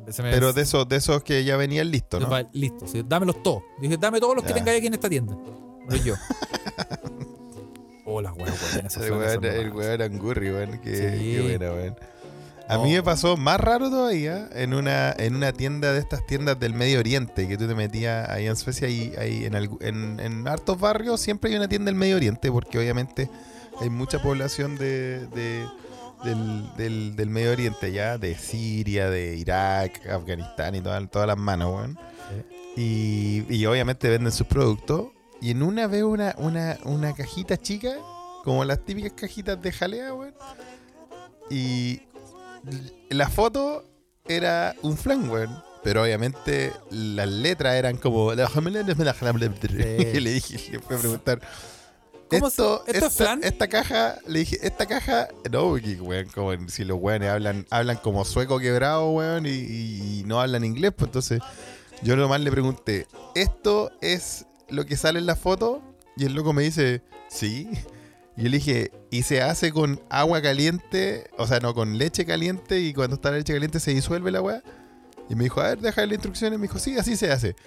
Se 0.10 0.24
me- 0.24 0.32
Pero 0.32 0.54
de 0.54 0.62
esos, 0.62 0.88
de 0.88 0.96
esos 0.96 1.24
que 1.24 1.44
ya 1.44 1.58
venían 1.58 1.90
listos, 1.92 2.22
¿no? 2.22 2.30
Va, 2.30 2.44
Listo, 2.54 2.88
sí, 2.88 3.04
dámelos 3.08 3.42
todos. 3.44 3.64
Dije, 3.82 3.98
dame 3.98 4.20
todos 4.20 4.36
los 4.36 4.44
que 4.44 4.50
Ya. 4.50 4.56
tengáis 4.56 4.78
aquí 4.80 4.88
en 4.88 4.94
esta 4.94 5.10
tienda. 5.10 5.34
No 5.36 5.96
yo. 5.98 6.16
Hola, 8.06 8.34
weón, 8.34 8.50
weón. 8.74 8.86
esos 8.86 9.04
El 9.04 9.12
weón, 9.12 9.46
el 9.46 9.74
más. 9.74 9.76
weón. 9.76 10.80
Qué, 10.82 10.96
Sí. 10.96 11.34
qué 11.36 11.42
buena, 11.58 11.74
weón. 11.74 11.96
A 12.70 12.78
mí 12.78 12.94
me 12.94 13.02
pasó 13.04 13.36
más 13.36 13.60
raro 13.60 13.90
todavía 13.90 14.48
en 14.54 14.74
una, 14.74 15.12
en 15.18 15.36
una 15.36 15.52
tienda 15.54 15.92
de 15.92 16.00
estas 16.00 16.26
tiendas 16.28 16.60
del 16.60 16.74
Medio 16.74 17.00
Oriente 17.00 17.48
que 17.48 17.58
tú 17.58 17.68
te 17.68 17.74
metías 17.76 18.30
ahí 18.30 18.46
en 18.48 18.56
Suecia 18.56 18.88
y 18.88 19.14
ahí 19.18 19.46
en, 19.46 19.56
en, 19.56 20.20
en 20.20 20.48
hartos 20.48 20.80
barrios 20.80 21.20
siempre 21.20 21.50
hay 21.50 21.58
una 21.58 21.68
tienda 21.68 21.86
del 21.90 21.96
Medio 21.96 22.16
Oriente 22.18 22.52
porque 22.52 22.78
obviamente 22.78 23.30
hay 23.82 23.90
mucha 23.90 24.22
población 24.22 24.78
de, 24.78 25.26
de- 25.28 25.66
del, 26.24 26.70
del- 26.76 27.16
del 27.16 27.30
Medio 27.30 27.52
Oriente 27.54 27.92
ya, 27.94 28.18
de 28.18 28.36
Siria, 28.36 29.10
de 29.10 29.36
Irak, 29.38 30.06
Afganistán 30.08 30.76
y 30.76 30.82
todas, 30.82 31.10
todas 31.10 31.28
las 31.28 31.38
manos, 31.38 31.74
weón. 31.76 31.98
Y, 32.76 33.46
y 33.50 33.66
obviamente 33.66 34.10
venden 34.10 34.32
sus 34.34 34.46
productos. 34.46 35.08
Y 35.42 35.52
en 35.52 35.64
una 35.64 35.88
veo 35.88 36.10
una, 36.10 36.36
una, 36.38 36.78
una 36.84 37.14
cajita 37.14 37.56
chica, 37.58 37.94
como 38.44 38.66
las 38.66 38.84
típicas 38.84 39.14
cajitas 39.16 39.62
de 39.62 39.72
jalea, 39.72 40.14
weón. 40.14 40.34
Y 41.50 42.02
la 43.10 43.30
foto 43.30 43.84
era 44.28 44.76
un 44.82 44.98
flan, 44.98 45.30
weón. 45.30 45.64
Pero 45.84 46.04
obviamente 46.04 46.74
las 46.92 47.28
letras 47.30 47.76
eran 47.76 47.98
como. 47.98 48.36
Y 50.14 50.20
le 50.20 50.32
dije, 50.32 50.58
le 50.72 50.80
fui 50.80 50.96
a 50.96 51.00
preguntar. 51.00 51.40
¿Cómo 52.30 52.48
Esto, 52.48 52.84
se- 52.86 52.92
esto 52.92 53.08
esta, 53.08 53.34
es 53.34 53.46
esta 53.46 53.68
caja, 53.70 54.18
le 54.28 54.40
dije, 54.40 54.60
esta 54.62 54.86
caja, 54.86 55.30
no, 55.50 55.72
weón, 55.74 56.28
como 56.28 56.70
si 56.70 56.84
los 56.84 57.00
weones 57.02 57.28
hablan, 57.30 57.66
hablan 57.72 57.98
como 57.98 58.24
sueco 58.24 58.60
quebrado, 58.60 59.10
weón, 59.10 59.48
y, 59.48 59.50
y- 59.50 60.20
y 60.20 60.24
no 60.26 60.40
hablan 60.40 60.64
inglés, 60.64 60.92
pues 60.96 61.08
entonces 61.08 61.42
yo 62.04 62.16
nomás 62.16 62.40
le 62.42 62.52
pregunté, 62.52 63.08
¿esto 63.34 63.90
es 64.02 64.46
lo 64.68 64.86
que 64.86 64.96
sale 64.96 65.18
en 65.18 65.26
la 65.26 65.36
foto? 65.36 65.82
Y 66.18 66.26
el 66.26 66.34
loco 66.34 66.54
me 66.54 66.62
dice, 66.62 67.02
sí. 67.30 67.68
Y 68.40 68.44
yo 68.44 68.50
le 68.50 68.58
dije, 68.58 68.92
¿y 69.12 69.24
se 69.24 69.42
hace 69.42 69.74
con 69.74 70.02
agua 70.10 70.42
caliente? 70.42 71.30
O 71.38 71.46
sea, 71.46 71.60
no, 71.60 71.74
con 71.74 71.98
leche 71.98 72.26
caliente 72.26 72.80
y 72.80 72.94
cuando 72.94 73.18
está 73.18 73.32
la 73.32 73.38
leche 73.38 73.52
caliente 73.52 73.82
se 73.82 73.92
disuelve 73.92 74.32
la 74.32 74.42
weá. 74.42 74.64
Y 75.30 75.36
me 75.36 75.44
dijo, 75.44 75.60
a 75.60 75.66
ver, 75.66 75.80
deja 75.80 76.06
las 76.06 76.14
instrucciones. 76.14 76.58
Me 76.58 76.68
dijo, 76.68 76.80
sí, 76.80 76.98
así 76.98 77.18
se 77.18 77.34
hace. 77.34 77.58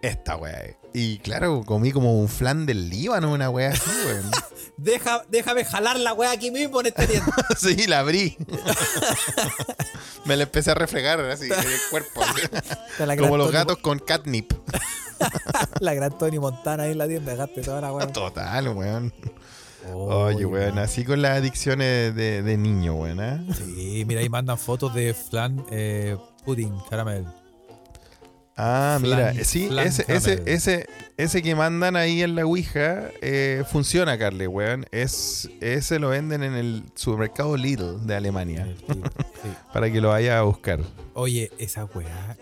Esta 0.00 0.36
weá. 0.36 0.74
Y 0.94 1.18
claro, 1.18 1.64
comí 1.66 1.92
como 1.92 2.18
un 2.18 2.28
flan 2.28 2.64
del 2.64 2.88
Líbano, 2.88 3.30
una 3.30 3.50
weá 3.50 3.72
así, 3.72 3.90
weón. 4.06 4.30
Deja, 4.78 5.22
déjame 5.28 5.66
jalar 5.66 5.98
la 6.00 6.14
weá 6.14 6.30
aquí 6.30 6.50
mismo 6.50 6.80
en 6.80 6.86
este 6.86 7.06
tienda. 7.06 7.34
sí, 7.58 7.86
la 7.86 7.98
abrí. 7.98 8.38
me 10.24 10.38
la 10.38 10.44
empecé 10.44 10.70
a 10.70 10.74
refregar 10.76 11.20
así 11.20 11.44
en 11.44 11.52
el 11.52 11.80
cuerpo. 11.90 12.22
Como 13.18 13.36
los 13.36 13.52
gatos 13.52 13.76
con 13.76 13.98
catnip. 13.98 14.50
La 15.80 15.92
gran 15.92 16.16
Tony 16.16 16.38
Montana 16.38 16.84
ahí 16.84 16.92
en 16.92 16.98
la 16.98 17.06
tienda. 17.06 17.32
Dejaste 17.32 17.60
toda 17.60 17.82
la 17.82 17.92
weá. 17.92 18.06
Total, 18.06 18.66
weón. 18.68 19.12
Oye, 19.92 20.46
weón, 20.46 20.78
así 20.78 21.04
con 21.04 21.20
las 21.22 21.38
adicciones 21.38 22.14
de, 22.14 22.42
de 22.42 22.56
niño, 22.56 22.94
weón. 22.94 23.20
¿eh? 23.20 23.46
Sí, 23.54 24.04
mira, 24.06 24.20
ahí 24.20 24.28
mandan 24.28 24.56
fotos 24.58 24.94
de 24.94 25.12
flan 25.14 25.64
eh, 25.70 26.16
pudding, 26.44 26.74
caramel. 26.88 27.24
Ah, 28.56 28.98
Flan- 29.00 29.32
mira, 29.32 29.44
sí, 29.44 29.68
ese, 29.84 30.04
ese, 30.06 30.42
ese, 30.46 30.86
ese 31.16 31.42
que 31.42 31.56
mandan 31.56 31.96
ahí 31.96 32.22
en 32.22 32.36
la 32.36 32.46
Ouija 32.46 33.10
eh, 33.20 33.64
funciona, 33.68 34.16
Carle, 34.16 34.46
weón. 34.46 34.86
Es, 34.92 35.50
ese 35.60 35.98
lo 35.98 36.10
venden 36.10 36.44
en 36.44 36.54
el 36.54 36.84
supermercado 36.94 37.56
Lidl 37.56 38.06
de 38.06 38.14
Alemania. 38.14 38.66
Sí. 38.86 39.00
Para 39.72 39.90
que 39.90 40.00
lo 40.00 40.10
vaya 40.10 40.38
a 40.38 40.42
buscar. 40.42 40.78
Oye, 41.14 41.50
esa 41.58 41.84
weá. 41.86 42.36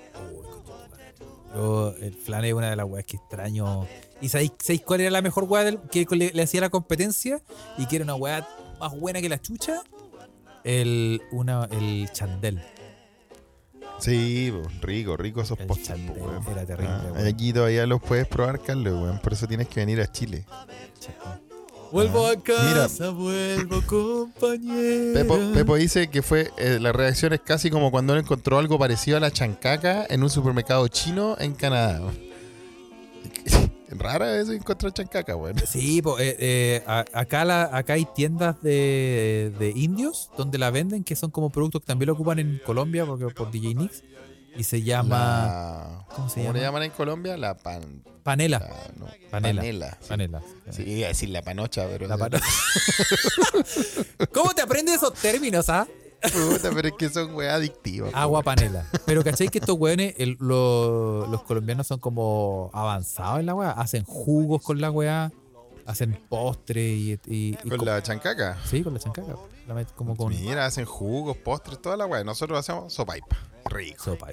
Yo, 1.54 1.94
el 2.00 2.14
flan 2.14 2.44
es 2.44 2.52
una 2.54 2.70
de 2.70 2.76
las 2.76 2.86
weas 2.86 3.04
que 3.06 3.16
extraño. 3.16 3.86
¿Y 4.22 4.28
sabéis, 4.28 4.52
sabéis 4.62 4.82
cuál 4.82 5.00
era 5.02 5.10
la 5.10 5.20
mejor 5.20 5.44
weá 5.44 5.76
que 5.90 6.06
le, 6.10 6.30
le 6.32 6.42
hacía 6.42 6.60
la 6.62 6.70
competencia? 6.70 7.42
Y 7.76 7.86
que 7.86 7.96
era 7.96 8.04
una 8.04 8.14
weá 8.14 8.48
más 8.80 8.98
buena 8.98 9.20
que 9.20 9.28
la 9.28 9.40
chucha. 9.42 9.82
El, 10.64 11.20
una, 11.32 11.68
el 11.72 12.08
chandel. 12.12 12.62
Sí, 13.98 14.52
rico, 14.80 15.16
rico 15.16 15.42
esos 15.42 15.58
postres, 15.58 16.00
era 16.50 16.66
terrible, 16.66 16.92
Ah, 17.16 17.24
aquí 17.28 17.52
todavía 17.52 17.86
los 17.86 18.00
puedes 18.02 18.26
probar, 18.26 18.60
Carlos, 18.60 18.94
weón. 18.94 19.18
Por 19.20 19.32
eso 19.32 19.46
tienes 19.46 19.68
que 19.68 19.80
venir 19.80 20.00
a 20.00 20.10
Chile. 20.10 20.44
Vuelvo 21.92 22.26
a 22.26 22.30
Mira. 22.34 22.82
casa, 22.82 23.10
vuelvo 23.10 23.82
compañero. 23.86 25.12
Pepo, 25.14 25.38
Pepo 25.52 25.76
dice 25.76 26.08
que 26.08 26.22
fue 26.22 26.50
eh, 26.56 26.78
la 26.80 26.90
reacción 26.90 27.32
es 27.32 27.40
casi 27.40 27.70
como 27.70 27.90
cuando 27.90 28.14
él 28.14 28.20
encontró 28.20 28.58
algo 28.58 28.78
parecido 28.78 29.18
a 29.18 29.20
la 29.20 29.30
chancaca 29.30 30.06
en 30.08 30.22
un 30.22 30.30
supermercado 30.30 30.88
chino 30.88 31.36
en 31.38 31.52
Canadá. 31.54 32.00
Rara 33.98 34.26
vez 34.26 34.48
encontrar 34.48 34.92
chancaca, 34.92 35.36
weón. 35.36 35.56
Sí, 35.66 36.02
po, 36.02 36.18
eh, 36.18 36.36
eh, 36.38 36.82
acá, 37.12 37.44
la, 37.44 37.64
acá 37.76 37.94
hay 37.94 38.04
tiendas 38.04 38.60
de, 38.62 39.52
de 39.58 39.70
indios 39.74 40.30
donde 40.36 40.58
la 40.58 40.70
venden, 40.70 41.04
que 41.04 41.16
son 41.16 41.30
como 41.30 41.50
productos 41.50 41.82
que 41.82 41.86
también 41.86 42.06
lo 42.08 42.14
ocupan 42.14 42.38
en 42.38 42.60
Colombia 42.64 43.04
porque 43.06 43.26
por 43.28 43.50
DJ 43.50 43.74
Nix. 43.74 44.02
Y 44.54 44.64
se 44.64 44.82
llama 44.82 45.16
La- 45.18 46.06
¿Cómo 46.14 46.28
se 46.28 46.40
le 46.40 46.46
llama? 46.46 46.58
llaman 46.58 46.82
en 46.82 46.90
Colombia? 46.90 47.36
La 47.38 47.54
pan... 47.56 48.02
panela. 48.22 48.58
la- 48.58 48.92
no, 48.98 49.06
Panela. 49.30 49.62
panela. 49.62 49.96
sí. 50.00 50.08
Panela. 50.08 50.42
Sí, 50.70 50.82
iba 50.82 51.06
a 51.06 51.08
decir 51.08 51.30
la 51.30 51.40
panocha, 51.40 51.86
pero... 51.88 52.06
La 52.06 52.18
panela. 52.18 52.44
¿Cómo 54.32 54.50
te 54.54 54.60
aprendes 54.62 54.96
esos 54.96 55.14
términos, 55.14 55.68
ah? 55.70 55.86
Puta, 56.22 56.70
pero 56.74 56.88
es 56.88 56.94
que 56.98 57.08
son 57.08 57.34
weas 57.34 57.54
adictivas. 57.54 58.12
Agua 58.14 58.42
panela. 58.42 58.86
Pero 59.06 59.24
¿cachai 59.24 59.48
que 59.48 59.58
estos 59.58 59.76
weones, 59.78 60.14
el- 60.18 60.36
lo- 60.40 61.26
los 61.26 61.42
colombianos 61.42 61.86
son 61.86 61.98
como 61.98 62.70
avanzados 62.72 63.40
en 63.40 63.46
la 63.46 63.54
weá? 63.54 63.70
Hacen 63.72 64.04
jugos 64.04 64.62
con 64.62 64.80
la 64.80 64.90
weá, 64.90 65.32
hacen 65.86 66.18
postres 66.28 66.92
y, 66.92 67.12
y- 67.26 67.56
y 67.64 67.68
Con 67.68 67.78
co- 67.78 67.84
la 67.84 68.02
chancaca. 68.02 68.58
Sí, 68.64 68.82
con 68.82 68.94
la 68.94 69.00
chancaca. 69.00 69.34
La 69.66 69.74
met- 69.74 69.92
como 69.94 70.16
con 70.16 70.30
Mira, 70.30 70.66
hacen 70.66 70.84
jugos, 70.84 71.36
postres, 71.36 71.80
toda 71.80 71.96
la 71.96 72.06
wea. 72.06 72.24
Nosotros 72.24 72.58
hacemos 72.58 72.92
sopaipa. 72.92 73.36
Rico. 73.66 74.02
sopa. 74.04 74.28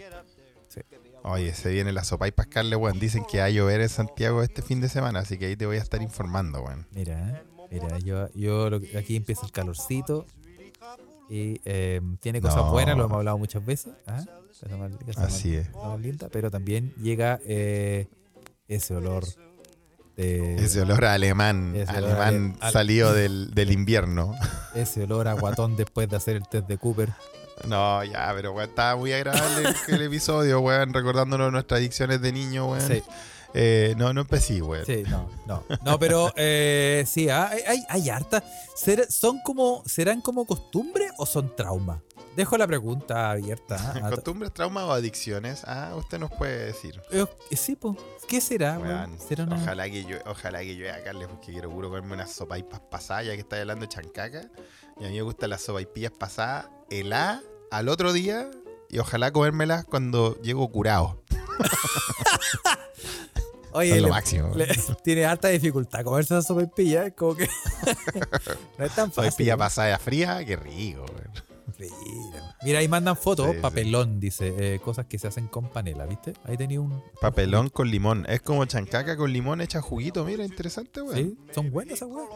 Oye, 1.23 1.53
se 1.53 1.69
viene 1.69 1.91
la 1.91 2.03
sopaipa, 2.03 2.45
Carle, 2.45 2.75
weón. 2.75 2.99
Dicen 2.99 3.25
que 3.29 3.39
va 3.39 3.45
a 3.45 3.49
llover 3.49 3.81
en 3.81 3.89
Santiago 3.89 4.41
este 4.41 4.61
fin 4.61 4.79
de 4.79 4.89
semana, 4.89 5.19
así 5.19 5.37
que 5.37 5.47
ahí 5.47 5.55
te 5.57 5.65
voy 5.65 5.77
a 5.77 5.81
estar 5.81 6.01
informando, 6.01 6.61
weón. 6.61 6.87
Mira, 6.91 7.43
mira, 7.69 7.99
yo, 7.99 8.29
yo 8.33 8.69
lo 8.69 8.77
aquí 8.97 9.15
empieza 9.17 9.45
el 9.45 9.51
calorcito 9.51 10.25
y 11.29 11.61
eh, 11.65 12.01
tiene 12.19 12.41
cosas 12.41 12.57
No. 12.57 12.71
buenas, 12.71 12.97
lo 12.97 13.05
hemos 13.05 13.17
hablado 13.17 13.37
muchas 13.37 13.65
veces. 13.65 13.93
¿ah? 14.07 14.23
Más- 14.77 15.17
Así 15.17 15.49
más- 15.55 15.67
es. 15.67 15.73
más 15.73 15.99
linda, 15.99 16.27
pero 16.31 16.51
también 16.51 16.93
llega 17.01 17.39
eh, 17.45 18.07
ese 18.67 18.95
olor 18.95 19.23
de 20.17 20.55
Ese 20.55 20.81
olor 20.81 21.05
a 21.05 21.13
alemán, 21.13 21.73
Ese 21.75 21.91
olor 21.97 22.11
alemán 22.19 22.51
ale- 22.59 22.65
al- 22.67 22.73
salido 22.73 23.13
del, 23.13 23.51
del 23.53 23.71
invierno. 23.71 24.35
ese 24.75 25.03
olor 25.03 25.27
a 25.29 25.33
guatón 25.33 25.77
después 25.77 26.09
de 26.09 26.17
hacer 26.17 26.35
el 26.35 26.47
test 26.47 26.67
de 26.67 26.77
Cooper. 26.77 27.09
No, 27.67 28.03
ya, 28.03 28.31
pero 28.35 28.51
weón, 28.53 28.69
estaba 28.69 28.95
muy 28.97 29.11
agradable 29.13 29.69
el, 29.87 29.95
el 29.95 30.01
episodio, 30.03 30.59
weón, 30.61 30.93
recordándonos 30.93 31.51
nuestras 31.51 31.79
adicciones 31.79 32.21
de 32.21 32.31
niño, 32.31 32.69
weón. 32.71 32.87
Sí. 32.87 33.01
Eh, 33.53 33.95
no, 33.97 34.13
no 34.13 34.21
empecé, 34.21 34.61
weón. 34.61 34.85
Sí, 34.85 35.03
no, 35.09 35.27
no. 35.47 35.63
No, 35.83 35.97
pero 35.99 36.31
eh, 36.35 37.03
sí, 37.07 37.29
ah, 37.29 37.49
hay, 37.51 37.61
hay, 37.67 37.83
hay 37.89 38.09
harta. 38.09 38.43
¿Ser- 38.75 39.11
¿Son 39.11 39.39
como, 39.41 39.83
¿Serán 39.87 40.21
como 40.21 40.45
costumbre 40.45 41.09
o 41.17 41.25
son 41.25 41.55
trauma? 41.55 42.01
Dejo 42.35 42.57
la 42.57 42.67
pregunta 42.67 43.31
abierta. 43.31 43.75
ah, 43.79 44.07
a 44.07 44.09
¿Costumbres, 44.11 44.53
traumas 44.53 44.83
o 44.85 44.93
adicciones? 44.93 45.63
Ah, 45.65 45.93
usted 45.97 46.19
nos 46.19 46.31
puede 46.31 46.65
decir. 46.65 47.01
Eh, 47.11 47.25
sí, 47.55 47.75
pues. 47.75 47.97
¿Qué 48.27 48.39
será? 48.39 48.77
Weón, 48.77 49.17
¿Será 49.19 49.45
una- 49.45 49.55
ojalá 49.55 49.89
que 49.89 50.05
yo, 50.05 50.17
ojalá 50.27 50.59
que 50.59 50.75
yo 50.75 50.93
a 50.93 50.97
Carles 51.03 51.27
porque 51.27 51.51
quiero 51.51 51.71
puro 51.71 51.89
comerme 51.89 52.13
unas 52.13 52.31
sopaipas 52.31 52.81
pasadas, 52.81 53.25
ya 53.25 53.33
que 53.33 53.39
está 53.41 53.59
hablando 53.59 53.81
de 53.85 53.89
chancaca. 53.89 54.41
Y 54.99 55.05
a 55.05 55.07
mí 55.09 55.15
me 55.15 55.21
gustan 55.23 55.49
las 55.49 55.61
sopaipillas 55.61 56.11
pasadas, 56.11 56.67
helá 56.91 57.41
al 57.71 57.89
otro 57.89 58.13
día, 58.13 58.49
y 58.89 58.99
ojalá 58.99 59.31
comérmelas 59.31 59.85
cuando 59.85 60.39
llego 60.41 60.69
curado. 60.71 61.23
Oye, 63.71 63.91
es 63.95 64.01
lo 64.01 64.07
le- 64.07 64.11
máximo. 64.13 64.51
le- 64.55 64.67
tiene 65.03 65.25
alta 65.25 65.47
dificultad 65.49 66.03
comerse 66.03 66.37
esa 66.37 66.47
sopaipilla, 66.47 67.05
es 67.07 67.13
como 67.13 67.35
que 67.35 67.47
no 68.77 68.85
es 68.85 68.95
tan 68.95 69.11
fácil. 69.11 69.47
¿no? 69.49 69.57
pasada 69.57 69.97
fría, 69.99 70.43
qué 70.45 70.55
rico. 70.55 71.05
weón. 71.07 71.49
Mira, 72.63 72.79
ahí 72.79 72.87
mandan 72.89 73.15
fotos, 73.15 73.47
Sí, 73.47 73.53
sí. 73.53 73.59
papelón, 73.61 74.19
dice, 74.19 74.53
eh, 74.75 74.79
cosas 74.79 75.05
que 75.05 75.17
se 75.17 75.27
hacen 75.27 75.47
con 75.47 75.69
panela, 75.69 76.05
¿viste? 76.05 76.33
Ahí 76.43 76.57
tenía 76.57 76.81
un... 76.81 77.01
Papelón 77.21 77.69
con 77.69 77.89
limón. 77.89 78.25
Es 78.27 78.41
como 78.41 78.65
chancaca 78.65 79.15
con 79.15 79.31
limón 79.31 79.61
hecha 79.61 79.79
juguito. 79.81 80.25
Mira, 80.25 80.43
interesante, 80.43 81.01
weón. 81.01 81.15
Sí, 81.15 81.37
son 81.53 81.71
buenas 81.71 81.93
esas 81.95 82.09
weas. 82.09 82.27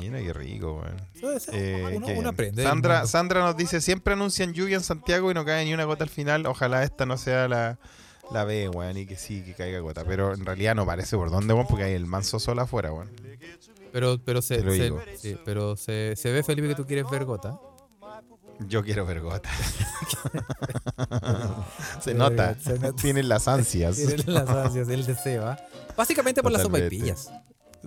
Mira, 0.00 0.18
qué 0.20 0.32
rico, 0.32 0.80
weón. 0.80 0.96
Eh, 1.52 2.00
uno, 2.16 2.28
aprende. 2.30 2.62
Sandra. 2.62 3.06
Sandra 3.06 3.40
nos 3.40 3.56
dice, 3.56 3.80
siempre 3.82 4.14
anuncian 4.14 4.54
lluvia 4.54 4.76
en 4.76 4.82
Santiago 4.82 5.30
y 5.30 5.34
no 5.34 5.44
cae 5.44 5.64
ni 5.66 5.74
una 5.74 5.84
gota 5.84 6.04
al 6.04 6.10
final. 6.10 6.46
Ojalá 6.46 6.82
esta 6.84 7.04
no 7.04 7.18
sea 7.18 7.48
la, 7.48 7.78
la 8.32 8.44
B, 8.44 8.68
weón, 8.68 8.96
y 8.96 9.06
que 9.06 9.16
sí, 9.16 9.42
que 9.42 9.54
caiga 9.54 9.78
gota. 9.80 10.04
Pero 10.04 10.34
en 10.34 10.44
realidad 10.44 10.74
no 10.74 10.86
parece 10.86 11.16
por 11.16 11.30
dónde, 11.30 11.54
weón, 11.54 11.66
porque 11.66 11.84
hay 11.84 11.94
el 11.94 12.06
manso 12.06 12.38
sol 12.40 12.58
afuera, 12.58 12.92
weón. 12.92 13.10
Pero, 13.92 14.18
pero, 14.24 14.40
se, 14.40 14.62
sí, 15.18 15.36
pero 15.44 15.76
se, 15.76 16.14
se 16.16 16.32
ve, 16.32 16.42
Felipe, 16.42 16.68
que 16.68 16.74
tú 16.74 16.86
quieres 16.86 17.04
ver 17.10 17.24
gota. 17.24 17.58
Yo 18.68 18.82
quiero 18.82 19.04
ver 19.04 19.20
gota. 19.20 19.50
se 22.00 22.14
nota. 22.14 22.54
ve, 22.54 22.60
se 22.60 22.78
nota. 22.78 22.96
Tienen 22.96 23.28
las 23.28 23.48
ansias. 23.48 23.96
Tienes 23.96 24.26
las 24.26 24.48
ansias, 24.48 24.88
el 24.88 25.04
deseo, 25.04 25.46
¿ah? 25.46 25.58
Básicamente 25.96 26.42
por 26.42 26.52
las 26.52 26.62
Totalmente. 26.62 26.96
sopaipillas. 26.96 27.30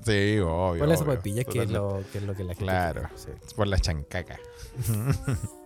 Sí, 0.06 0.40
obvio. 0.40 0.80
Por 0.80 0.88
las 0.88 1.00
sopaipillas, 1.00 1.46
que 1.46 1.64
es, 1.64 1.70
lo, 1.72 2.04
que 2.12 2.18
es 2.18 2.24
lo 2.24 2.36
que 2.36 2.44
la 2.44 2.54
gente 2.54 2.66
Claro. 2.66 3.10
quiere, 3.16 3.40
sí. 3.40 3.56
Por 3.56 3.68
la 3.68 3.80
chancaca. 3.80 4.38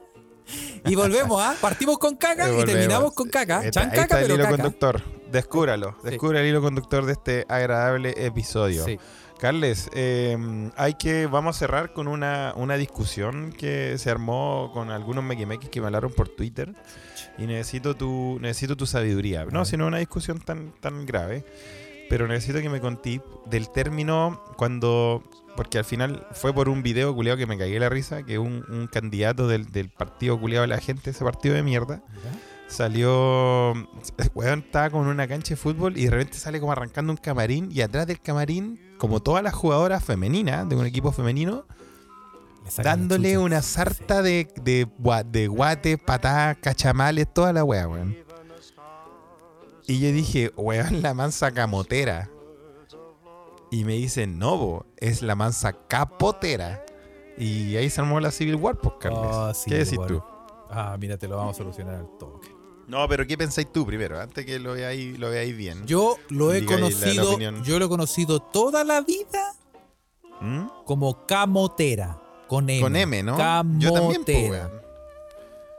Y 0.85 0.95
volvemos, 0.95 1.41
¿ah? 1.41 1.55
Partimos 1.59 1.97
con 1.97 2.15
caca 2.15 2.49
y 2.51 2.63
terminamos 2.63 3.13
con 3.13 3.29
caca. 3.29 3.63
Está- 3.63 3.83
está 3.83 4.19
el 4.19 4.23
pero 4.23 4.35
hilo 4.35 4.43
caca. 4.43 4.55
conductor. 4.57 5.01
Descúbralo. 5.31 5.95
Sí. 6.03 6.09
Descubre 6.11 6.39
el 6.41 6.47
hilo 6.47 6.61
conductor 6.61 7.05
de 7.05 7.11
este 7.13 7.45
agradable 7.47 8.13
episodio. 8.17 8.83
Sí. 8.85 8.97
Carles, 9.39 9.89
eh, 9.93 10.37
hay 10.75 10.95
que, 10.95 11.25
vamos 11.25 11.55
a 11.55 11.59
cerrar 11.59 11.93
con 11.93 12.09
una, 12.09 12.51
una 12.57 12.75
discusión 12.75 13.53
que 13.57 13.97
se 13.97 14.09
armó 14.09 14.69
con 14.73 14.91
algunos 14.91 15.23
mequimequis 15.23 15.69
que 15.69 15.79
me 15.79 15.87
hablaron 15.87 16.11
por 16.11 16.27
Twitter 16.27 16.73
y 17.37 17.45
necesito 17.45 17.95
tu, 17.95 18.37
necesito 18.41 18.75
tu 18.75 18.85
sabiduría. 18.85 19.45
No, 19.45 19.59
ver. 19.59 19.65
sino 19.65 19.87
una 19.87 19.99
discusión 19.99 20.39
tan, 20.41 20.73
tan 20.81 21.05
grave, 21.05 21.45
pero 22.09 22.27
necesito 22.27 22.59
que 22.59 22.67
me 22.69 22.81
conté 22.81 23.21
del 23.45 23.69
término 23.69 24.43
cuando, 24.57 25.23
porque 25.55 25.77
al 25.77 25.85
final 25.85 26.25
fue 26.31 26.53
por 26.53 26.69
un 26.69 26.83
video 26.83 27.13
culiado 27.13 27.37
que 27.37 27.45
me 27.45 27.57
cagué 27.57 27.79
la 27.79 27.89
risa, 27.89 28.23
que 28.23 28.39
un, 28.39 28.63
un 28.69 28.87
candidato 28.87 29.47
del, 29.47 29.71
del 29.71 29.89
partido 29.89 30.39
culiado 30.39 30.61
de 30.63 30.67
la 30.67 30.79
gente, 30.79 31.09
ese 31.11 31.23
partido 31.23 31.55
de 31.55 31.63
mierda, 31.63 32.01
salió, 32.67 33.73
weón, 34.35 34.59
estaba 34.59 34.89
con 34.89 35.07
una 35.07 35.27
cancha 35.27 35.49
de 35.49 35.55
fútbol 35.55 35.97
y 35.97 36.05
de 36.05 36.11
repente 36.11 36.37
sale 36.37 36.59
como 36.59 36.71
arrancando 36.71 37.11
un 37.11 37.17
camarín 37.17 37.69
y 37.71 37.81
atrás 37.81 38.07
del 38.07 38.21
camarín, 38.21 38.79
como 38.97 39.21
todas 39.21 39.43
las 39.43 39.53
jugadoras 39.53 40.03
femeninas 40.03 40.67
de 40.69 40.75
un 40.75 40.85
equipo 40.85 41.11
femenino, 41.11 41.65
dándole 42.83 43.37
una 43.37 43.61
sarta 43.61 44.21
de, 44.21 44.47
de, 44.61 44.87
de 45.25 45.47
guates, 45.47 45.97
patadas, 45.99 46.57
cachamales, 46.61 47.27
toda 47.33 47.51
la 47.51 47.63
weá, 47.63 47.87
weón. 47.87 48.15
Y 49.87 49.99
yo 49.99 50.11
dije, 50.11 50.51
weón, 50.55 51.01
la 51.01 51.15
mansa 51.15 51.51
camotera. 51.51 52.29
Y 53.71 53.83
me 53.83 53.93
dicen, 53.93 54.39
no, 54.39 54.57
bo, 54.57 54.85
es 54.97 55.21
la 55.21 55.35
mansa 55.35 55.73
capotera. 55.87 56.83
Y 57.37 57.75
ahí 57.77 57.89
se 57.89 58.01
armó 58.01 58.19
la 58.19 58.31
Civil 58.31 58.55
War, 58.55 58.77
pues, 58.77 58.95
Carles. 58.99 59.19
Oh, 59.31 59.53
sí, 59.53 59.69
¿Qué 59.69 59.77
decís 59.77 59.99
tú? 60.07 60.21
Ah, 60.69 60.97
mira, 60.99 61.17
te 61.17 61.27
lo 61.27 61.37
vamos 61.37 61.55
a 61.55 61.57
solucionar 61.57 61.95
al 61.95 62.07
toque. 62.17 62.49
No, 62.87 63.07
pero 63.07 63.25
¿qué 63.27 63.37
pensáis 63.37 63.71
tú 63.71 63.85
primero? 63.85 64.19
Antes 64.19 64.45
que 64.45 64.57
lo 64.57 64.73
veáis, 64.73 65.17
lo 65.19 65.29
veáis 65.29 65.55
bien. 65.55 65.85
Yo 65.85 66.17
lo 66.29 66.51
he 66.51 66.61
Diga 66.61 66.75
ahí 66.75 66.81
la- 66.81 66.87
la 66.89 66.95
conocido, 66.95 67.63
yo 67.63 67.79
lo 67.79 67.85
he 67.85 67.89
conocido 67.89 68.39
toda 68.39 68.83
la 68.83 69.01
vida 69.01 69.53
¿Mm? 70.41 70.65
como 70.85 71.25
camotera. 71.27 72.19
Con 72.47 72.67
M. 72.67 72.81
Con 72.81 72.95
M, 72.95 73.21
¿no? 73.23 73.37
Camotera. 73.37 73.79
Yo 73.79 73.93
también, 73.93 74.51
weón. 74.51 74.71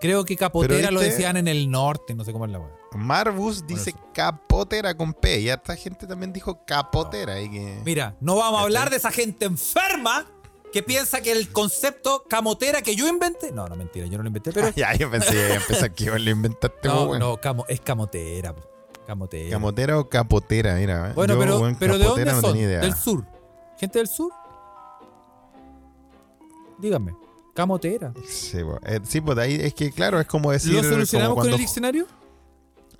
Creo 0.00 0.24
que 0.24 0.36
capotera 0.36 0.90
lo 0.92 1.00
decían 1.00 1.36
en 1.36 1.48
el 1.48 1.68
norte, 1.70 2.14
no 2.14 2.24
sé 2.24 2.32
cómo 2.32 2.46
es 2.46 2.52
la 2.52 2.60
weá. 2.60 2.70
Marvus 2.92 3.66
dice 3.66 3.94
capotera 4.12 4.96
con 4.96 5.14
P. 5.14 5.40
Y 5.40 5.50
harta 5.50 5.76
gente 5.76 6.06
también 6.06 6.32
dijo 6.32 6.64
capotera. 6.66 7.40
Y 7.40 7.50
que... 7.50 7.82
Mira, 7.84 8.16
no 8.20 8.36
vamos 8.36 8.60
a 8.60 8.64
hablar 8.64 8.90
de 8.90 8.96
esa 8.96 9.10
gente 9.10 9.44
enferma 9.44 10.26
que 10.72 10.82
piensa 10.82 11.20
que 11.20 11.32
el 11.32 11.50
concepto 11.50 12.24
camotera 12.28 12.82
que 12.82 12.94
yo 12.94 13.08
inventé. 13.08 13.52
No, 13.52 13.66
no, 13.66 13.76
mentira, 13.76 14.06
yo 14.06 14.16
no 14.16 14.22
lo 14.22 14.28
inventé, 14.28 14.52
pero. 14.52 14.70
ya, 14.76 14.94
yo 14.94 15.10
pensé 15.10 15.54
empezar 15.54 15.92
que 15.92 16.06
lo 16.06 16.30
inventaste, 16.30 16.88
no, 16.88 17.04
weón. 17.04 17.18
no, 17.18 17.40
camo- 17.40 17.64
es 17.68 17.80
camotera. 17.80 18.54
Camotera. 19.06 19.50
¿Camotera 19.50 19.98
o 19.98 20.08
capotera? 20.08 20.74
Mira, 20.76 21.12
Bueno, 21.14 21.34
yo, 21.34 21.40
pero, 21.40 21.76
pero 21.78 21.98
¿de 21.98 22.04
dónde 22.04 22.24
no 22.26 22.40
son? 22.40 22.56
Del 22.56 22.94
sur. 22.94 23.24
¿Gente 23.78 23.98
del 23.98 24.06
sur? 24.06 24.32
Dígame. 26.78 27.14
Camotera. 27.54 28.12
Sí, 28.28 28.58
po. 28.62 28.78
Eh, 28.84 29.00
sí, 29.02 29.20
pues 29.20 29.36
de 29.36 29.42
ahí 29.42 29.54
es 29.60 29.74
que, 29.74 29.90
claro, 29.90 30.20
es 30.20 30.26
como 30.26 30.52
decir. 30.52 30.74
¿Lo 30.74 30.82
solucionamos 30.82 31.34
como 31.34 31.42
con 31.42 31.52
el 31.52 31.58
diccionario? 31.58 32.06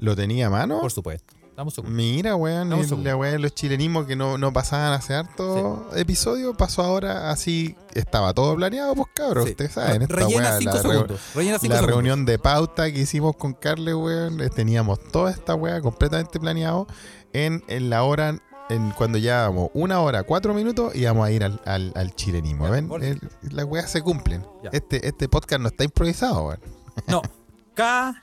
¿Lo 0.01 0.17
tenía 0.17 0.49
a 0.49 0.51
mano? 0.51 0.81
Por 0.81 0.91
supuesto. 0.91 1.35
Damos 1.57 1.77
un. 1.77 1.95
Mira, 1.95 2.37
weón, 2.37 2.73
un 2.73 3.05
la 3.05 3.17
weá 3.17 3.33
de 3.33 3.39
los 3.39 3.55
chilenismos 3.55 4.07
que 4.07 4.17
no, 4.17 4.39
no 4.39 4.51
pasaban 4.51 4.93
hace 4.95 5.13
harto 5.15 5.91
episodio, 5.95 6.55
pasó 6.57 6.83
ahora 6.83 7.31
así, 7.31 7.77
estaba 7.93 8.33
todo 8.33 8.57
planeado, 8.57 8.95
pues 8.95 9.09
cabros, 9.15 9.45
Sí. 9.45 9.51
ustedes 9.51 9.73
saben, 9.73 10.01
esta 10.03 10.15
Rellena 10.17 10.57
5 10.59 10.73
la, 10.75 10.81
segundos. 10.81 11.21
Rellena 11.35 11.59
5 11.59 11.69
la 11.75 11.81
segundos. 11.81 11.87
reunión 11.87 12.25
de 12.25 12.39
pauta 12.39 12.91
que 12.91 13.01
hicimos 13.01 13.37
con 13.37 13.53
Carle, 13.53 13.95
weón, 13.95 14.39
teníamos 14.55 15.01
toda 15.13 15.31
esta 15.33 15.55
weá 15.55 15.83
completamente 15.83 16.41
planeado 16.41 16.87
en, 17.35 17.63
en 17.69 17.91
la 17.91 18.05
hora, 18.05 18.39
en 18.71 18.91
cuando 18.93 19.19
llevábamos 19.19 19.69
una 19.75 20.01
hora, 20.01 20.23
cuatro 20.23 20.55
minutos, 20.55 20.95
íbamos 20.95 21.27
a 21.27 21.31
ir 21.31 21.45
al, 21.45 21.61
al, 21.67 21.93
al 21.95 22.15
chilenismo, 22.15 22.65
Ya, 22.67 22.71
¿ven? 22.71 22.91
El- 23.03 23.21
las 23.51 23.67
weas 23.67 23.91
se 23.91 24.01
cumplen. 24.01 24.47
Ya. 24.65 24.71
Este, 24.73 25.07
este 25.07 25.29
podcast 25.29 25.61
no 25.61 25.69
está 25.69 25.85
improvisado, 25.85 26.47
weón. 26.47 26.61
No. 27.07 27.21
Ca, 27.75 28.23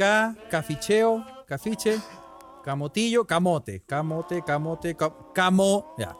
ca, 0.00 0.34
caficheo, 0.50 1.22
cafiche, 1.46 1.98
camotillo, 2.64 3.26
camote, 3.26 3.82
camote, 3.86 4.42
camote, 4.42 4.96
ca- 4.96 5.12
camo. 5.34 5.94
Ya. 5.98 6.16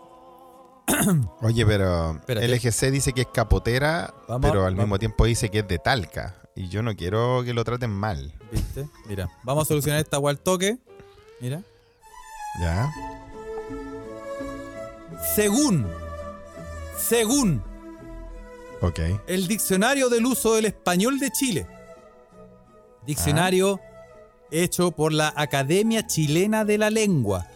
Oye, 1.40 1.64
pero 1.64 2.16
Espérate. 2.16 2.44
el 2.44 2.52
LGC 2.56 2.90
dice 2.90 3.12
que 3.14 3.22
es 3.22 3.28
capotera, 3.32 4.12
Vamos, 4.28 4.50
pero 4.50 4.66
al 4.66 4.74
vamos. 4.74 4.84
mismo 4.84 4.98
tiempo 4.98 5.24
dice 5.24 5.48
que 5.48 5.60
es 5.60 5.68
de 5.68 5.78
Talca. 5.78 6.36
Y 6.54 6.68
yo 6.68 6.82
no 6.82 6.94
quiero 6.94 7.40
que 7.42 7.54
lo 7.54 7.64
traten 7.64 7.90
mal. 7.90 8.34
¿Viste? 8.52 8.86
Mira, 9.06 9.30
vamos 9.44 9.64
a 9.64 9.68
solucionar 9.68 9.98
esta 10.00 10.18
al 10.18 10.38
toque. 10.40 10.76
Mira. 11.40 11.62
¿Ya? 12.60 12.90
Según, 15.34 15.86
según 16.98 17.62
Ok. 18.82 18.98
el 19.26 19.48
diccionario 19.48 20.10
del 20.10 20.26
uso 20.26 20.54
del 20.54 20.66
español 20.66 21.18
de 21.18 21.30
Chile. 21.30 21.66
Diccionario 23.06 23.80
hecho 24.50 24.90
por 24.92 25.12
la 25.12 25.32
Academia 25.36 26.06
Chilena 26.06 26.64
de 26.64 26.78
la 26.78 26.90
Lengua. 26.90 27.46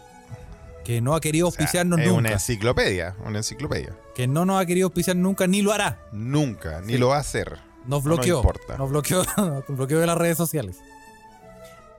Que 0.83 1.01
no 1.01 1.15
ha 1.15 1.21
querido 1.21 1.47
O 1.47 1.51
sea, 1.51 1.61
auspiciarnos 1.63 1.99
es 1.99 2.07
una 2.07 2.15
nunca. 2.21 2.33
enciclopedia, 2.33 3.15
una 3.25 3.39
enciclopedia. 3.39 3.95
Que 4.13 4.27
no 4.27 4.45
nos 4.45 4.61
ha 4.61 4.65
querido 4.65 4.85
auspiciar 4.87 5.15
nunca 5.15 5.47
ni 5.47 5.61
lo 5.61 5.73
hará. 5.73 5.99
Nunca, 6.11 6.81
ni 6.81 6.97
lo 6.97 7.09
va 7.09 7.17
a 7.17 7.21
hacer. 7.21 7.57
Nos 7.85 7.87
No 7.87 8.01
bloqueó. 8.01 8.37
importa. 8.37 8.77
Nos 8.77 8.89
bloqueó, 8.89 9.23
nos 9.37 9.67
bloqueó 9.67 9.99
de 9.99 10.07
las 10.07 10.17
redes 10.17 10.37
sociales. 10.37 10.77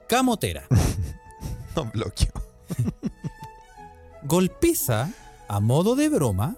Camotera. 0.07 0.63
No 1.75 1.85
bloqueo. 1.85 2.31
Golpiza 4.23 5.09
a 5.47 5.59
modo 5.59 5.95
de 5.95 6.09
broma, 6.09 6.55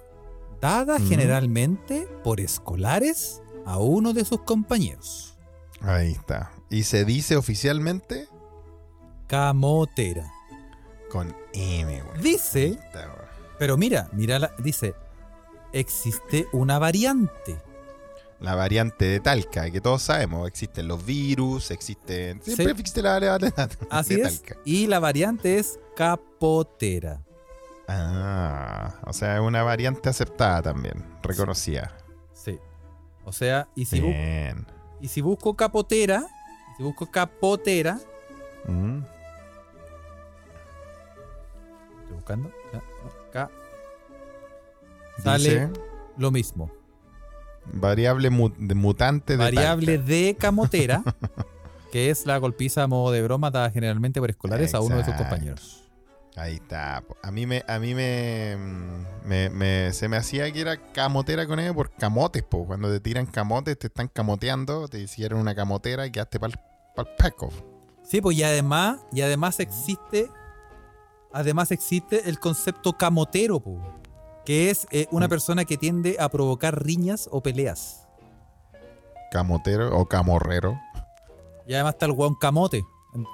dada 0.62 0.98
generalmente 1.00 2.08
por 2.24 2.40
escolares 2.40 3.42
a 3.66 3.78
uno 3.80 4.14
de 4.14 4.24
sus 4.26 4.42
compañeros. 4.42 5.38
Ahí 5.82 6.12
está. 6.14 6.52
Y 6.70 6.84
se 6.84 7.04
dice 7.06 7.36
oficialmente 7.36 8.28
Camotera. 9.28 10.32
con 11.12 11.36
M, 11.54 12.02
güey. 12.02 12.22
Dice, 12.22 12.78
pero 13.58 13.78
mira, 13.78 14.10
mira, 14.14 14.40
la- 14.40 14.52
dice, 14.60 14.94
existe 15.74 16.48
una 16.52 16.78
variante. 16.80 17.58
La 18.40 18.56
variante 18.56 19.06
de 19.06 19.20
Talca, 19.20 19.70
que 19.70 19.82
todos 19.82 20.02
sabemos, 20.04 20.48
existen 20.48 20.88
los 20.88 21.06
virus, 21.06 21.72
existen... 21.72 22.42
Siempre 22.42 22.66
Sí. 22.68 22.72
existe 22.72 23.02
la 23.02 23.12
variante 23.20 23.52
Así 23.90 24.16
de 24.16 24.22
es. 24.22 24.42
Talca. 24.42 24.62
Y 24.64 24.88
la 24.88 25.00
variante 25.00 25.58
es 25.58 25.78
capotera. 25.96 27.22
Ah, 27.88 28.96
o 29.06 29.14
sea, 29.14 29.36
es 29.36 29.42
una 29.42 29.64
variante 29.64 30.08
aceptada 30.10 30.62
también, 30.62 31.04
reconocida. 31.24 31.98
Sí. 32.34 32.58
O 33.26 33.32
sea, 33.34 33.68
y 33.76 33.86
si, 33.86 34.00
Bien. 34.00 34.66
y 35.02 35.08
si 35.10 35.22
busco 35.22 35.56
capotera, 35.56 36.26
si 36.80 36.84
busco 36.84 37.12
capotera, 37.12 38.00
Mm. 38.66 39.02
estoy 42.02 42.16
buscando, 42.16 42.52
ca- 43.34 43.50
sale 45.22 45.50
Dice, 45.50 45.70
lo 46.18 46.32
mismo. 46.32 46.72
variable 47.74 48.30
mu- 48.30 48.50
de 48.58 48.76
mutante 48.76 49.34
de 49.34 49.38
Variable 49.44 49.98
de 49.98 50.36
camotera, 50.40 51.04
que 51.92 52.10
es 52.10 52.26
la 52.26 52.38
golpiza 52.38 52.84
a 52.84 52.88
modo 52.88 53.12
de 53.12 53.22
broma 53.24 53.52
dada 53.52 53.70
generalmente 53.72 54.20
por 54.22 54.30
escolares 54.30 54.74
a 54.74 54.80
uno 54.80 54.96
de 54.98 55.04
sus 55.06 55.14
compañeros. 55.16 55.84
Ahí 56.36 56.56
está. 56.56 57.04
A 57.22 57.32
mí 57.32 57.46
me, 57.46 57.66
a 57.68 57.80
mí 57.80 57.94
me, 57.94 58.56
me, 59.26 59.50
me- 59.50 59.92
se 59.92 60.08
me 60.08 60.16
hacía 60.16 60.50
que 60.54 60.62
era 60.62 60.78
camotera 60.94 61.46
con 61.46 61.60
él 61.60 61.74
por 61.74 61.92
camotes, 61.92 62.44
po. 62.44 62.66
Cuando 62.66 62.90
te 62.90 63.02
tiran 63.02 63.26
camotes, 63.26 63.78
te 63.78 63.88
están 63.88 64.08
camoteando, 64.08 64.88
te 64.88 65.00
hicieron 65.02 65.40
una 65.42 65.54
camotera 65.54 66.06
y 66.06 66.12
quedaste 66.12 66.40
para 66.40 66.54
el 66.54 66.60
Sí, 68.04 68.22
pues 68.22 68.38
y 68.38 68.44
además, 68.44 69.00
y 69.12 69.22
además 69.22 69.60
existe, 69.60 70.30
además 71.32 71.72
existe 71.72 72.30
el 72.30 72.40
concepto 72.40 72.94
camotero, 72.94 73.60
po, 73.60 73.80
que 74.46 74.70
es 74.72 74.88
eh, 74.92 75.08
una 75.12 75.28
Mm. 75.28 75.30
persona 75.30 75.66
que 75.66 75.78
tiende 75.78 76.18
a 76.20 76.30
provocar 76.30 76.84
riñas 76.84 77.30
o 77.32 77.42
peleas. 77.42 78.08
Camotero 79.32 79.96
o 79.96 80.06
camorrero. 80.08 80.80
Y 81.68 81.74
además 81.76 81.94
está 81.94 82.08
el 82.08 82.14
guan 82.14 82.34
camote. 82.36 82.84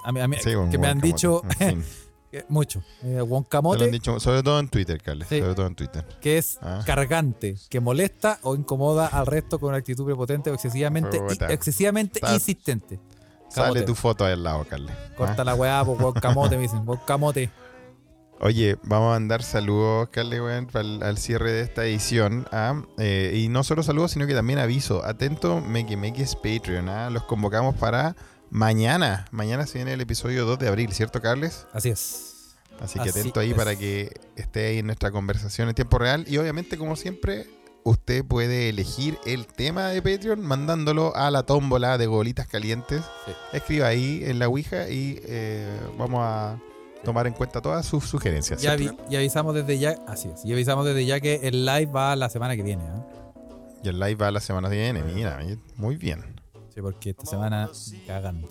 A 0.03 0.11
mí- 0.11 0.19
a 0.19 0.27
mí- 0.27 0.37
Sí, 0.41 0.53
un 0.55 0.69
que 0.69 0.77
me 0.77 0.87
han 0.87 0.99
camote. 0.99 1.07
dicho 1.07 1.41
En 1.59 1.83
fin, 1.83 1.85
que- 2.31 2.45
mucho. 2.49 2.83
Eh, 3.03 3.21
guan 3.21 3.21
te 3.21 3.27
lo 3.29 3.35
han 3.37 3.43
camote, 3.43 3.91
dicho, 3.91 4.19
sobre 4.19 4.43
todo 4.43 4.59
en 4.59 4.67
Twitter, 4.67 5.01
Carles. 5.01 5.27
Sí. 5.29 5.39
Sobre 5.39 5.55
todo 5.55 5.67
en 5.67 5.75
Twitter. 5.75 6.05
que 6.19 6.37
es 6.37 6.57
Ah. 6.61 6.81
cargante, 6.85 7.55
que 7.69 7.79
molesta 7.79 8.39
o 8.43 8.55
incomoda 8.55 9.07
al 9.07 9.25
resto 9.25 9.57
con 9.57 9.69
una 9.69 9.77
actitud 9.77 10.03
prepotente 10.05 10.51
o 10.51 10.53
excesivamente, 10.53 11.21
excesivamente 11.49 12.19
Está- 12.19 12.33
insistente. 12.33 12.99
Sale 13.49 13.67
Camote. 13.67 13.81
tu 13.83 13.95
foto 13.95 14.25
ahí 14.25 14.33
al 14.33 14.43
lado, 14.43 14.65
Carles. 14.69 14.95
Corta 15.15 15.41
Ah. 15.41 15.45
la 15.45 15.55
weá, 15.55 15.83
pues 15.85 15.97
camote, 16.21 16.55
me 16.57 16.63
dicen. 16.63 16.85
Camote. 17.05 17.49
Oye, 18.41 18.75
vamos 18.83 19.07
a 19.07 19.11
mandar 19.11 19.43
saludos, 19.43 20.09
Carle, 20.09 20.41
weón, 20.41 20.67
al, 20.73 21.01
al 21.03 21.17
cierre 21.17 21.51
de 21.53 21.61
esta 21.61 21.85
edición. 21.85 22.45
ah, 22.51 22.81
eh, 22.97 23.31
y 23.33 23.47
no 23.47 23.63
solo 23.63 23.81
saludos, 23.81 24.11
sino 24.11 24.27
que 24.27 24.33
también 24.33 24.59
aviso. 24.59 25.05
Atento, 25.05 25.63
es 26.17 26.35
Patreon. 26.35 26.89
ah, 26.89 27.09
Los 27.09 27.23
convocamos 27.23 27.75
para 27.75 28.15
mañana. 28.49 29.25
Mañana 29.31 29.65
se 29.67 29.77
viene 29.77 29.93
el 29.93 30.01
episodio 30.01 30.45
2 30.45 30.59
de 30.59 30.67
abril, 30.67 30.91
¿cierto, 30.91 31.21
Carles? 31.21 31.65
Así 31.71 31.89
es. 31.89 32.55
Así 32.81 32.99
que 32.99 33.09
Así 33.09 33.19
atento 33.19 33.39
ahí 33.39 33.51
es. 33.51 33.55
para 33.55 33.77
que 33.77 34.19
esté 34.35 34.67
ahí 34.67 34.79
en 34.79 34.87
nuestra 34.87 35.11
conversación 35.11 35.69
en 35.69 35.75
tiempo 35.75 35.97
real. 35.97 36.25
Y 36.27 36.37
obviamente, 36.37 36.77
como 36.77 36.97
siempre, 36.97 37.47
usted 37.85 38.25
puede 38.25 38.69
elegir 38.69 39.17
el 39.25 39.45
tema 39.45 39.89
de 39.89 40.01
Patreon 40.01 40.41
mandándolo 40.41 41.15
a 41.15 41.29
la 41.29 41.43
tómbola 41.43 41.97
de 41.99 42.07
bolitas 42.07 42.47
calientes. 42.47 43.03
Sí. 43.25 43.31
Escriba 43.53 43.87
ahí 43.87 44.21
en 44.25 44.39
la 44.39 44.47
Ouija 44.47 44.89
y 44.89 45.21
eh, 45.23 45.69
vamos 45.97 46.19
a 46.23 46.59
tomar 47.03 47.27
en 47.27 47.33
cuenta 47.33 47.61
todas 47.61 47.85
sus 47.85 48.03
sugerencias. 48.05 48.61
Y 48.63 49.15
avisamos 49.15 49.53
desde 49.53 49.77
ya, 49.77 49.99
así 50.07 50.29
es, 50.29 50.43
y 50.43 50.51
avisamos 50.51 50.85
desde 50.85 51.05
ya 51.05 51.19
que 51.19 51.35
el 51.43 51.63
live 51.65 51.91
va 51.91 52.15
la 52.15 52.27
semana 52.29 52.55
que 52.55 52.63
viene, 52.63 52.83
¿ah? 52.83 53.05
Y 53.83 53.87
el 53.89 53.99
live 53.99 54.15
va 54.15 54.31
la 54.31 54.41
semana 54.41 54.67
que 54.67 54.77
viene. 54.77 55.03
Mira, 55.03 55.39
muy 55.75 55.95
bien. 55.95 56.41
Sí, 56.73 56.81
porque 56.81 57.11
esta 57.11 57.27
semana 57.27 57.69
cagando. 58.07 58.47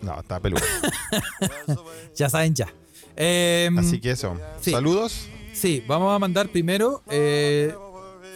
No, 0.00 0.18
está 0.18 0.40
peludo. 0.40 0.62
Ya 2.16 2.30
saben 2.30 2.54
ya. 2.54 2.72
Em, 3.14 3.78
Así 3.78 4.00
que 4.00 4.12
eso. 4.12 4.38
sí. 4.62 4.70
Saludos. 4.70 5.28
Sí, 5.52 5.84
vamos 5.86 6.14
a 6.14 6.18
mandar 6.18 6.48
primero 6.48 7.02
eh, 7.08 7.74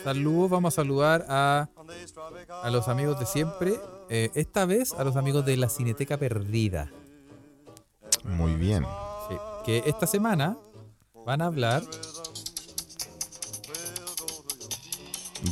saludos, 0.04 0.50
vamos 0.50 0.74
a 0.74 0.76
saludar 0.76 1.26
a, 1.28 1.68
a 2.62 2.70
los 2.70 2.88
amigos 2.88 3.18
de 3.20 3.26
siempre. 3.26 3.74
eh, 4.10 4.30
esta 4.34 4.64
vez 4.64 4.92
a 4.94 5.04
los 5.04 5.16
amigos 5.16 5.44
de 5.44 5.56
la 5.56 5.68
Cineteca 5.68 6.16
Perdida. 6.16 6.90
Muy 8.24 8.54
bien. 8.54 8.84
Sí, 9.28 9.36
que 9.66 9.82
esta 9.86 10.06
semana 10.06 10.56
van 11.26 11.42
a 11.42 11.46
hablar 11.46 11.82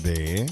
De. 0.03 0.47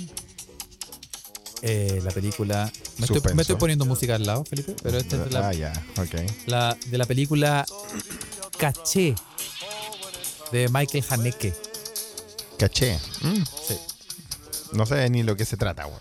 eh, 1.63 2.01
la 2.05 2.11
película. 2.11 2.65
Me 2.99 3.07
estoy, 3.07 3.07
Suspenso. 3.17 3.35
me 3.37 3.43
estoy 3.43 3.57
poniendo 3.57 3.85
música 3.85 4.15
al 4.15 4.25
lado, 4.27 4.45
Felipe, 4.45 4.77
pero 4.83 4.99
esta 4.99 5.17
es 5.17 5.25
de 5.25 5.31
la, 5.31 5.49
Ah, 5.49 5.53
ya. 5.53 5.73
Ok. 5.99 6.15
la- 6.47 6.77
de 6.87 6.99
la 6.99 7.07
película 7.07 7.65
Caché 8.59 9.15
de 10.53 10.69
Michael 10.69 11.05
Haneke. 11.11 11.53
Caché. 12.59 12.99
Mm, 13.23 13.43
Sí. 13.67 13.77
No 14.73 14.87
sé 14.87 15.09
ni 15.11 15.23
lo 15.23 15.37
que 15.37 15.45
se 15.45 15.57
trata, 15.57 15.87
weón. 15.87 16.01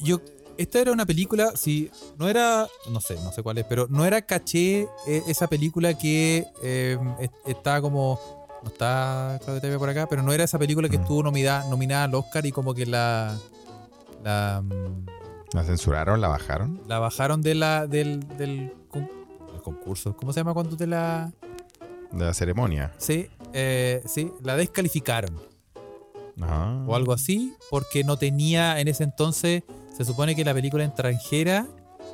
Yo, 0.00 0.20
esta 0.58 0.78
era 0.80 0.92
una 0.92 1.04
película, 1.06 1.52
si 1.56 1.90
no 2.18 2.28
era, 2.28 2.66
no 2.90 3.00
sé, 3.00 3.16
no 3.16 3.32
sé 3.32 3.42
cuál 3.42 3.58
es, 3.58 3.64
pero 3.68 3.86
no 3.90 4.04
era 4.04 4.22
caché 4.22 4.88
eh, 5.06 5.22
esa 5.26 5.48
película 5.48 5.94
que 5.98 6.46
eh, 6.62 6.98
es- 7.20 7.30
está 7.46 7.80
como, 7.80 8.18
no 8.62 8.68
está 8.70 9.38
Claudio 9.42 9.60
TV 9.60 9.78
por 9.78 9.88
acá, 9.88 10.06
pero 10.08 10.22
no 10.22 10.32
era 10.32 10.44
esa 10.44 10.58
película 10.58 10.88
que 10.88 10.98
Mm. 10.98 11.02
estuvo 11.02 11.22
nominada, 11.24 11.68
nominada 11.68 12.04
al 12.04 12.14
Oscar 12.14 12.46
y 12.46 12.52
como 12.52 12.74
que 12.74 12.86
la, 12.86 13.36
la, 14.24 14.62
mm, 14.64 15.06
¿La 15.52 15.64
censuraron? 15.64 16.20
¿La 16.20 16.28
bajaron? 16.28 16.80
la 16.86 16.98
bajaron 17.00 17.42
de 17.42 17.54
la, 17.54 17.86
del, 17.86 18.20
del, 18.36 18.72
del 19.48 19.62
concurso. 19.62 20.16
¿Cómo 20.16 20.32
se 20.32 20.40
llama 20.40 20.54
cuando 20.54 20.76
te 20.76 20.86
la, 20.86 21.30
De 22.12 22.24
la 22.24 22.34
ceremonia. 22.34 22.92
sí, 22.98 23.28
eh, 23.56 24.02
sí, 24.06 24.30
la 24.42 24.54
descalificaron? 24.56 25.40
Ah. 26.42 26.84
o 26.86 26.94
algo 26.94 27.14
así, 27.14 27.54
porque 27.70 28.04
no 28.04 28.18
tenía 28.18 28.78
en 28.78 28.88
ese 28.88 29.04
entonces, 29.04 29.62
se 29.96 30.04
supone 30.04 30.36
que 30.36 30.44
la 30.44 30.52
película 30.52 30.84
extranjera 30.84 31.66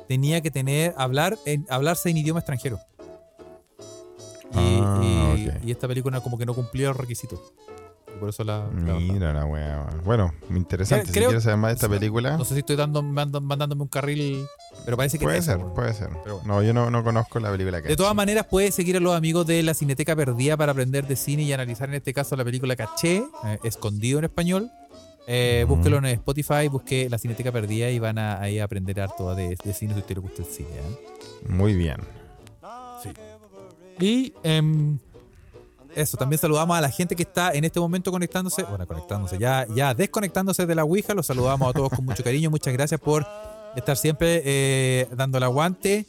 tenía 0.07 0.39
que 0.39 0.49
tener, 0.49 0.93
hablar 0.97 1.37
en, 1.45 1.65
hablarse 1.69 2.09
en 2.09 2.15
idioma 2.17 2.39
extranjero. 2.39 2.79
Y, 4.53 4.79
Ah, 4.81 5.35
y- 5.63 5.71
esta 5.71 5.87
película 5.87 6.21
como 6.21 6.37
que 6.37 6.45
no 6.45 6.53
cumplía 6.53 6.87
los 6.87 6.97
requisitos. 6.97 7.39
Por 8.23 8.29
eso 8.29 8.45
la... 8.45 8.69
la. 8.85 8.93
Mira 8.93 9.33
la 9.33 9.45
weá. 9.45 9.81
weón. 9.85 10.03
Bueno, 10.05 10.33
interesante. 10.49 11.11
Creo- 11.11 11.23
si 11.23 11.27
quieres 11.27 11.43
saber 11.43 11.57
más 11.57 11.71
de 11.71 11.73
esta 11.73 11.89
película, 11.89 12.37
No 12.37 12.45
sé 12.45 12.53
si 12.53 12.61
estoy 12.61 12.77
dando, 12.77 13.03
mandándome 13.03 13.81
un 13.81 13.89
carril, 13.89 14.45
pero 14.85 14.95
parece 14.95 15.19
que 15.19 15.25
puede 15.25 15.39
esa, 15.39 15.57
ser, 15.57 15.65
puede 15.75 15.93
ser. 15.93 16.07
Pero 16.23 16.37
bueno. 16.37 16.53
No, 16.53 16.63
yo 16.63 16.73
no, 16.73 16.89
no 16.89 17.03
conozco 17.03 17.41
la 17.41 17.51
película 17.51 17.81
que 17.81 17.89
De 17.89 17.97
todas 17.97 18.15
maneras, 18.15 18.45
puedes 18.49 18.73
seguir 18.73 18.95
a 18.95 19.01
los 19.01 19.13
amigos 19.13 19.45
de 19.45 19.61
la 19.61 19.73
Cineteca 19.73 20.15
Perdida 20.15 20.55
para 20.55 20.71
aprender 20.71 21.05
de 21.05 21.17
cine 21.17 21.43
y 21.43 21.51
analizar 21.51 21.89
en 21.89 21.95
este 21.95 22.13
caso 22.13 22.37
la 22.37 22.45
película 22.45 22.77
Caché, 22.77 23.17
eh, 23.43 23.59
escondido 23.65 24.19
en 24.19 24.23
español. 24.23 24.71
Eh, 25.27 25.63
Ujú. 25.65 25.75
Búsquelo 25.75 25.97
en 25.97 26.05
Spotify, 26.05 26.69
busque 26.71 27.09
la 27.09 27.17
Cineteca 27.17 27.51
Perdida 27.51 27.89
y 27.89 27.99
van 27.99 28.17
a, 28.19 28.39
ahí 28.39 28.59
a 28.59 28.63
aprender 28.63 29.01
harto 29.01 29.35
de, 29.35 29.57
de 29.61 29.73
cine 29.73 29.95
si 29.95 29.99
usted 29.99 30.15
le 30.15 30.21
gusta 30.21 30.43
el 30.43 30.47
cine. 30.47 30.69
¿eh? 30.69 31.49
Muy 31.49 31.73
bien. 31.73 31.97
Y 33.99 34.33
em, 34.43 34.97
eso, 35.95 36.17
también 36.17 36.39
saludamos 36.39 36.77
a 36.77 36.81
la 36.81 36.89
gente 36.89 37.15
que 37.15 37.23
está 37.23 37.51
en 37.53 37.63
este 37.63 37.79
momento 37.79 38.11
conectándose, 38.11 38.63
bueno, 38.63 38.87
conectándose, 38.87 39.37
ya, 39.37 39.65
ya 39.75 39.93
desconectándose 39.93 40.65
de 40.65 40.75
la 40.75 40.83
Ouija, 40.83 41.13
los 41.13 41.25
saludamos 41.25 41.69
a 41.69 41.73
todos 41.73 41.89
con 41.89 42.05
mucho 42.05 42.23
cariño, 42.23 42.49
muchas 42.49 42.73
gracias 42.73 42.99
por 42.99 43.25
estar 43.75 43.97
siempre 43.97 44.41
eh, 44.45 45.07
dando 45.15 45.37
el 45.37 45.43
aguante. 45.43 46.05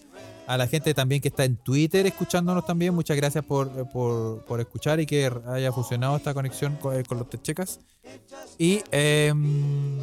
A 0.47 0.59
la 0.59 0.67
gente 0.67 0.93
también 0.93 1.23
que 1.23 1.29
está 1.29 1.45
en 1.45 1.57
Twitter 1.57 2.07
escuchándonos 2.07 2.67
también, 2.67 2.95
muchas 2.95 3.17
gracias 3.17 3.43
por, 3.47 3.89
por, 3.91 4.45
por 4.45 4.61
escuchar 4.61 5.01
y 5.01 5.07
que 5.07 5.33
haya 5.47 5.73
funcionado 5.73 6.17
esta 6.17 6.35
conexión 6.35 6.77
con, 6.77 6.95
eh, 6.95 7.03
con 7.03 7.17
los 7.17 7.31
techecas. 7.31 7.81
Y 8.59 8.83
em, 8.91 10.01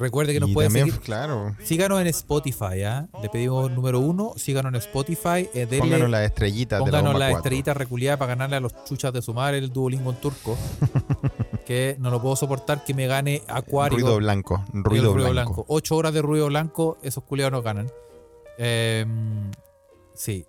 recuerde 0.00 0.32
que 0.32 0.40
nos 0.40 0.50
y 0.50 0.54
puede 0.54 0.66
también, 0.68 0.86
seguir. 0.86 1.00
claro, 1.00 1.54
Síganos 1.62 2.00
en 2.00 2.08
Spotify, 2.08 2.82
¿ah? 2.84 3.08
Le 3.22 3.28
pedimos 3.28 3.70
número 3.70 4.00
uno, 4.00 4.32
síganos 4.36 4.70
en 4.70 4.76
Spotify. 4.76 5.48
eh, 5.54 5.66
pónganos 5.78 6.10
las 6.10 6.22
estrellitas 6.26 6.78
de 6.80 6.86
la 6.86 6.98
Pónganos 6.98 7.12
bomba 7.12 7.18
la 7.26 7.30
4. 7.30 7.38
estrellita 7.38 7.74
reculiada 7.74 8.16
para 8.16 8.30
ganarle 8.30 8.56
a 8.56 8.60
los 8.60 8.72
chuchas 8.84 9.12
de 9.12 9.22
su 9.22 9.32
madre 9.32 9.58
el 9.58 9.72
Duolingo 9.72 10.10
en 10.10 10.16
turco. 10.16 10.58
que 11.66 11.94
no 12.00 12.10
lo 12.10 12.20
puedo 12.20 12.34
soportar 12.34 12.82
que 12.82 12.94
me 12.94 13.06
gane 13.06 13.42
Acuario. 13.46 13.96
Ruido 13.98 14.16
blanco. 14.16 14.64
Ruido, 14.72 15.12
blanco. 15.14 15.64
Ocho 15.68 15.94
horas 15.96 16.12
de 16.12 16.20
ruido 16.22 16.46
blanco, 16.48 16.98
esos 17.02 17.22
culiados 17.22 17.52
nos 17.52 17.62
ganan. 17.62 17.90
Em, 18.58 19.50
sí. 20.14 20.44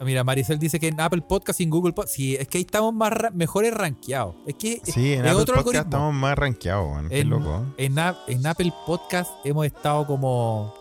Mira, 0.00 0.24
Maricel 0.24 0.58
dice 0.58 0.78
que 0.78 0.88
en 0.88 1.00
Apple 1.00 1.22
Podcast 1.22 1.58
y 1.60 1.62
en 1.64 1.70
Google 1.70 1.92
Podcast. 1.94 2.14
Sí, 2.14 2.36
es 2.36 2.46
que 2.48 2.58
ahí 2.58 2.64
estamos 2.64 2.92
más 2.92 3.10
ra- 3.12 3.30
mejores 3.30 3.72
rankeados. 3.72 4.34
Es 4.46 4.54
que 4.54 4.80
Sí, 4.84 5.14
en 5.14 5.24
es 5.24 5.30
Apple 5.30 5.42
otro 5.42 5.54
Podcast 5.54 5.58
algoritmo. 5.76 5.80
estamos 5.96 6.14
más 6.14 6.36
rankeados. 6.38 7.08
Qué 7.08 7.20
en, 7.20 7.30
loco. 7.30 7.64
en 7.78 7.98
Ap- 7.98 8.18
en 8.28 8.46
Apple 8.46 8.72
Podcast 8.86 9.30
hemos 9.44 9.64
estado 9.64 10.06
como 10.06 10.74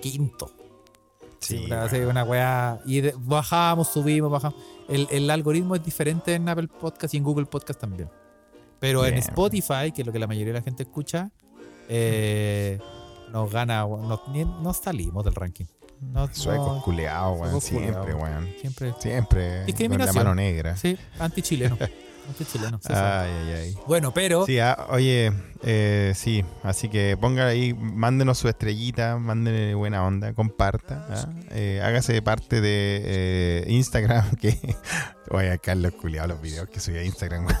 quinto. 0.00 0.50
Sí, 1.38 1.64
una, 1.66 1.76
weón. 1.76 1.86
así, 1.86 1.96
una 1.98 2.24
weá. 2.24 2.80
Y 2.86 3.00
de- 3.02 3.14
bajamos, 3.18 3.88
subimos, 3.88 4.30
bajamos. 4.32 4.58
El, 4.88 5.06
el 5.10 5.30
algoritmo 5.30 5.76
es 5.76 5.84
diferente 5.84 6.34
en 6.34 6.48
Apple 6.48 6.68
Podcast 6.68 7.14
y 7.14 7.18
en 7.18 7.22
Google 7.24 7.46
Podcast 7.46 7.80
también. 7.80 8.10
Pero 8.80 9.06
en. 9.06 9.14
Spotify, 9.14 9.92
que 9.94 10.02
es 10.02 10.06
lo 10.06 10.12
que 10.12 10.18
la 10.18 10.26
mayoría 10.26 10.52
de 10.52 10.58
la 10.58 10.64
gente 10.64 10.82
escucha, 10.82 11.30
eh, 11.88 12.78
nos 13.30 13.50
gana, 13.50 13.82
nos, 13.86 14.20
nos 14.60 14.76
salimos 14.78 15.24
del 15.24 15.34
ranking. 15.34 15.66
No, 16.00 16.28
Suecos 16.32 16.76
no- 16.76 16.82
culeados, 16.82 17.40
weón. 17.40 17.60
Siempre, 17.60 18.14
weón. 18.14 18.48
siempre. 18.60 18.92
Siempre. 19.00 19.40
Con 19.48 19.58
la 19.60 19.64
Discriminación. 19.66 20.16
mano 20.16 20.34
negra. 20.34 20.76
Sí, 20.76 20.98
anti-chileno. 21.18 21.76
anti-chileno. 22.28 22.78
sabe. 22.82 23.30
Ay, 23.30 23.32
ay, 23.48 23.52
ay. 23.60 23.76
Bueno, 23.86 24.12
pero 24.12 24.46
Sí, 24.46 24.58
ah, 24.58 24.86
oye, 24.90 25.32
eh, 25.64 26.12
sí, 26.14 26.44
así 26.62 26.88
que 26.88 27.16
ponga 27.20 27.46
ahí, 27.46 27.74
mándenos 27.74 28.38
su 28.38 28.48
estrellita, 28.48 29.16
mándenle 29.18 29.74
buena 29.74 30.04
onda, 30.06 30.32
comparta, 30.34 31.06
¿ah? 31.10 31.28
Eh, 31.50 31.80
hágase 31.82 32.20
parte 32.22 32.60
de 32.60 33.02
eh, 33.04 33.64
Instagram, 33.68 34.36
que, 34.40 34.58
oye, 35.30 35.58
Carlos 35.58 35.92
culiado 36.00 36.28
los 36.28 36.40
videos 36.42 36.68
que 36.68 36.80
subí 36.80 36.98
a 36.98 37.02
Instagram. 37.04 37.46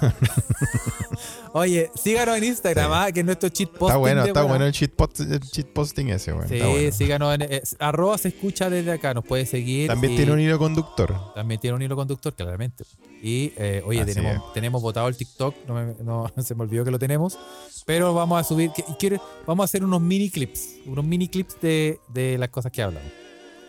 Oye, 1.52 1.88
síganos 1.94 2.36
en 2.36 2.44
Instagram, 2.44 2.86
Sí. 2.86 2.92
ah, 2.96 3.12
que 3.12 3.20
es 3.20 3.26
nuestro 3.26 3.48
cheat 3.48 3.70
posting. 3.70 3.86
está 3.86 3.96
bueno, 3.98 4.24
está 4.24 4.42
bueno 4.42 4.64
el 4.66 4.72
cheat, 4.72 4.90
post- 4.92 5.20
el 5.20 5.40
cheat 5.40 5.68
posting 5.68 6.08
ese, 6.08 6.32
weón. 6.32 6.48
Sí, 6.48 6.58
bueno. 6.60 6.92
síganos 6.92 7.34
en 7.36 7.42
eh, 7.42 7.62
arroba 7.78 8.18
se 8.18 8.28
escucha 8.28 8.68
desde 8.68 8.90
acá, 8.90 9.14
nos 9.14 9.24
puede 9.24 9.46
seguir. 9.46 9.86
También 9.88 10.14
y 10.14 10.16
tiene 10.16 10.32
un 10.32 10.40
hilo 10.40 10.58
conductor. 10.58 11.14
también 11.34 11.60
tiene 11.60 11.76
un 11.76 11.82
hilo 11.82 11.94
conductor, 11.94 12.34
claramente. 12.34 12.82
Y 13.22 13.52
eh, 13.56 13.82
oye, 13.86 14.00
Así 14.00 14.14
tenemos, 14.14 14.52
tenemos 14.52 14.82
votado 14.82 15.06
el 15.06 15.16
TikTok, 15.16 15.54
no, 15.68 15.74
me- 15.74 15.94
no, 16.02 16.26
se 16.42 16.56
me 16.56 16.62
olvidó 16.62 16.84
que 16.84 16.90
lo 16.90 16.98
tenemos, 16.98 17.38
pero 17.86 17.93
vamos 18.02 18.40
a 18.40 18.44
subir, 18.44 18.70
quiero- 18.98 19.20
vamos 19.46 19.62
a 19.62 19.66
hacer 19.66 19.84
unos 19.84 20.00
mini 20.00 20.30
clips, 20.30 20.76
unos 20.86 21.04
mini 21.04 21.28
clips 21.28 21.60
de, 21.60 22.00
de 22.08 22.36
las 22.38 22.48
cosas 22.48 22.72
que 22.72 22.82
hablamos. 22.82 23.10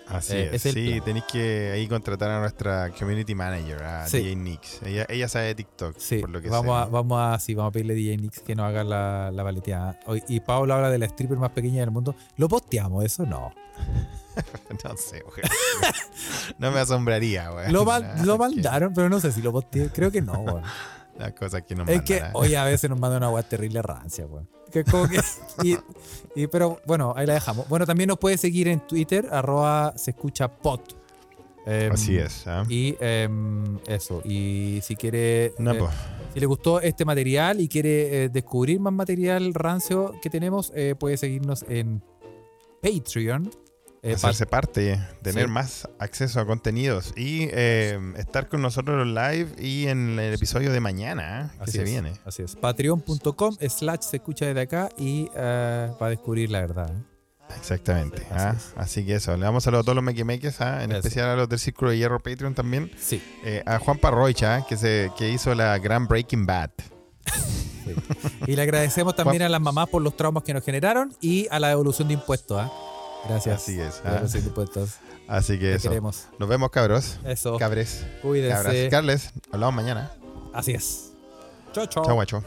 Así 0.08 0.34
Eh, 0.36 0.50
es. 0.54 0.64
es 0.68 0.74
Sí, 0.76 1.02
tenéis 1.04 1.26
que 1.32 1.72
ahí 1.74 1.88
contratar 1.88 2.30
a 2.30 2.40
nuestra 2.40 2.92
community 2.92 3.34
manager, 3.34 3.82
a 3.82 4.08
Sí. 4.08 4.18
DJ 4.20 4.36
Nix. 4.36 4.82
Ella, 4.84 5.06
ella 5.10 5.28
sabe 5.28 5.48
de 5.48 5.56
TikTok, 5.56 5.98
Sí, 5.98 6.20
por 6.20 6.30
lo 6.30 6.42
que 6.44 6.50
vamos, 6.50 6.78
a, 6.80 6.86
vamos 6.86 7.20
a 7.20 7.40
sí, 7.40 7.56
vamos 7.56 7.70
a 7.70 7.74
pedirle 7.74 7.94
a 7.94 7.96
DJ 7.96 8.18
Nix 8.18 8.40
que 8.42 8.54
nos 8.54 8.68
haga 8.68 8.84
la, 8.84 9.32
la 9.32 9.44
paleteada. 9.44 10.00
Y 10.28 10.42
Pablo 10.42 10.76
habla 10.76 10.92
de 10.92 11.00
la 11.00 11.06
stripper 11.08 11.40
más 11.40 11.50
pequeña 11.52 11.80
del 11.80 11.90
mundo. 11.90 12.14
¿Lo 12.38 12.48
posteamos 12.48 13.04
eso? 13.04 13.26
No. 13.26 13.52
No 14.84 14.98
sé, 14.98 15.24
weón. 15.24 15.50
No 16.60 16.70
me 16.72 16.80
asombraría, 16.80 17.52
weón. 17.52 17.72
Lo, 17.74 17.86
mal- 17.86 18.14
lo 18.26 18.38
mandaron, 18.38 18.94
pero 18.94 19.08
no 19.10 19.20
sé 19.22 19.32
si 19.32 19.42
lo 19.42 19.52
posteé. 19.54 19.90
Creo 19.90 20.12
que 20.12 20.22
no, 20.22 20.34
weón. 20.34 20.62
Las 21.18 21.34
cosas 21.34 21.64
que 21.64 21.76
nos 21.76 21.88
Es 21.88 22.02
que, 22.02 22.20
¿ah? 22.20 22.32
oye, 22.34 22.58
a 22.58 22.66
veces 22.66 22.90
nos 22.90 23.00
manda 23.00 23.18
una 23.18 23.30
weá 23.30 23.44
terrible 23.44 23.82
rancia, 23.82 24.26
weón. 24.26 24.50
Que 24.72 24.84
como 24.84 25.08
que. 25.08 25.20
Y, 25.64 25.78
y- 26.36 26.48
pero 26.48 26.80
bueno, 26.86 27.14
ahí 27.16 27.26
la 27.26 27.36
dejamos. 27.36 27.68
Bueno, 27.70 27.86
también 27.86 28.08
nos 28.10 28.18
puede 28.18 28.38
seguir 28.38 28.68
en 28.68 28.86
Twitter, 28.86 29.28
arroba 29.32 29.94
se 29.96 30.12
escucha 30.12 30.50
pot. 30.50 30.82
Em, 31.68 31.92
Así 31.94 32.18
es. 32.18 32.46
¿ah? 32.46 32.64
Y 32.70 32.96
em, 33.00 33.80
eso. 33.88 34.22
Y 34.26 34.80
si 34.84 34.96
quiere. 34.96 35.54
No, 35.58 35.72
eh, 35.74 35.80
pues. 35.80 35.92
Si 36.34 36.40
le 36.40 36.46
gustó 36.46 36.82
este 36.82 37.06
material 37.06 37.62
y 37.62 37.68
quiere 37.70 38.26
eh, 38.26 38.30
descubrir 38.30 38.80
más 38.82 38.92
material 38.94 39.54
rancio 39.54 40.14
que 40.22 40.30
tenemos, 40.30 40.72
eh, 40.76 40.96
puede 41.00 41.16
seguirnos 41.18 41.64
en 41.70 42.04
Patreon. 42.82 43.50
Eh, 44.06 44.14
hacerse 44.14 44.46
parte, 44.46 45.00
tener 45.24 45.46
Sí. 45.46 45.52
más 45.52 45.90
acceso 46.00 46.40
a 46.40 46.46
contenidos 46.46 47.12
y 47.18 47.48
eh, 47.52 48.00
estar 48.18 48.48
con 48.48 48.62
nosotros 48.62 49.02
en 49.02 49.16
live 49.16 49.48
y 49.58 49.88
en 49.88 50.20
el 50.20 50.34
episodio 50.34 50.72
de 50.72 50.80
mañana 50.80 51.52
¿eh? 51.54 51.58
que 51.58 51.64
Así 51.64 51.72
se 51.74 51.84
es, 51.84 51.90
viene. 51.90 52.14
Así 52.24 52.44
es. 52.44 52.56
Patreon.com 52.56 53.56
slash 53.68 54.02
se 54.02 54.18
escucha 54.18 54.46
desde 54.46 54.62
acá 54.62 54.90
y 54.98 55.28
eh, 55.36 55.92
va 56.00 56.08
a 56.08 56.10
descubrir 56.12 56.52
la 56.52 56.62
verdad. 56.62 56.92
Exactamente. 57.58 58.22
Así 58.32 58.34
¿ah? 58.36 58.56
Así 58.78 59.06
que 59.06 59.16
eso, 59.16 59.36
le 59.38 59.44
damos 59.44 59.64
saludos 59.64 59.84
a 59.84 59.86
todos 59.86 59.96
los 59.96 60.04
mequemeques, 60.04 60.62
¿ah? 60.62 60.84
en 60.84 60.92
especial 60.92 61.30
a 61.30 61.36
los 61.36 61.50
del 61.50 61.60
Círculo 61.60 61.92
de 61.92 61.98
Hierro 61.98 62.20
Patreon 62.22 62.54
también. 62.54 62.92
Sí. 63.00 63.22
Eh, 63.44 63.64
a 63.66 63.80
Juan 63.80 63.98
Parroicha, 63.98 64.66
que, 64.68 64.78
se, 64.78 65.12
que 65.18 65.30
hizo 65.30 65.54
la 65.56 65.78
gran 65.80 66.08
Breaking 66.08 66.46
Bad. 66.46 66.72
sí. 67.26 67.96
Y 68.48 68.56
le 68.56 68.62
agradecemos 68.62 69.16
también 69.18 69.42
a 69.44 69.50
las 69.50 69.62
mamás 69.62 69.90
por 69.90 70.02
los 70.02 70.16
traumas 70.18 70.44
que 70.44 70.54
nos 70.54 70.64
generaron 70.64 71.16
y 71.22 71.48
a 71.50 71.60
la 71.60 71.70
devolución 71.70 72.08
de 72.08 72.16
impuestos. 72.16 72.60
¿ah? 72.60 72.72
Gracias. 73.28 73.62
Así 73.62 73.80
es, 73.80 74.02
¿ah? 74.06 74.22
Así 75.28 75.54
que 75.58 75.66
Te 75.66 75.76
eso. 75.76 75.90
queremos. 75.90 76.28
Nos 76.38 76.48
vemos, 76.48 76.70
cabros. 76.70 77.20
Eso. 77.26 77.58
Cabres. 77.58 78.06
Cuídense. 78.22 78.56
Cabras. 78.56 78.76
Carles, 78.92 79.34
hablamos 79.52 79.76
mañana. 79.76 80.12
Así 80.54 80.74
es. 80.74 81.12
Chao, 81.74 81.86
chao. 81.88 82.06
Chao, 82.06 82.16
guacho. 82.16 82.44